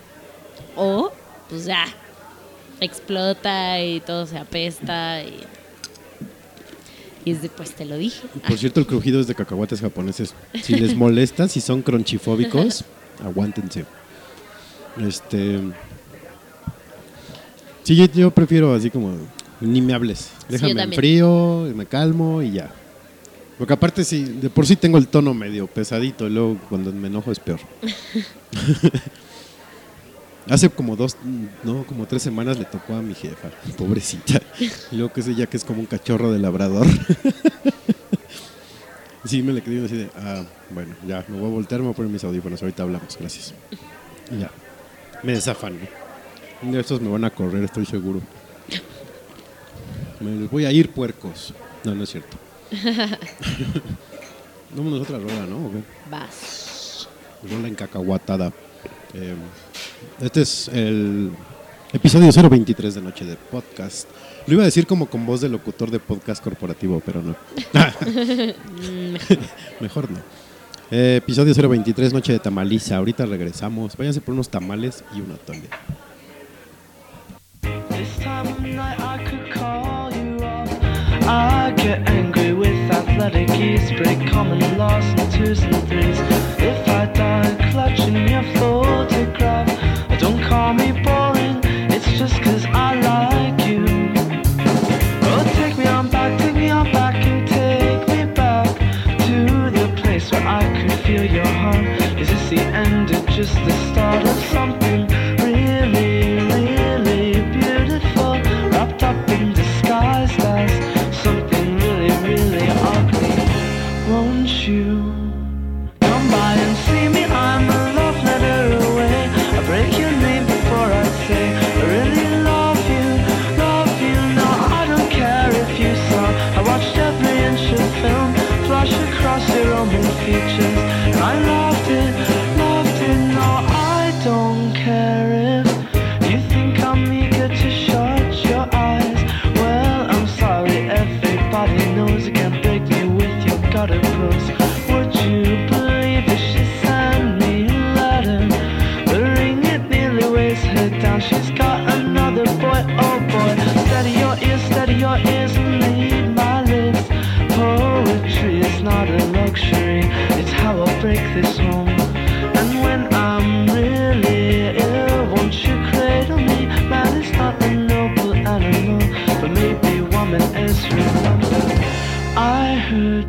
o 0.76 1.12
pues 1.49 1.66
ya, 1.66 1.86
explota 2.82 3.82
y 3.82 3.99
todo 4.01 4.26
se 4.26 4.38
apesta 4.38 5.24
y, 5.24 5.39
y 7.26 7.32
es 7.32 7.41
de, 7.41 7.49
pues 7.49 7.74
te 7.74 7.86
lo 7.86 7.97
dije. 7.97 8.28
Por 8.47 8.58
cierto, 8.58 8.80
el 8.80 8.88
crujido 8.88 9.20
es 9.20 9.28
de 9.28 9.36
cacahuates 9.36 9.80
japoneses. 9.82 10.34
Si 10.62 10.76
les 10.76 10.95
molesta, 10.95 11.47
si 11.47 11.62
son 11.62 11.82
cronchifóbicos, 11.82 12.84
aguántense. 13.24 13.86
Este. 15.05 15.60
Sí, 17.84 17.95
yo, 17.95 18.05
yo 18.05 18.32
prefiero 18.32 18.74
así 18.74 18.89
como. 18.89 19.16
Ni 19.62 19.82
me 19.82 19.93
hables. 19.93 20.30
Déjame 20.49 20.72
en 20.72 20.78
también. 20.78 20.99
frío, 20.99 21.72
me 21.76 21.86
calmo 21.86 22.41
y 22.41 22.51
ya. 22.51 22.72
Porque 23.58 23.74
aparte, 23.74 24.03
sí, 24.03 24.24
de 24.24 24.49
por 24.49 24.68
sí 24.68 24.76
tengo 24.76 24.97
el 24.97 25.08
tono 25.08 25.34
medio 25.34 25.68
pesadito. 25.68 26.28
Y 26.28 26.30
luego 26.30 26.58
cuando 26.70 26.91
me 26.91 27.08
enojo 27.08 27.32
es 27.32 27.39
peor. 27.39 27.60
Hace 30.49 30.70
como 30.70 30.95
dos, 30.95 31.18
no, 31.64 31.84
como 31.84 32.05
tres 32.05 32.22
semanas 32.24 32.58
le 32.58 32.64
tocó 32.66 32.95
a 32.95 33.01
mi 33.01 33.14
jefa, 33.14 33.49
pobrecita. 33.78 34.41
Y 34.91 34.95
luego 34.95 35.12
que 35.12 35.22
sé 35.22 35.36
ya 35.36 35.45
que 35.47 35.58
es 35.58 35.66
como 35.66 35.82
un 35.82 35.86
cachorro 35.88 36.32
de 36.32 36.39
labrador. 36.39 36.88
Sí, 39.26 39.43
me 39.43 39.51
le 39.51 39.62
quedé 39.62 39.84
así 39.84 39.97
de, 39.97 40.10
ah, 40.16 40.43
bueno, 40.70 40.95
ya, 41.05 41.26
me 41.28 41.38
voy 41.38 41.49
a 41.49 41.51
voltear, 41.51 41.82
me 41.82 41.88
voy 41.88 41.93
a 41.93 41.95
poner 41.97 42.10
mis 42.10 42.24
audífonos, 42.24 42.62
ahorita 42.62 42.84
hablamos, 42.84 43.18
gracias. 43.20 43.53
Y 44.32 44.39
ya, 44.39 44.49
me 45.22 45.34
desafan. 45.34 45.78
Día 46.62 46.80
estos 46.80 47.01
me 47.01 47.10
van 47.10 47.26
a 47.26 47.30
correr, 47.30 47.62
estoy 47.66 47.86
seguro. 47.86 48.22
Me 50.20 50.47
voy 50.47 50.65
a 50.65 50.72
ir 50.72 50.91
puercos. 50.91 51.53
No, 51.84 51.93
no 51.95 52.03
es 52.03 52.09
cierto. 52.09 52.38
Vámonos 54.76 54.99
a 54.99 55.03
otra 55.03 55.20
rola, 55.20 55.45
¿no? 55.47 55.68
¿O 55.68 55.72
qué? 55.72 55.82
Vas. 56.09 57.07
Rola 57.49 57.68
encacahuatada. 57.68 58.51
Eh, 59.13 59.36
este 60.22 60.41
es 60.41 60.68
el 60.70 61.32
episodio 61.93 62.32
023 62.32 62.95
de 62.95 63.01
Noche 63.01 63.26
de 63.26 63.36
Podcast. 63.36 64.07
Lo 64.47 64.53
iba 64.53 64.63
a 64.63 64.65
decir 64.65 64.88
como 64.88 65.07
con 65.07 65.26
voz 65.26 65.41
de 65.41 65.49
locutor 65.49 65.91
de 65.91 65.99
podcast 65.99 66.43
corporativo, 66.43 67.01
pero 67.05 67.22
no. 67.22 67.36
Mejor 69.80 70.09
no. 70.09 70.20
Eh, 70.89 71.18
episodio 71.18 71.53
023, 71.53 72.13
Noche 72.13 72.34
de 72.34 72.39
Tamaliza. 72.39 72.97
Ahorita 72.97 73.26
regresamos. 73.26 73.95
Váyanse 73.97 74.22
por 74.22 74.34
unos 74.34 74.49
tamales 74.49 75.03
y 75.15 75.22
una 75.22 75.36
atole. 75.36 75.68
I 81.28 81.73
get 81.75 82.07
angry 82.07 82.53
with 82.53 82.89
athletic 82.89 83.49
ease, 83.49 83.91
break 83.91 84.30
common 84.30 84.78
laws 84.78 85.03
and 85.03 85.32
twos 85.34 85.61
and 85.61 85.75
threes. 85.89 86.17
If 86.57 86.88
I 86.88 87.05
die 87.07 87.69
clutching 87.71 88.30
your 88.30 88.43
photograph, 88.55 89.67
don't 90.19 90.41
call 90.43 90.73
me 90.73 90.93
boring, 91.03 91.59
it's 91.91 92.09
just 92.17 92.41
cause 92.41 92.65
I 92.67 92.95
like 92.95 93.67
you. 93.67 93.86
Oh, 95.23 95.43
take 95.55 95.78
me 95.78 95.86
on 95.86 96.09
back, 96.09 96.39
take 96.39 96.55
me 96.55 96.69
on 96.69 96.91
back 96.93 97.15
and 97.15 97.45
take 97.45 98.07
me 98.07 98.34
back 98.34 98.73
to 99.28 99.69
the 99.69 100.01
place 100.01 100.32
where 100.32 100.47
I 100.47 100.78
feel 101.07 101.23
your 101.23 101.45
heart. 101.45 101.86
Is 102.19 102.28
this 102.28 102.49
the 102.49 102.59
end 102.59 103.11
or 103.11 103.25
just 103.32 103.55
the 103.65 103.86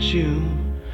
you 0.00 0.42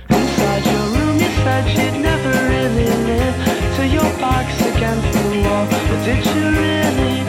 inside 0.09 0.65
your 0.65 0.87
room. 0.97 1.19
You 1.19 1.31
said 1.45 1.65
you'd 1.77 2.01
never 2.01 2.31
really 2.49 2.89
live 3.07 3.35
till 3.77 3.87
your 3.87 4.11
box 4.19 4.49
against 4.61 5.13
the 5.13 5.43
wall. 5.43 5.67
But 5.71 6.05
did 6.05 6.25
you 6.25 6.45
really 6.61 7.24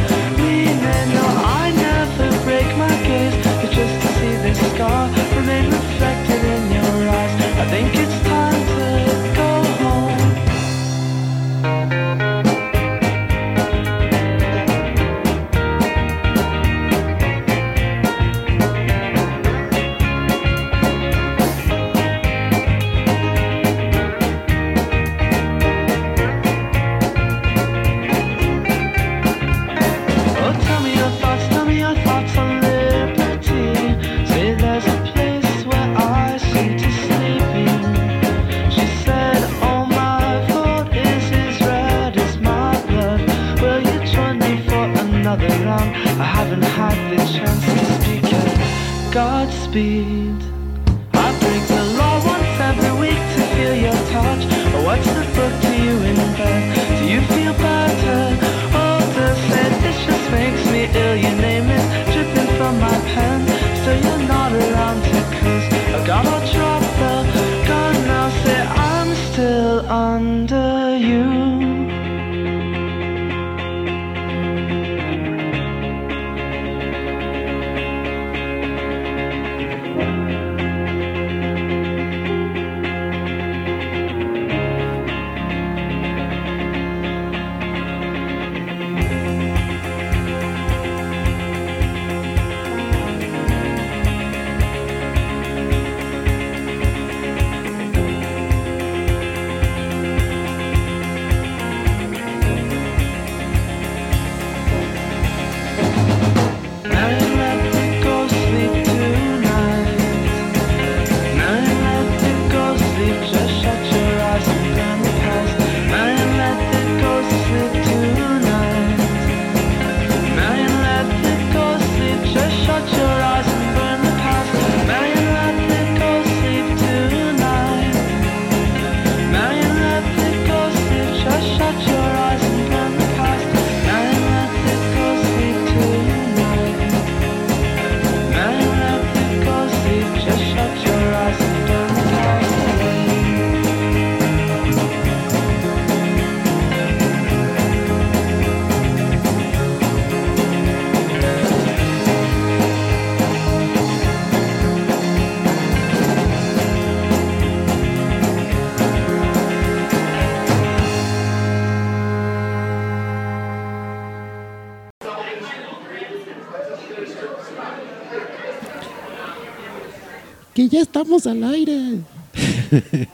Ya 170.69 170.81
estamos 170.81 171.25
al 171.27 171.43
aire. 171.43 171.99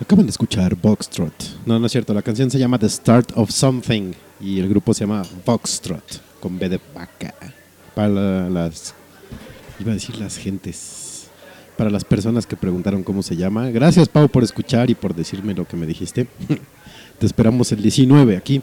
Acaban 0.00 0.26
de 0.26 0.30
escuchar 0.30 0.76
Foxtrot. 0.76 1.32
No, 1.66 1.78
no 1.78 1.86
es 1.86 1.92
cierto. 1.92 2.12
La 2.14 2.22
canción 2.22 2.50
se 2.50 2.58
llama 2.58 2.78
The 2.78 2.88
Start 2.88 3.32
of 3.36 3.50
Something 3.50 4.12
y 4.40 4.58
el 4.58 4.68
grupo 4.68 4.92
se 4.94 5.00
llama 5.00 5.22
Foxtrot 5.24 6.20
con 6.40 6.58
B 6.58 6.68
de 6.68 6.80
vaca. 6.94 7.34
Para 7.94 8.08
la- 8.08 8.50
las, 8.50 8.94
iba 9.78 9.92
a 9.92 9.94
decir 9.94 10.16
las 10.16 10.36
gentes, 10.36 11.28
para 11.76 11.90
las 11.90 12.04
personas 12.04 12.46
que 12.46 12.56
preguntaron 12.56 13.02
cómo 13.04 13.22
se 13.22 13.36
llama. 13.36 13.70
Gracias 13.70 14.08
Pau 14.08 14.28
por 14.28 14.42
escuchar 14.42 14.90
y 14.90 14.94
por 14.94 15.14
decirme 15.14 15.54
lo 15.54 15.66
que 15.66 15.76
me 15.76 15.86
dijiste. 15.86 16.26
Te 17.18 17.26
esperamos 17.26 17.70
el 17.70 17.82
19 17.82 18.36
aquí. 18.36 18.60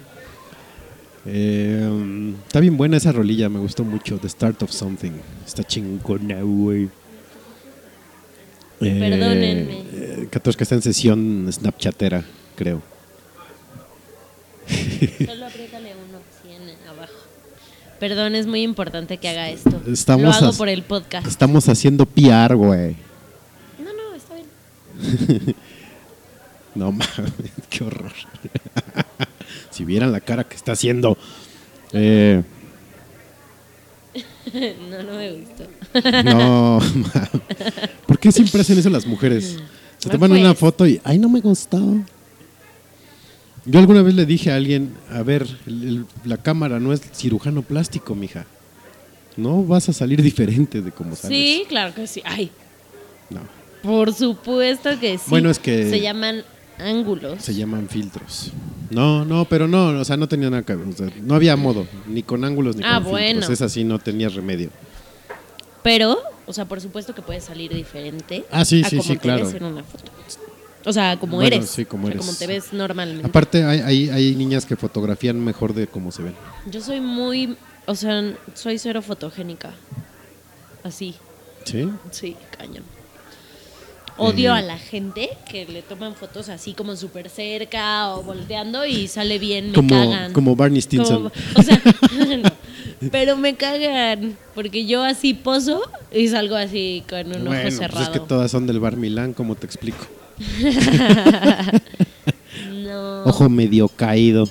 Eh, 1.26 1.69
está 2.50 2.60
bien 2.60 2.78
buena 2.78 2.98
esa 2.98 3.12
rolilla, 3.12 3.48
me 3.48 3.60
gustó 3.60 3.84
mucho. 3.84 4.18
The 4.18 4.28
Start 4.28 4.64
of 4.64 4.72
Something. 4.72 5.12
Está 5.46 5.64
chingona, 5.64 6.42
güey. 6.42 6.90
Eh, 8.82 8.98
Perdónenme. 9.00 9.84
eh, 9.94 10.28
Katoshka 10.32 10.64
está 10.64 10.74
en 10.74 10.82
sesión 10.82 11.48
Snapchatera, 11.52 12.26
creo. 12.56 12.82
Solo 14.68 15.46
apriétale 15.46 15.94
uno 15.94 16.18
abajo. 16.90 17.14
Perdón, 18.00 18.34
es 18.34 18.48
muy 18.48 18.64
importante 18.64 19.20
que 19.20 19.30
haga 19.30 19.50
esto. 19.50 19.80
Estamos 19.86 20.24
Lo 20.42 20.48
hago 20.48 20.58
por 20.58 20.70
el 20.70 20.82
podcast. 20.82 21.28
Estamos 21.28 21.70
haciendo 21.70 22.08
PR, 22.08 22.56
güey. 22.56 22.96
No, 23.78 23.94
no, 23.94 24.16
está 24.16 24.34
bien. 24.34 25.56
No 26.76 26.92
mames, 26.92 27.34
qué 27.70 27.84
horror. 27.84 28.14
si 29.72 29.84
vieran 29.84 30.12
la 30.12 30.22
cara 30.22 30.46
que 30.46 30.56
está 30.56 30.72
haciendo. 30.72 31.18
Eh, 31.94 32.44
No, 34.90 35.04
no 35.04 35.14
me 35.18 35.32
gustó. 35.34 35.68
no, 36.24 36.80
mames. 36.96 37.30
¿por 38.08 38.18
qué 38.20 38.32
siempre 38.32 38.62
hacen 38.62 38.80
eso 38.80 38.90
las 38.90 39.06
mujeres? 39.06 39.58
Se 40.00 40.10
toman 40.10 40.30
pues. 40.30 40.42
una 40.42 40.56
foto 40.56 40.88
y, 40.88 41.00
ay, 41.04 41.20
no 41.20 41.30
me 41.30 41.40
gustó. 41.42 41.80
Yo 43.66 43.80
alguna 43.80 44.02
vez 44.02 44.16
le 44.16 44.26
dije 44.26 44.52
a 44.52 44.56
alguien, 44.56 44.94
a 45.12 45.22
ver, 45.22 45.46
el- 45.68 45.84
el- 45.88 46.06
la 46.26 46.38
cámara 46.38 46.80
no 46.80 46.94
es 46.94 47.02
cirujano 47.14 47.62
plástico, 47.62 48.16
mija. 48.16 48.46
No 49.38 49.64
vas 49.64 49.90
a 49.90 49.94
salir 49.94 50.22
diferente 50.24 50.82
de 50.82 50.92
como 50.92 51.16
sales. 51.16 51.38
Sí, 51.38 51.66
claro 51.68 51.94
que 51.94 52.08
sí. 52.08 52.22
Ay, 52.26 52.50
No, 53.30 53.42
por 53.84 54.12
supuesto 54.14 55.00
que 55.00 55.18
sí. 55.20 55.26
Bueno, 55.28 55.52
es 55.52 55.60
que- 55.60 55.88
Se 55.90 56.00
llaman 56.02 56.44
ángulos. 56.80 57.42
se 57.44 57.54
llaman 57.54 57.88
filtros. 57.90 58.52
No, 58.90 59.24
no, 59.26 59.46
pero 59.46 59.68
no, 59.68 60.00
o 60.00 60.06
sea, 60.06 60.18
no 60.18 60.28
tenía 60.28 60.50
nada 60.50 60.64
que 60.64 60.76
ver. 60.76 60.88
o 60.88 60.92
sea, 60.94 61.08
no 61.22 61.36
había 61.36 61.56
modo, 61.56 61.86
ni 62.08 62.24
con 62.24 62.44
ángulos 62.44 62.76
ni 62.76 62.84
Ah, 62.86 62.96
con 63.02 63.12
bueno. 63.12 63.28
filtros. 63.42 63.50
Es 63.52 63.62
así, 63.62 63.84
no 63.84 64.00
tenía 64.00 64.30
remedio. 64.30 64.70
Pero, 65.84 66.18
o 66.46 66.54
sea, 66.54 66.66
por 66.66 66.82
supuesto 66.82 67.14
que 67.14 67.22
puede 67.22 67.40
salir 67.42 67.74
diferente. 67.74 68.46
Ah, 68.52 68.66
sí, 68.66 68.84
a 68.84 68.90
sí, 68.90 68.98
como 68.98 69.08
sí, 69.08 69.14
te 69.14 69.20
claro. 69.20 69.46
ves 69.46 69.54
en 69.56 69.64
una 69.64 69.84
foto. 69.84 70.12
O 70.86 70.94
sea, 70.94 71.18
como 71.20 71.36
Bueno, 71.38 71.56
eres. 71.58 71.70
sí, 71.70 71.86
como 71.86 72.04
O 72.04 72.08
sea, 72.08 72.16
eres. 72.16 72.26
como 72.26 72.38
te 72.38 72.48
ves 72.48 72.74
normalmente. 72.74 73.28
Aparte, 73.28 73.64
hay, 73.64 73.80
hay, 73.82 74.10
hay 74.10 74.36
niñas 74.36 74.66
que 74.66 74.76
fotografían 74.76 75.40
mejor 75.44 75.74
de 75.74 75.88
cómo 75.88 76.12
se 76.12 76.24
ven. 76.24 76.34
Yo 76.72 76.82
soy 76.82 77.00
muy, 77.02 77.56
o 77.86 77.96
sea, 77.96 78.34
soy 78.56 78.78
cero 78.80 79.02
fotogénica. 79.02 79.72
Así, 80.84 81.16
¿Sí? 81.66 81.90
sí, 82.12 82.36
cañón. 82.58 82.84
Odio 84.20 84.54
a 84.54 84.62
la 84.62 84.78
gente 84.78 85.30
que 85.50 85.66
le 85.66 85.82
toman 85.82 86.14
fotos 86.16 86.50
así 86.50 86.74
como 86.74 86.96
súper 86.96 87.30
cerca 87.30 88.14
o 88.16 88.24
volteando 88.24 88.86
y 88.86 89.08
sale 89.08 89.40
bien, 89.40 89.68
me 89.70 89.74
Como, 89.74 89.90
cagan. 89.90 90.34
como 90.34 90.56
Barney 90.56 90.82
Stinson. 90.82 91.30
Como- 91.30 91.32
o 91.56 91.62
sea, 91.64 91.82
no, 92.38 92.50
pero 93.12 93.38
me 93.38 93.56
cagan 93.56 94.38
porque 94.56 94.86
yo 94.86 95.04
así 95.04 95.34
poso 95.34 95.82
y 96.12 96.28
salgo 96.28 96.56
así 96.56 97.04
con 97.10 97.28
un 97.28 97.32
bueno, 97.46 97.52
ojo 97.52 97.62
pues 97.62 97.78
cerrado. 97.78 98.04
es 98.04 98.10
que 98.10 98.20
todas 98.20 98.52
son 98.52 98.68
del 98.68 98.80
Bar 98.80 98.98
Milán, 98.98 99.34
como 99.34 99.56
te 99.56 99.66
explico. 99.66 100.06
No. 102.72 103.24
Ojo 103.24 103.50
medio 103.50 103.88
caído. 103.88 104.48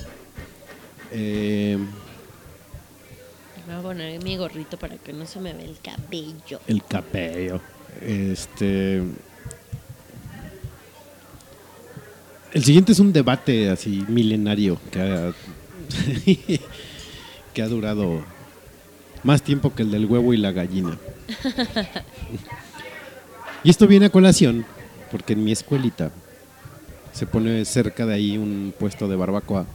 Eh, 1.11 1.77
Me 3.67 3.73
voy 3.75 3.79
a 3.79 3.81
poner 3.83 4.23
mi 4.23 4.37
gorrito 4.37 4.77
para 4.77 4.97
que 4.97 5.13
no 5.13 5.25
se 5.25 5.39
me 5.39 5.53
vea 5.53 5.65
el 5.65 5.77
cabello. 5.81 6.59
el 6.67 6.83
cabello. 6.83 7.59
Este. 8.01 9.01
El 12.53 12.63
siguiente 12.63 12.93
es 12.93 12.99
un 12.99 13.13
debate 13.13 13.69
así 13.69 14.03
milenario 14.07 14.79
que 14.91 14.99
ha, 15.01 15.33
que 17.53 17.61
ha 17.61 17.67
durado 17.67 18.23
más 19.23 19.41
tiempo 19.43 19.75
que 19.75 19.83
el 19.83 19.91
del 19.91 20.05
huevo 20.05 20.33
y 20.33 20.37
la 20.37 20.51
gallina. 20.51 20.97
Y 23.61 23.71
esto 23.71 23.87
viene 23.87 24.05
a 24.05 24.09
colación 24.09 24.65
porque 25.11 25.33
en 25.33 25.43
mi 25.43 25.51
escuelita 25.51 26.11
se 27.11 27.25
pone 27.25 27.65
cerca 27.65 28.05
de 28.05 28.13
ahí 28.13 28.37
un 28.37 28.73
puesto 28.79 29.09
de 29.09 29.17
barbacoa 29.17 29.65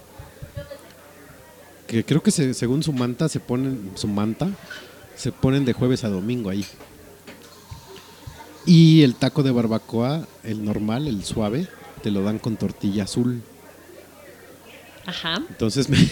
que 1.87 2.03
creo 2.03 2.23
que 2.23 2.31
se- 2.31 2.55
según 2.55 2.83
su 2.83 2.95
manta 2.95 3.29
se 3.29 3.41
ponen 3.41 3.91
su 3.95 4.09
manta 4.09 4.49
se 5.17 5.33
ponen 5.33 5.67
de 5.67 5.75
jueves 5.75 6.03
a 6.05 6.09
domingo 6.09 6.49
ahí. 6.49 6.65
Y 8.65 9.03
el 9.03 9.17
taco 9.17 9.43
de 9.43 9.51
barbacoa, 9.51 10.27
el 10.45 10.65
normal, 10.65 11.07
el 11.07 11.23
suave, 11.23 11.69
te 12.05 12.11
lo 12.11 12.23
dan 12.23 12.39
con 12.39 12.57
tortilla 12.57 13.05
azul. 13.05 13.41
Ajá. 15.07 15.43
Entonces 15.49 15.89
me... 15.89 15.97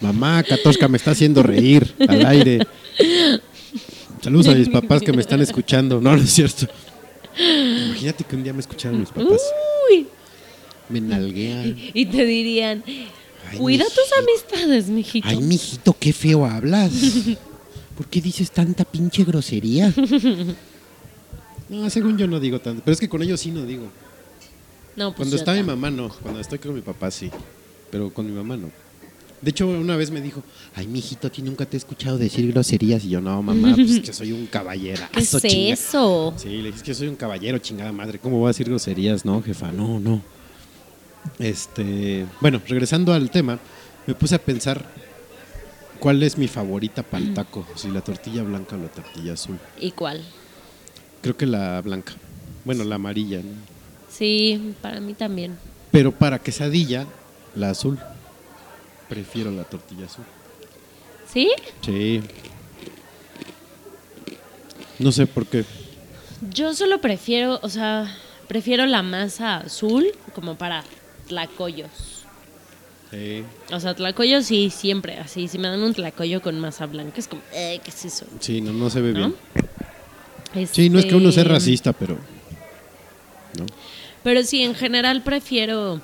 Mamá, 0.00 0.44
Katoshka 0.44 0.86
me 0.86 0.96
está 0.96 1.10
haciendo 1.10 1.42
reír 1.42 1.92
al 2.06 2.24
aire. 2.24 2.64
Saludos 4.20 4.46
a 4.46 4.54
mis 4.54 4.68
papás 4.68 5.02
que 5.02 5.12
me 5.12 5.20
están 5.20 5.40
escuchando. 5.40 6.00
No, 6.00 6.16
no 6.16 6.22
es 6.22 6.30
cierto. 6.30 6.68
Imagínate 7.36 8.22
que 8.22 8.36
un 8.36 8.44
día 8.44 8.52
me 8.52 8.60
escucharan 8.60 9.00
mis 9.00 9.08
papás. 9.08 9.40
Uy. 9.90 10.06
Me 10.88 11.00
nalguean. 11.00 11.76
Y 11.94 12.06
te 12.06 12.24
dirían, 12.24 12.84
Ay, 12.86 13.58
Cuida 13.58 13.84
mijito. 13.86 14.02
tus 14.02 14.18
amistades, 14.20 14.86
mijito. 14.86 15.26
Ay, 15.26 15.38
mijito, 15.38 15.96
qué 15.98 16.12
feo 16.12 16.46
hablas. 16.46 16.92
¿Por 17.96 18.06
qué 18.06 18.20
dices 18.20 18.52
tanta 18.52 18.84
pinche 18.84 19.24
grosería? 19.24 19.92
No, 21.72 21.88
según 21.88 22.18
yo 22.18 22.26
no 22.26 22.38
digo 22.38 22.60
tanto. 22.60 22.82
Pero 22.84 22.92
es 22.92 23.00
que 23.00 23.08
con 23.08 23.22
ellos 23.22 23.40
sí 23.40 23.50
no 23.50 23.64
digo. 23.64 23.84
no, 24.94 25.08
pues 25.10 25.16
Cuando 25.16 25.36
está 25.36 25.54
mi 25.54 25.62
mamá 25.62 25.90
no. 25.90 26.10
Cuando 26.10 26.38
estoy 26.40 26.58
con 26.58 26.74
mi 26.74 26.82
papá 26.82 27.10
sí. 27.10 27.30
Pero 27.90 28.12
con 28.12 28.26
mi 28.26 28.32
mamá 28.32 28.56
no. 28.58 28.70
De 29.40 29.50
hecho, 29.50 29.66
una 29.66 29.96
vez 29.96 30.10
me 30.10 30.20
dijo, 30.20 30.42
Ay, 30.74 30.86
mijito, 30.86 31.32
que 31.32 31.42
nunca 31.42 31.66
te 31.66 31.76
he 31.76 31.78
escuchado 31.78 32.16
decir 32.18 32.52
groserías. 32.52 33.04
y 33.04 33.08
yo, 33.08 33.20
no, 33.20 33.42
mamá, 33.42 33.72
pues 33.74 34.00
que 34.00 34.12
soy 34.12 34.32
un 34.32 34.46
caballero. 34.46 35.02
¿Qué 35.12 35.20
es 35.20 35.34
eso? 35.88 36.34
Sí, 36.36 36.48
le 36.58 36.64
dije 36.64 36.76
"Es 36.76 36.82
que 36.82 36.94
soy 36.94 37.08
un 37.08 37.16
caballero, 37.16 37.58
chingada 37.58 37.90
madre. 37.90 38.18
¿Cómo 38.18 38.36
voy 38.38 38.46
a 38.46 38.48
decir 38.50 38.66
groserías? 38.68 39.24
No, 39.24 39.42
jefa, 39.42 39.72
no, 39.72 39.98
no. 39.98 40.20
Este, 41.38 42.26
bueno, 42.40 42.60
regresando 42.68 43.12
al 43.12 43.30
tema, 43.30 43.58
me 44.06 44.14
puse 44.14 44.34
a 44.34 44.38
pensar 44.38 44.84
cuál 45.98 46.22
es 46.22 46.36
mi 46.36 46.48
favorita 46.48 47.02
para 47.02 47.24
el 47.24 47.32
taco, 47.34 47.66
si 47.76 47.88
la 47.90 48.00
tortilla 48.02 48.42
blanca 48.42 48.76
o 48.76 48.78
la 48.78 48.88
tortilla 48.88 49.32
azul. 49.32 49.58
¿Y 49.80 49.92
cuál? 49.92 50.22
Creo 51.22 51.36
que 51.36 51.46
la 51.46 51.80
blanca. 51.80 52.12
Bueno, 52.64 52.84
la 52.84 52.96
amarilla, 52.96 53.38
¿no? 53.38 53.52
Sí, 54.10 54.74
para 54.82 55.00
mí 55.00 55.14
también. 55.14 55.56
Pero 55.90 56.12
para 56.12 56.38
quesadilla, 56.40 57.06
la 57.54 57.70
azul. 57.70 57.98
Prefiero 59.08 59.50
la 59.50 59.64
tortilla 59.64 60.06
azul. 60.06 60.24
¿Sí? 61.32 61.50
Sí. 61.84 62.20
No 64.98 65.12
sé 65.12 65.26
por 65.26 65.46
qué. 65.46 65.64
Yo 66.50 66.74
solo 66.74 67.00
prefiero, 67.00 67.60
o 67.62 67.68
sea, 67.68 68.14
prefiero 68.48 68.84
la 68.86 69.02
masa 69.02 69.58
azul 69.58 70.06
como 70.34 70.56
para 70.56 70.84
tlacoyos. 71.28 72.24
Sí. 73.10 73.44
O 73.70 73.78
sea, 73.78 73.94
tlacoyos 73.94 74.46
sí, 74.46 74.70
siempre, 74.70 75.18
así. 75.18 75.46
Si 75.46 75.58
me 75.58 75.68
dan 75.68 75.82
un 75.82 75.94
tlacoyo 75.94 76.42
con 76.42 76.58
masa 76.58 76.86
blanca, 76.86 77.20
es 77.20 77.28
como, 77.28 77.42
eh, 77.52 77.80
¿qué 77.84 77.90
es 77.90 78.04
eso? 78.04 78.26
Sí, 78.40 78.60
no, 78.60 78.72
no 78.72 78.90
se 78.90 79.00
ve 79.00 79.12
¿No? 79.12 79.18
bien. 79.18 79.34
Sí, 80.70 80.90
no 80.90 80.98
es 80.98 81.06
que 81.06 81.14
uno 81.14 81.32
sea 81.32 81.42
Este, 81.42 81.54
racista, 81.54 81.92
pero. 81.92 82.14
¿no? 83.58 83.66
Pero 84.22 84.42
sí, 84.42 84.62
en 84.62 84.74
general 84.74 85.22
prefiero. 85.22 86.00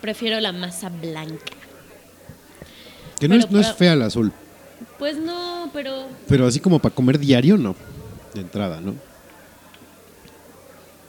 Prefiero 0.00 0.40
la 0.40 0.52
masa 0.52 0.88
blanca. 0.88 1.44
Que 3.18 3.28
no, 3.28 3.34
Pero 3.34 3.44
es, 3.46 3.50
no 3.50 3.60
es 3.60 3.72
fea 3.74 3.94
la 3.96 4.06
azul. 4.06 4.32
Pues 4.98 5.18
no, 5.18 5.70
pero. 5.72 6.06
Pero 6.26 6.46
así 6.46 6.58
como 6.60 6.78
para 6.78 6.94
comer 6.94 7.18
diario, 7.18 7.56
no. 7.56 7.76
De 8.34 8.40
entrada, 8.40 8.80
¿no? 8.80 8.94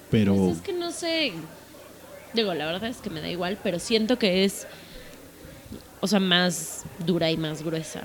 Pero. 0.10 0.36
Pues 0.36 0.58
es 0.58 0.62
que 0.62 0.74
no 0.74 0.92
sé. 0.92 1.32
Digo, 2.34 2.54
la 2.54 2.66
verdad 2.66 2.89
es 2.89 2.98
que 2.98 3.10
me 3.10 3.22
da 3.22 3.30
igual, 3.30 3.58
pero 3.64 3.80
siento 3.80 4.20
que 4.20 4.44
es. 4.44 4.68
O 6.02 6.08
sea, 6.08 6.20
más 6.20 6.84
dura 7.06 7.32
y 7.32 7.38
más 7.38 7.64
gruesa. 7.64 8.02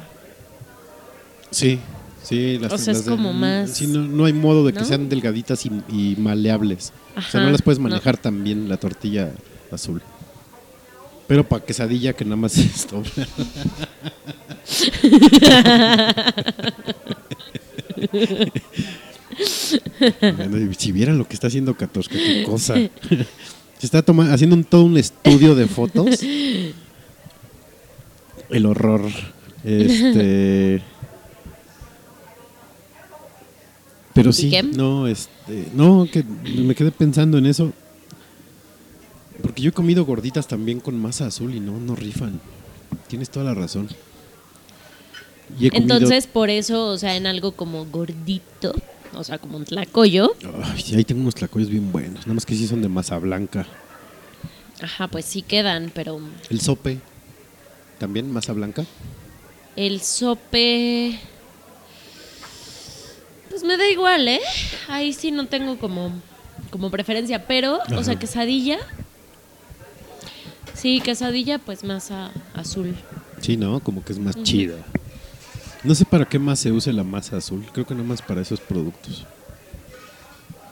Sí, 1.50 1.80
sí. 2.28 2.58
Las, 2.58 2.72
O 2.72 2.78
sea, 2.78 2.92
es 2.92 3.04
de- 3.04 3.10
como 3.10 3.32
más- 3.32 3.70
Sí, 3.70 3.86
no, 3.86 4.00
no 4.02 4.24
hay 4.24 4.32
modo 4.32 4.64
de 4.66 4.72
que 4.72 4.80
¿no? 4.80 4.84
sean 4.86 5.08
delgaditas 5.08 5.64
y, 5.66 5.70
y 5.88 6.16
maleables. 6.18 6.92
o 7.16 7.22
sea, 7.22 7.40
no 7.42 7.50
las 7.50 7.62
puedes 7.62 7.78
no. 7.78 7.88
manejar 7.88 8.16
tan 8.16 8.42
bien 8.44 8.68
la 8.68 8.76
tortilla 8.76 9.32
azul. 9.70 10.02
Pero 11.26 11.42
para 11.48 11.64
quesadilla 11.64 12.12
que 12.12 12.24
nada 12.24 12.36
más 12.36 12.56
es. 12.58 12.86
Bueno, 20.20 20.58
y 20.70 20.74
si 20.74 20.92
vieran 20.92 21.18
lo 21.18 21.26
que 21.26 21.34
está 21.34 21.48
haciendo 21.48 21.74
Katoshka, 21.76 22.14
qué 22.16 22.44
cosa. 22.44 22.74
Se 22.74 23.86
está 23.86 24.02
toma- 24.02 24.32
haciendo 24.32 24.56
un- 24.56 24.64
todo 24.64 24.84
un 24.84 24.96
estudio 24.96 25.54
de 25.54 25.66
fotos. 25.66 26.20
El 28.50 28.66
horror. 28.66 29.02
Este. 29.64 30.82
Pero 34.16 34.32
sí, 34.32 34.50
qué? 34.50 34.62
no, 34.64 35.06
este, 35.06 35.68
no, 35.74 36.08
que 36.10 36.24
me 36.24 36.74
quedé 36.74 36.90
pensando 36.90 37.38
en 37.38 37.46
eso. 37.46 37.72
Porque 39.42 39.62
yo 39.62 39.68
he 39.68 39.72
comido 39.72 40.04
gorditas 40.04 40.48
también 40.48 40.80
con 40.80 40.98
masa 41.00 41.26
azul 41.26 41.54
y 41.54 41.60
no, 41.60 41.78
no 41.78 41.94
rifan. 41.94 42.40
Tienes 43.08 43.30
toda 43.30 43.44
la 43.44 43.54
razón. 43.54 43.88
Y 45.60 45.66
he 45.66 45.70
comido- 45.70 45.94
Entonces, 45.96 46.26
por 46.26 46.50
eso, 46.50 46.86
o 46.88 46.98
sea, 46.98 47.16
en 47.16 47.26
algo 47.26 47.52
como 47.52 47.84
gordito, 47.86 48.74
o 49.14 49.22
sea, 49.22 49.38
como 49.38 49.58
un 49.58 49.64
tlacoyo, 49.64 50.34
Ay, 50.64 50.94
ahí 50.96 51.04
tengo 51.04 51.20
unos 51.20 51.34
tlacoyos 51.34 51.68
bien 51.68 51.92
buenos. 51.92 52.20
Nada 52.26 52.34
más 52.34 52.46
que 52.46 52.54
sí 52.56 52.66
son 52.66 52.82
de 52.82 52.88
masa 52.88 53.18
blanca. 53.18 53.66
ajá, 54.82 55.08
pues 55.08 55.24
sí 55.26 55.42
quedan, 55.42 55.92
pero 55.94 56.18
El 56.50 56.60
sope, 56.60 56.98
también 57.98 58.32
masa 58.32 58.52
blanca. 58.54 58.84
el 59.76 60.00
sope. 60.00 61.18
Pues 63.56 63.64
me 63.64 63.78
da 63.78 63.88
igual, 63.88 64.28
¿eh? 64.28 64.42
Ahí 64.86 65.14
sí 65.14 65.30
no 65.30 65.46
tengo 65.46 65.78
como, 65.78 66.12
como 66.68 66.90
preferencia, 66.90 67.46
pero, 67.46 67.80
o 67.96 68.04
sea, 68.04 68.18
quesadilla. 68.18 68.76
Sí, 70.74 71.00
quesadilla, 71.00 71.58
pues 71.58 71.82
masa 71.82 72.32
azul. 72.52 72.94
Sí, 73.40 73.56
¿no? 73.56 73.80
Como 73.80 74.04
que 74.04 74.12
es 74.12 74.18
más 74.18 74.36
chida. 74.42 74.74
No 75.84 75.94
sé 75.94 76.04
para 76.04 76.26
qué 76.26 76.38
más 76.38 76.60
se 76.60 76.70
use 76.70 76.92
la 76.92 77.02
masa 77.02 77.38
azul. 77.38 77.64
Creo 77.72 77.86
que 77.86 77.94
nada 77.94 78.06
más 78.06 78.20
para 78.20 78.42
esos 78.42 78.60
productos. 78.60 79.24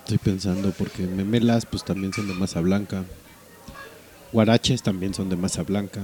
Estoy 0.00 0.18
pensando 0.18 0.70
porque 0.72 1.06
memelas 1.06 1.64
pues 1.64 1.84
también 1.84 2.12
son 2.12 2.28
de 2.28 2.34
masa 2.34 2.60
blanca. 2.60 3.04
Guaraches 4.30 4.82
también 4.82 5.14
son 5.14 5.30
de 5.30 5.36
masa 5.36 5.62
blanca. 5.62 6.02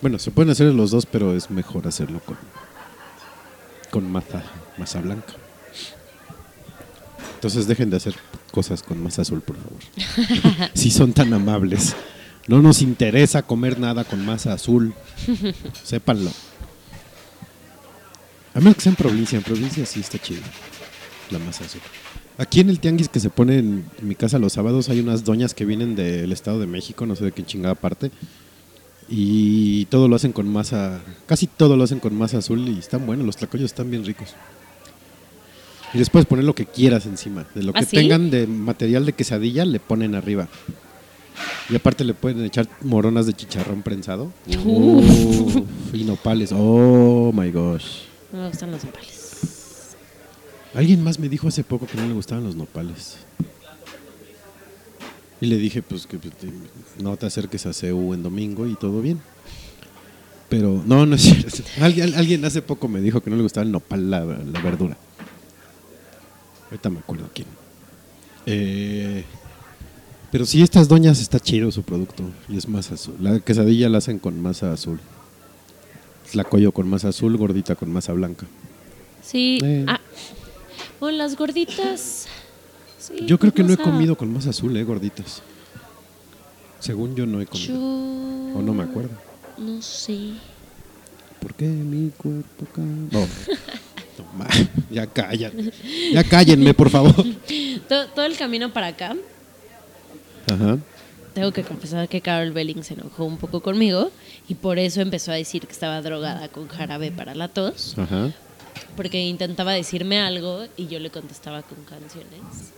Bueno, 0.00 0.20
se 0.20 0.30
pueden 0.30 0.50
hacer 0.50 0.72
los 0.72 0.92
dos, 0.92 1.04
pero 1.04 1.34
es 1.34 1.50
mejor 1.50 1.88
hacerlo 1.88 2.20
con, 2.20 2.36
con 3.90 4.10
masa, 4.10 4.42
masa 4.76 5.00
blanca. 5.00 5.34
Entonces 7.34 7.66
dejen 7.66 7.90
de 7.90 7.98
hacer 7.98 8.14
cosas 8.50 8.82
con 8.82 9.02
masa 9.02 9.22
azul, 9.22 9.40
por 9.40 9.56
favor. 9.56 10.70
si 10.74 10.90
son 10.90 11.12
tan 11.12 11.32
amables. 11.32 11.94
No 12.48 12.62
nos 12.62 12.80
interesa 12.80 13.42
comer 13.42 13.78
nada 13.78 14.04
con 14.04 14.24
masa 14.24 14.54
azul. 14.54 14.94
Sépanlo. 15.84 16.30
A 18.54 18.58
menos 18.58 18.76
que 18.76 18.80
sea 18.80 18.90
en 18.90 18.96
provincia. 18.96 19.36
En 19.36 19.44
provincia 19.44 19.84
sí 19.84 20.00
está 20.00 20.18
chido. 20.18 20.42
La 21.30 21.38
masa 21.38 21.64
azul. 21.64 21.82
Aquí 22.38 22.60
en 22.60 22.70
el 22.70 22.80
tianguis 22.80 23.08
que 23.08 23.20
se 23.20 23.30
pone 23.30 23.58
en 23.58 23.84
mi 24.00 24.14
casa 24.14 24.38
los 24.38 24.54
sábados 24.54 24.88
hay 24.88 25.00
unas 25.00 25.24
doñas 25.24 25.54
que 25.54 25.64
vienen 25.64 25.96
del 25.96 26.32
Estado 26.32 26.60
de 26.60 26.66
México, 26.66 27.04
no 27.04 27.16
sé 27.16 27.24
de 27.24 27.32
qué 27.32 27.44
chingada 27.44 27.74
parte. 27.74 28.10
Y 29.10 29.86
todo 29.86 30.06
lo 30.08 30.16
hacen 30.16 30.32
con 30.32 30.48
masa, 30.48 31.00
casi 31.26 31.46
todo 31.46 31.76
lo 31.76 31.84
hacen 31.84 31.98
con 31.98 32.14
masa 32.14 32.38
azul 32.38 32.68
y 32.68 32.78
están 32.78 33.06
buenos, 33.06 33.24
los 33.24 33.36
tlacoyos 33.36 33.66
están 33.70 33.90
bien 33.90 34.04
ricos. 34.04 34.34
Y 35.94 35.98
les 35.98 36.10
puedes 36.10 36.26
poner 36.26 36.44
lo 36.44 36.54
que 36.54 36.66
quieras 36.66 37.06
encima. 37.06 37.46
De 37.54 37.62
lo 37.62 37.72
¿Ah, 37.74 37.80
que 37.80 37.86
sí? 37.86 37.96
tengan 37.96 38.30
de 38.30 38.46
material 38.46 39.06
de 39.06 39.14
quesadilla, 39.14 39.64
le 39.64 39.80
ponen 39.80 40.14
arriba. 40.14 40.48
Y 41.70 41.76
aparte 41.76 42.04
le 42.04 42.12
pueden 42.14 42.44
echar 42.44 42.68
moronas 42.82 43.26
de 43.26 43.32
chicharrón 43.32 43.82
prensado. 43.82 44.30
Uf, 44.64 45.56
y 45.94 46.04
nopales. 46.04 46.50
Oh 46.54 47.32
my 47.32 47.50
gosh. 47.50 48.02
No 48.32 48.42
me 48.42 48.48
gustan 48.48 48.70
los 48.70 48.84
nopales. 48.84 49.96
Alguien 50.74 51.02
más 51.02 51.18
me 51.18 51.30
dijo 51.30 51.48
hace 51.48 51.64
poco 51.64 51.86
que 51.86 51.96
no 51.96 52.06
le 52.06 52.12
gustaban 52.12 52.44
los 52.44 52.56
nopales. 52.56 53.16
Y 55.40 55.46
le 55.46 55.56
dije, 55.56 55.82
pues 55.82 56.06
que 56.06 56.18
pues, 56.18 56.34
te- 56.36 56.52
no 57.02 57.16
te 57.16 57.26
acerques 57.26 57.64
a 57.66 57.72
CEU 57.72 58.12
en 58.14 58.22
domingo 58.22 58.66
y 58.66 58.74
todo 58.74 59.00
bien. 59.00 59.20
Pero 60.48 60.82
no, 60.86 61.04
no 61.06 61.14
es 61.16 61.22
cierto. 61.22 61.62
Alguien, 61.80 62.14
alguien 62.14 62.44
hace 62.44 62.62
poco 62.62 62.88
me 62.88 63.00
dijo 63.00 63.20
que 63.22 63.30
no 63.30 63.36
le 63.36 63.42
gustaba 63.42 63.64
el 63.64 63.70
nopal, 63.72 64.10
la, 64.10 64.24
la 64.24 64.60
verdura. 64.62 64.96
Ahorita 66.70 66.90
me 66.90 66.98
acuerdo 66.98 67.28
quién. 67.34 67.46
Eh, 68.46 69.24
pero 70.32 70.44
sí, 70.46 70.62
estas 70.62 70.88
doñas 70.88 71.20
está 71.20 71.38
chido 71.38 71.70
su 71.70 71.82
producto. 71.82 72.24
Y 72.48 72.56
es 72.56 72.66
masa 72.68 72.94
azul. 72.94 73.14
La 73.20 73.38
quesadilla 73.40 73.88
la 73.88 73.98
hacen 73.98 74.18
con 74.18 74.40
masa 74.40 74.72
azul. 74.72 74.98
Tlacoyo 76.32 76.72
con 76.72 76.88
masa 76.88 77.08
azul, 77.08 77.36
gordita 77.36 77.74
con 77.74 77.90
masa 77.92 78.12
blanca. 78.12 78.46
Sí. 79.22 79.58
Eh. 79.62 79.84
Ah, 79.86 80.00
bueno, 81.00 81.18
las 81.18 81.36
gorditas. 81.36 82.26
Sí, 83.08 83.26
Yo 83.26 83.38
creo 83.38 83.52
que 83.52 83.62
no 83.64 83.72
he 83.72 83.76
comido 83.76 84.16
con 84.16 84.32
masa 84.32 84.50
azul, 84.50 84.76
eh, 84.76 84.84
gorditas. 84.84 85.42
Según 86.80 87.14
yo 87.16 87.26
no 87.26 87.40
he 87.40 87.46
comido. 87.46 87.74
Yo. 87.74 88.58
O 88.58 88.62
no 88.62 88.72
me 88.72 88.84
acuerdo. 88.84 89.10
No 89.58 89.82
sé. 89.82 90.32
¿Por 91.40 91.54
qué 91.54 91.66
mi 91.66 92.10
cuerpo 92.10 92.66
cambia? 92.74 93.18
No. 93.20 93.26
Ya 94.90 95.06
callan. 95.06 95.52
Ya 96.12 96.24
cállenme, 96.24 96.74
por 96.74 96.90
favor. 96.90 97.14
Todo, 97.88 98.06
todo 98.08 98.24
el 98.26 98.36
camino 98.36 98.72
para 98.72 98.88
acá, 98.88 99.16
Ajá. 100.52 100.78
tengo 101.34 101.52
que 101.52 101.62
confesar 101.62 102.08
que 102.08 102.20
Carol 102.20 102.50
Belling 102.52 102.82
se 102.82 102.94
enojó 102.94 103.24
un 103.24 103.38
poco 103.38 103.60
conmigo 103.60 104.10
y 104.48 104.56
por 104.56 104.78
eso 104.78 105.00
empezó 105.00 105.30
a 105.30 105.36
decir 105.36 105.64
que 105.66 105.72
estaba 105.72 106.02
drogada 106.02 106.48
con 106.48 106.66
jarabe 106.68 107.10
para 107.12 107.34
la 107.34 107.48
tos, 107.48 107.96
Ajá. 107.96 108.32
porque 108.96 109.20
intentaba 109.24 109.72
decirme 109.72 110.20
algo 110.20 110.66
y 110.76 110.88
yo 110.88 110.98
le 110.98 111.10
contestaba 111.10 111.62
con 111.62 111.78
canciones. 111.84 112.72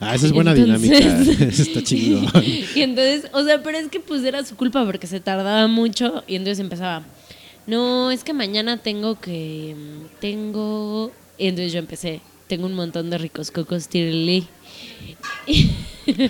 Ah, 0.00 0.14
esa 0.14 0.26
es 0.26 0.32
buena 0.32 0.52
Entonces- 0.52 0.90
dinámica. 0.90 1.44
Eso 1.48 1.62
está 1.62 1.82
chingón. 1.82 2.30
y 2.74 2.80
entonces, 2.80 3.26
o 3.32 3.44
sea, 3.44 3.62
pero 3.62 3.76
es 3.78 3.88
que 3.88 4.00
pues 4.00 4.24
era 4.24 4.44
su 4.44 4.56
culpa 4.56 4.84
porque 4.86 5.06
se 5.06 5.20
tardaba 5.20 5.66
mucho 5.66 6.24
y 6.26 6.36
entonces 6.36 6.58
empezaba, 6.60 7.02
no, 7.66 8.10
es 8.10 8.24
que 8.24 8.32
mañana 8.32 8.78
tengo 8.78 9.20
que, 9.20 9.76
tengo, 10.20 11.12
y 11.36 11.48
entonces 11.48 11.72
yo 11.72 11.78
empecé, 11.78 12.20
tengo 12.46 12.66
un 12.66 12.74
montón 12.74 13.10
de 13.10 13.18
ricos 13.18 13.50
cocos 13.50 13.88
tirili. 13.88 14.46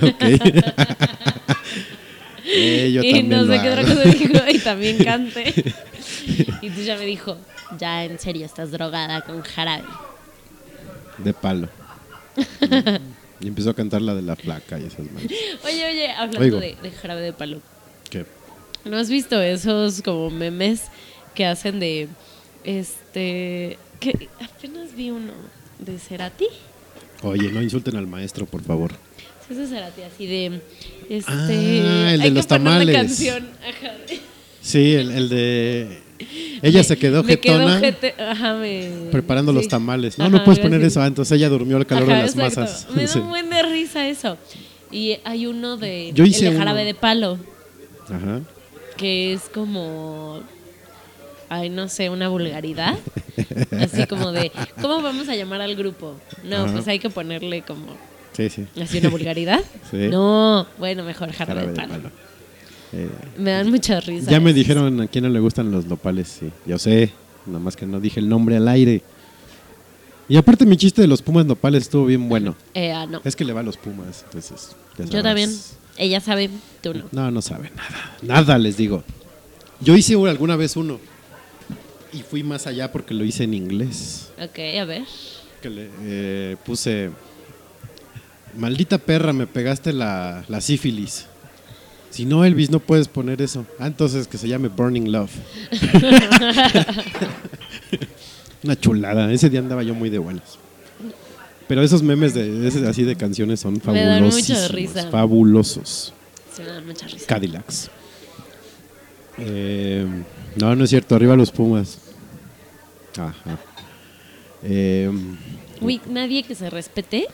Ok. 0.02 0.24
Eh, 2.52 2.90
yo 2.92 3.02
y 3.02 3.12
también 3.12 3.28
no 3.28 3.46
sé 3.46 3.62
qué 3.62 3.68
otra 3.68 3.82
cosa 3.82 4.02
dijo 4.02 4.48
y 4.50 4.58
también 4.58 5.04
cante. 5.04 5.54
y 6.26 6.66
entonces 6.66 6.86
ya 6.86 6.96
me 6.96 7.04
dijo, 7.06 7.36
ya 7.78 8.02
en 8.04 8.18
serio 8.18 8.44
estás 8.44 8.72
drogada 8.72 9.20
con 9.20 9.40
jarabe. 9.42 9.84
De 11.18 11.32
palo. 11.32 11.68
Y 13.40 13.48
empezó 13.48 13.70
a 13.70 13.74
cantar 13.74 14.02
la 14.02 14.14
de 14.14 14.22
la 14.22 14.36
flaca 14.36 14.78
y 14.78 14.84
esas 14.84 15.10
madres. 15.10 15.32
Oye, 15.64 15.86
oye, 15.90 16.10
hablando 16.10 16.40
Oigo. 16.40 16.60
de, 16.60 16.76
de 16.82 16.90
jarabe 16.90 17.22
de 17.22 17.32
palo. 17.32 17.60
¿Qué? 18.10 18.26
¿No 18.84 18.96
has 18.98 19.08
visto 19.10 19.40
esos 19.40 20.02
como 20.02 20.30
memes 20.30 20.82
que 21.34 21.46
hacen 21.46 21.80
de 21.80 22.08
este 22.64 23.78
que 23.98 24.28
apenas 24.40 24.94
vi 24.94 25.10
uno 25.10 25.32
de 25.78 25.98
Cerati? 25.98 26.46
Oye, 27.22 27.50
no 27.50 27.62
insulten 27.62 27.96
al 27.96 28.06
maestro, 28.06 28.46
por 28.46 28.62
favor. 28.62 28.92
Sí, 29.46 29.52
es 29.52 29.56
de 29.58 29.66
Cerati 29.66 30.02
así 30.02 30.26
de 30.26 30.60
este 31.08 31.30
Ah, 31.32 32.12
el 32.12 32.18
de 32.18 32.24
hay 32.24 32.30
los 32.30 32.44
que 32.46 32.48
tamales. 32.48 32.94
canción, 32.96 33.48
ajá. 33.60 33.92
Sí, 34.62 34.94
el, 34.94 35.10
el 35.12 35.28
de. 35.28 36.02
Ella 36.62 36.82
se 36.84 36.96
quedó 36.98 37.22
me 37.22 37.38
quedó 37.38 37.58
jetona 37.68 37.80
jete- 37.80 38.14
ajá, 38.20 38.54
me 38.54 38.90
preparando 39.10 39.52
los 39.52 39.68
tamales. 39.68 40.18
No, 40.18 40.26
Ajá, 40.26 40.36
no 40.38 40.44
puedes 40.44 40.58
poner 40.60 40.82
eso. 40.82 41.00
ah, 41.00 41.06
entonces 41.06 41.36
ella 41.36 41.48
durmió 41.48 41.76
al 41.76 41.86
calor 41.86 42.04
Ajá, 42.10 42.16
de 42.16 42.22
las 42.22 42.34
exacto. 42.36 42.60
masas. 42.60 42.86
Me 42.94 43.06
da 43.06 43.14
un 43.20 43.28
buen 43.30 43.50
de 43.50 43.62
risa 43.62 44.06
eso. 44.08 44.36
Y 44.92 45.18
hay 45.24 45.46
uno 45.46 45.76
de 45.76 46.10
Yo 46.14 46.24
hice 46.24 46.46
el 46.48 46.52
de 46.54 46.58
jarabe 46.58 46.80
uno. 46.80 46.86
de 46.86 46.94
palo. 46.94 47.38
Ajá. 48.08 48.40
que 48.96 49.32
es 49.32 49.42
como, 49.54 50.40
ay, 51.48 51.68
no 51.70 51.88
sé, 51.88 52.10
una 52.10 52.28
vulgaridad. 52.28 52.96
Así 53.80 54.06
como 54.06 54.32
de, 54.32 54.50
¿cómo 54.82 55.00
vamos 55.00 55.28
a 55.28 55.36
llamar 55.36 55.60
al 55.62 55.76
grupo? 55.76 56.16
No, 56.44 56.56
Ajá. 56.64 56.72
pues 56.72 56.88
hay 56.88 56.98
que 56.98 57.08
ponerle 57.08 57.62
como, 57.62 57.96
Sí, 58.32 58.48
sí. 58.50 58.66
así 58.82 58.98
una 58.98 59.08
vulgaridad. 59.10 59.60
Sí. 59.90 60.08
No, 60.08 60.66
bueno, 60.78 61.02
mejor 61.04 61.32
jarabe, 61.32 61.60
Jarabe 61.60 61.72
de 61.72 61.80
de 61.96 62.02
palo. 62.02 62.10
Eh, 62.92 63.08
Me 63.38 63.52
dan 63.52 63.70
mucha 63.70 64.00
risa. 64.00 64.30
ya 64.30 64.40
me 64.40 64.52
dijeron 64.52 65.00
a 65.00 65.06
quién 65.06 65.24
no 65.24 65.30
le 65.30 65.40
gustan 65.40 65.70
los 65.70 65.86
nopales, 65.86 66.28
sí. 66.40 66.50
Yo 66.66 66.78
sé, 66.78 67.12
nada 67.46 67.58
más 67.60 67.76
que 67.76 67.86
no 67.86 68.00
dije 68.00 68.20
el 68.20 68.28
nombre 68.28 68.56
al 68.56 68.66
aire. 68.68 69.02
Y 70.28 70.36
aparte 70.36 70.64
mi 70.64 70.76
chiste 70.76 71.02
de 71.02 71.08
los 71.08 71.22
pumas 71.22 71.44
nopales 71.44 71.82
estuvo 71.84 72.06
bien 72.06 72.28
bueno. 72.28 72.54
Eh, 72.74 72.92
ah, 72.92 73.06
no. 73.06 73.20
Es 73.24 73.34
que 73.34 73.44
le 73.44 73.52
va 73.52 73.60
a 73.60 73.62
los 73.64 73.76
pumas, 73.76 74.24
entonces. 74.26 74.76
ya 74.96 75.04
Yo 75.06 75.22
también. 75.22 75.50
Ella 75.96 76.20
sabe, 76.20 76.50
tú 76.80 76.94
no. 76.94 77.04
No, 77.10 77.30
no 77.30 77.42
sabe 77.42 77.70
nada. 77.76 78.16
Nada, 78.22 78.58
les 78.58 78.76
digo. 78.76 79.02
Yo 79.80 79.96
hice 79.96 80.14
alguna 80.14 80.56
vez 80.56 80.76
uno. 80.76 81.00
Y 82.12 82.22
fui 82.22 82.42
más 82.42 82.66
allá 82.66 82.90
porque 82.92 83.14
lo 83.14 83.24
hice 83.24 83.44
en 83.44 83.54
inglés. 83.54 84.30
Ok, 84.40 84.58
a 84.80 84.84
ver. 84.84 85.02
Que 85.62 85.70
le 85.70 85.88
eh, 86.02 86.56
puse. 86.64 87.10
Maldita 88.56 88.98
perra, 88.98 89.32
me 89.32 89.46
pegaste 89.46 89.92
la, 89.92 90.44
la 90.48 90.60
sífilis. 90.60 91.26
Si 92.10 92.24
no, 92.26 92.44
Elvis, 92.44 92.70
no 92.70 92.80
puedes 92.80 93.06
poner 93.08 93.40
eso. 93.40 93.64
Ah, 93.78 93.86
entonces 93.86 94.26
que 94.26 94.36
se 94.36 94.48
llame 94.48 94.68
Burning 94.68 95.10
Love. 95.12 95.30
Una 98.62 98.78
chulada. 98.78 99.32
Ese 99.32 99.48
día 99.48 99.60
andaba 99.60 99.82
yo 99.82 99.94
muy 99.94 100.10
de 100.10 100.18
buenas. 100.18 100.58
Pero 101.68 101.82
esos 101.82 102.02
memes 102.02 102.34
de 102.34 102.66
ese- 102.66 102.86
así 102.86 103.04
de 103.04 103.14
canciones 103.16 103.60
son 103.60 103.80
Me 103.86 104.04
dan 104.04 104.22
mucha 104.24 104.40
fabulosos. 104.54 104.70
risa. 104.72 105.10
Fabulosos. 105.10 106.12
Sí, 106.54 106.62
me 106.62 106.68
dan 106.68 106.86
mucha 106.86 107.06
risa. 107.06 107.26
Cadillacs. 107.26 107.90
Eh, 109.38 110.04
no, 110.56 110.74
no 110.76 110.84
es 110.84 110.90
cierto. 110.90 111.14
Arriba 111.14 111.36
los 111.36 111.50
Pumas. 111.52 111.98
Ajá. 113.16 113.58
Eh, 114.64 115.10
Uy, 115.80 116.00
nadie 116.10 116.42
que 116.42 116.54
se 116.54 116.68
respete 116.68 117.26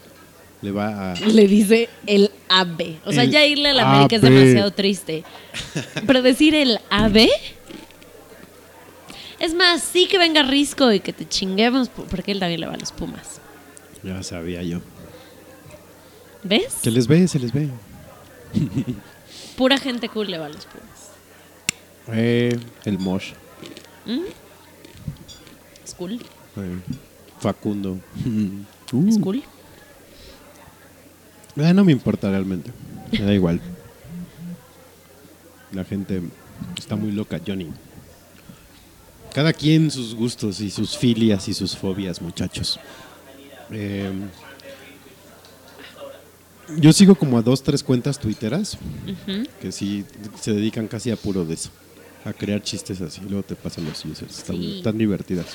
le 0.63 0.71
va 0.73 1.13
a. 1.13 1.15
le 1.15 1.47
dice 1.47 1.89
el 2.07 2.31
ave. 2.49 2.99
O 3.05 3.13
sea, 3.13 3.23
El 3.25 3.31
ya 3.31 3.45
irle 3.45 3.71
a 3.71 3.75
la 3.75 3.91
América 3.91 4.17
es 4.17 4.25
ave. 4.25 4.35
demasiado 4.35 4.71
triste. 4.73 5.25
Pero 6.07 6.23
decir 6.23 6.55
el 6.55 6.79
ave. 6.91 7.29
Es 9.39 9.53
más, 9.55 9.83
sí 9.83 10.07
que 10.09 10.17
venga 10.19 10.43
Risco 10.43 10.91
y 10.93 11.01
que 11.01 11.13
te 11.13 11.29
chinguemos 11.29 11.89
po- 11.91 12.05
porque 12.05 12.33
él 12.33 12.41
también 12.41 12.61
le 12.61 12.67
va 12.67 12.75
a 12.75 12.79
los 12.79 12.91
Pumas. 12.93 13.41
Ya 14.03 14.23
sabía 14.23 14.63
yo. 14.63 14.81
¿Ves? 16.43 16.73
Se 16.83 16.91
les 16.91 17.07
ve, 17.07 17.29
se 17.29 17.39
les 17.39 17.53
ve. 17.53 17.69
Pura 19.57 19.77
gente 19.79 20.09
cool 20.09 20.31
le 20.31 20.39
va 20.39 20.47
a 20.47 20.49
los 20.49 20.65
Pumas. 20.65 21.11
Eh, 22.19 22.59
el 22.87 22.99
Mosh. 22.99 23.33
Es 25.85 25.95
cool. 25.95 26.15
eh, 26.57 26.79
Facundo. 27.41 27.99
Es 28.25 29.17
Uh, 29.17 29.21
cool. 29.21 29.43
Eh, 31.57 31.73
no 31.75 31.85
me 31.85 31.93
importa 31.93 32.31
realmente. 32.31 32.71
Me 33.13 33.21
da 33.21 33.33
igual. 33.35 33.61
La 35.73 35.85
gente 35.85 36.23
está 36.79 36.97
muy 36.97 37.13
loca, 37.13 37.41
Johnny. 37.47 37.69
Cada 39.35 39.53
quien 39.53 39.91
sus 39.91 40.15
gustos 40.15 40.61
y 40.61 40.71
sus 40.71 40.97
filias 40.97 41.47
y 41.49 41.55
sus 41.55 41.77
fobias, 41.77 42.23
muchachos. 42.23 42.81
Eh, 43.71 44.11
yo 46.79 46.93
sigo 46.93 47.15
como 47.15 47.39
a 47.39 47.43
dos, 47.43 47.63
tres 47.63 47.83
cuentas 47.83 48.19
twitteras 48.19 48.77
que 49.61 49.71
sí 49.73 50.05
se 50.41 50.53
dedican 50.53 50.89
casi 50.89 51.11
a 51.11 51.17
puro 51.17 51.45
de 51.45 51.55
eso. 51.55 51.71
A 52.25 52.33
crear 52.33 52.61
chistes 52.63 53.01
así. 53.01 53.21
Luego 53.21 53.45
te 53.45 53.55
pasan 53.55 53.85
los 53.85 54.05
users. 54.05 54.39
Están, 54.39 54.57
Sí. 54.57 54.79
están 54.79 54.99
divertidas. 54.99 55.47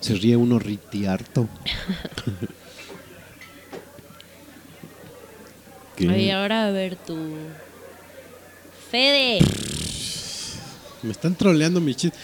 Se 0.00 0.14
ríe 0.14 0.36
uno 0.36 0.58
ritiarto. 0.58 1.48
¿Qué? 5.96 6.08
Oye, 6.08 6.32
ahora 6.32 6.66
a 6.66 6.70
ver 6.70 6.96
tu. 6.96 7.16
Fede. 8.90 9.38
Me 11.02 11.10
están 11.10 11.34
troleando 11.34 11.80
mis 11.80 11.96
chistes. 11.96 12.20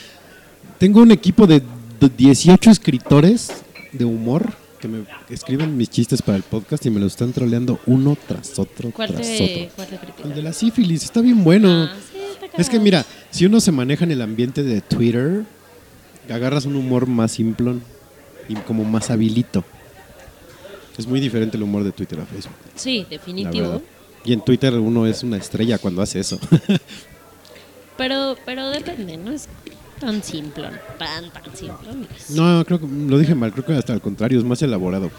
Tengo 0.78 1.00
un 1.02 1.10
equipo 1.10 1.46
de 1.46 1.60
d- 1.60 2.10
18 2.16 2.70
escritores 2.70 3.50
de 3.92 4.04
humor 4.04 4.52
que 4.80 4.88
me 4.88 5.04
escriben 5.28 5.76
mis 5.76 5.90
chistes 5.90 6.22
para 6.22 6.36
el 6.36 6.42
podcast 6.42 6.86
y 6.86 6.90
me 6.90 7.00
los 7.00 7.12
están 7.12 7.32
troleando 7.32 7.80
uno 7.86 8.16
tras 8.26 8.58
otro, 8.58 8.90
¿Cuál 8.92 9.10
tras 9.12 9.26
te, 9.26 9.68
otro. 9.68 9.74
cuál 9.76 9.88
te? 10.16 10.22
El 10.28 10.34
de 10.34 10.42
la 10.42 10.52
sífilis, 10.54 11.02
está 11.04 11.20
bien 11.20 11.44
bueno. 11.44 11.84
Ah, 11.84 11.94
sí, 12.10 12.18
está 12.46 12.56
es 12.62 12.70
que 12.70 12.78
mira, 12.78 13.04
si 13.30 13.44
uno 13.44 13.60
se 13.60 13.72
maneja 13.72 14.04
en 14.04 14.12
el 14.12 14.22
ambiente 14.22 14.62
de 14.62 14.80
Twitter, 14.80 15.44
agarras 16.30 16.64
un 16.64 16.76
humor 16.76 17.06
más 17.06 17.32
simplón 17.32 17.82
y 18.48 18.54
como 18.54 18.84
más 18.84 19.10
habilito. 19.10 19.64
Es 21.00 21.06
muy 21.06 21.18
diferente 21.18 21.56
el 21.56 21.62
humor 21.62 21.82
de 21.82 21.92
Twitter 21.92 22.20
a 22.20 22.26
Facebook. 22.26 22.54
Sí, 22.74 23.06
definitivo. 23.08 23.80
Y 24.22 24.34
en 24.34 24.42
Twitter 24.42 24.74
uno 24.74 25.06
es 25.06 25.22
una 25.22 25.38
estrella 25.38 25.78
cuando 25.78 26.02
hace 26.02 26.20
eso. 26.20 26.38
Pero, 27.96 28.34
pero 28.46 28.70
depende, 28.70 29.18
no 29.18 29.30
es 29.30 29.46
tan 29.98 30.22
simple. 30.22 30.70
Tan, 30.98 31.30
tan 31.30 31.54
simple. 31.54 31.90
no 32.30 32.64
creo 32.64 32.80
que 32.80 32.86
lo 32.86 33.18
dije 33.18 33.34
mal, 33.34 33.52
creo 33.52 33.66
que 33.66 33.74
hasta 33.74 33.92
al 33.92 34.00
contrario, 34.00 34.38
es 34.38 34.44
más 34.44 34.62
elaborado. 34.62 35.10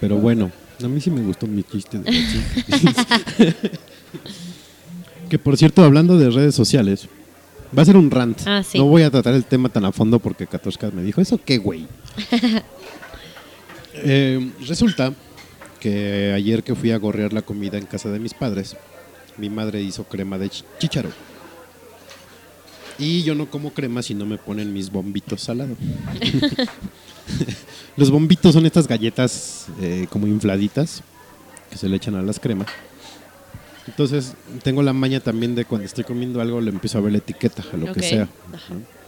Pero 0.00 0.18
bueno, 0.18 0.52
a 0.80 0.86
mí 0.86 1.00
sí 1.00 1.10
me 1.10 1.22
gustó 1.22 1.48
mi 1.48 1.64
chiste. 1.64 1.98
de 1.98 2.12
que 5.28 5.38
por 5.40 5.56
cierto, 5.56 5.82
hablando 5.82 6.16
de 6.16 6.30
redes 6.30 6.54
sociales, 6.54 7.08
va 7.76 7.82
a 7.82 7.84
ser 7.84 7.96
un 7.96 8.08
rant. 8.08 8.40
Ah, 8.46 8.62
sí. 8.62 8.78
No 8.78 8.84
voy 8.84 9.02
a 9.02 9.10
tratar 9.10 9.34
el 9.34 9.44
tema 9.44 9.70
tan 9.70 9.84
a 9.84 9.90
fondo 9.90 10.20
porque 10.20 10.46
Katoshka 10.46 10.92
me 10.92 11.02
dijo, 11.02 11.20
¿eso 11.20 11.40
qué, 11.44 11.58
güey? 11.58 11.88
Eh, 13.94 14.52
resulta 14.66 15.12
que 15.80 16.32
ayer 16.32 16.62
que 16.62 16.74
fui 16.74 16.92
a 16.92 16.98
gorrear 16.98 17.32
la 17.32 17.42
comida 17.42 17.78
en 17.78 17.86
casa 17.86 18.08
de 18.10 18.18
mis 18.18 18.34
padres, 18.34 18.76
mi 19.36 19.50
madre 19.50 19.82
hizo 19.82 20.04
crema 20.04 20.38
de 20.38 20.50
chícharo. 20.78 21.10
Y 22.98 23.22
yo 23.22 23.34
no 23.34 23.50
como 23.50 23.72
crema 23.72 24.02
si 24.02 24.14
no 24.14 24.26
me 24.26 24.38
ponen 24.38 24.72
mis 24.72 24.90
bombitos 24.90 25.42
salados. 25.42 25.76
Los 27.96 28.10
bombitos 28.10 28.54
son 28.54 28.66
estas 28.66 28.86
galletas 28.86 29.66
eh, 29.80 30.06
como 30.10 30.26
infladitas 30.26 31.02
que 31.70 31.76
se 31.76 31.88
le 31.88 31.96
echan 31.96 32.14
a 32.14 32.22
las 32.22 32.38
cremas. 32.38 32.68
Entonces 33.88 34.34
tengo 34.62 34.82
la 34.82 34.92
maña 34.92 35.20
también 35.20 35.54
de 35.54 35.64
cuando 35.64 35.86
estoy 35.86 36.04
comiendo 36.04 36.40
algo 36.40 36.60
le 36.60 36.70
empiezo 36.70 36.98
a 36.98 37.00
ver 37.00 37.12
la 37.12 37.18
etiqueta, 37.18 37.64
a 37.72 37.76
lo 37.76 37.92
que 37.92 38.02
sea. 38.02 38.28
¿no? 38.70 39.01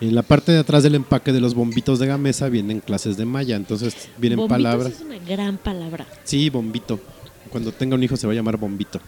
En 0.00 0.14
la 0.14 0.22
parte 0.22 0.52
de 0.52 0.58
atrás 0.58 0.82
del 0.84 0.94
empaque 0.94 1.32
de 1.32 1.40
los 1.40 1.54
bombitos 1.54 1.98
de 1.98 2.06
gamesa 2.06 2.48
vienen 2.48 2.80
clases 2.80 3.16
de 3.16 3.24
maya, 3.24 3.56
entonces 3.56 4.08
vienen 4.16 4.38
Bombitos 4.38 4.56
palabras. 4.56 4.92
es 4.92 5.00
una 5.00 5.18
gran 5.18 5.56
palabra. 5.56 6.06
Sí, 6.24 6.50
bombito. 6.50 7.00
Cuando 7.50 7.72
tenga 7.72 7.96
un 7.96 8.02
hijo 8.02 8.16
se 8.16 8.26
va 8.26 8.32
a 8.32 8.36
llamar 8.36 8.56
bombito. 8.56 9.00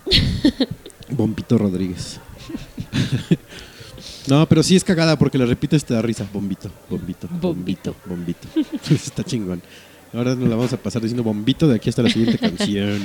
bombito 1.10 1.58
Rodríguez. 1.58 2.18
no, 4.26 4.46
pero 4.48 4.62
sí 4.62 4.74
es 4.74 4.82
cagada 4.82 5.16
porque 5.16 5.38
le 5.38 5.46
repites 5.46 5.84
te 5.84 5.94
da 5.94 6.02
risa. 6.02 6.26
Bombito, 6.32 6.70
bombito, 6.88 7.28
bombito, 7.40 7.94
bombito. 8.06 8.48
Está 8.90 9.22
chingón. 9.22 9.62
Ahora 10.12 10.34
nos 10.34 10.48
la 10.48 10.56
vamos 10.56 10.72
a 10.72 10.76
pasar 10.76 11.02
diciendo 11.02 11.22
bombito 11.22 11.68
de 11.68 11.76
aquí 11.76 11.88
hasta 11.88 12.02
la 12.02 12.10
siguiente 12.10 12.36
canción. 12.38 12.98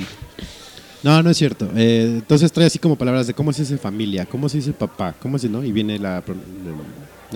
No, 1.04 1.22
no 1.22 1.30
es 1.30 1.36
cierto. 1.36 1.70
Eh, 1.76 2.14
entonces 2.16 2.50
trae 2.50 2.66
así 2.66 2.80
como 2.80 2.96
palabras 2.96 3.28
de 3.28 3.34
cómo 3.34 3.52
se 3.52 3.62
dice 3.62 3.78
familia, 3.78 4.26
cómo 4.26 4.48
se 4.48 4.56
dice 4.56 4.72
papá, 4.72 5.14
cómo 5.20 5.38
se, 5.38 5.48
¿no? 5.48 5.62
Y 5.62 5.70
viene 5.70 6.00
la, 6.00 6.24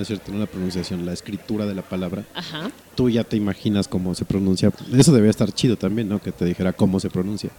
no 0.01 0.03
es 0.03 0.09
cierto, 0.09 0.33
no 0.33 0.39
la 0.39 0.47
pronunciación, 0.47 1.05
la 1.05 1.13
escritura 1.13 1.67
de 1.67 1.75
la 1.75 1.83
palabra. 1.83 2.25
Ajá. 2.35 2.71
Tú 2.95 3.11
ya 3.11 3.23
te 3.23 3.37
imaginas 3.37 3.87
cómo 3.87 4.15
se 4.15 4.25
pronuncia. 4.25 4.73
Eso 4.97 5.13
debe 5.13 5.29
estar 5.29 5.53
chido 5.53 5.77
también, 5.77 6.09
¿no? 6.09 6.23
Que 6.23 6.33
te 6.33 6.47
dijera 6.47 6.73
cómo 6.73 6.99
se 7.01 7.11
pronuncia. 7.11 7.51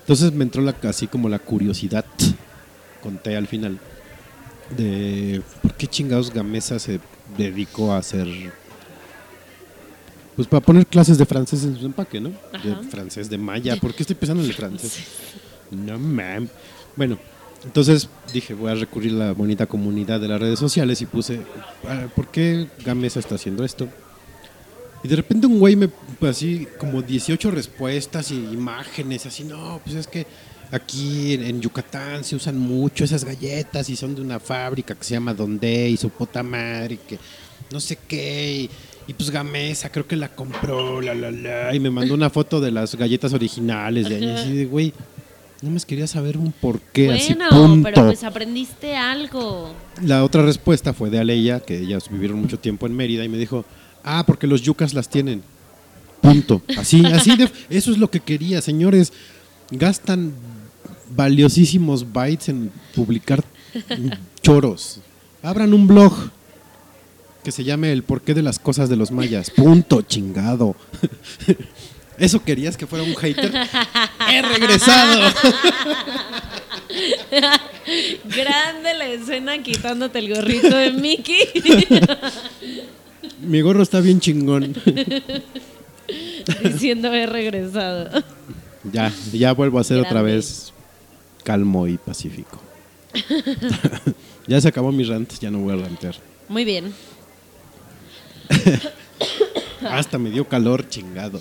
Entonces 0.00 0.34
me 0.34 0.44
entró 0.44 0.60
la, 0.60 0.76
así 0.82 1.06
como 1.06 1.30
la 1.30 1.38
curiosidad, 1.38 2.04
conté 3.02 3.36
al 3.38 3.46
final, 3.46 3.78
de 4.76 5.40
por 5.62 5.72
qué 5.74 5.86
chingados 5.86 6.30
Gamesa 6.30 6.78
se 6.78 7.00
dedicó 7.38 7.92
a 7.92 7.98
hacer. 7.98 8.28
Pues 10.36 10.46
para 10.46 10.60
poner 10.60 10.86
clases 10.86 11.16
de 11.16 11.24
francés 11.24 11.64
en 11.64 11.74
su 11.78 11.86
empaque, 11.86 12.20
¿no? 12.20 12.32
De 12.62 12.76
francés, 12.90 13.30
de 13.30 13.38
maya. 13.38 13.76
¿Por 13.76 13.94
qué 13.94 14.02
estoy 14.02 14.14
pensando 14.14 14.42
en 14.42 14.50
el 14.50 14.54
francés? 14.62 15.04
No, 15.70 15.98
mam. 15.98 16.48
Bueno, 16.96 17.18
entonces 17.64 18.08
dije, 18.32 18.54
voy 18.54 18.70
a 18.70 18.74
recurrir 18.74 19.12
a 19.14 19.26
la 19.26 19.32
bonita 19.32 19.66
comunidad 19.66 20.20
de 20.20 20.28
las 20.28 20.40
redes 20.40 20.58
sociales 20.58 21.00
y 21.02 21.06
puse, 21.06 21.40
ah, 21.86 22.06
¿por 22.14 22.28
qué 22.28 22.68
Gamesa 22.84 23.18
está 23.18 23.34
haciendo 23.34 23.64
esto? 23.64 23.88
Y 25.02 25.08
de 25.08 25.16
repente 25.16 25.46
un 25.46 25.58
güey 25.58 25.76
me, 25.76 25.88
pues, 25.88 26.36
así, 26.36 26.66
como 26.78 27.02
18 27.02 27.50
respuestas 27.50 28.30
y 28.30 28.36
imágenes, 28.36 29.26
así, 29.26 29.44
no, 29.44 29.80
pues 29.84 29.96
es 29.96 30.06
que 30.06 30.26
aquí 30.70 31.34
en, 31.34 31.44
en 31.44 31.60
Yucatán 31.60 32.24
se 32.24 32.36
usan 32.36 32.58
mucho 32.58 33.04
esas 33.04 33.24
galletas 33.24 33.88
y 33.90 33.96
son 33.96 34.14
de 34.14 34.22
una 34.22 34.38
fábrica 34.38 34.94
que 34.94 35.04
se 35.04 35.14
llama 35.14 35.34
Donde 35.34 35.88
y 35.88 35.96
su 35.96 36.10
puta 36.10 36.42
madre, 36.42 36.94
y 36.94 36.98
que 36.98 37.18
no 37.72 37.80
sé 37.80 37.98
qué, 38.08 38.52
y, 38.52 38.70
y 39.06 39.14
pues 39.14 39.30
Gamesa 39.30 39.90
creo 39.90 40.06
que 40.06 40.16
la 40.16 40.28
compró, 40.34 41.00
la, 41.00 41.14
la, 41.14 41.30
la, 41.30 41.74
y 41.74 41.80
me 41.80 41.90
mandó 41.90 42.14
una 42.14 42.30
foto 42.30 42.60
de 42.60 42.70
las 42.70 42.94
galletas 42.94 43.32
originales 43.32 44.08
de 44.08 44.16
ahí, 44.16 44.30
así 44.30 44.52
de, 44.52 44.66
güey, 44.66 44.92
no 45.62 45.70
me 45.70 45.80
quería 45.80 46.06
saber 46.06 46.36
un 46.38 46.52
porqué, 46.52 47.12
así, 47.12 47.34
Bueno, 47.34 47.50
punto. 47.50 47.90
pero 47.92 48.06
pues 48.06 48.22
aprendiste 48.22 48.96
algo. 48.96 49.72
La 50.02 50.22
otra 50.24 50.42
respuesta 50.42 50.92
fue 50.94 51.10
de 51.10 51.18
Aleya, 51.18 51.60
que 51.60 51.78
ellas 51.80 52.08
vivieron 52.10 52.40
mucho 52.40 52.58
tiempo 52.58 52.86
en 52.86 52.94
Mérida, 52.94 53.24
y 53.24 53.28
me 53.28 53.38
dijo, 53.38 53.64
ah, 54.04 54.24
porque 54.26 54.46
los 54.46 54.62
yucas 54.62 54.94
las 54.94 55.08
tienen. 55.08 55.42
Punto. 56.20 56.62
Así, 56.76 57.04
así 57.06 57.36
de, 57.36 57.50
eso 57.70 57.90
es 57.90 57.98
lo 57.98 58.10
que 58.10 58.20
quería, 58.20 58.60
señores. 58.60 59.12
Gastan 59.70 60.32
valiosísimos 61.14 62.12
bytes 62.12 62.48
en 62.50 62.70
publicar 62.94 63.44
choros. 64.42 65.00
Abran 65.42 65.74
un 65.74 65.86
blog 65.86 66.12
que 67.44 67.52
se 67.52 67.64
llame 67.64 67.92
El 67.92 68.02
porqué 68.02 68.34
de 68.34 68.42
las 68.42 68.58
cosas 68.58 68.88
de 68.88 68.96
los 68.96 69.10
mayas. 69.10 69.50
Punto, 69.50 70.02
chingado. 70.02 70.76
Eso 72.18 72.42
querías 72.42 72.76
que 72.76 72.86
fuera 72.86 73.04
un 73.04 73.14
hater. 73.14 73.52
He 74.28 74.42
regresado. 74.42 75.32
Grande 78.24 78.94
la 78.94 79.06
escena 79.06 79.62
quitándote 79.62 80.18
el 80.18 80.34
gorrito 80.34 80.76
de 80.76 80.92
Mickey. 80.92 81.38
Mi 83.40 83.60
gorro 83.60 83.82
está 83.82 84.00
bien 84.00 84.20
chingón. 84.20 84.74
diciendo 86.62 87.12
he 87.14 87.26
regresado. 87.26 88.24
Ya, 88.92 89.12
ya 89.32 89.52
vuelvo 89.52 89.78
a 89.78 89.84
ser 89.84 90.00
otra 90.00 90.22
vez 90.22 90.72
calmo 91.44 91.86
y 91.86 91.98
pacífico. 91.98 92.60
ya 94.46 94.60
se 94.60 94.68
acabó 94.68 94.92
mi 94.92 95.04
rant, 95.04 95.38
ya 95.40 95.50
no 95.50 95.58
voy 95.58 95.78
a 95.78 95.82
rantear. 95.82 96.16
Muy 96.48 96.64
bien. 96.64 96.92
Hasta 99.92 100.18
me 100.18 100.30
dio 100.30 100.46
calor, 100.48 100.88
chingado. 100.88 101.38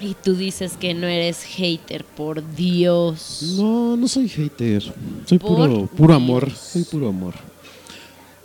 Y 0.00 0.14
tú 0.22 0.34
dices 0.36 0.74
que 0.78 0.92
no 0.92 1.06
eres 1.06 1.42
hater, 1.42 2.04
por 2.04 2.42
Dios. 2.54 3.54
No, 3.56 3.96
no 3.96 4.06
soy 4.08 4.28
hater. 4.28 4.82
Soy 5.24 5.38
Por 5.38 5.56
puro, 5.56 5.86
puro 5.86 6.14
amor. 6.14 6.50
Soy 6.52 6.84
puro 6.84 7.08
amor. 7.08 7.34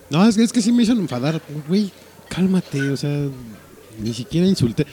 No, 0.09 0.25
es 0.27 0.35
que, 0.37 0.43
es 0.43 0.53
que 0.53 0.61
sí 0.61 0.71
me 0.71 0.83
hizo 0.83 0.93
enfadar. 0.93 1.41
Güey, 1.67 1.91
cálmate. 2.29 2.89
O 2.89 2.97
sea, 2.97 3.27
ni 3.99 4.13
siquiera 4.13 4.47
insulté. 4.47 4.85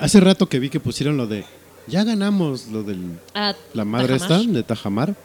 Hace 0.00 0.20
rato 0.20 0.48
que 0.48 0.58
vi 0.58 0.70
que 0.70 0.80
pusieron 0.80 1.16
lo 1.16 1.26
de. 1.26 1.44
Ya 1.86 2.04
ganamos 2.04 2.68
lo 2.68 2.82
de 2.82 2.96
Ah, 3.34 3.54
la 3.74 3.84
madre 3.84 4.18
Tajamar. 4.18 4.40
esta, 4.40 4.52
de 4.52 4.62
Tajamar. 4.62 5.16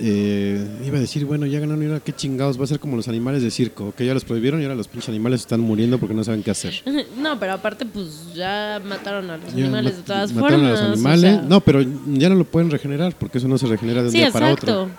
Eh, 0.00 0.64
iba 0.86 0.96
a 0.96 1.00
decir, 1.00 1.24
bueno, 1.24 1.44
ya 1.46 1.58
ganaron 1.58 1.82
y 1.82 1.86
ahora 1.86 2.00
qué 2.00 2.12
chingados. 2.12 2.58
Va 2.58 2.64
a 2.64 2.66
ser 2.68 2.78
como 2.78 2.96
los 2.96 3.08
animales 3.08 3.42
de 3.42 3.50
circo, 3.50 3.92
que 3.96 4.06
ya 4.06 4.14
los 4.14 4.24
prohibieron 4.24 4.60
y 4.60 4.64
ahora 4.64 4.76
los 4.76 4.86
pinches 4.86 5.08
animales 5.08 5.40
están 5.40 5.60
muriendo 5.60 5.98
porque 5.98 6.14
no 6.14 6.22
saben 6.22 6.42
qué 6.42 6.50
hacer. 6.52 6.74
No, 7.18 7.38
pero 7.40 7.52
aparte, 7.54 7.84
pues 7.84 8.32
ya 8.34 8.80
mataron 8.84 9.28
a 9.30 9.36
los 9.38 9.52
Ya 9.54 9.64
animales 9.64 9.96
de 9.96 10.02
todas 10.04 10.32
mataron 10.32 10.60
formas. 10.60 10.78
a 10.80 10.82
los 10.82 10.90
o 10.90 10.92
animales. 10.94 11.20
sea. 11.34 11.42
No, 11.42 11.60
pero 11.60 11.82
ya 11.82 12.28
no 12.28 12.36
lo 12.36 12.44
pueden 12.44 12.70
regenerar 12.70 13.14
porque 13.18 13.38
eso 13.38 13.48
no 13.48 13.58
se 13.58 13.66
regenera 13.66 14.00
de 14.02 14.06
un 14.06 14.12
sí, 14.12 14.18
día 14.18 14.30
para 14.30 14.50
exacto. 14.52 14.82
otro. 14.84 14.90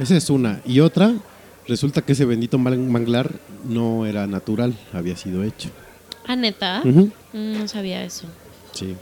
Esa 0.00 0.16
es 0.16 0.28
una. 0.30 0.60
Y 0.66 0.80
otra, 0.80 1.14
resulta 1.68 2.02
que 2.02 2.12
ese 2.12 2.24
bendito 2.24 2.58
man- 2.58 2.90
manglar 2.90 3.30
no 3.68 4.04
era 4.04 4.26
natural, 4.26 4.74
había 4.92 5.16
sido 5.16 5.44
hecho. 5.44 5.70
Ah, 6.26 6.34
neta. 6.36 6.82
Mm, 6.84 7.06
No 7.32 7.68
sabía 7.68 8.02
eso. 8.04 8.26
Sí. 8.72 8.94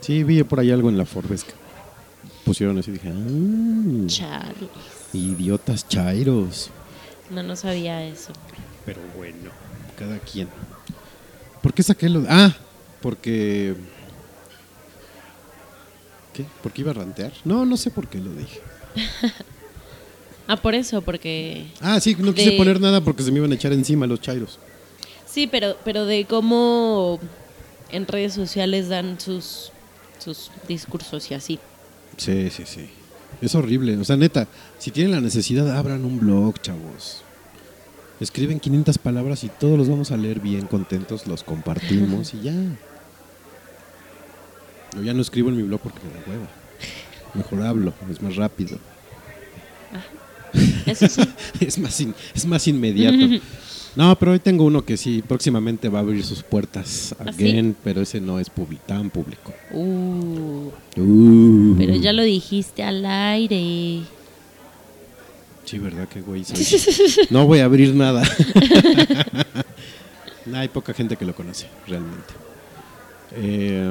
Sí, 0.00 0.24
vi 0.24 0.42
por 0.44 0.60
ahí 0.60 0.70
algo 0.70 0.88
en 0.88 0.96
la 0.98 1.04
Forbes 1.04 1.44
que 1.44 1.52
pusieron 2.48 2.78
y 2.78 2.82
dije, 2.82 3.12
ah, 3.12 4.06
Chale. 4.06 4.68
idiotas 5.12 5.86
chairos. 5.88 6.70
No, 7.30 7.42
no 7.42 7.54
sabía 7.56 8.02
eso. 8.04 8.32
Pero 8.86 9.00
bueno, 9.16 9.50
cada 9.98 10.18
quien. 10.18 10.48
¿Por 11.62 11.74
qué 11.74 11.82
saqué 11.82 12.08
lo 12.08 12.24
Ah, 12.28 12.54
porque... 13.02 13.74
¿Qué? 16.32 16.44
¿Por 16.62 16.72
qué 16.72 16.80
iba 16.82 16.90
a 16.92 16.94
rantear? 16.94 17.32
No, 17.44 17.64
no 17.64 17.76
sé 17.76 17.90
por 17.90 18.06
qué 18.08 18.18
lo 18.18 18.32
dije. 18.32 18.60
Ah, 20.50 20.56
por 20.56 20.74
eso, 20.74 21.02
porque. 21.02 21.66
Ah, 21.82 22.00
sí, 22.00 22.16
no 22.18 22.32
quise 22.32 22.52
De- 22.52 22.56
poner 22.56 22.80
nada 22.80 23.02
porque 23.02 23.22
se 23.22 23.30
me 23.30 23.36
iban 23.36 23.52
a 23.52 23.54
echar 23.54 23.70
encima 23.74 24.06
los 24.06 24.18
chairos. 24.22 24.58
Sí, 25.26 25.46
pero, 25.46 25.76
pero 25.84 26.06
de 26.06 26.24
cómo 26.24 27.20
en 27.90 28.06
redes 28.06 28.32
sociales 28.32 28.88
dan 28.88 29.20
sus, 29.20 29.72
sus 30.18 30.50
discursos 30.66 31.30
y 31.30 31.34
así. 31.34 31.58
Sí, 32.18 32.50
sí, 32.50 32.64
sí. 32.66 32.88
Es 33.40 33.54
horrible. 33.54 33.96
O 33.96 34.04
sea, 34.04 34.16
neta, 34.16 34.46
si 34.78 34.90
tienen 34.90 35.12
la 35.12 35.20
necesidad, 35.20 35.74
abran 35.76 36.04
un 36.04 36.18
blog, 36.20 36.60
chavos. 36.60 37.22
Escriben 38.20 38.58
500 38.60 38.98
palabras 38.98 39.44
y 39.44 39.48
todos 39.48 39.78
los 39.78 39.88
vamos 39.88 40.10
a 40.10 40.16
leer 40.16 40.40
bien 40.40 40.66
contentos, 40.66 41.26
los 41.26 41.44
compartimos 41.44 42.34
y 42.34 42.40
ya. 42.42 42.52
Yo 44.94 45.02
ya 45.02 45.14
no 45.14 45.22
escribo 45.22 45.50
en 45.50 45.56
mi 45.56 45.62
blog 45.62 45.80
porque 45.80 46.00
me 46.04 46.12
da 46.12 46.20
hueva. 46.28 46.48
Mejor 47.34 47.62
hablo, 47.62 47.94
es 48.10 48.20
más 48.20 48.34
rápido. 48.36 48.78
Eso 50.86 51.06
sí. 51.08 51.22
es, 51.60 51.78
más 51.78 52.00
in- 52.00 52.14
es 52.34 52.44
más 52.46 52.66
inmediato. 52.66 53.16
No, 53.96 54.16
pero 54.18 54.32
hoy 54.32 54.38
tengo 54.38 54.64
uno 54.64 54.84
que 54.84 54.96
sí, 54.96 55.22
próximamente 55.26 55.88
va 55.88 55.98
a 55.98 56.02
abrir 56.02 56.24
sus 56.24 56.42
puertas 56.42 57.14
¿Ah, 57.18 57.32
sí? 57.32 57.44
again, 57.48 57.76
pero 57.82 58.00
ese 58.02 58.20
no 58.20 58.38
es 58.38 58.48
publi- 58.50 58.78
tan 58.86 59.10
público. 59.10 59.52
Uh, 59.72 60.70
Uh. 60.96 61.74
pero 61.76 61.96
ya 61.96 62.12
lo 62.12 62.22
dijiste 62.22 62.82
al 62.82 63.04
aire. 63.04 64.02
Sí, 65.64 65.78
¿verdad? 65.78 66.08
Qué 66.08 66.20
güey 66.22 66.44
soy. 66.44 66.64
No 67.30 67.46
voy 67.46 67.58
a 67.60 67.64
abrir 67.66 67.94
nada. 67.94 68.22
No, 70.46 70.56
hay 70.56 70.68
poca 70.68 70.94
gente 70.94 71.16
que 71.16 71.26
lo 71.26 71.34
conoce, 71.34 71.66
realmente. 71.86 72.32
Eh, 73.32 73.86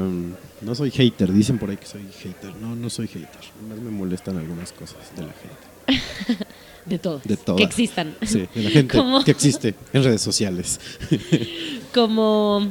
no 0.62 0.74
soy 0.74 0.90
hater, 0.90 1.32
dicen 1.32 1.60
por 1.60 1.70
ahí 1.70 1.78
que 1.78 1.86
soy 1.86 2.02
hater. 2.20 2.56
No, 2.56 2.76
no 2.76 2.90
soy 2.90 3.08
hater. 3.08 3.30
Más 3.70 3.78
me 3.78 3.92
molestan 3.92 4.38
algunas 4.38 4.72
cosas 4.72 4.98
de 5.16 5.22
la 5.22 5.34
gente. 5.34 6.04
De 6.88 7.00
todos. 7.00 7.24
De 7.24 7.38
todas. 7.38 7.58
Que 7.60 7.64
existan. 7.66 8.16
Sí, 8.24 8.48
de 8.54 8.62
la 8.64 8.70
gente 8.70 8.98
¿Cómo? 8.98 9.24
que 9.24 9.32
existe 9.32 9.76
en 9.94 10.04
redes 10.04 10.22
sociales. 10.22 10.80
Como. 11.94 12.68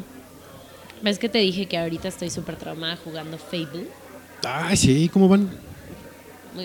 ¿Ves 1.03 1.19
que 1.19 1.29
te 1.29 1.39
dije 1.39 1.67
que 1.67 1.77
ahorita 1.79 2.09
estoy 2.09 2.31
súper 2.31 2.57
traumada 2.57 2.97
jugando 2.97 3.37
Fable? 3.39 3.87
Ay, 4.43 4.77
sí, 4.77 5.09
¿cómo 5.13 5.29
van? 5.29 5.51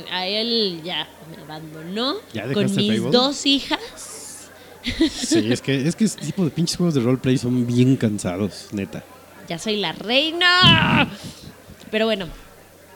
A 0.10 0.26
él 0.26 0.82
ya 0.86 1.08
me 1.30 1.44
abandonó 1.44 2.16
¿Ya 2.34 2.52
con 2.54 2.64
mis 2.64 2.74
Fable? 3.00 3.12
dos 3.12 3.46
hijas. 3.46 4.50
Sí, 5.12 5.52
es 5.52 5.62
que, 5.62 5.88
es 5.88 5.96
que 5.96 6.06
este 6.06 6.26
tipo 6.26 6.44
de 6.46 6.50
pinches 6.50 6.78
juegos 6.78 6.96
de 6.96 7.02
roleplay 7.02 7.38
son 7.38 7.68
bien 7.68 7.98
cansados, 7.98 8.68
neta. 8.72 9.04
Ya 9.50 9.60
soy 9.60 9.76
la 9.76 9.92
reina. 9.92 11.10
Pero 11.92 12.06
bueno, 12.06 12.28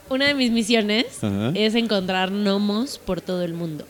una 0.10 0.26
de 0.28 0.34
mis 0.34 0.52
misiones 0.52 1.22
Ajá. 1.22 1.52
es 1.54 1.76
encontrar 1.76 2.32
gnomos 2.32 2.98
por 2.98 3.22
todo 3.22 3.44
el 3.44 3.54
mundo. 3.54 3.86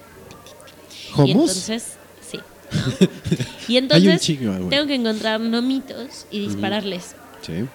Y 1.24 1.32
entonces, 1.32 1.94
sí. 2.28 2.40
Y 3.68 3.78
entonces 3.78 4.22
chingo, 4.22 4.52
ah, 4.52 4.56
bueno. 4.56 4.70
tengo 4.70 4.88
que 4.88 4.96
encontrar 4.96 5.40
gnomitos 5.40 6.28
y 6.32 6.48
dispararles. 6.48 7.16
Sí. 7.42 7.66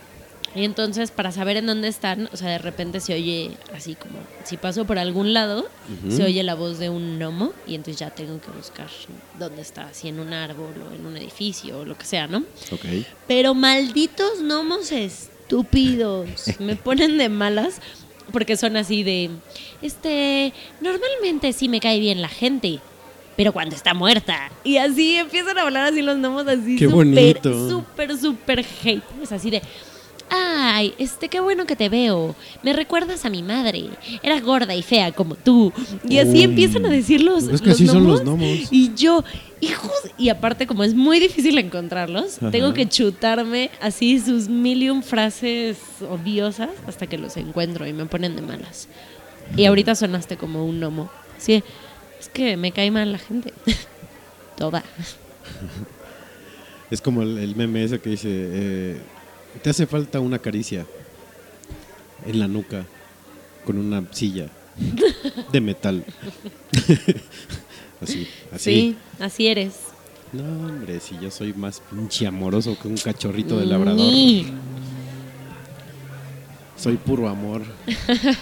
Y 0.54 0.64
entonces, 0.64 1.12
para 1.12 1.30
saber 1.30 1.58
en 1.58 1.66
dónde 1.66 1.86
están, 1.86 2.28
o 2.32 2.36
sea, 2.36 2.48
de 2.48 2.58
repente 2.58 2.98
se 2.98 3.14
oye 3.14 3.52
así 3.72 3.94
como, 3.94 4.18
si 4.44 4.56
paso 4.56 4.84
por 4.84 4.98
algún 4.98 5.32
lado, 5.32 5.68
se 6.08 6.24
oye 6.24 6.42
la 6.42 6.56
voz 6.56 6.78
de 6.78 6.90
un 6.90 7.18
gnomo 7.18 7.52
y 7.68 7.76
entonces 7.76 8.00
ya 8.00 8.10
tengo 8.10 8.40
que 8.40 8.50
buscar 8.50 8.88
dónde 9.38 9.62
está, 9.62 9.94
si 9.94 10.08
en 10.08 10.18
un 10.18 10.32
árbol 10.32 10.74
o 10.90 10.94
en 10.94 11.06
un 11.06 11.16
edificio 11.16 11.78
o 11.78 11.84
lo 11.84 11.96
que 11.96 12.04
sea, 12.04 12.26
¿no? 12.26 12.38
Ok. 12.72 12.84
Pero 13.28 13.54
malditos 13.54 14.40
gnomos 14.42 14.90
estúpidos. 14.90 16.46
Me 16.58 16.74
ponen 16.74 17.16
de 17.16 17.28
malas 17.28 17.80
porque 18.32 18.56
son 18.56 18.76
así 18.76 19.04
de, 19.04 19.30
este, 19.82 20.52
normalmente 20.80 21.52
sí 21.52 21.68
me 21.68 21.80
cae 21.80 21.98
bien 21.98 22.22
la 22.22 22.28
gente. 22.28 22.80
Pero 23.40 23.54
cuando 23.54 23.74
está 23.74 23.94
muerta. 23.94 24.50
Y 24.64 24.76
así 24.76 25.16
empiezan 25.16 25.56
a 25.56 25.62
hablar 25.62 25.86
así 25.90 26.02
los 26.02 26.18
gnomos 26.18 26.46
así 26.46 26.78
súper, 26.78 27.40
súper, 27.42 28.18
súper 28.18 28.66
hate. 28.84 29.02
Es 29.22 29.32
así 29.32 29.48
de, 29.48 29.62
ay, 30.28 30.92
este, 30.98 31.30
qué 31.30 31.40
bueno 31.40 31.64
que 31.64 31.74
te 31.74 31.88
veo. 31.88 32.36
Me 32.62 32.74
recuerdas 32.74 33.24
a 33.24 33.30
mi 33.30 33.42
madre. 33.42 33.84
Era 34.22 34.38
gorda 34.40 34.74
y 34.74 34.82
fea 34.82 35.12
como 35.12 35.36
tú. 35.36 35.72
Y 36.06 36.18
así 36.18 36.40
Oh. 36.40 36.44
empiezan 36.44 36.84
a 36.84 36.90
decir 36.90 37.22
los, 37.22 37.44
Es 37.44 37.62
que 37.62 37.68
los 37.68 37.76
así 37.76 37.86
son 37.86 38.06
los 38.06 38.20
gnomos. 38.22 38.42
gnomos. 38.42 38.68
Y 38.70 38.92
yo, 38.94 39.24
hijos, 39.62 39.90
y 40.18 40.28
aparte 40.28 40.66
como 40.66 40.84
es 40.84 40.92
muy 40.94 41.18
difícil 41.18 41.56
encontrarlos, 41.56 42.36
Ajá. 42.36 42.50
tengo 42.50 42.74
que 42.74 42.86
chutarme 42.90 43.70
así 43.80 44.20
sus 44.20 44.50
mil 44.50 44.82
y 44.82 44.90
un 44.90 45.02
frases 45.02 45.78
odiosas 46.10 46.68
hasta 46.86 47.06
que 47.06 47.16
los 47.16 47.38
encuentro 47.38 47.86
y 47.86 47.94
me 47.94 48.04
ponen 48.04 48.36
de 48.36 48.42
malas. 48.42 48.86
Y 49.56 49.64
ahorita 49.64 49.94
sonaste 49.94 50.36
como 50.36 50.66
un 50.66 50.78
gnomo. 50.78 51.10
Sí, 51.38 51.64
es 52.20 52.28
que 52.28 52.56
me 52.56 52.70
cae 52.72 52.90
mal 52.90 53.10
la 53.10 53.18
gente. 53.18 53.52
Toda. 54.56 54.84
Es 56.90 57.00
como 57.00 57.22
el, 57.22 57.38
el 57.38 57.54
meme 57.54 57.84
ese 57.84 58.00
que 58.00 58.10
dice, 58.10 58.28
eh, 58.28 59.00
te 59.62 59.70
hace 59.70 59.86
falta 59.86 60.18
una 60.18 60.40
caricia 60.40 60.84
en 62.26 62.40
la 62.40 62.48
nuca 62.48 62.84
con 63.64 63.78
una 63.78 64.02
silla 64.10 64.48
de 65.52 65.60
metal. 65.60 66.04
así, 68.00 68.26
así. 68.52 68.58
Sí, 68.58 68.96
así 69.20 69.46
eres. 69.46 69.74
No, 70.32 70.42
hombre, 70.42 70.98
si 70.98 71.16
yo 71.20 71.30
soy 71.30 71.52
más 71.52 71.80
pinche 71.90 72.26
amoroso 72.26 72.76
que 72.76 72.88
un 72.88 72.96
cachorrito 72.96 73.56
de 73.58 73.66
labrador. 73.66 74.12
Soy 76.76 76.96
puro 76.96 77.28
amor. 77.28 77.62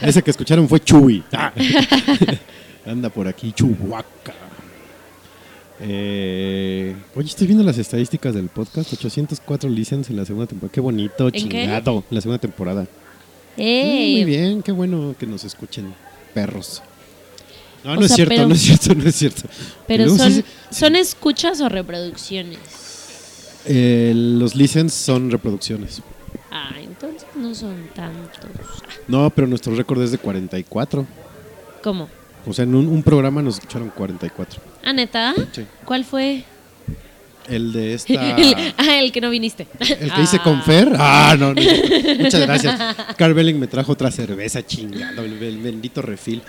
Ese 0.01 0.23
que 0.23 0.31
escucharon 0.31 0.67
fue 0.69 0.81
Chuy. 0.81 1.23
Ah. 1.33 1.53
Anda 2.89 3.11
por 3.11 3.29
aquí, 3.29 3.53
Chubaca. 3.53 4.35
Eh, 5.81 6.97
oye, 7.15 7.29
estoy 7.29 7.47
viendo 7.47 7.63
las 7.65 7.79
estadísticas 7.79 8.35
del 8.35 8.49
podcast. 8.49 8.93
804 8.93 9.69
licenses 9.71 10.11
en 10.11 10.17
la 10.17 10.25
segunda 10.25 10.47
temporada. 10.47 10.73
Qué 10.73 10.81
bonito, 10.81 11.31
qué? 11.31 11.39
chingado. 11.39 12.05
En 12.11 12.15
la 12.15 12.21
segunda 12.21 12.41
temporada. 12.41 12.87
¡Ey! 13.57 14.15
Muy 14.17 14.25
bien, 14.25 14.63
qué 14.63 14.73
bueno 14.73 15.15
que 15.19 15.27
nos 15.27 15.45
escuchen, 15.45 15.93
perros. 16.35 16.83
No, 17.85 17.95
no 17.95 18.03
es 18.07 18.13
cierto, 18.13 18.35
pero- 18.35 18.49
no 18.49 18.55
es 18.55 18.61
cierto, 18.61 18.95
no 18.95 19.09
es 19.09 19.15
cierto. 19.15 19.43
Pero 19.87 20.09
sí 20.11 20.17
son, 20.19 20.45
son 20.71 20.97
escuchas 20.97 21.61
o 21.61 21.69
reproducciones. 21.69 22.59
Eh, 23.67 24.13
los 24.15 24.55
licenses 24.55 24.99
son 24.99 25.31
reproducciones. 25.31 26.03
Ah, 26.51 26.73
entonces 26.81 27.27
no 27.37 27.55
son 27.55 27.89
tantos. 27.95 28.51
No, 29.07 29.31
pero 29.31 29.47
nuestro 29.47 29.75
récord 29.75 30.03
es 30.03 30.11
de 30.11 30.19
44. 30.19 31.07
¿Cómo? 31.83 32.09
O 32.49 32.53
sea, 32.53 32.65
en 32.65 32.75
un, 32.75 32.87
un 32.89 33.03
programa 33.03 33.43
nos 33.43 33.55
escucharon 33.57 33.91
44. 33.91 34.61
¿Ah, 34.85 34.93
neta? 34.93 35.35
Sí. 35.53 35.65
¿Cuál 35.85 36.05
fue? 36.05 36.45
El 37.49 37.73
de 37.73 37.95
esta. 37.95 38.13
El, 38.39 38.75
ah, 38.77 38.99
el 39.01 39.13
que 39.13 39.21
no 39.21 39.31
viniste. 39.31 39.67
El 39.81 40.13
que 40.13 40.23
hice 40.23 40.37
Ah. 40.39 40.43
con 40.43 40.63
Fer. 40.63 40.93
Ah, 40.99 41.37
no, 41.39 41.55
no. 41.55 41.61
Muchas 42.19 42.41
gracias. 42.41 42.79
Carl 43.17 43.35
Belling 43.35 43.59
me 43.59 43.67
trajo 43.67 43.93
otra 43.93 44.11
cerveza 44.11 44.65
chingado, 44.67 45.23
el, 45.25 45.43
el 45.43 45.59
bendito 45.59 46.03
refil. 46.03 46.43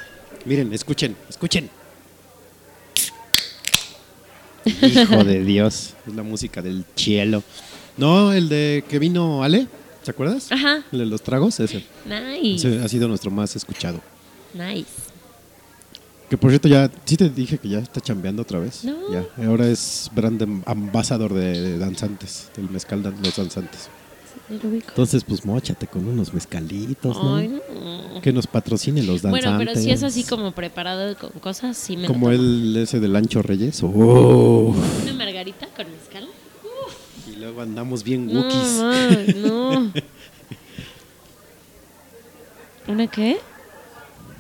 Miren, 0.46 0.74
escuchen, 0.74 1.16
escuchen. 1.30 1.70
Hijo 4.66 5.24
de 5.24 5.44
Dios. 5.44 5.94
Es 6.08 6.16
la 6.16 6.24
música 6.24 6.62
del 6.62 6.86
cielo. 6.96 7.44
No, 7.98 8.32
el 8.34 8.50
de 8.50 8.84
que 8.88 9.00
vino 9.00 9.44
Ale, 9.44 9.68
¿te 10.04 10.12
acuerdas? 10.12 10.52
Ajá. 10.52 10.84
El 10.92 11.00
de 11.00 11.06
los 11.06 11.22
tragos, 11.22 11.60
ese. 11.60 11.84
Nice. 12.06 12.68
Ese 12.68 12.84
ha 12.84 12.88
sido 12.88 13.08
nuestro 13.08 13.32
más 13.32 13.56
escuchado. 13.56 14.02
Nice. 14.54 14.86
Que 16.30 16.38
por 16.38 16.52
cierto, 16.52 16.68
ya, 16.68 16.92
sí 17.06 17.18
te 17.18 17.28
dije 17.30 17.58
que 17.58 17.68
ya 17.70 17.80
está 17.80 18.00
chambeando 18.02 18.44
otra 18.44 18.60
vez. 18.60 18.84
No. 18.84 18.96
Ya, 19.12 19.26
ahora 19.48 19.68
es 19.68 20.12
brand 20.14 20.42
am- 20.44 20.62
ambasador 20.66 21.34
de, 21.34 21.60
de 21.60 21.78
danzantes, 21.80 22.50
del 22.56 22.70
mezcal 22.70 23.02
dan- 23.02 23.16
los 23.24 23.36
danzantes. 23.36 23.90
Sí, 24.48 24.60
lo 24.62 24.70
ubico. 24.70 24.90
Entonces, 24.90 25.24
pues 25.24 25.44
mochate 25.44 25.88
con 25.88 26.08
unos 26.08 26.32
mezcalitos, 26.34 27.18
¿no? 27.18 27.36
Ay, 27.38 27.48
no. 27.48 28.22
Que 28.22 28.32
nos 28.32 28.46
patrocine 28.46 29.02
los 29.02 29.24
danzantes. 29.24 29.50
Bueno, 29.52 29.58
pero 29.72 29.82
si 29.82 29.90
es 29.90 30.04
así 30.04 30.24
como 30.24 30.52
preparado 30.52 31.18
con 31.18 31.32
cosas, 31.40 31.76
sí 31.78 31.98
me 31.98 32.06
Como 32.08 32.30
el 32.30 32.76
ese 32.78 33.00
del 33.00 33.16
Ancho 33.16 33.42
Reyes. 33.42 33.82
¡Oh! 33.84 34.76
Una 35.04 35.14
margarita 35.14 35.68
con 35.76 35.88
mezcal. 35.92 36.28
Y 37.32 37.38
luego 37.38 37.62
andamos 37.62 38.04
bien 38.04 38.30
wookies. 38.36 39.36
no. 39.38 39.92
¿Una 42.88 43.08
qué? 43.08 43.38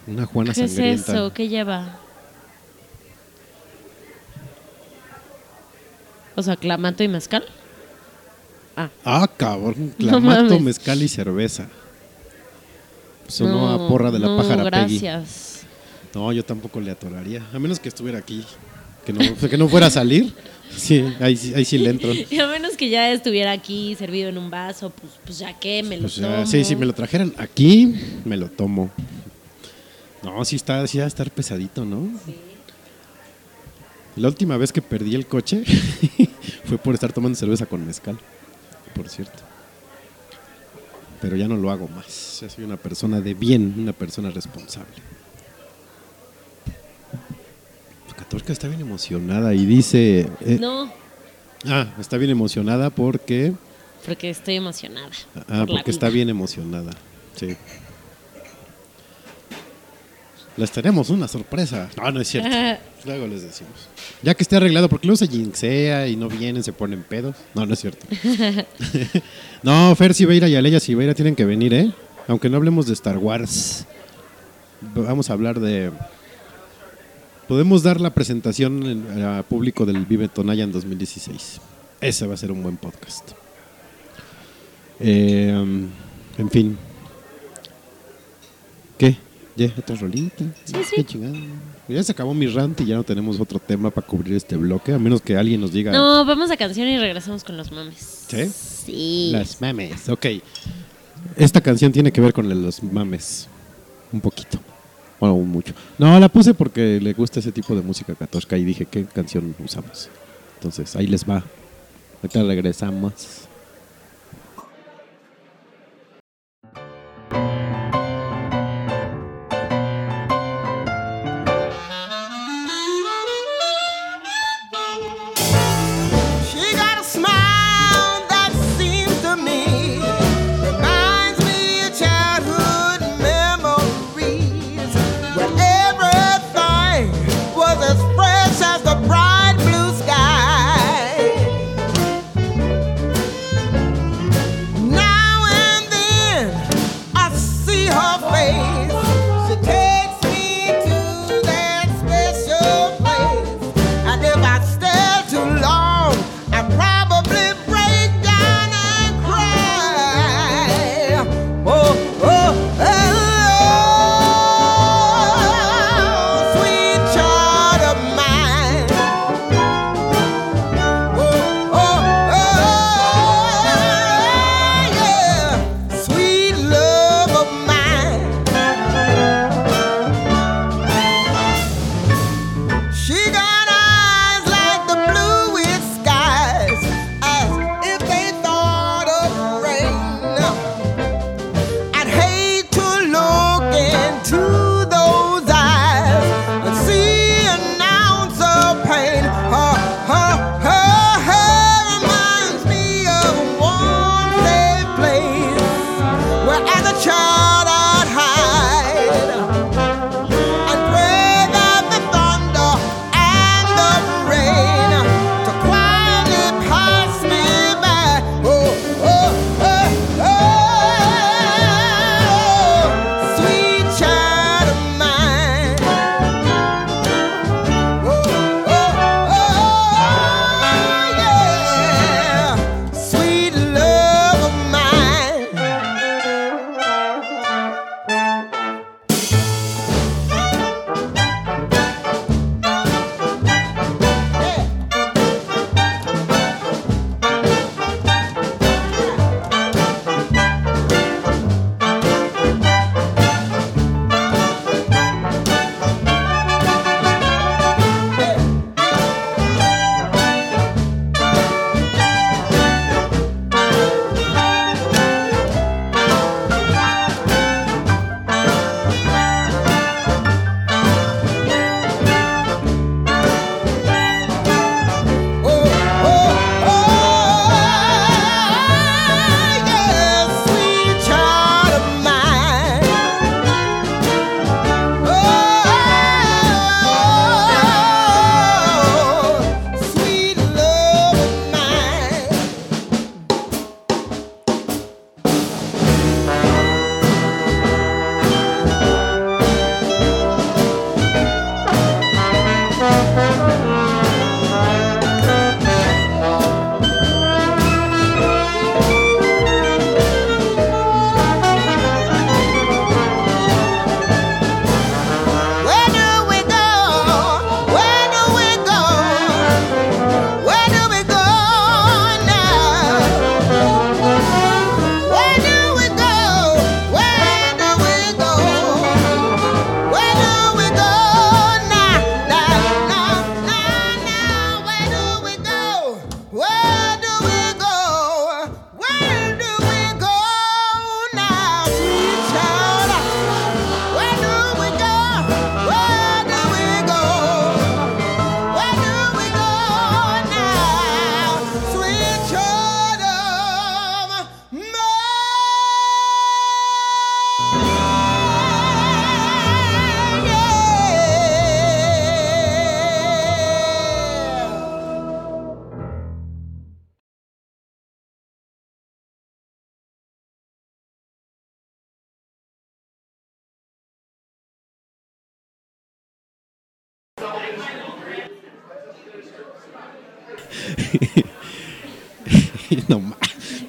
Una 0.09 0.25
Juana 0.25 0.53
¿Qué 0.53 0.63
es 0.63 0.71
sangrienta. 0.71 1.11
eso? 1.13 1.33
¿Qué 1.33 1.47
lleva? 1.47 1.99
O 6.35 6.41
sea, 6.43 6.55
clamato 6.55 7.03
y 7.03 7.07
mezcal. 7.07 7.43
Ah, 8.75 8.89
Ah, 9.03 9.29
cabrón. 9.35 9.93
No 9.97 10.07
Clamato, 10.07 10.43
mames. 10.43 10.61
mezcal 10.61 11.01
y 11.03 11.07
cerveza. 11.07 11.67
Sonó 13.27 13.77
no, 13.77 13.85
a 13.85 13.87
porra 13.89 14.09
de 14.09 14.19
la 14.19 14.27
no, 14.27 14.37
pájara 14.37 14.63
Peggy. 14.71 14.99
gracias. 14.99 15.61
No, 16.15 16.31
yo 16.31 16.43
tampoco 16.43 16.79
le 16.79 16.91
atoraría. 16.91 17.45
A 17.53 17.59
menos 17.59 17.79
que 17.79 17.89
estuviera 17.89 18.17
aquí. 18.19 18.43
Que 19.05 19.13
no, 19.13 19.19
que 19.49 19.57
no 19.57 19.67
fuera 19.67 19.87
a 19.87 19.91
salir. 19.91 20.33
Sí, 20.69 21.03
ahí, 21.19 21.35
ahí 21.55 21.65
sí 21.65 21.79
le 21.79 21.89
entro. 21.89 22.11
Y 22.29 22.39
a 22.39 22.45
menos 22.47 22.77
que 22.77 22.89
ya 22.91 23.11
estuviera 23.11 23.51
aquí 23.51 23.95
servido 23.95 24.29
en 24.29 24.37
un 24.37 24.51
vaso, 24.51 24.91
pues, 24.91 25.13
pues 25.25 25.39
ya 25.39 25.51
que 25.59 25.81
me 25.81 25.95
lo 25.95 26.03
Pues 26.03 26.17
ya, 26.17 26.31
tomo. 26.31 26.45
sí, 26.45 26.63
si 26.63 26.75
me 26.75 26.85
lo 26.85 26.93
trajeran 26.93 27.33
aquí, 27.39 27.95
me 28.23 28.37
lo 28.37 28.49
tomo. 28.51 28.91
No, 30.23 30.43
sí 30.45 30.55
está, 30.57 30.85
sí 30.87 30.97
va 30.97 31.05
a 31.05 31.07
estar 31.07 31.29
pesadito, 31.31 31.85
¿no? 31.85 32.07
La 34.15 34.27
última 34.27 34.57
vez 34.57 34.71
que 34.73 34.81
perdí 34.81 35.15
el 35.15 35.25
coche 35.27 35.63
fue 36.65 36.77
por 36.77 36.93
estar 36.93 37.13
tomando 37.13 37.37
cerveza 37.37 37.65
con 37.65 37.85
mezcal, 37.85 38.17
por 38.95 39.07
cierto. 39.09 39.39
Pero 41.21 41.35
ya 41.35 41.47
no 41.47 41.55
lo 41.57 41.69
hago 41.71 41.87
más. 41.87 42.39
Ya 42.41 42.49
soy 42.49 42.63
una 42.63 42.77
persona 42.77 43.21
de 43.21 43.33
bien, 43.33 43.75
una 43.77 43.93
persona 43.93 44.29
responsable. 44.29 44.93
Catorca 48.17 48.51
está 48.51 48.67
bien 48.67 48.81
emocionada 48.81 49.53
y 49.53 49.65
dice... 49.65 50.27
eh, 50.41 50.57
No, 50.59 50.91
Ah, 51.65 51.87
está 51.99 52.17
bien 52.17 52.31
emocionada 52.31 52.89
porque... 52.89 53.53
porque 54.05 54.29
estoy 54.29 54.55
emocionada. 54.55 55.09
Ah, 55.47 55.65
por 55.65 55.75
porque 55.75 55.91
está 55.91 56.09
bien 56.09 56.29
emocionada. 56.29 56.91
Sí. 57.35 57.55
Les 60.59 60.71
tenemos 60.71 61.09
una 61.09 61.25
sorpresa. 61.29 61.87
No, 61.95 62.11
no 62.11 62.19
es 62.19 62.27
cierto. 62.27 62.49
Luego 63.05 63.27
les 63.27 63.43
decimos. 63.43 63.71
Ya 64.21 64.33
que 64.35 64.43
esté 64.43 64.57
arreglado, 64.57 64.89
porque 64.89 65.07
luego 65.07 65.15
se 65.15 65.27
jinxea 65.29 66.09
y 66.09 66.17
no 66.17 66.27
vienen, 66.27 66.63
se 66.65 66.73
ponen 66.73 67.01
pedos. 67.03 67.33
No, 67.55 67.65
no 67.65 67.73
es 67.73 67.79
cierto. 67.79 68.05
no, 69.63 69.95
Fer 69.95 70.13
Sibeira 70.13 70.49
y 70.49 70.55
Aleya 70.57 70.81
Sibeira 70.81 71.13
tienen 71.13 71.33
que 71.35 71.45
venir, 71.45 71.73
¿eh? 71.73 71.93
Aunque 72.27 72.49
no 72.49 72.57
hablemos 72.57 72.87
de 72.87 72.93
Star 72.93 73.17
Wars. 73.17 73.85
Vamos 74.93 75.29
a 75.29 75.33
hablar 75.33 75.61
de... 75.61 75.91
Podemos 77.47 77.81
dar 77.81 78.01
la 78.01 78.13
presentación 78.13 78.83
en- 78.85 79.23
a 79.23 79.43
público 79.43 79.85
del 79.85 80.05
Vive 80.05 80.27
Tonaya 80.27 80.65
en 80.65 80.73
2016. 80.73 81.61
Ese 82.01 82.27
va 82.27 82.33
a 82.33 82.37
ser 82.37 82.51
un 82.51 82.61
buen 82.61 82.75
podcast. 82.75 83.31
Eh, 84.99 85.49
en 86.37 86.49
fin. 86.51 86.77
¿Qué? 88.97 89.15
¿Ya 89.59 89.73
otra 89.77 89.93
rolita? 89.97 90.45
Sí, 90.63 90.73
sí. 90.89 90.95
Qué 90.95 91.03
chingada. 91.03 91.35
Ya 91.89 92.01
se 92.01 92.13
acabó 92.13 92.33
mi 92.33 92.47
rant 92.47 92.79
y 92.79 92.85
ya 92.85 92.95
no 92.95 93.03
tenemos 93.03 93.41
otro 93.41 93.59
tema 93.59 93.89
para 93.89 94.07
cubrir 94.07 94.35
este 94.35 94.55
bloque, 94.55 94.93
a 94.93 94.97
menos 94.97 95.21
que 95.21 95.35
alguien 95.35 95.59
nos 95.59 95.73
diga 95.73 95.91
No, 95.91 96.23
vamos 96.23 96.49
a 96.49 96.55
canción 96.55 96.87
y 96.87 96.97
regresamos 96.97 97.43
con 97.43 97.57
los 97.57 97.69
mames. 97.69 98.25
¿Sí? 98.29 98.49
Sí. 98.85 99.29
las 99.33 99.59
mames. 99.59 100.07
Ok. 100.07 100.27
Esta 101.35 101.59
canción 101.59 101.91
tiene 101.91 102.09
que 102.13 102.21
ver 102.21 102.31
con 102.31 102.47
los 102.47 102.81
mames. 102.81 103.49
Un 104.13 104.21
poquito. 104.21 104.59
Bueno, 105.19 105.35
mucho. 105.35 105.73
No, 105.97 106.17
la 106.21 106.29
puse 106.29 106.53
porque 106.53 107.01
le 107.01 107.11
gusta 107.11 107.41
ese 107.41 107.51
tipo 107.51 107.75
de 107.75 107.81
música 107.81 108.15
catorca 108.15 108.57
y 108.57 108.63
dije, 108.63 108.85
¿qué 108.85 109.03
canción 109.03 109.53
usamos? 109.61 110.07
Entonces, 110.55 110.95
ahí 110.95 111.07
les 111.07 111.29
va. 111.29 111.43
Ahorita 112.21 112.43
regresamos. 112.43 113.48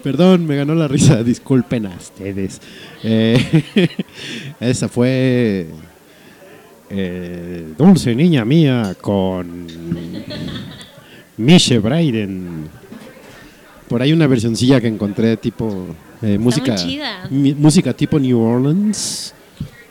Perdón, 0.03 0.47
me 0.47 0.57
ganó 0.57 0.75
la 0.75 0.89
risa. 0.89 1.23
Disculpen 1.25 1.87
a 1.87 1.97
ustedes. 1.97 2.61
Eh, 3.03 3.89
esa 4.61 4.89
fue 4.89 5.67
eh, 6.91 7.75
Dulce 7.77 8.15
Niña 8.15 8.45
Mía 8.45 8.95
con 9.01 9.67
Mishe 11.37 11.79
Braiden. 11.79 12.69
Por 13.89 14.03
ahí 14.03 14.13
una 14.13 14.27
versioncilla 14.27 14.81
que 14.81 14.87
encontré 14.87 15.37
tipo 15.37 15.87
eh, 16.23 16.39
música, 16.39 16.77
música 17.31 17.93
tipo 17.93 18.19
New 18.19 18.39
Orleans. 18.41 19.35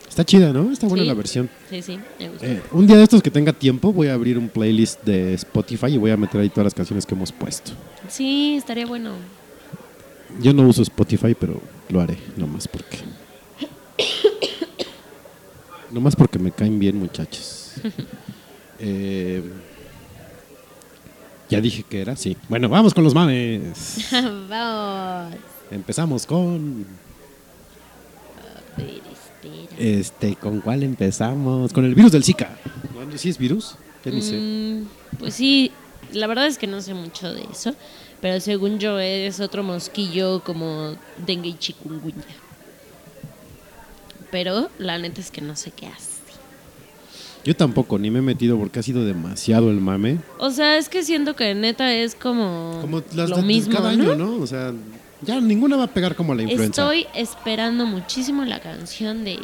Está 0.08 0.24
chida, 0.24 0.52
¿no? 0.52 0.72
Está 0.72 0.86
buena 0.88 1.04
Sí. 1.04 1.08
la 1.08 1.14
versión. 1.14 1.50
Sí, 1.70 1.82
sí, 1.82 1.98
me 2.18 2.28
gusta. 2.30 2.46
Eh, 2.46 2.60
un 2.72 2.86
día 2.86 2.96
de 2.96 3.04
estos 3.04 3.22
que 3.22 3.30
tenga 3.30 3.52
tiempo 3.52 3.92
voy 3.92 4.08
a 4.08 4.14
abrir 4.14 4.38
un 4.38 4.48
playlist 4.48 5.02
de 5.04 5.34
Spotify 5.34 5.86
y 5.86 5.98
voy 5.98 6.10
a 6.10 6.16
meter 6.16 6.40
ahí 6.40 6.48
todas 6.48 6.64
las 6.64 6.74
canciones 6.74 7.06
que 7.06 7.14
hemos 7.14 7.30
puesto. 7.30 7.72
Sí, 8.08 8.56
estaría 8.56 8.86
bueno. 8.86 9.12
Yo 10.40 10.52
no 10.52 10.62
uso 10.62 10.82
Spotify, 10.82 11.34
pero 11.38 11.60
lo 11.88 12.00
haré, 12.00 12.18
nomás 12.36 12.68
porque. 12.68 12.98
nomás 15.90 16.16
porque 16.16 16.38
me 16.38 16.52
caen 16.52 16.78
bien, 16.78 16.96
muchachos. 16.96 17.74
Eh, 18.82 19.42
ya 21.50 21.60
dije 21.60 21.82
que 21.82 22.00
era, 22.00 22.16
sí. 22.16 22.34
Bueno, 22.48 22.70
vamos 22.70 22.94
con 22.94 23.04
los 23.04 23.12
mames. 23.12 24.08
Vamos. 24.48 25.34
Empezamos 25.70 26.24
con. 26.24 26.86
A 28.38 28.80
ver, 28.80 29.02
espera. 29.12 29.76
Este, 29.78 30.34
¿con 30.36 30.62
cuál 30.62 30.82
empezamos? 30.82 31.74
Con 31.74 31.84
el 31.84 31.94
virus 31.94 32.12
del 32.12 32.24
Zika. 32.24 32.56
¿Sí 33.16 33.28
es 33.28 33.36
virus? 33.36 33.76
Ya 34.02 34.12
ni 34.12 34.22
sé. 34.22 34.36
Mm, 34.38 35.18
pues 35.18 35.34
sí, 35.34 35.72
la 36.12 36.26
verdad 36.26 36.46
es 36.46 36.56
que 36.56 36.66
no 36.66 36.80
sé 36.80 36.94
mucho 36.94 37.32
de 37.32 37.42
eso, 37.50 37.74
pero 38.20 38.40
según 38.40 38.78
yo 38.78 38.98
es 38.98 39.40
otro 39.40 39.62
mosquillo 39.62 40.42
como 40.44 40.94
dengue 41.18 41.50
y 41.50 41.54
chikungunya. 41.58 42.24
Pero 44.30 44.70
la 44.78 44.98
neta 44.98 45.20
es 45.20 45.30
que 45.30 45.40
no 45.40 45.56
sé 45.56 45.70
qué 45.72 45.86
hace. 45.86 46.10
Yo 47.44 47.56
tampoco, 47.56 47.98
ni 47.98 48.10
me 48.10 48.18
he 48.18 48.22
metido 48.22 48.58
porque 48.58 48.80
ha 48.80 48.82
sido 48.82 49.04
demasiado 49.04 49.70
el 49.70 49.80
mame. 49.80 50.18
O 50.38 50.50
sea, 50.50 50.76
es 50.76 50.88
que 50.90 51.02
siento 51.02 51.34
que 51.34 51.54
neta 51.54 51.94
es 51.94 52.14
como, 52.14 52.78
Como 52.82 53.02
las 53.14 53.30
lo 53.30 53.36
de 53.36 53.42
mismo, 53.42 53.74
cada 53.74 53.96
¿no? 53.96 54.12
año, 54.12 54.14
¿no? 54.14 54.36
O 54.42 54.46
sea, 54.46 54.74
ya 55.22 55.40
ninguna 55.40 55.76
va 55.76 55.84
a 55.84 55.86
pegar 55.86 56.14
como 56.14 56.34
la 56.34 56.42
influenza. 56.42 56.82
Estoy 56.82 57.06
esperando 57.14 57.86
muchísimo 57.86 58.44
la 58.44 58.60
canción 58.60 59.24
de 59.24 59.38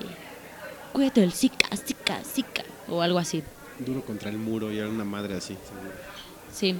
Cuídate 0.92 1.22
del 1.22 1.32
Zika, 1.32 1.74
Zika, 1.76 2.20
Zika 2.22 2.64
o 2.88 3.00
algo 3.00 3.18
así. 3.18 3.42
Duro 3.78 4.02
contra 4.02 4.30
el 4.30 4.36
muro 4.38 4.72
y 4.72 4.78
era 4.78 4.88
una 4.88 5.04
madre 5.04 5.34
así. 5.34 5.56
Sí. 6.52 6.74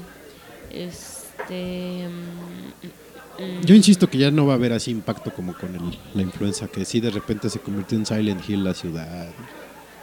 Este 1.41 2.09
mm, 2.09 3.43
mm, 3.43 3.65
Yo 3.65 3.75
insisto 3.75 4.09
que 4.09 4.19
ya 4.19 4.31
no 4.31 4.47
va 4.47 4.55
a 4.55 4.57
haber 4.57 4.73
así 4.73 4.91
impacto 4.91 5.33
como 5.33 5.55
con 5.55 5.75
el- 5.75 5.99
la 6.15 6.23
influenza, 6.23 6.69
que 6.69 6.85
sí 6.85 7.01
de 7.01 7.11
repente 7.11 7.51
se 7.51 7.59
convirtió 7.61 7.99
en 7.99 8.07
Silent 8.07 8.49
Hill 8.49 8.65
la 8.65 8.75
ciudad. 8.75 9.29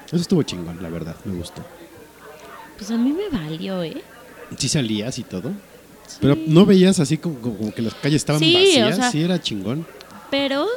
Eso 0.08 0.16
estuvo 0.18 0.44
chingón, 0.44 0.82
la 0.82 0.90
verdad, 0.90 1.16
me 1.26 1.34
gustó. 1.36 1.64
pues 2.78 2.90
a 2.92 2.98
mí 2.98 3.14
me 3.14 3.30
valió, 3.30 3.82
¿eh? 3.84 4.02
Sí 4.58 4.68
salías 4.68 5.18
y 5.20 5.24
todo. 5.24 5.52
Pero 6.20 6.36
no 6.48 6.66
veías 6.66 7.00
así 7.00 7.18
como, 7.18 7.40
como 7.40 7.74
que 7.74 7.82
las 7.82 7.94
calles 7.96 8.18
estaban 8.18 8.40
Sí, 8.42 8.54
vacías, 8.54 8.94
o 8.98 9.02
sea- 9.02 9.12
sí 9.12 9.22
era 9.24 9.40
chingón. 9.42 9.86
Pero, 10.30 10.68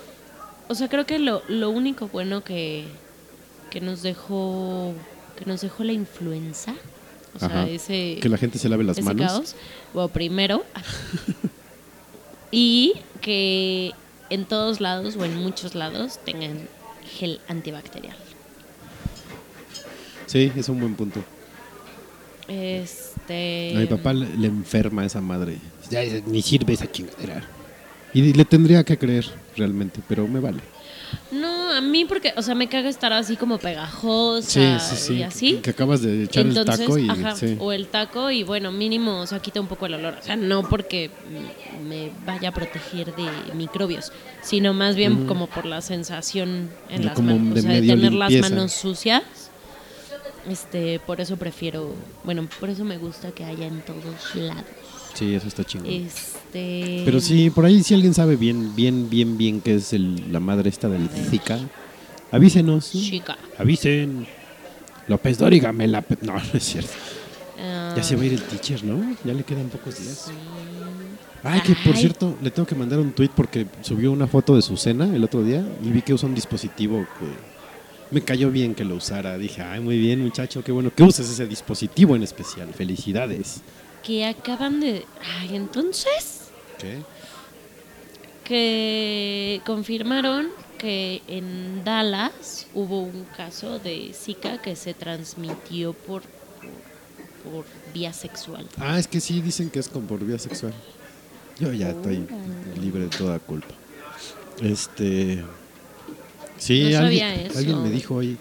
o 0.69 0.75
sea, 0.75 0.89
creo 0.89 1.05
que 1.07 1.19
lo, 1.19 1.43
lo 1.49 1.71
único 1.71 2.07
bueno 2.09 2.45
que, 2.45 2.85
que 3.71 3.81
nos 3.81 4.03
dejó 4.03 4.93
que 5.37 5.45
nos 5.47 5.61
dejó 5.63 5.85
la 5.85 5.93
influenza, 5.93 6.75
o 7.37 7.39
sea, 7.39 7.49
Ajá. 7.49 7.69
ese, 7.69 8.19
Que 8.21 8.29
la 8.29 8.37
gente 8.39 8.59
se 8.59 8.69
lave 8.69 8.85
las 8.85 8.99
ese 8.99 9.05
manos. 9.07 9.27
caos, 9.27 9.57
bueno, 9.95 10.09
primero, 10.09 10.65
y 12.51 12.95
que 13.21 13.93
en 14.31 14.45
todos 14.45 14.81
lados 14.81 15.17
o 15.17 15.25
en 15.25 15.37
muchos 15.37 15.75
lados 15.75 16.19
tengan 16.25 16.69
gel 17.19 17.41
antibacterial. 17.49 18.17
Sí, 20.27 20.53
es 20.57 20.69
un 20.69 20.81
buen 20.81 20.95
punto. 20.95 21.23
Este. 22.49 23.73
A 23.77 23.81
mi 23.81 23.87
papá 23.87 24.13
le, 24.13 24.37
le 24.37 24.49
enferma 24.49 25.05
esa 25.05 25.21
madre. 25.21 25.59
Ya 25.91 26.03
ni 26.27 26.43
sirve 26.43 26.73
esa 26.75 26.91
chingadera. 26.91 27.45
Y 28.13 28.33
le 28.33 28.45
tendría 28.45 28.83
que 28.85 28.97
creer 28.99 29.27
realmente, 29.57 30.01
pero 30.09 30.27
me 30.27 30.41
vale. 30.41 30.61
No, 31.31 31.73
a 31.73 31.81
mí 31.81 32.05
porque, 32.05 32.33
o 32.37 32.43
sea, 32.43 32.55
me 32.55 32.69
caga 32.69 32.89
estar 32.89 33.13
así 33.13 33.37
como 33.37 33.59
pegajosa 33.59 34.49
Sí, 34.49 34.77
sí, 34.79 34.97
sí. 34.97 35.15
y 35.15 35.23
así. 35.23 35.55
Que 35.57 35.71
acabas 35.71 36.03
de 36.03 36.25
echar 36.25 36.47
Entonces, 36.47 36.81
el 36.81 36.87
taco 36.87 36.99
y. 36.99 37.09
ajá, 37.09 37.35
o 37.59 37.73
el 37.73 37.87
taco 37.89 38.31
y 38.31 38.45
bueno, 38.45 38.71
mínimo, 38.73 39.21
o 39.21 39.27
sea, 39.27 39.41
quita 39.41 39.61
un 39.61 39.67
poco 39.67 39.87
el 39.87 39.95
olor. 39.95 40.15
O 40.21 40.23
sea, 40.23 40.37
no 40.37 40.63
porque 40.69 41.11
me 41.87 42.11
vaya 42.25 42.51
a 42.51 42.53
proteger 42.53 43.15
de 43.15 43.29
microbios, 43.55 44.13
sino 44.43 44.73
más 44.75 44.97
bien 44.97 45.27
como 45.27 45.47
por 45.49 45.67
la 45.67 45.81
sensación 45.81 46.71
en 46.89 47.03
De 47.03 47.05
las 47.09 47.21
manos, 47.21 47.55
de 47.55 47.61
o 47.61 47.63
sea, 47.63 47.73
de 47.81 47.87
tener 47.87 48.13
las 48.13 48.33
manos 48.33 48.73
sucias. 48.73 49.23
Este, 50.49 51.01
por 51.01 51.21
eso 51.21 51.37
prefiero, 51.37 51.93
bueno, 52.23 52.49
por 52.61 52.71
eso 52.71 52.85
me 52.85 52.99
gusta 52.99 53.33
que 53.33 53.45
haya 53.45 53.67
en 53.67 53.81
todos 53.81 54.35
lados. 54.37 54.65
Sí, 55.17 55.35
eso 55.35 55.49
está 55.49 55.65
chingón. 55.65 55.91
Este, 55.91 57.03
Pero 57.05 57.21
sí, 57.21 57.51
por 57.51 57.65
ahí 57.65 57.83
si 57.83 57.95
alguien 57.95 58.13
sabe 58.15 58.37
bien, 58.37 58.75
bien, 58.77 59.09
bien, 59.09 59.39
bien 59.39 59.61
qué 59.61 59.77
es 59.77 59.93
el- 59.93 60.31
la 60.33 60.41
madre 60.41 60.69
esta 60.69 60.89
del 60.89 61.09
Zika, 61.09 61.59
avísenos. 62.31 62.95
¿no? 62.95 63.01
chica. 63.01 63.37
Avisen. 63.59 64.27
López 65.09 65.39
Dóriga 65.39 65.73
me 65.73 65.87
la... 65.87 66.05
No, 66.23 66.33
no 66.35 66.41
es 66.55 66.63
cierto. 66.65 66.91
ah, 67.61 67.95
Ya 67.97 68.03
se 68.03 68.17
va 68.17 68.23
a 68.23 68.27
ir 68.27 68.33
el 68.35 68.43
teacher, 68.43 68.85
¿no? 68.85 69.17
Ya 69.25 69.33
le 69.33 69.45
quedan 69.45 69.69
pocos 69.69 69.99
días. 70.03 70.31
Ay, 71.43 71.61
que 71.61 71.75
por 71.77 71.95
Ay. 71.95 72.01
cierto, 72.01 72.37
le 72.43 72.51
tengo 72.51 72.67
que 72.67 72.75
mandar 72.75 72.99
un 72.99 73.13
tweet 73.13 73.31
porque 73.35 73.67
subió 73.83 74.11
una 74.11 74.27
foto 74.27 74.57
de 74.57 74.63
su 74.63 74.77
cena 74.77 75.15
el 75.15 75.23
otro 75.23 75.43
día 75.45 75.65
y 75.85 75.91
vi 75.91 76.03
que 76.03 76.13
usa 76.13 76.29
un 76.29 76.35
dispositivo 76.35 77.07
que 77.19 77.27
me 78.11 78.21
cayó 78.21 78.51
bien 78.51 78.75
que 78.75 78.85
lo 78.85 78.97
usara. 78.97 79.39
Dije, 79.39 79.63
ay, 79.63 79.81
muy 79.81 79.97
bien, 79.99 80.21
muchacho, 80.23 80.63
qué 80.65 80.73
bueno 80.73 80.91
que 80.95 81.05
uses 81.05 81.31
ese 81.31 81.47
dispositivo 81.47 82.17
en 82.17 82.25
especial. 82.25 82.69
Felicidades. 82.75 83.63
Que 84.07 84.25
acaban 84.25 84.79
de, 84.79 85.05
ay, 85.41 85.57
entonces 85.57 86.43
¿Qué? 86.79 87.03
que 88.45 89.61
confirmaron 89.67 90.47
que 90.79 91.23
en 91.27 91.83
Dallas 91.83 92.69
hubo 92.73 93.01
un 93.01 93.25
caso 93.37 93.81
de 93.81 94.13
Zika 94.15 94.63
que 94.63 94.77
se 94.77 94.95
transmitió 94.95 95.93
por, 95.93 96.23
por, 96.23 97.53
por 97.53 97.65
vía 97.93 98.13
sexual. 98.13 98.69
Ah, 98.79 98.97
es 98.97 99.09
que 99.09 99.21
sí, 99.21 99.41
dicen 99.41 99.71
que 99.71 99.81
es 99.81 99.89
con 99.89 100.07
por 100.07 100.25
vía 100.25 100.39
sexual. 100.39 100.73
Yo 101.59 101.73
ya 101.73 101.91
estoy 101.91 102.29
libre 102.81 103.05
de 103.05 103.09
toda 103.09 103.41
culpa. 103.41 103.75
Este. 104.63 105.43
Sí, 106.59 106.91
No 106.93 106.99
alguien, 106.99 107.83
me 107.83 107.91
dijo 107.91 108.15
hoy. 108.15 108.39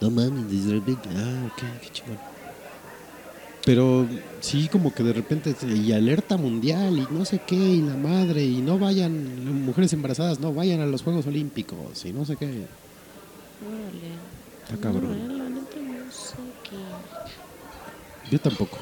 No 0.00 0.10
mames. 0.10 0.46
Ah, 1.14 1.50
ok, 1.52 1.62
qué 1.82 1.90
chingón. 1.92 2.33
Pero 3.64 4.06
sí, 4.40 4.68
como 4.68 4.92
que 4.92 5.02
de 5.02 5.12
repente. 5.12 5.54
Y 5.66 5.92
alerta 5.92 6.36
mundial, 6.36 6.98
y 6.98 7.14
no 7.14 7.24
sé 7.24 7.40
qué, 7.46 7.56
y 7.56 7.80
la 7.80 7.96
madre, 7.96 8.44
y 8.44 8.60
no 8.60 8.78
vayan. 8.78 9.64
Mujeres 9.64 9.92
embarazadas, 9.92 10.38
no 10.40 10.52
vayan 10.52 10.80
a 10.80 10.86
los 10.86 11.02
Juegos 11.02 11.26
Olímpicos, 11.26 12.04
y 12.04 12.12
no 12.12 12.24
sé 12.24 12.36
qué. 12.36 12.46
Órale. 12.46 14.14
Está 14.64 14.76
cabrón. 14.76 15.28
No, 15.28 15.34
la 15.34 15.48
neta 15.48 15.76
no 15.76 16.12
sé 16.12 16.36
qué. 16.68 18.30
Yo 18.30 18.40
tampoco. 18.40 18.78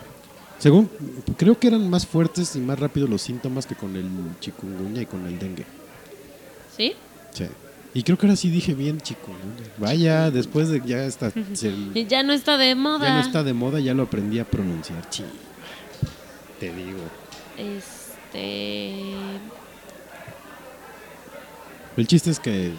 Según, 0.58 0.88
creo 1.36 1.58
que 1.58 1.66
eran 1.66 1.90
más 1.90 2.06
fuertes 2.06 2.54
y 2.54 2.60
más 2.60 2.78
rápidos 2.78 3.10
los 3.10 3.20
síntomas 3.20 3.66
que 3.66 3.74
con 3.74 3.96
el 3.96 4.06
chikungunya 4.40 5.02
y 5.02 5.06
con 5.06 5.26
el 5.26 5.38
dengue. 5.38 5.64
¿Sí? 6.76 6.94
Sí. 7.32 7.46
Y 7.94 8.02
creo 8.04 8.16
que 8.16 8.26
ahora 8.26 8.36
sí 8.36 8.48
dije 8.48 8.74
bien 8.74 9.00
chikungunya. 9.00 9.64
Vaya, 9.78 10.30
después 10.30 10.68
de 10.68 10.80
ya 10.84 11.04
está, 11.04 11.30
se- 11.52 11.74
Ya 12.08 12.22
no 12.22 12.32
está 12.32 12.56
de 12.56 12.74
moda. 12.74 13.06
ya 13.06 13.14
no 13.14 13.20
está 13.20 13.42
de 13.42 13.52
moda, 13.52 13.80
ya 13.80 13.92
lo 13.94 14.04
aprendí 14.04 14.38
a 14.38 14.44
pronunciar. 14.44 15.08
Chi. 15.10 15.24
Te 16.58 16.72
digo. 16.72 17.00
Este. 17.58 18.92
El 21.96 22.06
chiste 22.06 22.30
es 22.30 22.40
que 22.40 22.72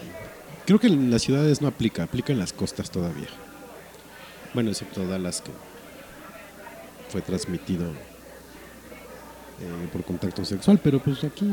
creo 0.66 0.80
que 0.80 0.88
en 0.88 1.12
las 1.12 1.22
ciudades 1.22 1.62
no 1.62 1.68
aplica, 1.68 2.04
aplica 2.04 2.34
en 2.34 2.40
las 2.40 2.52
costas 2.54 2.90
todavía. 2.90 3.28
Bueno, 4.54 4.72
excepto 4.72 5.06
Dallas 5.08 5.42
que 5.42 5.52
fue 7.10 7.22
transmitido 7.22 7.86
eh, 9.62 9.88
por 9.92 10.04
contacto 10.04 10.44
sexual, 10.46 10.80
pero 10.84 11.00
pues 11.00 11.24
aquí, 11.24 11.46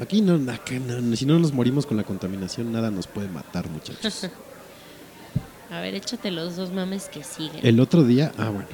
aquí 0.00 0.20
no, 0.22 0.34
acá 0.52 0.74
no, 0.78 1.16
si 1.16 1.26
no 1.26 1.38
nos 1.38 1.52
morimos 1.52 1.86
con 1.86 1.96
la 1.96 2.04
contaminación, 2.04 2.72
nada 2.72 2.90
nos 2.90 3.06
puede 3.06 3.28
matar, 3.28 3.68
muchachos. 3.68 4.28
A 5.70 5.80
ver, 5.80 5.94
échate 5.94 6.30
los 6.32 6.56
dos 6.56 6.72
mames 6.72 7.08
que 7.08 7.22
siguen. 7.22 7.64
El 7.64 7.78
otro 7.78 8.02
día, 8.04 8.32
ah, 8.38 8.48
bueno, 8.50 8.68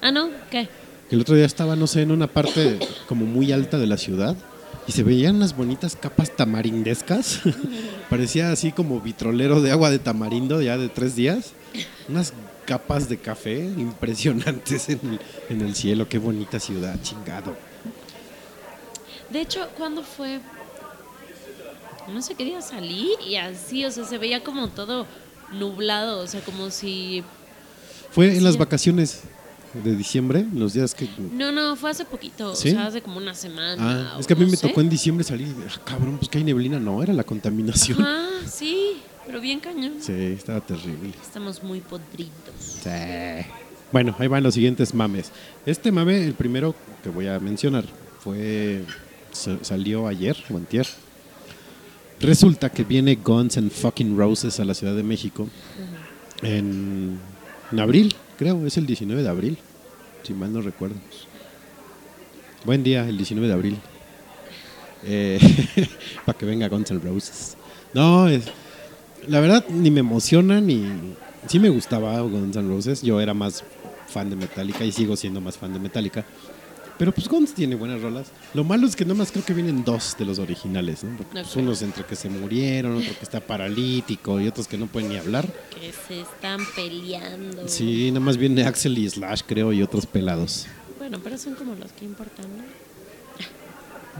Ah, 0.00 0.10
no, 0.10 0.30
¿qué? 0.50 0.68
el 1.10 1.20
otro 1.20 1.34
día 1.34 1.44
estaba, 1.44 1.76
no 1.76 1.86
sé, 1.86 2.02
en 2.02 2.10
una 2.10 2.26
parte 2.26 2.78
como 3.06 3.26
muy 3.26 3.52
alta 3.52 3.78
de 3.78 3.86
la 3.86 3.96
ciudad 3.98 4.36
y 4.86 4.92
se 4.92 5.02
veían 5.02 5.36
unas 5.36 5.54
bonitas 5.56 5.96
capas 5.96 6.34
tamarindescas. 6.36 7.40
Parecía 8.10 8.50
así 8.52 8.72
como 8.72 9.00
vitrolero 9.00 9.60
de 9.60 9.70
agua 9.72 9.90
de 9.90 9.98
tamarindo 9.98 10.62
ya 10.62 10.78
de 10.78 10.88
tres 10.88 11.14
días. 11.16 11.52
Unas 12.08 12.32
capas 12.64 13.08
de 13.08 13.18
café 13.18 13.58
impresionantes 13.64 14.88
en 14.88 15.00
el, 15.02 15.20
en 15.50 15.60
el 15.66 15.74
cielo. 15.74 16.08
Qué 16.08 16.18
bonita 16.18 16.58
ciudad, 16.60 16.98
chingado. 17.02 17.56
De 19.30 19.40
hecho, 19.40 19.68
¿cuándo 19.76 20.02
fue? 20.02 20.40
No 22.12 22.22
sé 22.22 22.34
qué 22.34 22.44
día 22.44 22.62
salí 22.62 23.10
y 23.26 23.36
así, 23.36 23.84
o 23.84 23.90
sea, 23.90 24.04
se 24.04 24.16
veía 24.16 24.42
como 24.42 24.68
todo 24.68 25.06
nublado, 25.52 26.20
o 26.20 26.26
sea, 26.26 26.40
como 26.40 26.70
si... 26.70 27.22
Fue 28.10 28.34
en 28.36 28.44
las 28.44 28.56
vacaciones 28.56 29.24
de 29.74 29.94
diciembre, 29.94 30.46
los 30.54 30.72
días 30.72 30.94
que... 30.94 31.08
No, 31.32 31.52
no, 31.52 31.76
fue 31.76 31.90
hace 31.90 32.06
poquito, 32.06 32.54
¿Sí? 32.54 32.70
o 32.70 32.72
sea, 32.72 32.86
hace 32.86 33.02
como 33.02 33.18
una 33.18 33.34
semana. 33.34 33.76
Ah, 34.14 34.16
es 34.18 34.26
que 34.26 34.32
a 34.32 34.36
mí 34.36 34.44
no 34.44 34.50
me 34.50 34.56
sé. 34.56 34.68
tocó 34.68 34.80
en 34.80 34.88
diciembre 34.88 35.24
salir 35.24 35.54
ah, 35.68 35.80
cabrón, 35.84 36.16
pues 36.16 36.30
que 36.30 36.38
hay 36.38 36.44
neblina. 36.44 36.80
No, 36.80 37.02
era 37.02 37.12
la 37.12 37.24
contaminación. 37.24 38.00
Ajá, 38.00 38.26
sí, 38.50 38.96
pero 39.26 39.40
bien 39.40 39.60
cañón. 39.60 39.94
Sí, 40.00 40.12
estaba 40.12 40.60
terrible. 40.60 41.12
Estamos 41.20 41.62
muy 41.62 41.80
podridos. 41.80 42.32
Sí. 42.58 42.90
Bueno, 43.92 44.14
ahí 44.18 44.28
van 44.28 44.42
los 44.42 44.54
siguientes 44.54 44.94
mames. 44.94 45.30
Este 45.66 45.92
mame, 45.92 46.24
el 46.24 46.34
primero 46.34 46.74
que 47.02 47.10
voy 47.10 47.26
a 47.26 47.38
mencionar, 47.38 47.84
fue. 48.20 48.82
Sa- 49.38 49.62
salió 49.62 50.06
ayer 50.06 50.36
o 50.50 50.56
antier. 50.56 50.86
Resulta 52.20 52.70
que 52.70 52.84
viene 52.84 53.14
Guns 53.16 53.56
and 53.56 53.70
Fucking 53.70 54.16
Roses 54.18 54.58
a 54.60 54.64
la 54.64 54.74
Ciudad 54.74 54.94
de 54.96 55.02
México 55.04 55.48
en, 56.42 57.18
abril, 57.78 58.14
creo, 58.36 58.66
es 58.66 58.76
el 58.76 58.86
19 58.86 59.22
de 59.22 59.28
abril, 59.28 59.58
si 60.24 60.34
mal 60.34 60.52
no 60.52 60.60
recuerdo. 60.60 60.96
Buen 62.64 62.82
día, 62.82 63.08
el 63.08 63.16
19 63.16 63.46
de 63.46 63.54
abril. 63.54 63.78
Para 66.26 66.36
que 66.36 66.44
venga 66.44 66.68
Guns 66.68 66.90
and 66.90 67.04
Roses. 67.04 67.56
No, 67.94 68.28
es, 68.28 68.44
la 69.28 69.38
verdad 69.40 69.64
ni 69.68 69.90
me 69.90 70.00
emociona 70.00 70.60
ni 70.60 70.84
sí 71.46 71.58
me 71.60 71.68
gustaba 71.68 72.20
Guns 72.20 72.56
N' 72.56 72.68
Roses 72.68 73.00
yo 73.02 73.20
era 73.20 73.32
más 73.32 73.62
fan 74.08 74.28
de 74.28 74.36
Metallica 74.36 74.84
y 74.84 74.92
sigo 74.92 75.16
siendo 75.16 75.40
más 75.40 75.56
fan 75.56 75.72
de 75.72 75.78
Metallica 75.78 76.24
pero 76.98 77.12
pues 77.12 77.28
Guns 77.28 77.54
tiene 77.54 77.74
buenas 77.76 78.00
rolas 78.02 78.26
lo 78.54 78.64
malo 78.64 78.86
es 78.86 78.96
que 78.96 79.04
nomás 79.04 79.30
creo 79.32 79.44
que 79.44 79.54
vienen 79.54 79.84
dos 79.84 80.16
de 80.18 80.24
los 80.24 80.38
originales 80.38 81.04
¿no? 81.04 81.16
Porque, 81.16 81.32
pues, 81.42 81.56
unos 81.56 81.80
entre 81.82 82.04
que 82.04 82.16
se 82.16 82.28
murieron 82.28 82.96
otro 82.96 83.12
que 83.16 83.24
está 83.24 83.40
paralítico 83.40 84.40
y 84.40 84.48
otros 84.48 84.66
que 84.68 84.76
no 84.76 84.86
pueden 84.86 85.08
ni 85.10 85.16
hablar 85.16 85.46
Que 85.70 85.92
se 85.92 86.20
están 86.22 86.60
peleando. 86.74 87.68
sí 87.68 88.10
nada 88.10 88.20
más 88.24 88.36
viene 88.36 88.64
Axel 88.64 88.98
y 88.98 89.08
Slash 89.08 89.42
creo 89.46 89.72
y 89.72 89.82
otros 89.82 90.06
pelados 90.06 90.66
Bueno, 90.98 91.20
pero 91.22 91.38
son 91.38 91.54
como 91.54 91.74
los 91.76 91.92
que 91.92 92.04
importan, 92.04 92.46
¿no? 92.56 92.64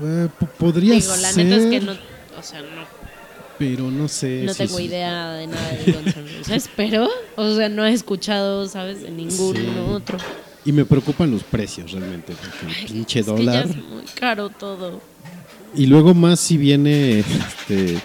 Eh, 0.00 0.28
po- 0.38 0.46
podría 0.46 0.94
Digo, 0.94 1.16
la 1.16 1.32
ser 1.32 1.44
neta 1.46 1.56
es 1.56 1.66
que 1.66 1.80
no, 1.80 1.92
o 1.92 2.42
sea, 2.42 2.60
no, 2.60 2.86
pero 3.58 3.90
no 3.90 4.06
sé 4.06 4.42
no 4.44 4.54
tengo 4.54 4.78
idea 4.78 5.32
de 5.32 5.48
nada 5.48 5.68
de 5.72 5.92
Guns 5.92 6.16
N' 6.16 6.38
Roses, 6.38 6.70
pero, 6.76 7.08
o 7.34 7.56
sea, 7.56 7.68
no 7.68 7.84
he 7.84 7.92
escuchado, 7.92 8.68
¿sabes? 8.68 9.02
De 9.02 9.10
ningún 9.10 9.56
Sí. 9.56 9.66
otro. 9.90 10.18
Y 10.64 10.72
me 10.72 10.84
preocupan 10.84 11.30
los 11.30 11.42
precios 11.44 11.92
realmente 11.92 12.34
porque 12.34 12.66
el 12.84 12.86
pinche 12.92 13.20
Es 13.20 13.26
que 13.26 13.30
ya 13.32 13.36
dólar 13.36 13.66
es 13.66 13.76
muy 13.76 14.04
caro 14.18 14.48
todo. 14.50 15.00
Y 15.74 15.86
luego 15.86 16.14
más 16.14 16.40
si 16.40 16.56
viene, 16.56 17.20
este, 17.20 17.98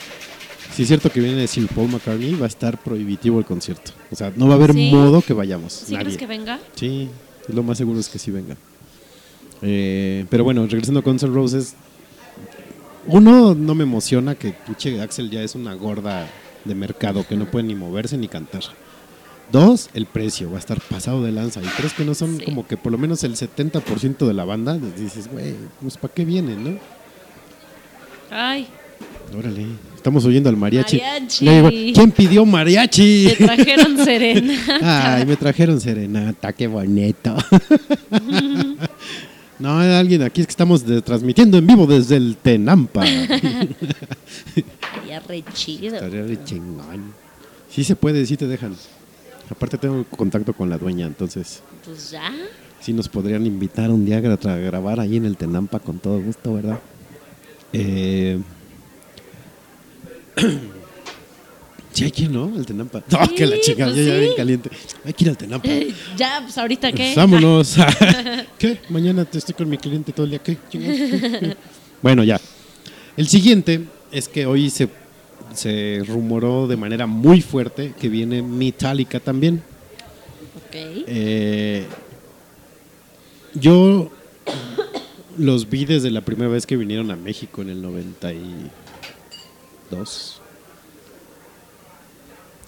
si 0.74 0.82
es 0.84 0.88
cierto 0.88 1.10
que 1.10 1.20
viene 1.20 1.48
Sir 1.48 1.68
Paul 1.68 1.90
McCartney, 1.90 2.36
va 2.36 2.46
a 2.46 2.48
estar 2.48 2.78
prohibitivo 2.82 3.40
el 3.40 3.46
concierto. 3.46 3.92
O 4.12 4.16
sea, 4.16 4.32
no 4.36 4.48
va 4.48 4.54
a 4.54 4.58
haber 4.58 4.74
¿Sí? 4.74 4.90
modo 4.92 5.22
que 5.22 5.34
vayamos. 5.34 5.74
¿Sí 5.74 5.94
nadie. 5.94 6.06
crees 6.06 6.18
que 6.18 6.28
venga? 6.28 6.60
Sí, 6.76 7.10
lo 7.48 7.64
más 7.64 7.78
seguro 7.78 8.00
es 8.00 8.10
que 8.10 8.20
sí 8.20 8.32
venga. 8.32 8.56
Eh, 9.62 10.26
pero 10.30 10.44
bueno, 10.44 10.66
regresando 10.68 11.00
a 11.00 11.04
Guns 11.04 11.24
N' 11.24 11.34
Roses, 11.34 11.76
uno 13.08 13.56
no 13.56 13.76
me 13.76 13.84
emociona 13.84 14.36
que 14.36 14.52
pinche 14.66 15.02
Axel 15.02 15.30
ya 15.30 15.42
es 15.42 15.56
una 15.56 15.74
gorda 15.74 16.28
de 16.66 16.76
mercado 16.76 17.26
que 17.28 17.36
no 17.36 17.50
puede 17.50 17.66
ni 17.66 17.76
moverse 17.76 18.18
ni 18.18 18.28
cantar. 18.28 18.64
Dos, 19.54 19.90
el 19.94 20.08
precio 20.08 20.50
va 20.50 20.58
a 20.58 20.60
estar 20.60 20.82
pasado 20.82 21.24
de 21.24 21.32
lanza. 21.32 21.62
Y 21.62 21.68
tres, 21.78 21.94
que 21.94 22.04
no 22.04 22.16
son 22.16 22.40
Sí. 22.40 22.46
como 22.46 22.68
que 22.68 22.76
por 22.76 22.92
lo 22.92 22.98
menos 22.98 23.24
el 23.24 23.36
70% 23.38 24.26
de 24.28 24.34
la 24.34 24.44
banda. 24.46 24.78
Dices, 24.78 25.30
güey, 25.32 25.54
pues 25.80 25.96
¿para 25.98 26.14
qué 26.14 26.26
vienen, 26.26 26.64
no? 26.64 26.80
Ay, 28.32 28.68
Órale, 29.38 29.66
estamos 29.96 30.26
oyendo 30.26 30.50
al 30.50 30.58
mariachi. 30.58 30.98
Mariachi. 31.00 31.46
Le 31.46 31.56
digo, 31.56 31.70
¿Quién 31.94 32.12
pidió 32.12 32.46
mariachi? 32.46 33.28
te 33.38 33.46
trajeron 33.46 33.98
serenata. 34.04 34.82
Ay, 35.18 35.26
me 35.26 35.36
trajeron 35.36 35.82
serenata, 35.82 36.54
qué 36.54 36.68
bonito. 36.68 37.36
no, 39.60 39.80
alguien 39.80 40.24
aquí 40.24 40.42
es 40.42 40.48
que 40.48 40.52
estamos 40.52 40.86
de- 40.86 41.02
transmitiendo 41.02 41.58
en 41.58 41.68
vivo 41.68 41.86
desde 41.88 42.18
el 42.18 42.38
Tenampa. 42.38 43.04
Estaría 44.56 45.20
re 45.28 45.44
chido. 45.54 45.96
Estaría 45.96 46.24
de 46.24 46.44
chingón. 46.44 47.14
Sí 47.70 47.84
se 47.84 47.96
puede, 47.96 48.26
sí 48.26 48.38
te 48.38 48.48
dejan. 48.48 48.76
Aparte 49.50 49.78
tengo 49.78 50.04
contacto 50.06 50.54
con 50.54 50.70
la 50.70 50.78
dueña, 50.78 51.06
entonces 51.06 51.62
Pues 51.86 52.12
ya. 52.12 52.32
sí 52.80 52.94
nos 52.94 53.08
podrían 53.10 53.46
invitar 53.46 53.90
un 53.92 54.06
día 54.06 54.18
a 54.18 54.22
gra- 54.22 54.50
a 54.50 54.58
grabar 54.58 55.00
ahí 55.00 55.18
en 55.18 55.26
el 55.26 55.38
Tenampa 55.38 55.80
con 55.80 56.00
todo 56.00 56.20
gusto, 56.22 56.54
¿verdad? 56.54 56.80
Eh... 57.74 58.40
Sí, 61.92 62.06
hay 62.06 62.12
que 62.12 62.24
ir, 62.24 62.32
¿no? 62.32 62.52
El 62.56 62.66
Tenampa. 62.66 63.04
No, 63.08 63.24
Sí, 63.28 63.36
que 63.36 63.46
la 63.46 63.60
chica, 63.62 63.86
pues 63.86 63.96
ya, 63.98 64.02
ya 64.04 64.14
sí. 64.16 64.20
bien 64.22 64.34
caliente. 64.36 64.70
Hay 65.06 65.14
que 65.14 65.24
ir 65.26 65.30
al 65.30 65.38
Tenampa. 65.38 65.68
Eh, 65.70 65.94
ya, 66.18 66.40
pues 66.42 66.58
ahorita 66.58 66.92
qué. 66.92 67.04
Pues 67.04 67.16
vámonos. 67.16 67.76
¿Qué? 68.58 68.80
Mañana 68.90 69.26
te 69.26 69.38
estoy 69.38 69.54
con 69.54 69.70
mi 69.70 69.78
cliente 69.78 70.12
todo 70.12 70.24
el 70.24 70.32
día. 70.32 70.40
¿Qué? 70.40 70.58
Chingados, 70.72 70.98
¿Qué? 70.98 71.20
¿Qué? 71.40 71.58
bueno, 72.02 72.24
ya. 72.24 72.42
El 73.16 73.28
siguiente 73.28 73.84
es 74.12 74.28
que 74.28 74.48
hoy 74.48 74.72
se, 74.72 74.90
se 75.54 76.04
rumoró 76.08 76.68
de 76.68 76.78
manera 76.78 77.08
muy 77.08 77.42
fuerte 77.42 77.94
que 78.00 78.10
viene 78.10 78.42
Metallica 78.42 79.20
también. 79.20 79.62
Ok. 80.68 80.76
Eh, 80.76 81.86
yo 83.54 84.12
los 85.38 85.70
vi 85.70 85.86
desde 85.86 86.12
la 86.12 86.22
primera 86.22 86.50
vez 86.50 86.66
que 86.66 86.78
vinieron 86.78 87.12
a 87.12 87.16
México 87.16 87.62
en 87.62 87.70
el 87.70 87.82
92. 87.82 90.42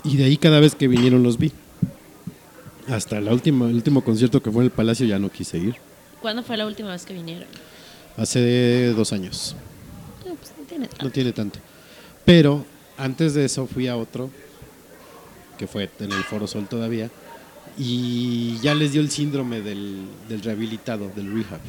Y 0.03 0.17
de 0.17 0.25
ahí 0.25 0.37
cada 0.37 0.59
vez 0.59 0.75
que 0.75 0.87
vinieron 0.87 1.23
los 1.23 1.37
vi. 1.37 1.51
Hasta 2.87 3.19
la 3.19 3.33
última, 3.33 3.67
el 3.67 3.75
último 3.75 4.03
concierto 4.03 4.43
que 4.43 4.51
fue 4.51 4.61
en 4.61 4.65
el 4.65 4.71
Palacio 4.71 5.07
ya 5.07 5.17
no 5.17 5.31
quise 5.31 5.57
ir. 5.57 5.75
¿Cuándo 6.21 6.43
fue 6.43 6.57
la 6.57 6.67
última 6.67 6.91
vez 6.91 7.05
que 7.05 7.13
vinieron? 7.13 7.47
Hace 8.17 8.89
dos 8.89 9.11
años. 9.11 9.55
No, 10.25 10.35
pues 10.35 10.53
no 10.57 10.63
tiene 10.65 10.87
tanto. 10.87 11.05
No 11.05 11.11
tiene 11.11 11.31
tanto. 11.31 11.59
Pero 12.23 12.65
antes 12.97 13.33
de 13.33 13.45
eso 13.45 13.67
fui 13.67 13.87
a 13.87 13.95
otro, 13.97 14.29
que 15.57 15.67
fue 15.67 15.89
en 15.99 16.11
el 16.11 16.23
Foro 16.23 16.47
Sol 16.47 16.67
todavía, 16.67 17.09
y 17.77 18.57
ya 18.61 18.73
les 18.73 18.93
dio 18.93 19.01
el 19.01 19.11
síndrome 19.11 19.61
del, 19.61 20.05
del 20.29 20.41
rehabilitado, 20.41 21.11
del 21.15 21.33
rehab. 21.33 21.59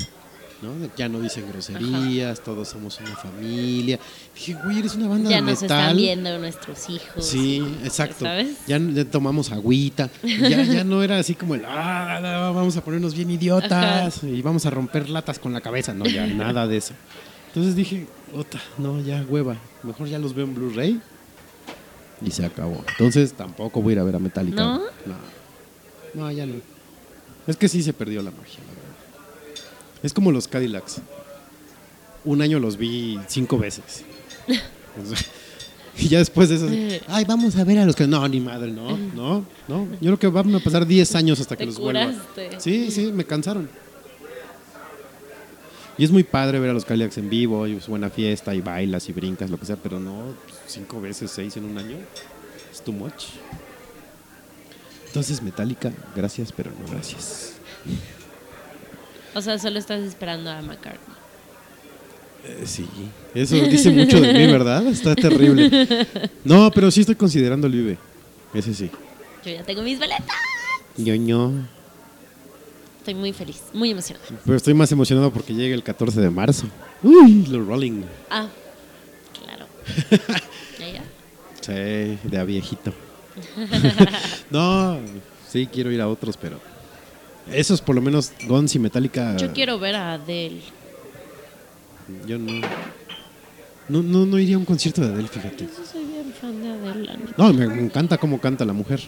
¿no? 0.62 0.70
Ya 0.96 1.08
no 1.08 1.20
dicen 1.20 1.44
groserías, 1.50 2.42
todos 2.42 2.68
somos 2.68 2.98
una 3.00 3.14
familia. 3.16 3.98
Dije, 4.34 4.56
güey, 4.64 4.78
eres 4.78 4.94
una 4.94 5.06
banda 5.08 5.28
Ya 5.28 5.36
de 5.36 5.42
nos 5.42 5.62
metal. 5.62 5.80
están 5.80 5.96
viendo 5.96 6.38
nuestros 6.38 6.88
hijos. 6.88 7.26
Sí, 7.26 7.62
exacto. 7.84 8.24
¿Sabes? 8.24 8.56
Ya, 8.66 8.78
ya 8.78 9.04
tomamos 9.04 9.52
agüita. 9.52 10.08
Ya, 10.22 10.62
ya 10.62 10.84
no 10.84 11.02
era 11.02 11.18
así 11.18 11.34
como 11.34 11.54
el, 11.56 11.64
ah, 11.66 12.16
ah, 12.22 12.50
vamos 12.54 12.76
a 12.76 12.82
ponernos 12.84 13.14
bien 13.14 13.30
idiotas 13.30 14.22
y 14.24 14.40
vamos 14.42 14.64
a 14.66 14.70
romper 14.70 15.08
latas 15.10 15.38
con 15.38 15.52
la 15.52 15.60
cabeza. 15.60 15.92
No, 15.92 16.06
ya 16.06 16.26
nada 16.26 16.66
de 16.66 16.78
eso. 16.78 16.94
Entonces 17.48 17.74
dije, 17.76 18.06
Ota, 18.34 18.60
no, 18.78 19.00
ya 19.02 19.24
hueva. 19.28 19.56
Mejor 19.82 20.08
ya 20.08 20.18
los 20.18 20.34
veo 20.34 20.44
en 20.46 20.54
Blu-ray. 20.54 21.00
Y 22.22 22.30
se 22.30 22.44
acabó. 22.44 22.82
Entonces 22.92 23.32
tampoco 23.32 23.82
voy 23.82 23.92
a 23.92 23.94
ir 23.94 23.98
a 24.00 24.04
ver 24.04 24.16
a 24.16 24.18
Metallica. 24.18 24.62
¿No? 24.62 24.78
No, 24.78 25.16
No, 26.14 26.30
ya 26.32 26.46
no. 26.46 26.54
Es 27.46 27.56
que 27.56 27.68
sí 27.68 27.82
se 27.82 27.92
perdió 27.92 28.22
la 28.22 28.30
magia, 28.30 28.58
la 28.60 28.70
verdad. 28.70 29.64
Es 30.02 30.12
como 30.12 30.32
los 30.32 30.48
Cadillacs. 30.48 31.00
Un 32.24 32.42
año 32.42 32.58
los 32.58 32.76
vi 32.76 33.20
cinco 33.28 33.58
veces. 33.58 34.04
Y 35.98 36.08
ya 36.08 36.18
después 36.18 36.50
de 36.50 36.56
eso, 36.56 37.02
ay, 37.08 37.24
vamos 37.24 37.56
a 37.56 37.64
ver 37.64 37.78
a 37.78 37.86
los 37.86 37.96
que. 37.96 38.06
No, 38.06 38.26
ni 38.28 38.38
madre, 38.38 38.70
no, 38.70 38.98
no, 38.98 39.46
no. 39.66 39.88
Yo 39.92 40.16
creo 40.16 40.18
que 40.18 40.26
van 40.28 40.54
a 40.54 40.60
pasar 40.60 40.86
10 40.86 41.14
años 41.14 41.40
hasta 41.40 41.56
que 41.56 41.60
Te 41.64 41.66
los 41.66 41.78
vuelva. 41.78 42.06
curaste. 42.06 42.60
Sí, 42.60 42.90
sí, 42.90 43.10
me 43.12 43.24
cansaron. 43.24 43.68
Y 45.96 46.04
es 46.04 46.10
muy 46.10 46.22
padre 46.22 46.60
ver 46.60 46.68
a 46.68 46.72
los 46.74 46.84
Cadillacs 46.84 47.16
en 47.16 47.30
vivo, 47.30 47.66
y 47.66 47.76
es 47.76 47.88
buena 47.88 48.10
fiesta, 48.10 48.54
y 48.54 48.60
bailas 48.60 49.08
y 49.08 49.12
brincas, 49.12 49.48
lo 49.48 49.58
que 49.58 49.64
sea, 49.64 49.76
pero 49.76 49.98
no, 49.98 50.34
cinco 50.66 51.00
veces, 51.00 51.30
seis 51.30 51.56
en 51.56 51.64
un 51.64 51.78
año, 51.78 51.96
es 52.72 52.82
too 52.82 52.92
much. 52.92 53.26
Entonces, 55.06 55.42
Metallica, 55.42 55.92
gracias, 56.14 56.52
pero 56.52 56.70
no 56.70 56.92
gracias. 56.92 57.54
O 59.34 59.40
sea, 59.40 59.58
solo 59.58 59.78
estás 59.78 60.00
esperando 60.02 60.50
a 60.50 60.60
McCartney. 60.62 61.16
Eh, 62.44 62.62
sí, 62.64 62.86
eso 63.34 63.56
dice 63.56 63.90
mucho 63.90 64.20
de 64.20 64.32
mí, 64.32 64.46
¿verdad? 64.52 64.86
Está 64.86 65.14
terrible. 65.14 66.06
No, 66.44 66.70
pero 66.70 66.90
sí 66.90 67.00
estoy 67.00 67.16
considerando 67.16 67.66
el 67.66 67.72
Vive. 67.72 67.98
Ese 68.54 68.72
sí. 68.72 68.90
Yo 69.44 69.52
ya 69.52 69.62
tengo 69.64 69.82
mis 69.82 69.98
boletas. 69.98 70.26
Ñoño. 70.96 71.66
Estoy 72.98 73.14
muy 73.14 73.32
feliz, 73.32 73.62
muy 73.72 73.90
emocionada. 73.90 74.26
Pero 74.44 74.56
estoy 74.56 74.74
más 74.74 74.90
emocionado 74.90 75.30
porque 75.32 75.54
llega 75.54 75.74
el 75.74 75.82
14 75.82 76.20
de 76.20 76.30
marzo. 76.30 76.66
Uy, 77.02 77.46
los 77.46 77.66
Rolling. 77.66 78.02
Ah, 78.30 78.48
claro. 79.32 79.66
Sí, 81.66 82.18
de 82.22 82.38
a 82.38 82.44
viejito. 82.44 82.92
no, 84.50 84.98
sí, 85.48 85.66
quiero 85.66 85.90
ir 85.90 86.00
a 86.00 86.08
otros, 86.08 86.36
pero. 86.36 86.58
Esos, 87.52 87.80
por 87.80 87.94
lo 87.94 88.00
menos, 88.02 88.32
Guns 88.46 88.74
y 88.74 88.78
Metallica. 88.78 89.36
Yo 89.36 89.52
quiero 89.52 89.78
ver 89.78 89.94
a 89.96 90.14
Adele. 90.14 90.60
Yo 92.26 92.38
no. 92.38 92.60
No, 93.88 94.02
no, 94.02 94.26
no 94.26 94.38
iría 94.38 94.56
a 94.56 94.58
un 94.58 94.64
concierto 94.64 95.00
de 95.00 95.12
Adele, 95.12 95.28
fíjate. 95.28 95.64
Yo 95.66 95.84
soy 95.84 96.04
bien 96.04 96.32
fan 96.40 96.60
de 96.62 96.70
Adele. 96.70 97.10
No, 97.36 97.52
me, 97.52 97.66
me 97.68 97.82
encanta 97.82 98.18
cómo 98.18 98.40
canta 98.40 98.64
la 98.64 98.72
mujer. 98.72 99.00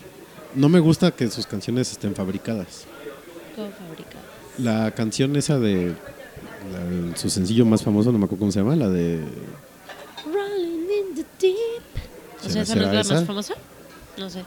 No 0.54 0.68
me 0.68 0.78
gusta 0.78 1.10
que 1.10 1.28
sus 1.30 1.46
canciones 1.46 1.90
estén 1.90 2.14
fabricadas. 2.14 2.84
¿Cómo 3.56 3.68
fabrica? 3.70 4.18
La 4.58 4.90
canción 4.92 5.34
esa 5.36 5.58
de 5.58 5.94
la- 6.72 7.16
su 7.16 7.28
sencillo 7.30 7.64
más 7.66 7.82
famoso, 7.82 8.12
no 8.12 8.18
me 8.18 8.24
acuerdo 8.26 8.40
cómo 8.40 8.52
se 8.52 8.60
llama, 8.60 8.76
la 8.76 8.88
de 8.88 9.20
O 12.48 12.52
sea, 12.52 12.64
¿Será- 12.64 12.64
¿esa 12.64 12.74
no 12.76 12.86
es 12.88 12.94
la 12.94 13.00
esa? 13.00 13.14
más 13.14 13.24
famosa? 13.26 13.54
No 14.16 14.30
sé. 14.30 14.44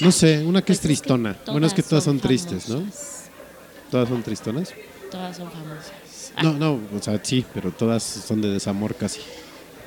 no 0.00 0.12
sé, 0.12 0.44
una 0.44 0.62
que 0.62 0.72
es 0.72 0.80
tristona. 0.80 1.36
bueno, 1.46 1.66
es 1.66 1.74
que 1.74 1.82
todas 1.82 2.04
son 2.04 2.18
tristes, 2.20 2.68
¿no? 2.68 2.82
Todas 3.90 4.08
son 4.08 4.22
tristonas. 4.22 4.72
Todas 5.10 5.36
son 5.36 5.50
famosas. 5.50 5.92
Ah, 6.36 6.42
No, 6.42 6.52
no, 6.54 6.80
o 6.96 7.02
sea, 7.02 7.20
sí, 7.22 7.44
pero 7.54 7.70
todas 7.70 8.02
son 8.02 8.40
de 8.40 8.48
desamor 8.50 8.94
casi. 8.96 9.20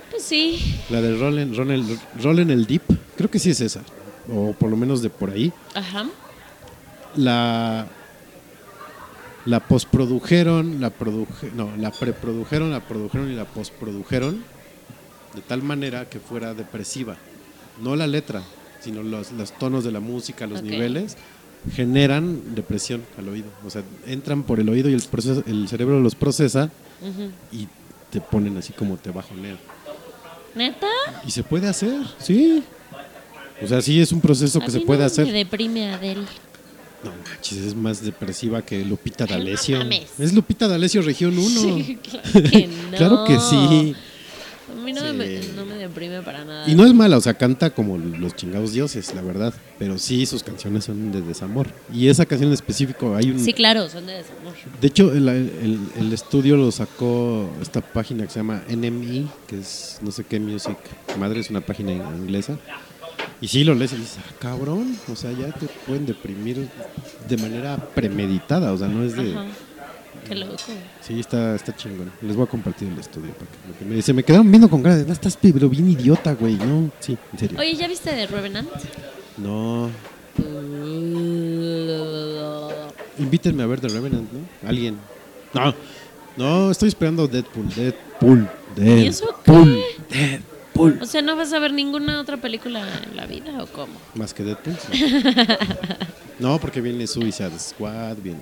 Pues 0.09 0.23
sí. 0.23 0.79
La 0.89 1.01
de 1.01 1.17
Rollen, 1.17 1.55
Rollen, 1.55 1.99
Rollen 2.21 2.49
el 2.51 2.65
Deep, 2.65 2.83
creo 3.17 3.29
que 3.29 3.37
sí 3.39 3.49
es 3.49 3.59
esa. 3.61 3.81
O 4.31 4.53
por 4.53 4.69
lo 4.69 4.77
menos 4.77 5.01
de 5.01 5.09
por 5.09 5.29
ahí. 5.31 5.51
Ajá. 5.75 6.05
La 7.15 7.87
la 9.45 9.61
postprodujeron, 9.61 10.81
la 10.81 10.89
produje, 10.89 11.51
no, 11.55 11.71
la 11.77 11.89
preprodujeron, 11.91 12.69
la 12.71 12.81
produjeron 12.81 13.31
y 13.31 13.35
la 13.35 13.45
postprodujeron 13.45 14.43
de 15.35 15.41
tal 15.41 15.63
manera 15.63 16.09
que 16.09 16.19
fuera 16.19 16.53
depresiva. 16.53 17.15
No 17.81 17.95
la 17.95 18.07
letra, 18.07 18.43
sino 18.79 19.03
los, 19.03 19.31
los 19.33 19.51
tonos 19.57 19.83
de 19.83 19.91
la 19.91 19.99
música, 19.99 20.47
los 20.47 20.59
Ok. 20.59 20.65
niveles 20.65 21.17
generan 21.75 22.55
depresión 22.55 23.03
al 23.17 23.27
oído. 23.29 23.47
O 23.65 23.69
sea, 23.69 23.83
entran 24.05 24.43
por 24.43 24.59
el 24.59 24.69
oído 24.69 24.89
y 24.89 24.93
el, 24.93 25.01
proceso, 25.01 25.43
el 25.47 25.67
cerebro 25.67 25.99
los 25.99 26.15
procesa 26.15 26.69
Ujú. 27.01 27.29
y 27.51 27.67
te 28.11 28.21
ponen 28.21 28.55
así 28.57 28.73
como 28.73 28.97
te 28.97 29.11
bajonean. 29.11 29.57
¿Neta? 30.55 30.87
Y 31.25 31.31
se 31.31 31.43
puede 31.43 31.67
hacer, 31.67 32.01
sí. 32.19 32.63
O 33.61 33.67
sea, 33.67 33.81
sí 33.81 33.99
es 33.99 34.11
un 34.11 34.21
proceso 34.21 34.59
A 34.59 34.65
que 34.65 34.71
se 34.71 34.79
puede 34.79 35.01
no 35.01 35.05
hacer. 35.07 35.25
Me 35.25 35.33
deprime 35.33 35.89
Adele. 35.93 36.21
No 37.03 37.11
manches, 37.29 37.57
es 37.59 37.75
más 37.75 38.03
depresiva 38.03 38.61
que 38.63 38.83
Lupita 38.83 39.25
no 39.25 39.33
D'Alessio. 39.33 39.77
mames. 39.79 40.07
es 40.19 40.33
Lupita 40.33 40.67
D'Alessio 40.67 41.01
Región 41.03 41.37
1. 41.37 41.47
Sí, 41.49 41.99
claro 42.01 42.49
que 42.49 42.67
no. 42.67 42.97
claro 42.97 43.23
que 43.25 43.39
sí. 43.39 43.95
A 44.87 44.89
mí 44.89 44.93
no, 44.93 45.01
Sí. 45.01 45.17
me, 45.17 45.39
no 45.55 45.65
me 45.65 45.75
deprime 45.75 46.21
para 46.21 46.45
nada. 46.45 46.69
Y 46.69 46.73
no 46.75 46.85
es 46.85 46.93
mala, 46.93 47.17
o 47.17 47.21
sea, 47.21 47.33
canta 47.33 47.71
como 47.71 47.97
los 47.97 48.35
chingados 48.35 48.71
dioses, 48.71 49.13
la 49.13 49.21
verdad. 49.21 49.53
Pero 49.77 49.97
sí, 49.97 50.25
sus 50.25 50.43
canciones 50.43 50.85
son 50.85 51.11
de 51.11 51.21
desamor. 51.21 51.67
Y 51.93 52.07
esa 52.07 52.25
canción 52.25 52.47
en 52.49 52.53
específico, 52.53 53.15
hay 53.15 53.31
un... 53.31 53.39
Sí, 53.39 53.51
claro, 53.53 53.89
son 53.89 54.05
de 54.05 54.13
desamor. 54.13 54.53
De 54.79 54.87
hecho, 54.87 55.11
el, 55.13 55.27
el- 55.27 55.79
el 55.99 56.13
estudio 56.13 56.55
lo 56.55 56.71
sacó 56.71 57.49
esta 57.61 57.81
página 57.81 58.25
que 58.25 58.31
se 58.31 58.39
llama 58.39 58.63
NME, 58.69 59.25
que 59.47 59.59
es 59.59 59.99
no 60.01 60.11
sé 60.11 60.23
qué 60.23 60.39
music. 60.39 60.77
Madre, 61.19 61.41
es 61.41 61.49
una 61.49 61.61
página 61.61 61.91
inglesa. 61.91 62.57
Y 63.41 63.49
sí 63.49 63.63
lo 63.63 63.75
lees 63.75 63.93
y 63.93 63.97
dices, 63.97 64.17
ah, 64.19 64.31
cabrón, 64.39 64.97
o 65.11 65.15
sea, 65.15 65.31
ya 65.31 65.51
te 65.51 65.67
pueden 65.85 66.05
deprimir 66.05 66.69
de 67.27 67.37
manera 67.37 67.77
premeditada, 67.93 68.71
o 68.73 68.77
sea, 68.77 68.87
no 68.87 69.03
es 69.03 69.15
de... 69.15 69.33
Ajá. 69.33 69.45
Qué 70.27 70.35
loco. 70.35 70.55
Sí, 71.01 71.19
está, 71.19 71.55
está 71.55 71.75
chingón. 71.75 72.11
Les 72.21 72.35
voy 72.35 72.45
a 72.45 72.49
compartir 72.49 72.87
el 72.89 72.99
estudio. 72.99 73.31
Para 73.33 73.77
que, 73.77 73.85
me, 73.85 74.01
se 74.01 74.13
me 74.13 74.23
quedaron 74.23 74.49
viendo 74.49 74.69
con 74.69 74.81
cara 74.83 74.95
de, 74.97 75.05
"No, 75.05 75.13
estás 75.13 75.37
pero 75.41 75.69
bien 75.69 75.89
idiota, 75.89 76.33
güey. 76.33 76.55
No, 76.55 76.91
sí, 76.99 77.17
en 77.33 77.39
serio. 77.39 77.59
Oye, 77.59 77.75
¿ya 77.75 77.87
viste 77.87 78.13
de 78.13 78.27
Revenant? 78.27 78.69
No, 79.37 79.89
invítenme 83.19 83.63
a 83.63 83.67
ver 83.67 83.79
The 83.79 83.87
Revenant, 83.89 84.29
¿no? 84.31 84.67
Alguien. 84.69 84.97
No, 85.53 85.73
no, 86.35 86.71
estoy 86.71 86.89
esperando 86.89 87.27
Deadpool. 87.27 87.69
Deadpool. 87.73 88.49
Deadpool. 88.75 89.03
¿Y 89.03 89.07
eso 89.07 89.25
qué? 89.43 89.85
Deadpool. 90.09 90.99
O 91.01 91.05
sea, 91.05 91.21
¿no 91.21 91.35
vas 91.35 91.53
a 91.53 91.59
ver 91.59 91.73
ninguna 91.73 92.19
otra 92.21 92.37
película 92.37 92.85
en 93.09 93.15
la 93.15 93.25
vida 93.25 93.63
o 93.63 93.67
cómo? 93.67 93.93
Más 94.15 94.33
que 94.33 94.43
Deadpool. 94.43 94.75
sí. 94.91 95.13
no, 96.39 96.59
porque 96.59 96.81
viene 96.81 97.07
Suicide 97.07 97.57
Squad, 97.59 98.17
viene. 98.17 98.41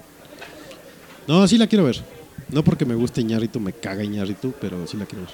No, 1.27 1.47
sí 1.47 1.57
la 1.57 1.67
quiero 1.67 1.85
ver. 1.85 2.01
No 2.49 2.63
porque 2.63 2.85
me 2.85 2.95
guste 2.95 3.21
Iñárritu, 3.21 3.59
me 3.59 3.73
caga 3.73 4.03
Iñárritu, 4.03 4.53
pero 4.61 4.85
sí 4.87 4.97
la 4.97 5.05
quiero 5.05 5.25
ver. 5.25 5.33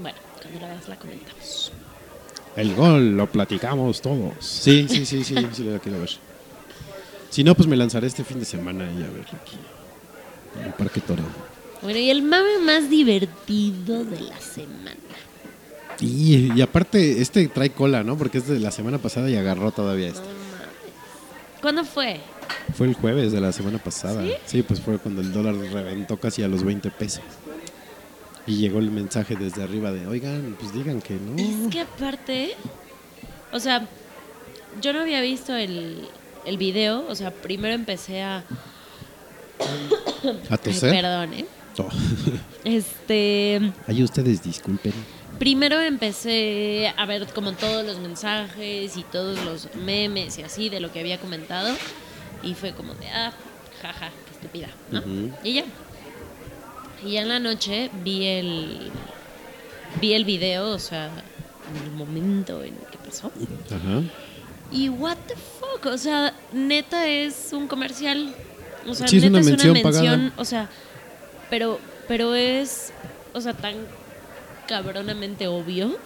Bueno, 0.00 0.18
cuando 0.40 0.60
la 0.60 0.68
veas 0.68 0.88
la 0.88 0.98
comentamos. 0.98 1.72
El 2.56 2.74
gol, 2.74 3.16
lo 3.16 3.26
platicamos 3.30 4.02
todos. 4.02 4.34
Sí, 4.40 4.86
sí, 4.88 5.06
sí, 5.06 5.24
sí, 5.24 5.34
sí 5.52 5.64
la 5.64 5.78
quiero 5.78 6.00
ver. 6.00 6.10
Si 7.30 7.42
no, 7.42 7.54
pues 7.54 7.66
me 7.66 7.76
lanzaré 7.76 8.06
este 8.06 8.24
fin 8.24 8.38
de 8.38 8.44
semana 8.44 8.84
y 8.84 9.02
a 9.02 9.08
ver 9.08 9.26
aquí. 9.32 9.56
En 10.58 10.66
el 10.66 10.72
Parque 10.74 11.00
Toreo. 11.00 11.24
Bueno, 11.80 11.98
y 11.98 12.10
el 12.10 12.22
mame 12.22 12.58
más 12.58 12.90
divertido 12.90 14.04
de 14.04 14.20
la 14.20 14.38
semana. 14.38 14.96
Y, 15.98 16.52
y 16.54 16.60
aparte, 16.60 17.22
este 17.22 17.48
trae 17.48 17.70
cola, 17.70 18.02
¿no? 18.02 18.18
Porque 18.18 18.38
es 18.38 18.48
de 18.48 18.60
la 18.60 18.70
semana 18.70 18.98
pasada 18.98 19.30
y 19.30 19.36
agarró 19.36 19.72
todavía 19.72 20.08
este. 20.08 20.26
¿Cuándo 21.62 21.84
fue? 21.84 22.20
Fue 22.74 22.86
el 22.86 22.94
jueves 22.94 23.32
de 23.32 23.40
la 23.40 23.52
semana 23.52 23.78
pasada. 23.78 24.24
¿Sí? 24.46 24.62
pues 24.62 24.80
fue 24.80 24.98
cuando 24.98 25.20
el 25.20 25.32
dólar 25.32 25.54
reventó 25.56 26.16
casi 26.18 26.42
a 26.42 26.48
los 26.48 26.64
20 26.64 26.90
pesos. 26.90 27.22
Y 28.46 28.56
llegó 28.56 28.78
el 28.80 28.90
mensaje 28.90 29.36
desde 29.36 29.62
arriba 29.62 29.92
de, 29.92 30.06
oigan, 30.06 30.56
pues 30.58 30.72
digan 30.72 31.00
que 31.00 31.14
no. 31.14 31.36
Es 31.40 31.70
que 31.72 31.80
aparte, 31.80 32.54
o 33.52 33.60
sea, 33.60 33.86
yo 34.80 34.92
no 34.92 35.00
había 35.00 35.20
visto 35.20 35.54
el, 35.54 36.08
el 36.44 36.56
video, 36.56 37.04
o 37.08 37.14
sea, 37.14 37.30
primero 37.30 37.74
empecé 37.74 38.22
a... 38.22 38.38
A 40.50 40.54
Ay, 40.54 40.58
toser. 40.62 40.90
perdón, 40.90 41.34
¿eh? 41.34 41.46
Oh. 41.78 41.88
Este, 42.64 43.60
Ahí 43.88 44.02
ustedes 44.02 44.42
disculpen. 44.42 44.92
primero 45.38 45.80
empecé 45.80 46.92
a 46.96 47.06
ver 47.06 47.26
como 47.32 47.52
todos 47.52 47.84
los 47.84 47.98
mensajes 47.98 48.96
y 48.96 49.02
todos 49.04 49.42
los 49.44 49.68
memes 49.76 50.38
y 50.38 50.42
así 50.42 50.68
de 50.68 50.78
lo 50.80 50.92
que 50.92 51.00
había 51.00 51.18
comentado 51.18 51.74
y 52.42 52.54
fue 52.54 52.72
como 52.72 52.94
de, 52.94 53.08
ah, 53.08 53.32
jaja, 53.80 54.10
qué 54.26 54.34
estúpida, 54.34 54.68
¿no? 54.90 55.02
Y 55.44 55.54
ya. 55.54 55.64
Y 57.04 57.12
ya 57.12 57.22
en 57.22 57.28
la 57.28 57.38
noche 57.40 57.90
vi 58.04 58.26
el 58.26 58.90
vi 60.00 60.14
el 60.14 60.24
video, 60.24 60.70
o 60.70 60.78
sea, 60.78 61.06
en 61.06 61.82
el 61.84 61.90
momento 61.92 62.62
en 62.62 62.74
el 62.74 62.86
que 62.90 62.98
pasó. 62.98 63.30
Ajá. 63.66 64.02
Y 64.70 64.88
what 64.88 65.16
the 65.28 65.34
fuck, 65.34 65.86
o 65.86 65.98
sea, 65.98 66.32
neta 66.52 67.06
es 67.06 67.50
un 67.52 67.66
comercial. 67.68 68.34
O 68.88 68.94
sea, 68.94 69.06
Sí, 69.08 69.18
es 69.18 69.22
neta 69.24 69.30
una 69.32 69.40
es 69.40 69.46
mención 69.46 69.70
una 69.72 69.82
mención, 69.82 70.04
pagada. 70.20 70.32
o 70.36 70.44
sea, 70.44 70.68
pero 71.50 71.78
pero 72.08 72.34
es 72.34 72.92
o 73.34 73.40
sea, 73.40 73.52
tan 73.54 73.74
cabronamente 74.68 75.46
obvio. 75.48 75.96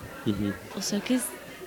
O 0.76 0.82
sea 0.82 1.00
que 1.00 1.14
es, 1.16 1.22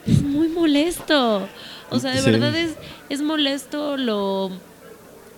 es 0.05 0.21
muy 0.21 0.49
molesto. 0.49 1.47
O 1.91 1.99
sea, 1.99 2.11
de 2.11 2.21
Sí. 2.21 2.29
verdad 2.31 2.55
es, 2.55 2.71
es 3.09 3.21
molesto 3.21 3.97
lo, 3.97 4.51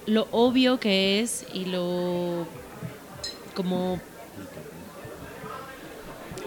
lo 0.05 0.27
obvio 0.31 0.79
que 0.79 1.19
es 1.21 1.45
y 1.53 1.65
lo 1.65 2.45
como 3.55 3.99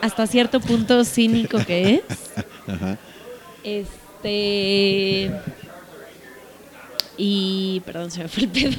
hasta 0.00 0.26
cierto 0.26 0.60
punto 0.60 1.04
cínico 1.04 1.58
que 1.64 1.94
es. 1.96 2.02
Ajá. 2.68 2.98
Este 3.62 5.30
y 7.16 7.80
perdón, 7.86 8.10
se 8.10 8.22
me 8.24 8.28
fue 8.28 8.42
el 8.44 8.48
pedo. 8.50 8.72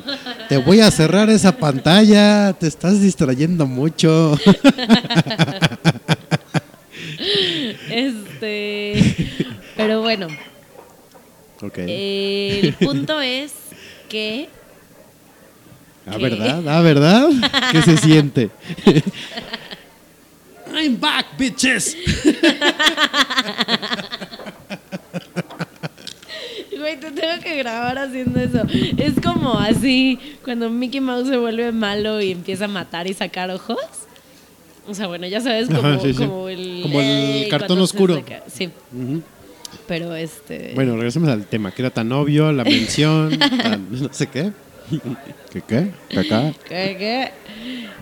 Te 0.48 0.56
voy 0.56 0.80
a 0.80 0.90
cerrar 0.90 1.28
esa 1.30 1.52
pantalla, 1.56 2.52
te 2.54 2.66
estás 2.66 3.00
distrayendo 3.00 3.66
mucho. 3.66 4.36
Este, 7.90 9.16
pero 9.76 10.00
bueno, 10.00 10.26
el 11.62 12.74
punto 12.80 13.20
es 13.20 13.52
que 14.08 14.48
ah. 16.06 16.18
¿verdad? 16.18 16.68
Ah, 16.68 16.80
¿verdad? 16.82 17.28
¿Qué 17.70 17.82
se 17.82 17.96
siente? 17.96 18.50
I'm 20.74 20.98
back, 20.98 21.36
bitches. 21.38 21.96
Güey, 26.78 26.98
te 26.98 27.12
tengo 27.12 27.40
que 27.40 27.56
grabar 27.58 27.96
haciendo 27.96 28.40
eso. 28.40 28.62
Es 28.96 29.20
como 29.22 29.56
así, 29.56 30.18
cuando 30.42 30.68
Mickey 30.68 31.00
Mouse 31.00 31.28
se 31.28 31.36
vuelve 31.36 31.70
malo 31.70 32.20
y 32.20 32.32
empieza 32.32 32.64
a 32.64 32.68
matar 32.68 33.06
y 33.06 33.14
sacar 33.14 33.52
ojos. 33.52 33.78
O 34.88 34.94
sea, 34.94 35.06
bueno, 35.06 35.28
ya 35.28 35.40
sabes, 35.40 35.68
como, 35.68 35.78
Ajá, 35.78 36.00
sí, 36.00 36.12
sí. 36.12 36.18
como 36.18 36.48
el... 36.48 36.80
Como 36.82 37.00
el 37.00 37.06
ey, 37.06 37.48
cartón 37.48 37.78
oscuro. 37.80 38.20
Sí, 38.48 38.68
Ujú. 38.92 39.22
Pero 39.86 40.14
este... 40.14 40.72
Bueno, 40.74 40.96
regresemos 40.96 41.28
al 41.28 41.46
tema, 41.46 41.72
que 41.72 41.82
era 41.82 41.90
tan 41.90 42.10
obvio, 42.12 42.52
la 42.52 42.64
mención, 42.64 43.38
tan 43.62 43.88
no 43.90 44.12
sé 44.12 44.26
qué. 44.26 44.52
¿Qué 45.50 45.62
qué? 45.62 45.90
¿Qué, 46.08 46.96
qué? 46.98 47.32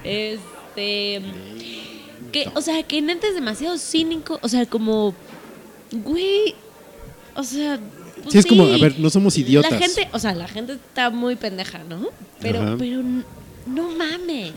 Este... 0.05 1.23
Que, 2.33 2.49
o 2.55 2.61
sea, 2.61 2.83
que 2.83 3.03
neta 3.03 3.27
es 3.27 3.35
demasiado 3.35 3.77
cínico. 3.79 4.39
O 4.43 4.49
sea, 4.49 4.67
como... 4.67 5.15
Güey... 5.93 6.55
O 7.35 7.43
sea... 7.43 7.79
pues 8.23 8.33
Sí, 8.33 8.39
es 8.39 8.47
como, 8.47 8.65
a 8.65 8.79
ver, 8.79 8.99
no 8.99 9.11
somos 9.11 9.37
idiotas. 9.39 9.73
La 9.73 9.79
gente, 9.79 10.09
o 10.13 10.19
sea, 10.19 10.35
la 10.35 10.49
gente 10.49 10.75
está 10.75 11.11
muy 11.11 11.37
pendeja, 11.37 11.83
¿no? 11.85 12.09
Pero, 12.41 12.61
Ajá. 12.61 12.77
pero 12.79 13.03
no 13.67 13.91
mames. 13.91 14.53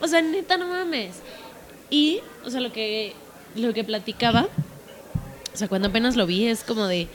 O 0.00 0.08
sea, 0.08 0.20
neta, 0.20 0.56
no 0.56 0.68
mames. 0.68 1.16
Y, 1.90 2.20
o 2.44 2.50
sea, 2.50 2.60
lo 2.60 2.72
que, 2.72 3.14
lo 3.56 3.72
que 3.72 3.84
platicaba, 3.84 4.48
o 5.54 5.56
sea, 5.56 5.68
cuando 5.68 5.88
apenas 5.88 6.16
lo 6.16 6.26
vi, 6.26 6.46
es 6.46 6.64
como 6.64 6.86
de, 6.86 7.08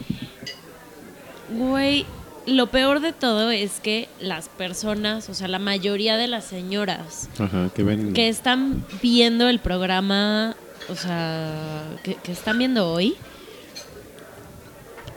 güey, 1.49 2.05
lo 2.45 2.67
peor 2.67 3.01
de 3.01 3.11
todo 3.11 3.51
es 3.51 3.79
que 3.81 4.07
las 4.19 4.47
personas, 4.49 5.27
o 5.29 5.33
sea, 5.33 5.47
la 5.47 5.59
mayoría 5.59 6.17
de 6.17 6.27
las 6.27 6.45
señoras 6.45 7.29
Ajá, 7.37 7.69
que 7.75 7.83
ven. 7.83 8.13
que 8.13 8.29
están 8.29 8.85
viendo 9.01 9.49
el 9.49 9.59
programa, 9.59 10.55
o 10.89 10.95
sea, 10.95 11.83
que, 12.03 12.15
que 12.15 12.31
están 12.31 12.57
viendo 12.57 12.91
hoy, 12.91 13.15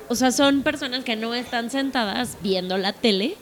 o 0.09 0.15
sea, 0.15 0.31
son 0.31 0.63
personas 0.63 1.05
que 1.05 1.17
no 1.17 1.33
están 1.35 1.71
sentadas 1.71 2.37
viendo 2.43 2.77
la 2.77 2.93
tele. 2.93 3.37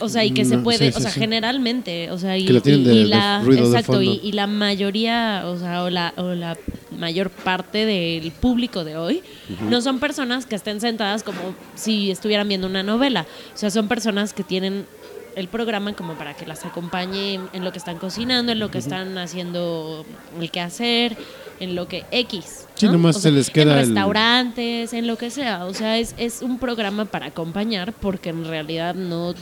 O 0.00 0.08
sea, 0.08 0.24
y 0.24 0.30
que 0.32 0.44
se 0.44 0.56
No, 0.58 0.62
puede, 0.62 0.78
sí, 0.78 0.92
sí, 0.92 0.98
o 0.98 1.00
sea, 1.00 1.10
sí. 1.10 1.20
generalmente, 1.20 2.10
o 2.10 2.18
sea, 2.18 2.36
y, 2.36 2.44
Que 2.46 2.52
lo 2.52 2.60
tienen 2.62 2.84
de- 2.84 2.94
y 2.94 2.98
de 3.04 3.04
la, 3.06 3.40
ruido 3.42 3.62
de 3.70 3.78
exacto, 3.78 4.02
y, 4.02 4.06
fondo. 4.08 4.20
y 4.28 4.32
la 4.32 4.46
mayoría, 4.46 5.42
o 5.46 5.58
sea, 5.58 5.82
o 5.84 5.90
la, 5.90 6.12
o 6.16 6.34
la 6.34 6.56
mayor 6.98 7.30
parte 7.30 7.86
del 7.86 8.30
público 8.32 8.84
de 8.84 8.96
hoy, 8.96 9.22
no 9.70 9.80
son 9.80 9.98
personas 9.98 10.46
que 10.46 10.54
estén 10.56 10.80
sentadas 10.80 11.22
como 11.22 11.38
si 11.74 12.10
estuvieran 12.10 12.48
viendo 12.48 12.66
una 12.66 12.82
novela. 12.82 13.26
O 13.54 13.56
sea, 13.58 13.70
son 13.70 13.88
personas 13.88 14.32
que 14.32 14.42
tienen 14.44 14.86
el 15.34 15.48
programa 15.48 15.92
como 15.92 16.14
para 16.14 16.32
que 16.34 16.46
las 16.46 16.64
acompañe 16.64 17.38
en, 17.52 17.62
lo 17.64 17.70
que 17.70 17.76
están 17.78 17.98
cocinando, 17.98 18.52
en 18.52 18.58
lo 18.58 18.70
que 18.70 18.78
están 18.78 19.18
haciendo 19.18 20.06
el 20.40 20.50
quehacer, 20.50 21.14
en 21.60 21.74
lo 21.74 21.88
que 21.88 22.04
X. 22.10 22.66
Sí, 22.74 22.86
¿no? 22.86 22.92
nomás 22.92 23.16
O 23.16 23.20
se 23.20 23.30
les 23.30 23.50
queda 23.50 23.72
En 23.74 23.78
el- 23.78 23.84
restaurantes, 23.88 24.94
en 24.94 25.06
lo 25.06 25.18
que 25.18 25.30
sea. 25.30 25.66
O 25.66 25.74
sea, 25.74 25.98
es, 25.98 26.14
es 26.16 26.40
un 26.40 26.58
programa 26.58 27.04
para 27.04 27.26
acompañar 27.26 27.92
porque 27.92 28.30
en 28.30 28.46
realidad 28.46 28.94
no 28.94 29.34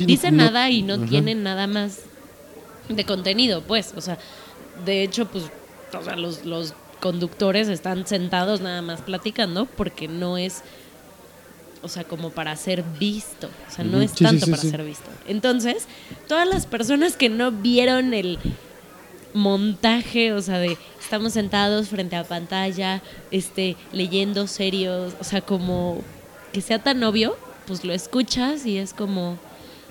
Sí, 0.00 0.06
dice 0.06 0.30
no- 0.30 0.38
nada 0.44 0.70
y 0.70 0.82
no 0.82 0.94
ajá. 0.94 1.06
tiene 1.06 1.34
nada 1.34 1.66
más 1.66 2.00
de 2.88 3.04
contenido, 3.04 3.62
pues. 3.62 3.92
O 3.96 4.00
sea, 4.00 4.18
de 4.84 5.02
hecho, 5.02 5.26
pues, 5.26 5.44
o 5.98 6.02
sea, 6.02 6.16
los, 6.16 6.44
los 6.44 6.74
conductores 7.00 7.68
están 7.68 8.06
sentados 8.06 8.60
nada 8.60 8.82
más 8.82 9.00
platicando 9.02 9.66
porque 9.66 10.08
no 10.08 10.36
es, 10.38 10.62
o 11.82 11.88
sea, 11.88 12.04
como 12.04 12.30
para 12.30 12.54
ser 12.56 12.82
visto. 12.98 13.48
O 13.68 13.74
sea, 13.74 13.84
no 13.84 14.00
es 14.00 14.12
Sí, 14.12 14.24
tanto 14.24 14.46
sí, 14.46 14.50
para 14.50 14.62
ser 14.62 14.84
visto. 14.84 15.08
Entonces, 15.26 15.86
todas 16.28 16.46
las 16.48 16.66
personas 16.66 17.16
que 17.16 17.28
no 17.28 17.52
vieron 17.52 18.12
el 18.14 18.38
montaje, 19.32 20.32
o 20.32 20.42
sea, 20.42 20.58
de 20.58 20.76
estamos 21.00 21.32
sentados 21.32 21.88
frente 21.88 22.16
a 22.16 22.24
pantalla, 22.24 23.02
este, 23.30 23.76
leyendo 23.92 24.46
serios, 24.46 25.14
o 25.20 25.24
sea, 25.24 25.40
como 25.40 26.02
que 26.52 26.60
sea 26.60 26.80
tan 26.82 27.02
obvio, 27.04 27.36
pues 27.66 27.84
lo 27.84 27.92
escuchas 27.92 28.66
y 28.66 28.76
es 28.78 28.92
como, 28.92 29.38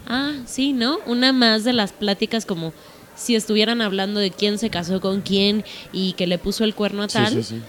ah, 0.08 0.34
sí, 0.46 0.74
¿no? 0.74 1.00
Una 1.06 1.34
más 1.34 1.64
de 1.64 1.74
las 1.74 1.92
pláticas 1.92 2.46
como 2.46 2.74
si 3.16 3.36
estuvieran 3.36 3.82
hablando 3.82 4.20
de 4.20 4.32
quién 4.32 4.58
se 4.58 4.70
casó 4.70 5.02
con 5.02 5.22
quién 5.22 5.66
y 5.92 6.14
que 6.14 6.26
le 6.28 6.38
puso 6.38 6.64
el 6.64 6.74
cuerno 6.76 7.04
a 7.04 7.10
Sí, 7.10 7.14
tal. 7.18 7.34
sí, 7.34 7.44
sí. 7.44 7.62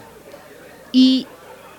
Y, 0.92 1.26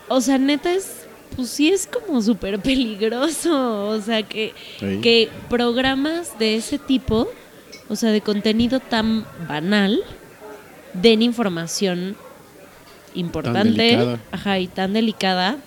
o 0.09 0.19
sea, 0.21 0.37
neta 0.37 0.73
es, 0.73 1.05
pues 1.35 1.49
sí 1.49 1.69
es 1.69 1.87
como 1.87 2.21
súper 2.21 2.59
peligroso. 2.61 3.87
O 3.89 4.01
sea, 4.01 4.23
que, 4.23 4.53
Sí. 4.79 4.99
que 5.01 5.29
programas 5.49 6.37
de 6.39 6.55
ese 6.57 6.79
tipo, 6.79 7.29
o 7.89 7.95
sea, 7.95 8.11
de 8.11 8.21
contenido 8.21 8.79
tan 8.81 9.25
banal, 9.47 10.01
den 10.93 11.21
información 11.21 12.17
importante, 13.13 13.81
delicada. 13.83 14.19
ajá, 14.31 14.59
y 14.59 14.67
tan 14.67 14.93
delicada, 14.93 15.57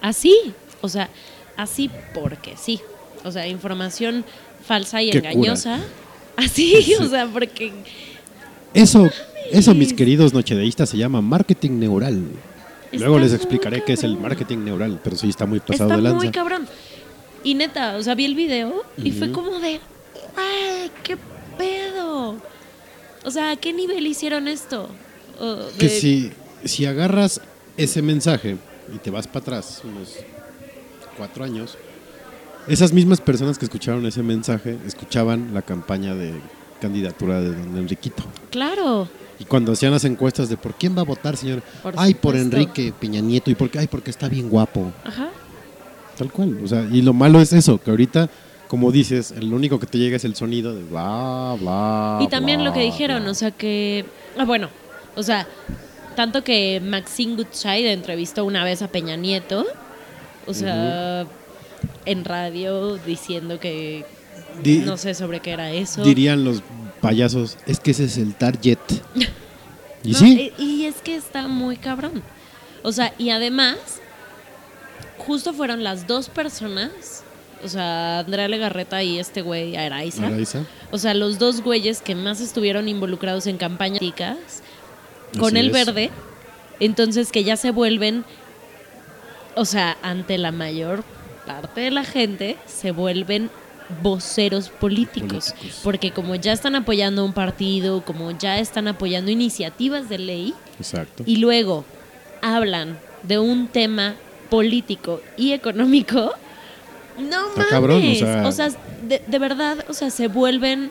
así, 0.00 0.52
o 0.80 0.88
sea, 0.88 1.08
así 1.56 1.90
porque 2.14 2.56
sí. 2.56 2.80
O 3.24 3.30
sea, 3.32 3.46
información 3.46 4.24
falsa 4.66 5.02
y 5.02 5.10
cura. 5.10 5.30
engañosa. 5.30 5.78
Así, 6.36 6.94
o 7.00 7.06
sea, 7.08 7.26
porque 7.26 7.72
Eso, 8.72 9.10
eso, 9.50 9.74
mis 9.74 9.92
queridos 9.92 10.32
nochedeístas, 10.32 10.88
se 10.88 10.96
llama 10.96 11.20
marketing 11.20 11.72
neural. 11.78 12.22
Luego 12.92 13.18
les 13.18 13.32
explicaré 13.32 13.84
qué 13.84 13.92
es 13.92 14.02
el 14.04 14.16
marketing 14.16 14.58
neural, 14.64 15.00
pero 15.04 15.16
sí 15.16 15.28
está 15.28 15.46
muy 15.46 15.60
pasado 15.60 15.90
Está 15.90 15.96
de 15.96 16.02
lanza. 16.02 16.16
muy 16.18 16.30
cabrón. 16.30 16.66
Y 17.44 17.54
neta, 17.54 17.96
o 17.96 18.02
sea, 18.02 18.14
vi 18.14 18.24
el 18.24 18.34
video 18.34 18.84
y 18.96 19.12
fue 19.12 19.30
como 19.32 19.58
de, 19.60 19.80
¡ay, 20.36 20.90
qué 21.02 21.16
pedo! 21.56 22.36
O 23.24 23.30
sea, 23.30 23.52
¿a 23.52 23.56
qué 23.56 23.72
nivel 23.72 24.06
hicieron 24.06 24.48
esto? 24.48 24.88
Que 25.78 25.88
si, 25.88 26.30
si 26.64 26.86
agarras 26.86 27.40
ese 27.76 28.02
mensaje 28.02 28.56
y 28.94 28.98
te 28.98 29.10
vas 29.10 29.26
para 29.26 29.40
atrás, 29.40 29.82
unos 29.84 30.16
cuatro 31.16 31.44
años, 31.44 31.76
esas 32.70 32.92
mismas 32.92 33.20
personas 33.20 33.58
que 33.58 33.64
escucharon 33.64 34.06
ese 34.06 34.22
mensaje 34.22 34.78
escuchaban 34.86 35.52
la 35.52 35.62
campaña 35.62 36.14
de 36.14 36.32
candidatura 36.80 37.40
de 37.40 37.48
don 37.48 37.76
Enriquito. 37.76 38.22
Claro. 38.50 39.08
Y 39.40 39.44
cuando 39.44 39.72
hacían 39.72 39.90
las 39.92 40.04
encuestas 40.04 40.48
de 40.48 40.56
por 40.56 40.74
quién 40.74 40.96
va 40.96 41.00
a 41.00 41.04
votar, 41.04 41.36
señor, 41.36 41.62
Por 41.82 41.94
ay, 41.96 42.14
por. 42.14 42.36
Enrique 42.36 42.92
Peña 42.98 43.20
Nieto, 43.20 43.50
y 43.50 43.56
por 43.56 43.70
qué, 43.70 43.80
ay, 43.80 43.88
porque 43.88 44.10
está 44.10 44.28
bien 44.28 44.48
guapo. 44.48 44.92
Ajá. 45.04 45.30
Tal 46.16 46.30
cual. 46.30 46.60
O 46.62 46.68
sea, 46.68 46.86
y 46.92 47.02
lo 47.02 47.12
malo 47.12 47.40
es 47.40 47.52
eso, 47.52 47.80
que 47.80 47.90
ahorita, 47.90 48.30
como 48.68 48.92
dices, 48.92 49.32
el 49.32 49.52
único 49.52 49.80
que 49.80 49.86
te 49.86 49.98
llega 49.98 50.16
es 50.16 50.24
el 50.24 50.36
sonido 50.36 50.72
de 50.74 50.84
bla, 50.84 51.56
bla. 51.58 52.18
Y 52.20 52.28
también 52.28 52.60
bla, 52.60 52.68
lo 52.68 52.74
que 52.74 52.80
dijeron, 52.80 53.22
bla. 53.22 53.32
o 53.32 53.34
sea 53.34 53.50
que, 53.50 54.04
ah, 54.38 54.44
bueno, 54.44 54.68
o 55.16 55.22
sea, 55.22 55.48
tanto 56.14 56.44
que 56.44 56.80
Maxine 56.84 57.34
Goodside 57.34 57.92
entrevistó 57.92 58.44
una 58.44 58.62
vez 58.62 58.82
a 58.82 58.88
Peña 58.88 59.16
Nieto, 59.16 59.66
o 60.46 60.54
sea, 60.54 61.26
en 62.06 62.24
radio 62.24 62.96
diciendo 62.96 63.58
que 63.60 64.04
Di- 64.62 64.78
no 64.78 64.96
sé 64.96 65.14
sobre 65.14 65.40
qué 65.40 65.50
era 65.52 65.70
eso. 65.72 66.02
Dirían 66.02 66.44
los 66.44 66.62
payasos, 67.00 67.56
es 67.66 67.80
que 67.80 67.92
ese 67.92 68.04
es 68.04 68.16
el 68.18 68.34
target. 68.34 68.78
¿Y 70.02 70.12
No, 70.12 70.18
sí? 70.18 70.52
e- 70.58 70.62
Y 70.62 70.84
es 70.86 70.96
que 71.02 71.14
está 71.16 71.46
muy 71.48 71.76
cabrón. 71.76 72.22
O 72.82 72.92
sea, 72.92 73.12
y 73.18 73.30
además, 73.30 73.76
justo 75.18 75.52
fueron 75.52 75.84
las 75.84 76.06
dos 76.06 76.28
personas, 76.28 77.22
o 77.62 77.68
sea, 77.68 78.20
Andrea 78.20 78.48
Legarreta 78.48 79.02
y 79.02 79.18
este 79.18 79.42
güey, 79.42 79.76
Araiza. 79.76 80.26
Araiza. 80.26 80.64
O 80.90 80.98
sea, 80.98 81.12
los 81.14 81.38
dos 81.38 81.60
güeyes 81.62 82.00
que 82.00 82.14
más 82.14 82.40
estuvieron 82.40 82.88
involucrados 82.88 83.46
en 83.46 83.58
campañas 83.58 84.00
con 85.38 85.56
Así 85.56 85.58
el 85.58 85.66
es. 85.66 85.72
verde, 85.72 86.10
entonces 86.80 87.30
que 87.30 87.44
ya 87.44 87.56
se 87.56 87.70
vuelven, 87.70 88.24
o 89.54 89.64
sea, 89.66 89.98
ante 90.02 90.38
la 90.38 90.50
mayor 90.52 91.04
parte 91.46 91.80
de 91.82 91.90
la 91.90 92.04
gente, 92.04 92.56
se 92.66 92.90
vuelven 92.92 93.50
voceros 94.02 94.68
políticos, 94.68 95.50
Políticos. 95.52 95.80
porque 95.82 96.12
como 96.12 96.34
ya 96.36 96.52
están 96.52 96.76
apoyando 96.76 97.24
un 97.24 97.32
partido, 97.32 98.02
como 98.04 98.30
ya 98.30 98.58
están 98.58 98.86
apoyando 98.86 99.30
iniciativas 99.32 100.08
de 100.08 100.18
ley, 100.18 100.54
Exacto. 100.78 101.24
y 101.26 101.36
luego 101.36 101.84
hablan 102.40 102.98
de 103.24 103.38
un 103.40 103.66
tema 103.66 104.14
político 104.48 105.20
y 105.36 105.52
económico, 105.52 106.32
no 107.18 107.48
Está 107.48 107.56
mames. 107.56 107.66
cabrón, 107.70 108.02
o 108.46 108.52
sea- 108.52 108.70
de, 109.06 109.22
de 109.26 109.38
verdad, 109.38 109.84
o 109.88 109.92
sea, 109.92 110.10
se 110.10 110.28
vuelven, 110.28 110.90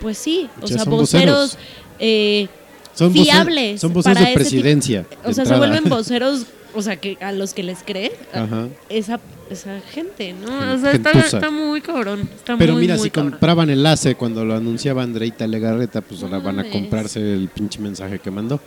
pues 0.00 0.16
sí, 0.16 0.48
o 0.62 0.66
sea, 0.66 0.84
voceros, 0.84 1.50
voceros. 1.52 1.58
eh, 1.98 2.48
Son 2.94 3.12
fiables. 3.12 3.80
son 3.80 3.92
voceros 3.92 4.16
para 4.18 4.28
de 4.30 4.34
presidencia, 4.34 5.02
de 5.22 5.30
o 5.30 5.32
sea, 5.34 5.44
se 5.44 5.54
vuelven 5.56 5.84
voceros, 5.88 6.46
o 6.76 6.82
sea, 6.82 6.96
que 6.96 7.16
a 7.20 7.32
los 7.32 7.54
que 7.54 7.62
les 7.64 7.82
cree 7.82 8.12
Ajá. 8.32 8.68
esa, 8.88 9.18
esa 9.50 9.80
gente, 9.80 10.32
¿no? 10.34 10.74
O 10.74 10.78
sea, 10.78 10.92
está, 10.92 11.10
está 11.12 11.50
muy 11.50 11.80
cabrón. 11.80 12.28
Está 12.36 12.56
Pero 12.56 12.74
muy, 12.74 12.82
mira, 12.82 12.94
muy 12.96 13.04
si 13.04 13.10
cabrón. 13.10 13.32
compraban 13.32 13.70
el 13.70 13.84
ACE 13.84 14.14
cuando 14.14 14.44
lo 14.44 14.54
anunciaba 14.54 15.02
Andreita 15.02 15.46
Legarreta, 15.46 16.02
pues 16.02 16.22
ahora 16.22 16.38
van 16.38 16.58
a 16.60 16.70
comprarse 16.70 17.20
el 17.32 17.48
pinche 17.48 17.80
mensaje 17.80 18.18
que 18.18 18.30
mandó. 18.30 18.60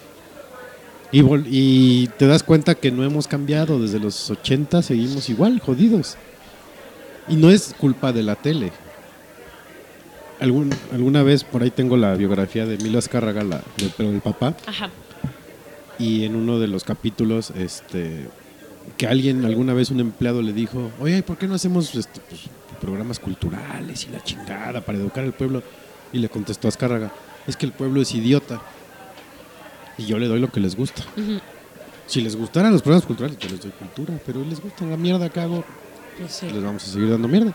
Y, 1.12 1.22
vol- 1.22 1.46
y 1.50 2.08
te 2.18 2.28
das 2.28 2.44
cuenta 2.44 2.76
que 2.76 2.92
no 2.92 3.04
hemos 3.04 3.28
cambiado. 3.28 3.80
Desde 3.82 4.00
los 4.00 4.30
80 4.30 4.82
seguimos 4.82 5.30
igual, 5.30 5.60
jodidos. 5.60 6.18
Y 7.28 7.36
no 7.36 7.50
es 7.50 7.74
culpa 7.78 8.12
de 8.12 8.24
la 8.24 8.36
tele. 8.36 8.72
Algún, 10.40 10.70
alguna 10.94 11.22
vez 11.24 11.44
por 11.44 11.64
ahí 11.64 11.70
tengo 11.72 11.98
la 11.98 12.16
biografía 12.16 12.66
de 12.66 12.76
Emilio 12.76 13.00
Azcárraga, 13.00 13.44
la, 13.44 13.58
de- 13.78 13.92
pero 13.98 14.12
del 14.12 14.22
papá. 14.22 14.56
Ajá. 14.66 14.90
Y 16.00 16.24
en 16.24 16.36
uno 16.36 16.60
de 16.60 16.68
los 16.68 16.84
capítulos, 16.84 17.52
este, 17.52 18.28
que 18.98 19.06
alguien, 19.08 19.44
alguna 19.46 19.74
vez 19.74 19.92
un 19.92 20.00
empleado 20.00 20.42
le 20.42 20.54
dijo, 20.54 20.92
oye, 21.00 21.22
¿por 21.24 21.38
qué 21.38 21.46
no 21.48 21.56
hacemos 21.56 21.94
este, 21.96 22.22
pues, 22.30 22.42
programas 22.80 23.20
culturales 23.20 24.06
y 24.06 24.10
la 24.10 24.24
chingada 24.24 24.82
para 24.82 24.98
educar 24.98 25.24
al 25.26 25.34
pueblo? 25.34 25.62
Y 26.14 26.20
le 26.20 26.30
contestó 26.30 26.68
Azcárraga, 26.70 27.12
es 27.46 27.58
que 27.58 27.66
el 27.66 27.74
pueblo 27.74 28.02
es 28.02 28.14
idiota. 28.16 28.62
Y 29.98 30.06
yo 30.06 30.18
le 30.18 30.28
doy 30.28 30.40
lo 30.40 30.50
que 30.50 30.62
les 30.62 30.76
gusta. 30.78 31.04
Si 32.08 32.22
les 32.22 32.36
gustaran 32.38 32.72
los 32.72 32.82
programas 32.82 33.06
culturales, 33.06 33.38
yo 33.38 33.50
les 33.50 33.60
doy 33.62 33.72
cultura, 33.72 34.14
pero 34.26 34.44
les 34.46 34.62
gusta 34.62 34.86
la 34.86 34.96
mierda 34.98 35.30
que 35.30 35.40
hago, 35.42 35.64
Pues 36.18 36.32
sí. 36.32 36.48
les 36.50 36.64
vamos 36.64 36.82
a 36.88 36.92
seguir 36.92 37.10
dando 37.10 37.28
mierda. 37.28 37.54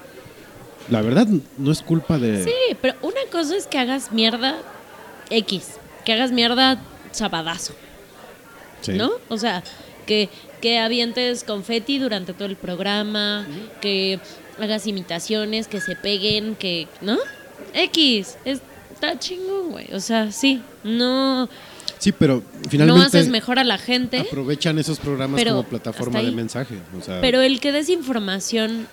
La 0.90 1.00
verdad, 1.00 1.26
no 1.56 1.72
es 1.72 1.80
culpa 1.80 2.18
de... 2.18 2.44
Sí, 2.44 2.76
pero 2.82 2.94
una 3.00 3.20
cosa 3.32 3.56
es 3.56 3.66
que 3.66 3.78
hagas 3.78 4.12
mierda 4.12 4.56
X, 5.30 5.78
que 6.04 6.12
hagas 6.12 6.30
mierda 6.30 6.78
sabadazo, 7.10 7.72
Sí. 8.84 8.92
¿no? 8.92 9.10
O 9.28 9.38
sea, 9.38 9.62
que, 10.06 10.28
que 10.60 10.78
avientes 10.78 11.42
confeti 11.44 11.98
durante 11.98 12.32
todo 12.34 12.46
el 12.46 12.56
programa, 12.56 13.46
que 13.80 14.20
hagas 14.58 14.86
imitaciones, 14.86 15.66
que 15.68 15.80
se 15.80 15.96
peguen, 15.96 16.54
que, 16.54 16.86
¿no? 17.00 17.18
X, 17.72 18.36
es- 18.44 18.60
está 18.92 19.18
chingón, 19.18 19.70
güey. 19.70 19.92
O 19.94 20.00
sea, 20.00 20.30
sí, 20.32 20.60
no, 20.82 21.48
Sí, 21.98 22.12
pero 22.12 22.42
no 22.62 22.68
finalmente 22.68 23.06
haces 23.06 23.28
mejor 23.28 23.58
a 23.58 23.64
la 23.64 23.78
gente, 23.78 24.18
aprovechan 24.18 24.78
esos 24.78 24.98
programas 24.98 25.42
como 25.42 25.62
plataforma 25.62 26.20
de 26.22 26.32
mensaje. 26.32 26.76
O 26.98 27.02
sea, 27.02 27.20
pero 27.22 27.40
el 27.40 27.60
que 27.60 27.72
des 27.72 27.88
información, 27.88 28.86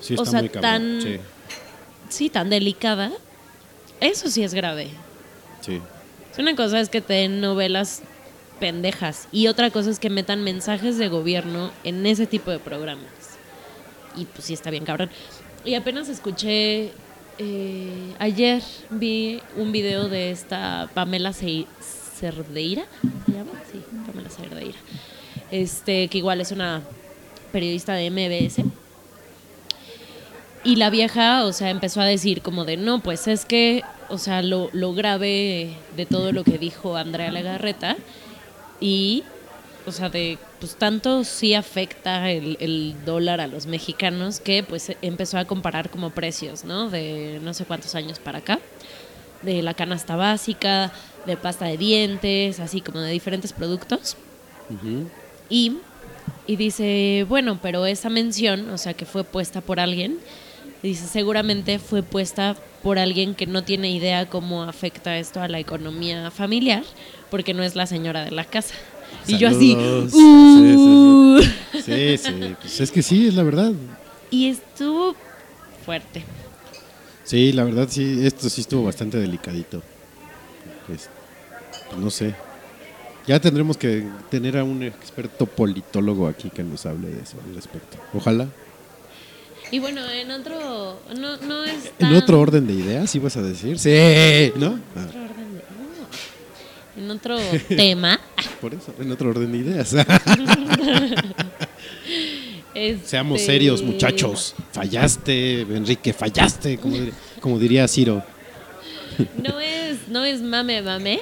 sí 0.00 0.14
o 0.18 0.22
está 0.22 0.30
sea, 0.30 0.40
muy 0.40 0.48
cabrón. 0.50 0.70
tan- 0.70 1.00
Sí, 1.02 1.16
sí, 2.10 2.28
tan 2.30 2.50
delicada, 2.50 3.10
eso 4.00 4.28
sí 4.28 4.42
es 4.42 4.52
grave. 4.54 4.88
sí. 5.62 5.80
Una 6.38 6.56
cosa 6.56 6.80
es 6.80 6.88
que 6.88 7.00
te 7.02 7.12
den 7.14 7.40
novelas 7.42 8.02
pendejas 8.62 9.26
y 9.32 9.48
otra 9.48 9.70
cosa 9.72 9.90
es 9.90 9.98
que 9.98 10.08
metan 10.08 10.44
mensajes 10.44 10.96
de 10.96 11.08
gobierno 11.08 11.72
en 11.82 12.06
ese 12.06 12.28
tipo 12.28 12.52
de 12.52 12.60
programas. 12.60 13.10
Y 14.16 14.24
pues 14.26 14.44
sí 14.44 14.54
está 14.54 14.70
bien 14.70 14.84
cabrón. 14.84 15.10
Y 15.64 15.74
apenas 15.74 16.08
escuché, 16.08 16.92
eh, 17.38 18.14
ayer 18.20 18.62
vi 18.90 19.40
un 19.56 19.72
video 19.72 20.08
de 20.08 20.30
esta 20.30 20.88
Pamela 20.94 21.32
Ce- 21.32 21.66
Cerdeira, 22.20 22.84
¿se 23.26 23.32
llama? 23.32 23.50
Sí, 23.72 23.80
Pamela 24.06 24.30
Cerdeira. 24.30 24.78
Este, 25.50 26.06
que 26.06 26.18
igual 26.18 26.40
es 26.40 26.52
una 26.52 26.82
periodista 27.50 27.94
de 27.94 28.10
MBS. 28.12 28.62
Y 30.62 30.76
la 30.76 30.88
vieja, 30.90 31.44
o 31.46 31.52
sea, 31.52 31.70
empezó 31.70 32.00
a 32.00 32.04
decir 32.04 32.42
como 32.42 32.64
de, 32.64 32.76
no, 32.76 33.00
pues 33.00 33.26
es 33.26 33.44
que, 33.44 33.82
o 34.08 34.18
sea, 34.18 34.40
lo, 34.40 34.70
lo 34.72 34.94
grave 34.94 35.74
de 35.96 36.06
todo 36.06 36.30
lo 36.30 36.44
que 36.44 36.58
dijo 36.58 36.96
Andrea 36.96 37.32
Legarreta 37.32 37.96
y, 38.82 39.22
o 39.86 39.92
sea, 39.92 40.10
de, 40.10 40.38
pues 40.58 40.74
tanto 40.74 41.22
sí 41.22 41.54
afecta 41.54 42.30
el, 42.30 42.56
el 42.60 42.96
dólar 43.06 43.40
a 43.40 43.46
los 43.46 43.66
mexicanos 43.66 44.40
que 44.40 44.64
pues 44.64 44.92
empezó 45.00 45.38
a 45.38 45.44
comparar 45.44 45.88
como 45.88 46.10
precios, 46.10 46.64
¿no? 46.64 46.90
De 46.90 47.38
no 47.42 47.54
sé 47.54 47.64
cuántos 47.64 47.94
años 47.94 48.18
para 48.18 48.38
acá, 48.38 48.58
de 49.42 49.62
la 49.62 49.74
canasta 49.74 50.16
básica, 50.16 50.92
de 51.26 51.36
pasta 51.36 51.66
de 51.66 51.76
dientes, 51.78 52.58
así 52.58 52.80
como 52.80 53.00
de 53.00 53.12
diferentes 53.12 53.52
productos. 53.52 54.16
Y, 55.48 55.76
y 56.46 56.56
dice, 56.56 57.24
bueno, 57.28 57.60
pero 57.62 57.86
esa 57.86 58.10
mención, 58.10 58.68
o 58.70 58.78
sea, 58.78 58.94
que 58.94 59.06
fue 59.06 59.22
puesta 59.22 59.60
por 59.60 59.78
alguien, 59.78 60.18
dice, 60.82 61.06
seguramente 61.06 61.78
fue 61.78 62.02
puesta 62.02 62.56
por 62.82 62.98
alguien 62.98 63.36
que 63.36 63.46
no 63.46 63.62
tiene 63.62 63.90
idea 63.90 64.28
cómo 64.28 64.64
afecta 64.64 65.18
esto 65.18 65.40
a 65.40 65.46
la 65.46 65.60
economía 65.60 66.30
familiar, 66.32 66.82
porque 67.32 67.54
no 67.54 67.62
es 67.62 67.74
la 67.74 67.86
señora 67.86 68.24
de 68.26 68.30
la 68.30 68.44
casa. 68.44 68.74
Y 69.26 69.38
yo 69.38 69.48
así. 69.48 69.74
"Uh". 69.74 71.40
Sí, 71.84 72.18
sí. 72.18 72.54
Pues 72.60 72.80
es 72.80 72.90
que 72.92 73.02
sí, 73.02 73.26
es 73.28 73.34
la 73.34 73.42
verdad. 73.42 73.72
y 74.30 74.48
estuvo 74.48 75.16
fuerte. 75.84 76.22
Sí, 77.24 77.52
la 77.52 77.64
verdad 77.64 77.88
sí, 77.90 78.20
esto 78.24 78.48
sí 78.50 78.60
estuvo 78.60 78.84
bastante 78.84 79.16
delicadito. 79.18 79.82
Pues, 80.86 81.08
pues, 81.88 82.00
no 82.00 82.10
sé. 82.10 82.34
Ya 83.26 83.40
tendremos 83.40 83.76
que 83.76 84.04
tener 84.30 84.56
a 84.58 84.64
un 84.64 84.82
experto 84.82 85.46
politólogo 85.46 86.26
aquí 86.28 86.50
que 86.50 86.62
nos 86.62 86.84
hable 86.86 87.08
de 87.08 87.22
eso 87.22 87.36
al 87.48 87.54
respecto. 87.54 87.96
Ojalá. 88.12 88.46
Y 89.70 89.78
bueno, 89.78 90.02
en 90.10 90.30
otro, 90.32 91.00
no, 91.18 91.36
no 91.38 91.64
es 91.64 91.92
En 91.98 92.14
otro 92.14 92.38
orden 92.40 92.66
de 92.66 92.74
ideas, 92.74 93.14
ibas 93.14 93.36
a 93.38 93.42
decir. 93.42 93.78
Sí, 93.78 94.52
¿no? 94.56 94.78
Ah, 94.96 95.04
otro 95.08 95.22
orden 95.22 95.54
de- 95.54 95.62
no. 95.62 96.06
En 96.96 97.10
otro 97.10 97.38
tema, 97.68 98.20
por 98.60 98.74
eso, 98.74 98.92
en 99.00 99.10
otro 99.12 99.30
orden 99.30 99.50
de 99.52 99.58
ideas. 99.58 99.94
Seamos 103.04 103.40
este, 103.40 103.52
serios, 103.52 103.82
muchachos. 103.82 104.54
Fallaste, 104.72 105.60
Enrique, 105.62 106.12
fallaste, 106.12 106.78
como, 106.78 106.96
dir- 106.96 107.12
como 107.40 107.58
diría 107.58 107.86
Ciro. 107.86 108.22
No 109.42 109.60
es, 109.60 110.08
no 110.08 110.24
es 110.24 110.40
mame 110.40 110.80
mame, 110.82 111.20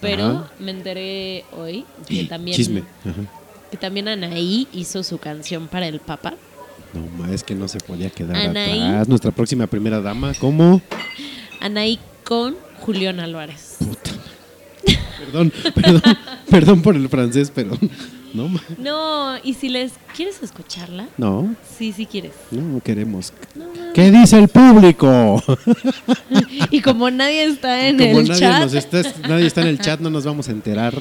pero 0.00 0.24
Ajá. 0.24 0.52
me 0.58 0.72
enteré 0.72 1.44
hoy 1.56 1.84
que 2.08 2.24
también, 2.24 2.56
Chisme. 2.56 2.82
Ajá. 3.04 3.22
que 3.70 3.76
también 3.76 4.08
Anaí 4.08 4.66
hizo 4.72 5.02
su 5.04 5.18
canción 5.18 5.68
para 5.68 5.86
el 5.86 6.00
Papa. 6.00 6.34
No, 6.92 7.06
ma, 7.24 7.32
es 7.32 7.44
que 7.44 7.54
no 7.54 7.68
se 7.68 7.78
podía 7.78 8.10
quedar 8.10 8.36
Anaí. 8.36 8.80
atrás. 8.80 9.08
Nuestra 9.08 9.30
próxima 9.30 9.66
primera 9.68 10.00
dama, 10.00 10.32
¿cómo? 10.40 10.82
Anaí 11.60 12.00
con 12.24 12.56
Julián 12.80 13.20
Álvarez. 13.20 13.76
Perdón, 15.24 15.52
perdón, 15.74 16.02
perdón 16.50 16.82
por 16.82 16.96
el 16.96 17.08
francés, 17.08 17.50
pero 17.54 17.70
no. 18.32 18.50
No, 18.78 19.36
y 19.44 19.54
si 19.54 19.68
les 19.68 19.92
quieres 20.16 20.42
escucharla, 20.42 21.06
no, 21.16 21.54
sí, 21.78 21.92
sí 21.92 22.06
quieres. 22.06 22.32
no 22.50 22.80
queremos. 22.80 23.32
¿Qué 23.94 24.10
dice 24.10 24.38
el 24.38 24.48
público? 24.48 25.42
Y 26.70 26.80
como 26.80 27.10
nadie 27.10 27.44
está 27.44 27.86
en 27.88 27.96
Como 27.98 28.20
el 28.20 28.28
nadie, 28.28 28.40
chat, 28.40 28.62
nos 28.62 28.74
está, 28.74 29.02
nadie 29.28 29.46
está 29.46 29.60
en 29.60 29.68
el 29.68 29.78
chat, 29.78 30.00
no 30.00 30.10
nos 30.10 30.24
vamos 30.24 30.48
a 30.48 30.52
enterar. 30.52 30.94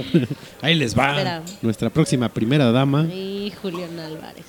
Ahí 0.61 0.75
les 0.75 0.97
va. 0.97 1.09
Espera. 1.11 1.41
Nuestra 1.61 1.89
próxima 1.89 2.29
primera 2.29 2.71
dama 2.71 3.05
y 3.05 3.51
Julián 3.61 3.97
Álvarez. 3.99 4.45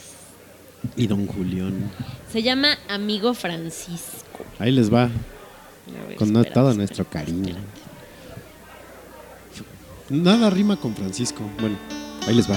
y 0.96 1.06
don 1.06 1.26
Julián. 1.26 1.90
Se 2.30 2.42
llama 2.42 2.76
Amigo 2.88 3.32
Francisco. 3.34 4.44
Ahí 4.58 4.72
les 4.72 4.92
va. 4.92 5.06
Ver, 5.06 6.16
Con 6.16 6.28
espérate, 6.28 6.50
todo 6.50 6.70
espérate, 6.70 6.76
nuestro 6.76 7.04
cariño. 7.06 7.48
espérate. 7.56 7.80
Nada 10.22 10.48
rima 10.48 10.76
con 10.76 10.94
Francisco. 10.94 11.42
Bueno, 11.60 11.76
ahí 12.28 12.34
les 12.34 12.48
va. 12.48 12.56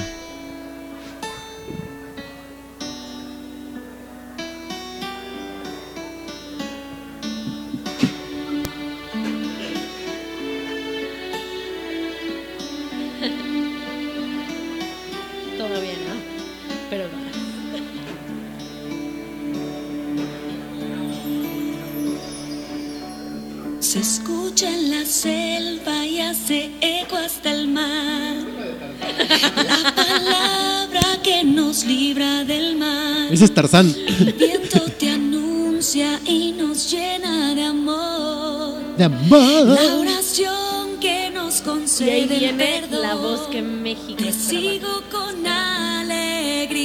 Ese 33.38 33.46
es 33.46 33.54
Tarzán. 33.54 33.94
El 34.20 34.34
viento 34.34 34.80
te 34.98 35.12
anuncia 35.12 36.20
y 36.26 36.54
nos 36.54 36.90
llena 36.92 37.54
de 37.54 37.66
amor. 37.66 38.80
De 38.98 39.04
amor. 39.04 39.68
La 39.68 39.96
oración 39.96 40.98
que 41.00 41.30
nos 41.30 41.58
Y 41.58 41.60
ahí 41.60 41.66
concede 41.68 42.22
el 42.24 42.28
viene 42.40 42.82
perdón. 42.82 43.02
la 43.04 43.14
voz 43.14 43.42
que 43.52 43.62
México 43.62 44.16
Te 44.18 44.34
sigo 44.34 45.04
con 45.12 45.46
alegría, 45.46 46.82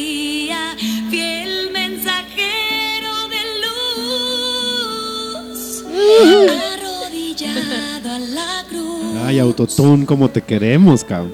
fiel 1.08 1.70
mensajero 1.72 3.28
de 3.30 3.42
luz, 5.56 5.84
arrodillado 6.74 8.10
a 8.10 8.18
la 8.18 8.64
cruz. 8.68 9.16
Ay, 9.24 9.38
Autotune, 9.38 10.04
cómo 10.04 10.28
te 10.28 10.42
queremos, 10.42 11.02
cabrón. 11.02 11.32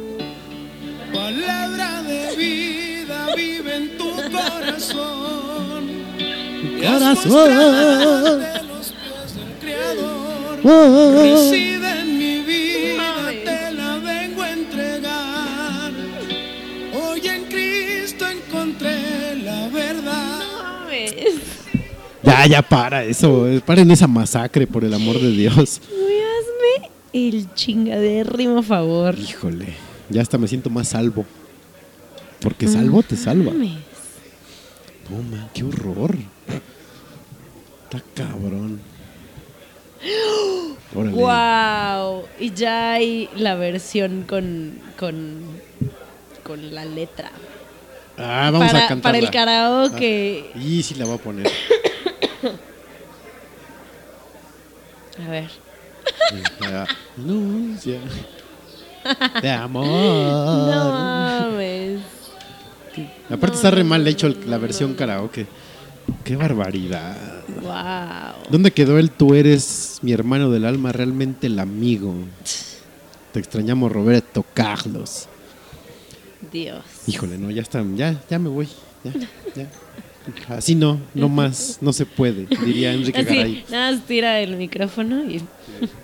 Corazón. 6.92 8.42
Reside 11.14 12.00
en 12.00 12.18
mi 12.18 12.40
vida, 12.40 13.30
te 13.44 13.72
la 13.72 13.96
vengo 13.98 14.42
a 14.42 14.50
entregar. 14.52 15.92
Hoy 17.00 17.20
en 17.26 17.44
Cristo 17.44 18.26
encontré 18.26 19.36
la 19.42 19.68
verdad. 19.68 20.40
Ya, 22.22 22.46
ya 22.46 22.62
para 22.62 23.04
eso. 23.04 23.46
eh, 23.48 23.60
Paren 23.64 23.90
esa 23.90 24.06
masacre, 24.06 24.66
por 24.66 24.84
el 24.84 24.92
amor 24.92 25.20
de 25.20 25.30
Dios. 25.30 25.80
Uy, 25.90 26.14
hazme 26.14 26.90
el 27.12 27.54
chingadérrimo 27.54 28.62
favor. 28.62 29.16
Híjole, 29.18 29.74
ya 30.10 30.22
hasta 30.22 30.36
me 30.38 30.48
siento 30.48 30.68
más 30.70 30.88
salvo. 30.88 31.24
Porque 32.40 32.68
salvo 32.68 33.02
te 33.02 33.16
salva. 33.16 33.52
Man, 33.52 33.76
qué 35.54 35.64
horror. 35.64 36.16
Está 37.90 38.02
cabrón. 38.14 38.80
Órale. 40.94 41.12
Wow. 41.12 42.24
Y 42.38 42.52
ya 42.52 42.92
hay 42.92 43.30
la 43.34 43.54
versión 43.54 44.24
con 44.28 44.78
con 44.98 45.42
con 46.42 46.74
la 46.74 46.84
letra. 46.84 47.30
Ah, 48.18 48.50
vamos 48.52 48.66
para, 48.68 48.84
a 48.84 48.88
cantar. 48.88 49.12
para 49.12 49.18
el 49.18 49.30
karaoke. 49.30 50.50
Y 50.54 50.82
sí 50.82 50.96
la 50.96 51.06
voy 51.06 51.14
a 51.14 51.18
poner. 51.18 51.50
A 55.26 55.30
ver. 55.30 55.50
Ah, 56.62 56.86
Anuncia 57.16 58.00
De 59.42 59.50
amor. 59.50 59.86
No 59.86 60.92
mames. 60.92 62.00
Aparte 63.30 63.56
está 63.56 63.70
re 63.70 63.84
mal 63.84 64.06
hecho 64.06 64.28
la 64.46 64.58
versión 64.58 64.94
karaoke. 64.94 65.46
Qué 66.24 66.36
barbaridad. 66.36 67.16
Wow. 67.62 68.50
¿Dónde 68.50 68.70
quedó 68.70 68.98
el 68.98 69.10
tú 69.10 69.34
eres 69.34 69.98
mi 70.02 70.12
hermano 70.12 70.50
del 70.50 70.64
alma, 70.64 70.92
realmente 70.92 71.46
el 71.46 71.58
amigo? 71.58 72.14
Te 73.32 73.38
extrañamos, 73.38 73.90
Roberto 73.92 74.44
Carlos. 74.54 75.28
Dios. 76.52 76.82
Híjole, 77.06 77.36
no, 77.38 77.50
ya 77.50 77.62
está, 77.62 77.84
ya, 77.94 78.20
ya 78.28 78.38
me 78.38 78.48
voy. 78.48 78.68
Ya, 79.04 79.12
ya. 79.54 79.70
Así 80.54 80.74
no, 80.74 81.00
no 81.14 81.28
más, 81.30 81.78
no 81.80 81.90
se 81.92 82.04
puede, 82.04 82.46
diría 82.64 82.92
Enrique 82.92 83.18
Así, 83.18 83.34
Garay. 83.34 83.64
nada 83.70 83.92
más 83.92 84.04
tira 84.06 84.40
el 84.40 84.56
micrófono 84.56 85.24
y 85.24 85.38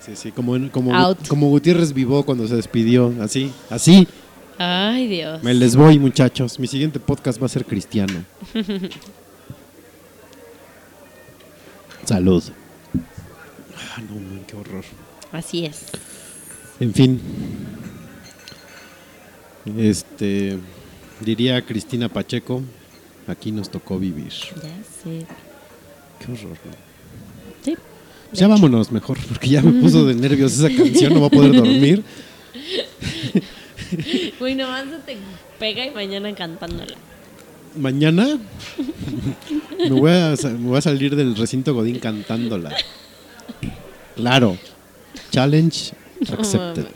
Sí, 0.01 0.13
sí, 0.15 0.33
como, 0.33 0.57
en- 0.57 0.71
como, 0.71 0.95
Out. 0.95 1.29
como 1.29 1.49
Gutiérrez 1.51 1.93
Vivó 1.93 2.25
cuando 2.25 2.49
se 2.49 2.57
despidió, 2.57 3.13
así, 3.21 3.51
así. 3.69 4.09
Ay, 4.57 5.09
Dios. 5.09 5.43
Me 5.43 5.53
les 5.53 5.77
voy, 5.77 5.99
muchachos. 5.99 6.59
Mi 6.59 6.67
siguiente 6.69 7.01
podcast 7.01 7.41
va 7.43 7.47
a 7.47 7.49
ser 7.51 7.67
cristiano. 7.67 8.25
Salud. 12.05 12.43
Ah, 13.77 14.01
no, 14.09 14.15
man, 14.15 14.45
qué 14.47 14.57
horror. 14.57 14.85
Así 15.33 15.65
es. 15.65 15.87
En 16.81 16.93
fin. 16.93 17.21
Este. 19.77 20.59
Diría 21.21 21.65
Cristina 21.65 22.09
Pacheco. 22.09 22.63
Aquí 23.27 23.53
nos 23.53 23.71
tocó 23.71 23.99
vivir. 23.99 24.33
Ya 24.57 24.63
sé. 25.03 25.27
Qué 26.19 26.33
horror, 26.33 26.59
¿no? 26.65 26.73
Sí. 27.65 27.77
Pues 28.29 28.41
ya 28.41 28.49
vámonos 28.49 28.93
mejor, 28.93 29.19
porque 29.29 29.49
ya 29.49 29.63
me 29.63 29.81
puso 29.81 30.05
de 30.05 30.15
nervios 30.15 30.59
esa 30.59 30.69
canción, 30.69 31.15
no 31.15 31.21
va 31.21 31.29
a 31.29 31.31
poder 31.31 31.55
dormir. 31.55 32.03
Uy, 34.41 34.55
nomás 34.55 34.85
se 34.91 34.99
te 34.99 35.17
pega 35.59 35.87
y 35.87 35.91
mañana 35.91 36.35
cantándola. 36.35 36.95
Mañana 37.77 38.39
me 39.79 39.91
voy, 39.91 40.11
a, 40.13 40.35
me 40.43 40.69
voy 40.69 40.79
a 40.79 40.81
salir 40.81 41.17
del 41.17 41.35
recinto 41.37 41.75
Godín 41.75 41.99
cantándola. 41.99 42.75
Claro. 44.17 44.57
Challenge 45.31 45.93
accepted. 46.33 46.87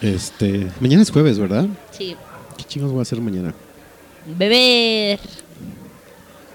Este, 0.00 0.66
mañana 0.80 1.02
es 1.02 1.10
jueves, 1.10 1.38
¿verdad? 1.38 1.66
Sí. 1.90 2.16
¿Qué 2.56 2.64
chingos 2.64 2.90
voy 2.90 3.00
a 3.00 3.02
hacer 3.02 3.20
mañana? 3.20 3.52
Beber. 4.38 5.18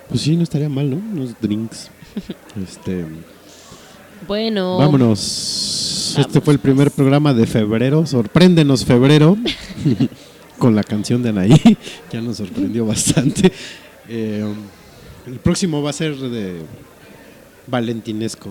Pues 0.09 0.21
sí, 0.21 0.35
no 0.37 0.43
estaría 0.43 0.69
mal, 0.69 0.89
¿no? 0.89 0.95
Unos 0.97 1.31
drinks. 1.41 1.89
Este, 2.63 3.05
Bueno. 4.27 4.77
vámonos. 4.77 6.15
Este 6.17 6.39
fue 6.39 6.53
el 6.53 6.59
primer 6.59 6.89
programa 6.91 7.33
de 7.33 7.45
febrero. 7.45 8.05
Sorpréndenos 8.05 8.85
febrero. 8.85 9.35
Con 10.57 10.75
la 10.75 10.83
canción 10.83 11.21
de 11.23 11.29
Anaí. 11.29 11.77
Ya 12.11 12.21
nos 12.21 12.37
sorprendió 12.37 12.85
bastante. 12.85 13.51
Eh, 14.07 14.45
el 15.27 15.39
próximo 15.39 15.81
va 15.81 15.89
a 15.89 15.93
ser 15.93 16.15
de 16.15 16.61
Valentinesco. 17.67 18.49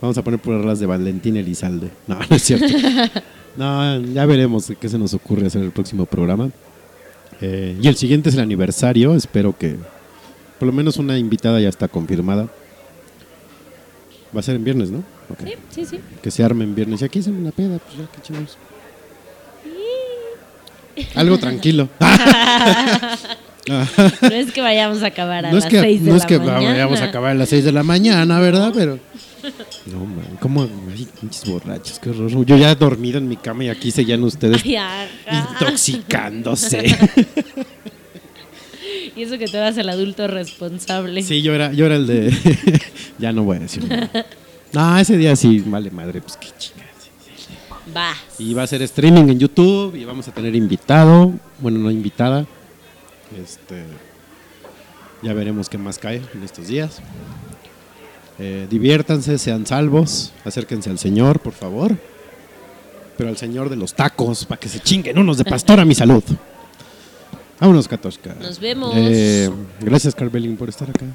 Vamos 0.00 0.18
a 0.18 0.22
poner 0.22 0.40
por 0.40 0.62
las 0.64 0.78
de 0.78 0.86
Valentín 0.86 1.36
Elizalde. 1.36 1.90
No, 2.06 2.18
no 2.18 2.36
es 2.36 2.42
cierto. 2.42 2.66
No, 3.56 3.98
ya 4.12 4.26
veremos 4.26 4.70
qué 4.78 4.86
se 4.86 4.98
nos 4.98 5.14
ocurre 5.14 5.46
hacer 5.46 5.62
el 5.62 5.70
próximo 5.70 6.04
programa. 6.04 6.50
Eh, 7.40 7.74
y 7.80 7.88
el 7.88 7.96
siguiente 7.96 8.28
es 8.28 8.34
el 8.34 8.42
aniversario. 8.42 9.14
Espero 9.14 9.56
que 9.56 9.76
por 10.58 10.66
lo 10.66 10.74
menos 10.74 10.98
una 10.98 11.16
invitada 11.16 11.58
ya 11.58 11.70
está 11.70 11.88
confirmada. 11.88 12.50
Va 14.36 14.40
a 14.40 14.42
ser 14.42 14.56
en 14.56 14.64
viernes, 14.64 14.90
¿no? 14.90 15.02
Sí, 15.42 15.54
sí, 15.70 15.86
sí. 15.86 16.00
Que 16.22 16.30
se 16.30 16.44
arme 16.44 16.64
en 16.64 16.74
viernes. 16.74 17.00
Y 17.00 17.06
aquí 17.06 17.20
hacen 17.20 17.34
una 17.34 17.50
peda, 17.50 17.78
pues 17.78 17.96
ya, 17.96 18.06
qué 18.14 18.20
chingados. 18.20 18.58
Algo 21.14 21.38
tranquilo. 21.38 21.88
No 23.68 24.28
es 24.28 24.52
que 24.52 24.60
vayamos 24.60 25.02
a 25.02 25.06
acabar 25.06 25.44
a 25.44 25.50
no 25.50 25.58
es 25.58 25.64
las 25.64 25.70
que, 25.72 25.80
6 25.80 26.00
de 26.04 26.06
no 26.06 26.12
la 26.12 26.18
es 26.18 26.26
que 26.26 26.38
mañana. 26.38 26.70
vayamos 26.70 27.00
a 27.00 27.04
acabar 27.06 27.32
a 27.32 27.34
las 27.34 27.48
6 27.48 27.64
de 27.64 27.72
la 27.72 27.82
mañana, 27.82 28.38
¿verdad? 28.38 28.72
Pero. 28.74 28.98
No, 29.86 30.00
man, 30.04 30.38
¿cómo? 30.40 30.68
Ay, 30.92 31.06
pinches 31.20 31.44
borrachos, 31.48 32.00
qué 32.00 32.10
horror. 32.10 32.44
Yo 32.44 32.56
ya 32.56 32.74
dormido 32.74 33.18
en 33.18 33.28
mi 33.28 33.36
cama 33.36 33.62
y 33.64 33.68
aquí 33.68 33.92
seguían 33.92 34.24
ustedes 34.24 34.60
Ay, 34.64 34.76
intoxicándose. 35.30 36.84
Y 39.14 39.22
eso 39.22 39.38
que 39.38 39.46
tú 39.46 39.56
eras 39.56 39.76
el 39.78 39.88
adulto 39.88 40.26
responsable. 40.26 41.22
Sí, 41.22 41.42
yo 41.42 41.54
era, 41.54 41.72
yo 41.72 41.86
era 41.86 41.94
el 41.96 42.06
de. 42.08 42.80
ya 43.18 43.32
no 43.32 43.44
voy 43.44 43.58
a 43.58 43.60
decir 43.60 43.84
nada. 43.88 44.26
No, 44.72 44.98
ese 44.98 45.16
día 45.16 45.34
sí, 45.36 45.62
vale 45.64 45.90
madre, 45.90 46.20
pues 46.20 46.36
qué 46.36 46.48
chingadas. 46.58 46.85
Va. 47.96 48.14
Y 48.38 48.52
va 48.52 48.64
a 48.64 48.66
ser 48.66 48.82
streaming 48.82 49.28
en 49.30 49.38
YouTube 49.38 49.94
y 49.94 50.04
vamos 50.04 50.28
a 50.28 50.32
tener 50.32 50.54
invitado, 50.54 51.32
bueno, 51.60 51.78
no 51.78 51.90
invitada. 51.90 52.46
Este, 53.42 53.84
ya 55.22 55.32
veremos 55.32 55.68
qué 55.68 55.78
más 55.78 55.98
cae 55.98 56.20
en 56.34 56.42
estos 56.42 56.68
días. 56.68 56.98
Eh, 58.38 58.66
diviértanse, 58.68 59.38
sean 59.38 59.66
salvos, 59.66 60.32
acérquense 60.44 60.90
al 60.90 60.98
Señor, 60.98 61.40
por 61.40 61.54
favor. 61.54 61.96
Pero 63.16 63.30
al 63.30 63.38
Señor 63.38 63.70
de 63.70 63.76
los 63.76 63.94
tacos, 63.94 64.44
para 64.44 64.60
que 64.60 64.68
se 64.68 64.80
chinguen 64.80 65.18
unos 65.18 65.38
de 65.38 65.44
pastor 65.44 65.80
a 65.80 65.86
mi 65.86 65.94
salud. 65.94 66.22
Vámonos, 67.58 67.88
Katoshka. 67.88 68.34
Nos 68.34 68.60
vemos. 68.60 68.92
Eh, 68.94 69.50
gracias, 69.80 70.14
Carvelin, 70.14 70.58
por 70.58 70.68
estar 70.68 70.90
acá. 70.90 71.06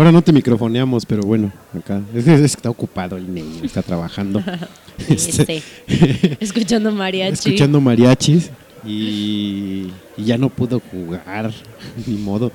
Ahora 0.00 0.12
no 0.12 0.22
te 0.22 0.32
microfoneamos, 0.32 1.04
pero 1.04 1.20
bueno, 1.24 1.52
acá. 1.78 2.00
Es 2.14 2.26
está 2.26 2.70
ocupado 2.70 3.18
el 3.18 3.34
niño, 3.34 3.62
está 3.62 3.82
trabajando. 3.82 4.42
Este. 5.08 5.62
Escuchando 6.40 6.90
mariachi. 6.90 7.50
escuchando 7.50 7.80
mariachis 7.82 8.50
y, 8.84 9.90
y 10.16 10.24
ya 10.24 10.38
no 10.38 10.48
pudo 10.48 10.80
jugar, 10.80 11.52
ni 12.06 12.16
modo. 12.16 12.50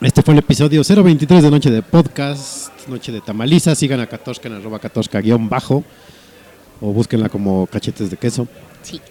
Este 0.00 0.22
fue 0.22 0.32
el 0.32 0.38
episodio 0.38 0.82
023 0.82 1.42
de 1.42 1.50
Noche 1.50 1.70
de 1.70 1.82
Podcast, 1.82 2.70
Noche 2.88 3.12
de 3.12 3.20
Tamaliza. 3.20 3.74
Sigan 3.74 4.00
a 4.00 4.06
Katoshka 4.06 4.48
en 4.48 4.54
arroba 4.54 4.78
Katoshka 4.78 5.20
guion 5.20 5.50
bajo 5.50 5.84
o 6.80 6.92
búsquenla 6.94 7.28
como 7.28 7.66
cachetes 7.66 8.10
de 8.10 8.16
queso. 8.16 8.48
Sí. 8.80 9.02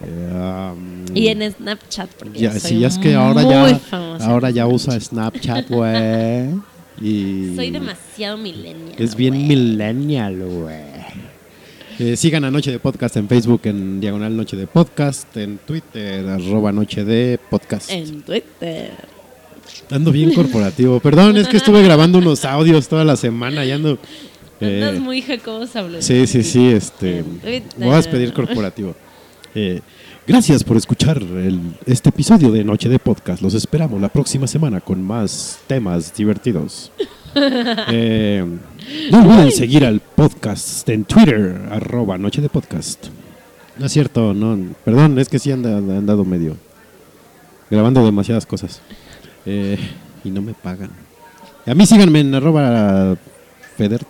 Um, 0.00 1.04
Y 1.14 1.28
en 1.28 1.52
Snapchat. 1.52 2.10
Porque 2.18 2.38
ya, 2.38 2.52
soy 2.58 2.60
sí, 2.70 2.84
es 2.84 2.98
que 2.98 3.14
ahora 3.14 3.42
ya, 3.42 3.78
famosa. 3.78 4.26
ahora 4.26 4.50
ya 4.50 4.66
usa 4.66 4.98
Snapchat, 4.98 5.68
güey. 5.68 6.50
Y 7.00 7.54
Soy 7.56 7.70
demasiado 7.70 8.36
millennial. 8.36 8.94
es 8.98 9.16
bien 9.16 9.34
güey. 9.34 9.46
millennial, 9.48 10.36
güey. 10.38 10.76
Eh, 11.98 12.16
sigan 12.16 12.44
a 12.44 12.50
Noche 12.50 12.70
de 12.70 12.78
Podcast 12.78 13.16
en 13.16 13.28
Facebook, 13.28 13.62
en 13.64 14.00
Diagonal 14.00 14.36
Noche 14.36 14.56
de 14.56 14.66
Podcast, 14.66 15.36
en 15.36 15.58
Twitter, 15.58 16.26
arroba 16.28 16.70
Noche 16.70 17.04
de 17.04 17.38
Podcast. 17.50 17.90
En 17.90 18.22
Twitter. 18.22 18.90
Ando 19.90 20.12
bien 20.12 20.32
corporativo. 20.34 21.00
Perdón, 21.00 21.36
es 21.38 21.48
que 21.48 21.56
estuve 21.56 21.82
grabando 21.84 22.18
unos 22.18 22.44
audios 22.44 22.86
toda 22.88 23.04
la 23.04 23.16
semana 23.16 23.64
y 23.64 23.70
ando... 23.72 23.98
eh, 24.60 24.82
Andas 24.84 25.00
muy 25.02 25.22
jacobo. 25.22 25.64
Sí, 26.00 26.26
sí, 26.26 26.42
sí, 26.42 26.68
este, 26.68 27.24
voy 27.78 27.90
a 27.90 27.96
despedir 27.96 28.32
corporativo. 28.32 28.94
Eh, 29.54 29.80
gracias 30.26 30.64
por 30.64 30.76
escuchar 30.76 31.18
el- 31.18 31.60
este 31.86 32.08
episodio 32.08 32.50
de 32.50 32.64
Noche 32.64 32.88
de 32.88 32.98
Podcast. 32.98 33.42
Los 33.42 33.54
esperamos 33.54 34.00
la 34.00 34.08
próxima 34.08 34.46
semana 34.46 34.80
con 34.80 35.02
más 35.02 35.58
temas 35.66 36.14
divertidos. 36.14 36.90
Eh, 37.34 38.44
no 39.10 39.22
olviden 39.22 39.50
seguir 39.52 39.86
al 39.86 40.00
podcast 40.00 40.86
en 40.90 41.04
Twitter, 41.06 41.62
arroba 41.70 42.18
Noche 42.18 42.42
de 42.42 42.50
Podcast. 42.50 43.06
No 43.78 43.86
es 43.86 43.92
cierto, 43.92 44.34
no, 44.34 44.58
perdón, 44.84 45.18
es 45.18 45.30
que 45.30 45.38
sí 45.38 45.50
anda, 45.50 45.78
han 45.78 45.90
andado 45.90 46.26
medio 46.26 46.58
grabando 47.70 48.04
demasiadas 48.04 48.44
cosas. 48.44 48.82
Eh, 49.46 49.78
y 50.24 50.30
no 50.30 50.42
me 50.42 50.52
pagan. 50.52 50.90
A 51.64 51.74
mí 51.74 51.86
síganme 51.86 52.20
en 52.20 52.34
arroba 52.34 53.16
Federt. 53.78 54.08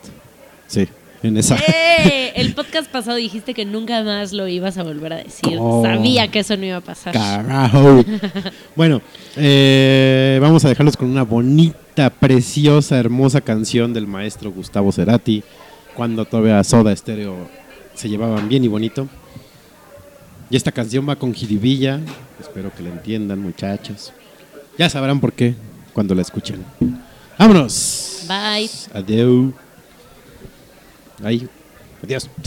Sí, 0.66 0.88
en 1.22 1.36
esa. 1.36 1.56
¡Eh! 1.56 2.32
El 2.34 2.54
podcast 2.54 2.90
pasado 2.90 3.16
dijiste 3.16 3.54
que 3.54 3.64
nunca 3.64 4.02
más 4.02 4.32
lo 4.32 4.48
ibas 4.48 4.78
a 4.78 4.82
volver 4.82 5.12
a 5.12 5.16
decir. 5.16 5.56
Oh. 5.60 5.82
Sabía 5.82 6.28
que 6.28 6.40
eso 6.40 6.56
no 6.56 6.66
iba 6.66 6.78
a 6.78 6.80
pasar. 6.80 7.12
Carajo. 7.12 8.04
bueno, 8.76 9.00
eh, 9.36 10.38
vamos 10.40 10.64
a 10.64 10.68
dejarlos 10.68 10.96
con 10.96 11.10
una 11.10 11.22
bonita, 11.22 12.10
preciosa, 12.10 12.98
hermosa 12.98 13.40
canción 13.40 13.92
del 13.92 14.06
maestro 14.06 14.50
Gustavo 14.50 14.92
Cerati. 14.92 15.42
Cuando 15.94 16.24
todavía 16.24 16.62
Soda 16.64 16.94
Stereo 16.96 17.48
se 17.94 18.08
llevaban 18.08 18.48
bien 18.48 18.64
y 18.64 18.68
bonito. 18.68 19.08
Y 20.50 20.56
esta 20.56 20.72
canción 20.72 21.08
va 21.08 21.16
con 21.16 21.32
jiribilla. 21.32 22.00
Espero 22.40 22.72
que 22.74 22.82
la 22.82 22.90
entiendan, 22.90 23.38
muchachos. 23.40 24.12
Ya 24.78 24.88
sabrán 24.88 25.20
por 25.20 25.32
qué 25.32 25.54
cuando 25.92 26.14
la 26.14 26.22
escuchen. 26.22 26.64
¡Vámonos! 27.38 28.24
Bye. 28.26 28.70
Adiós. 28.94 29.52
Ay, 31.22 31.48
adiós. 32.02 32.28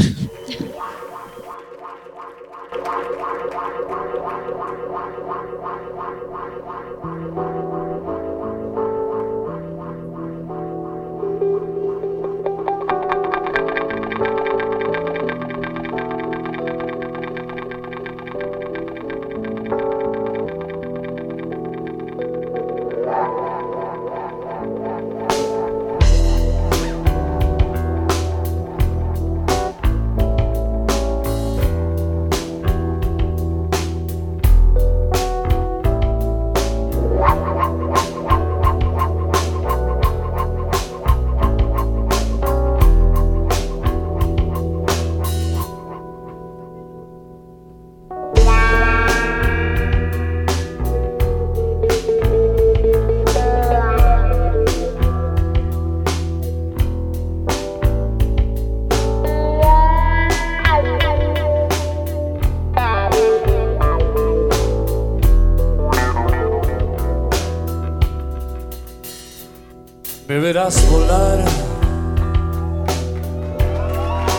Me 70.35 70.41
verás 70.41 70.85
volar 70.91 71.39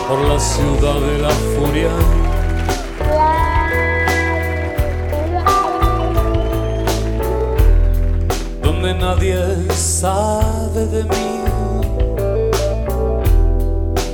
por 0.07 0.19
la 0.27 0.39
ciudad 0.39 0.93
de 0.93 1.17
la 1.17 1.29
furia. 1.31 1.89
Donde 8.61 8.93
nadie 8.93 9.39
sabe 9.73 10.85
de 10.85 11.03
mí 11.03 11.41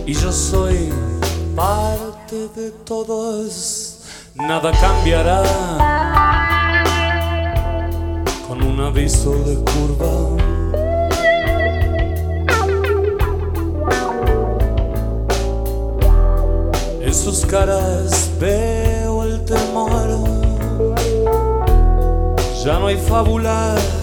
y 0.05 0.13
yo 0.13 0.31
soy 0.31 0.89
parte 1.53 2.47
de 2.55 2.71
todos, 2.85 3.99
nada 4.35 4.71
cambiará 4.71 5.43
con 8.47 8.63
un 8.63 8.79
aviso 8.79 9.33
de 9.43 9.55
curva. 9.55 10.52
sus 17.23 17.45
caras 17.45 18.29
veo 18.37 19.23
el 19.23 19.45
temor. 19.45 20.09
Ya 22.65 22.79
no 22.79 22.87
hay 22.87 22.97
fábulas 22.97 24.02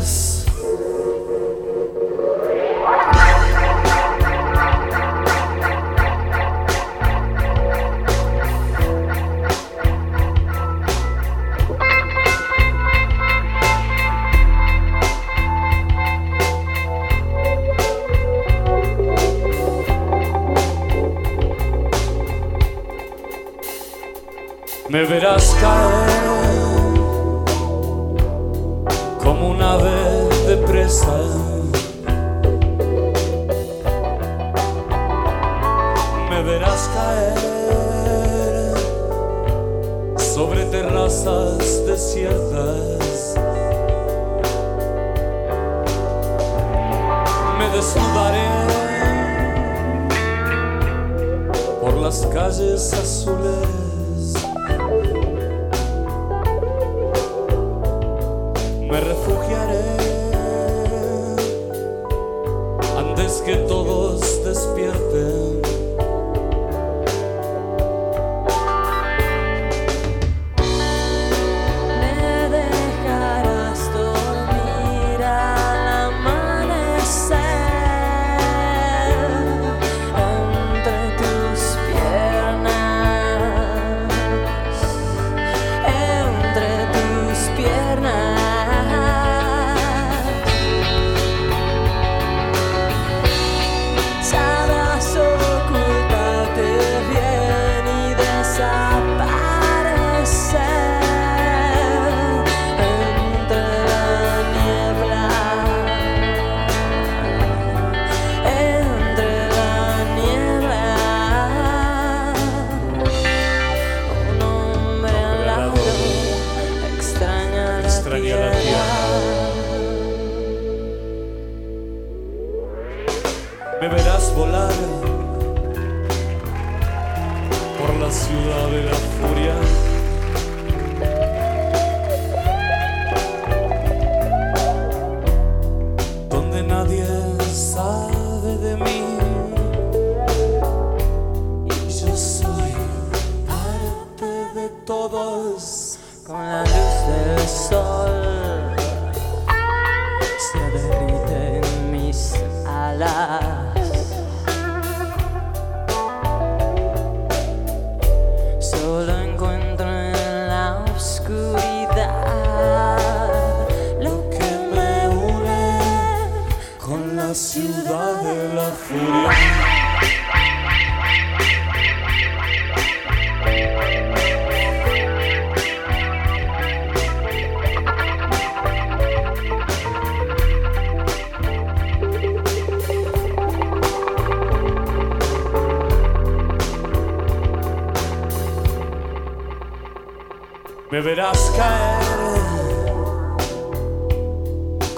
Me 190.90 191.00
verás 191.00 191.52
caer 191.56 192.50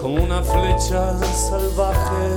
como 0.01 0.23
una 0.23 0.43
flecha 0.43 1.19
salvaje. 1.19 2.29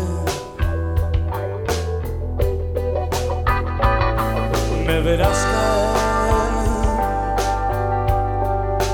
Me 4.86 5.00
verás 5.00 5.48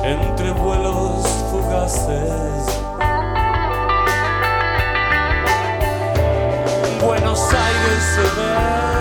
caer 0.03 0.11
entre 0.13 0.51
vuelos 0.51 1.27
fugaces. 1.49 2.79
Buenos 7.03 7.39
Aires 7.51 8.03
se 8.13 8.21
ve. 8.21 9.00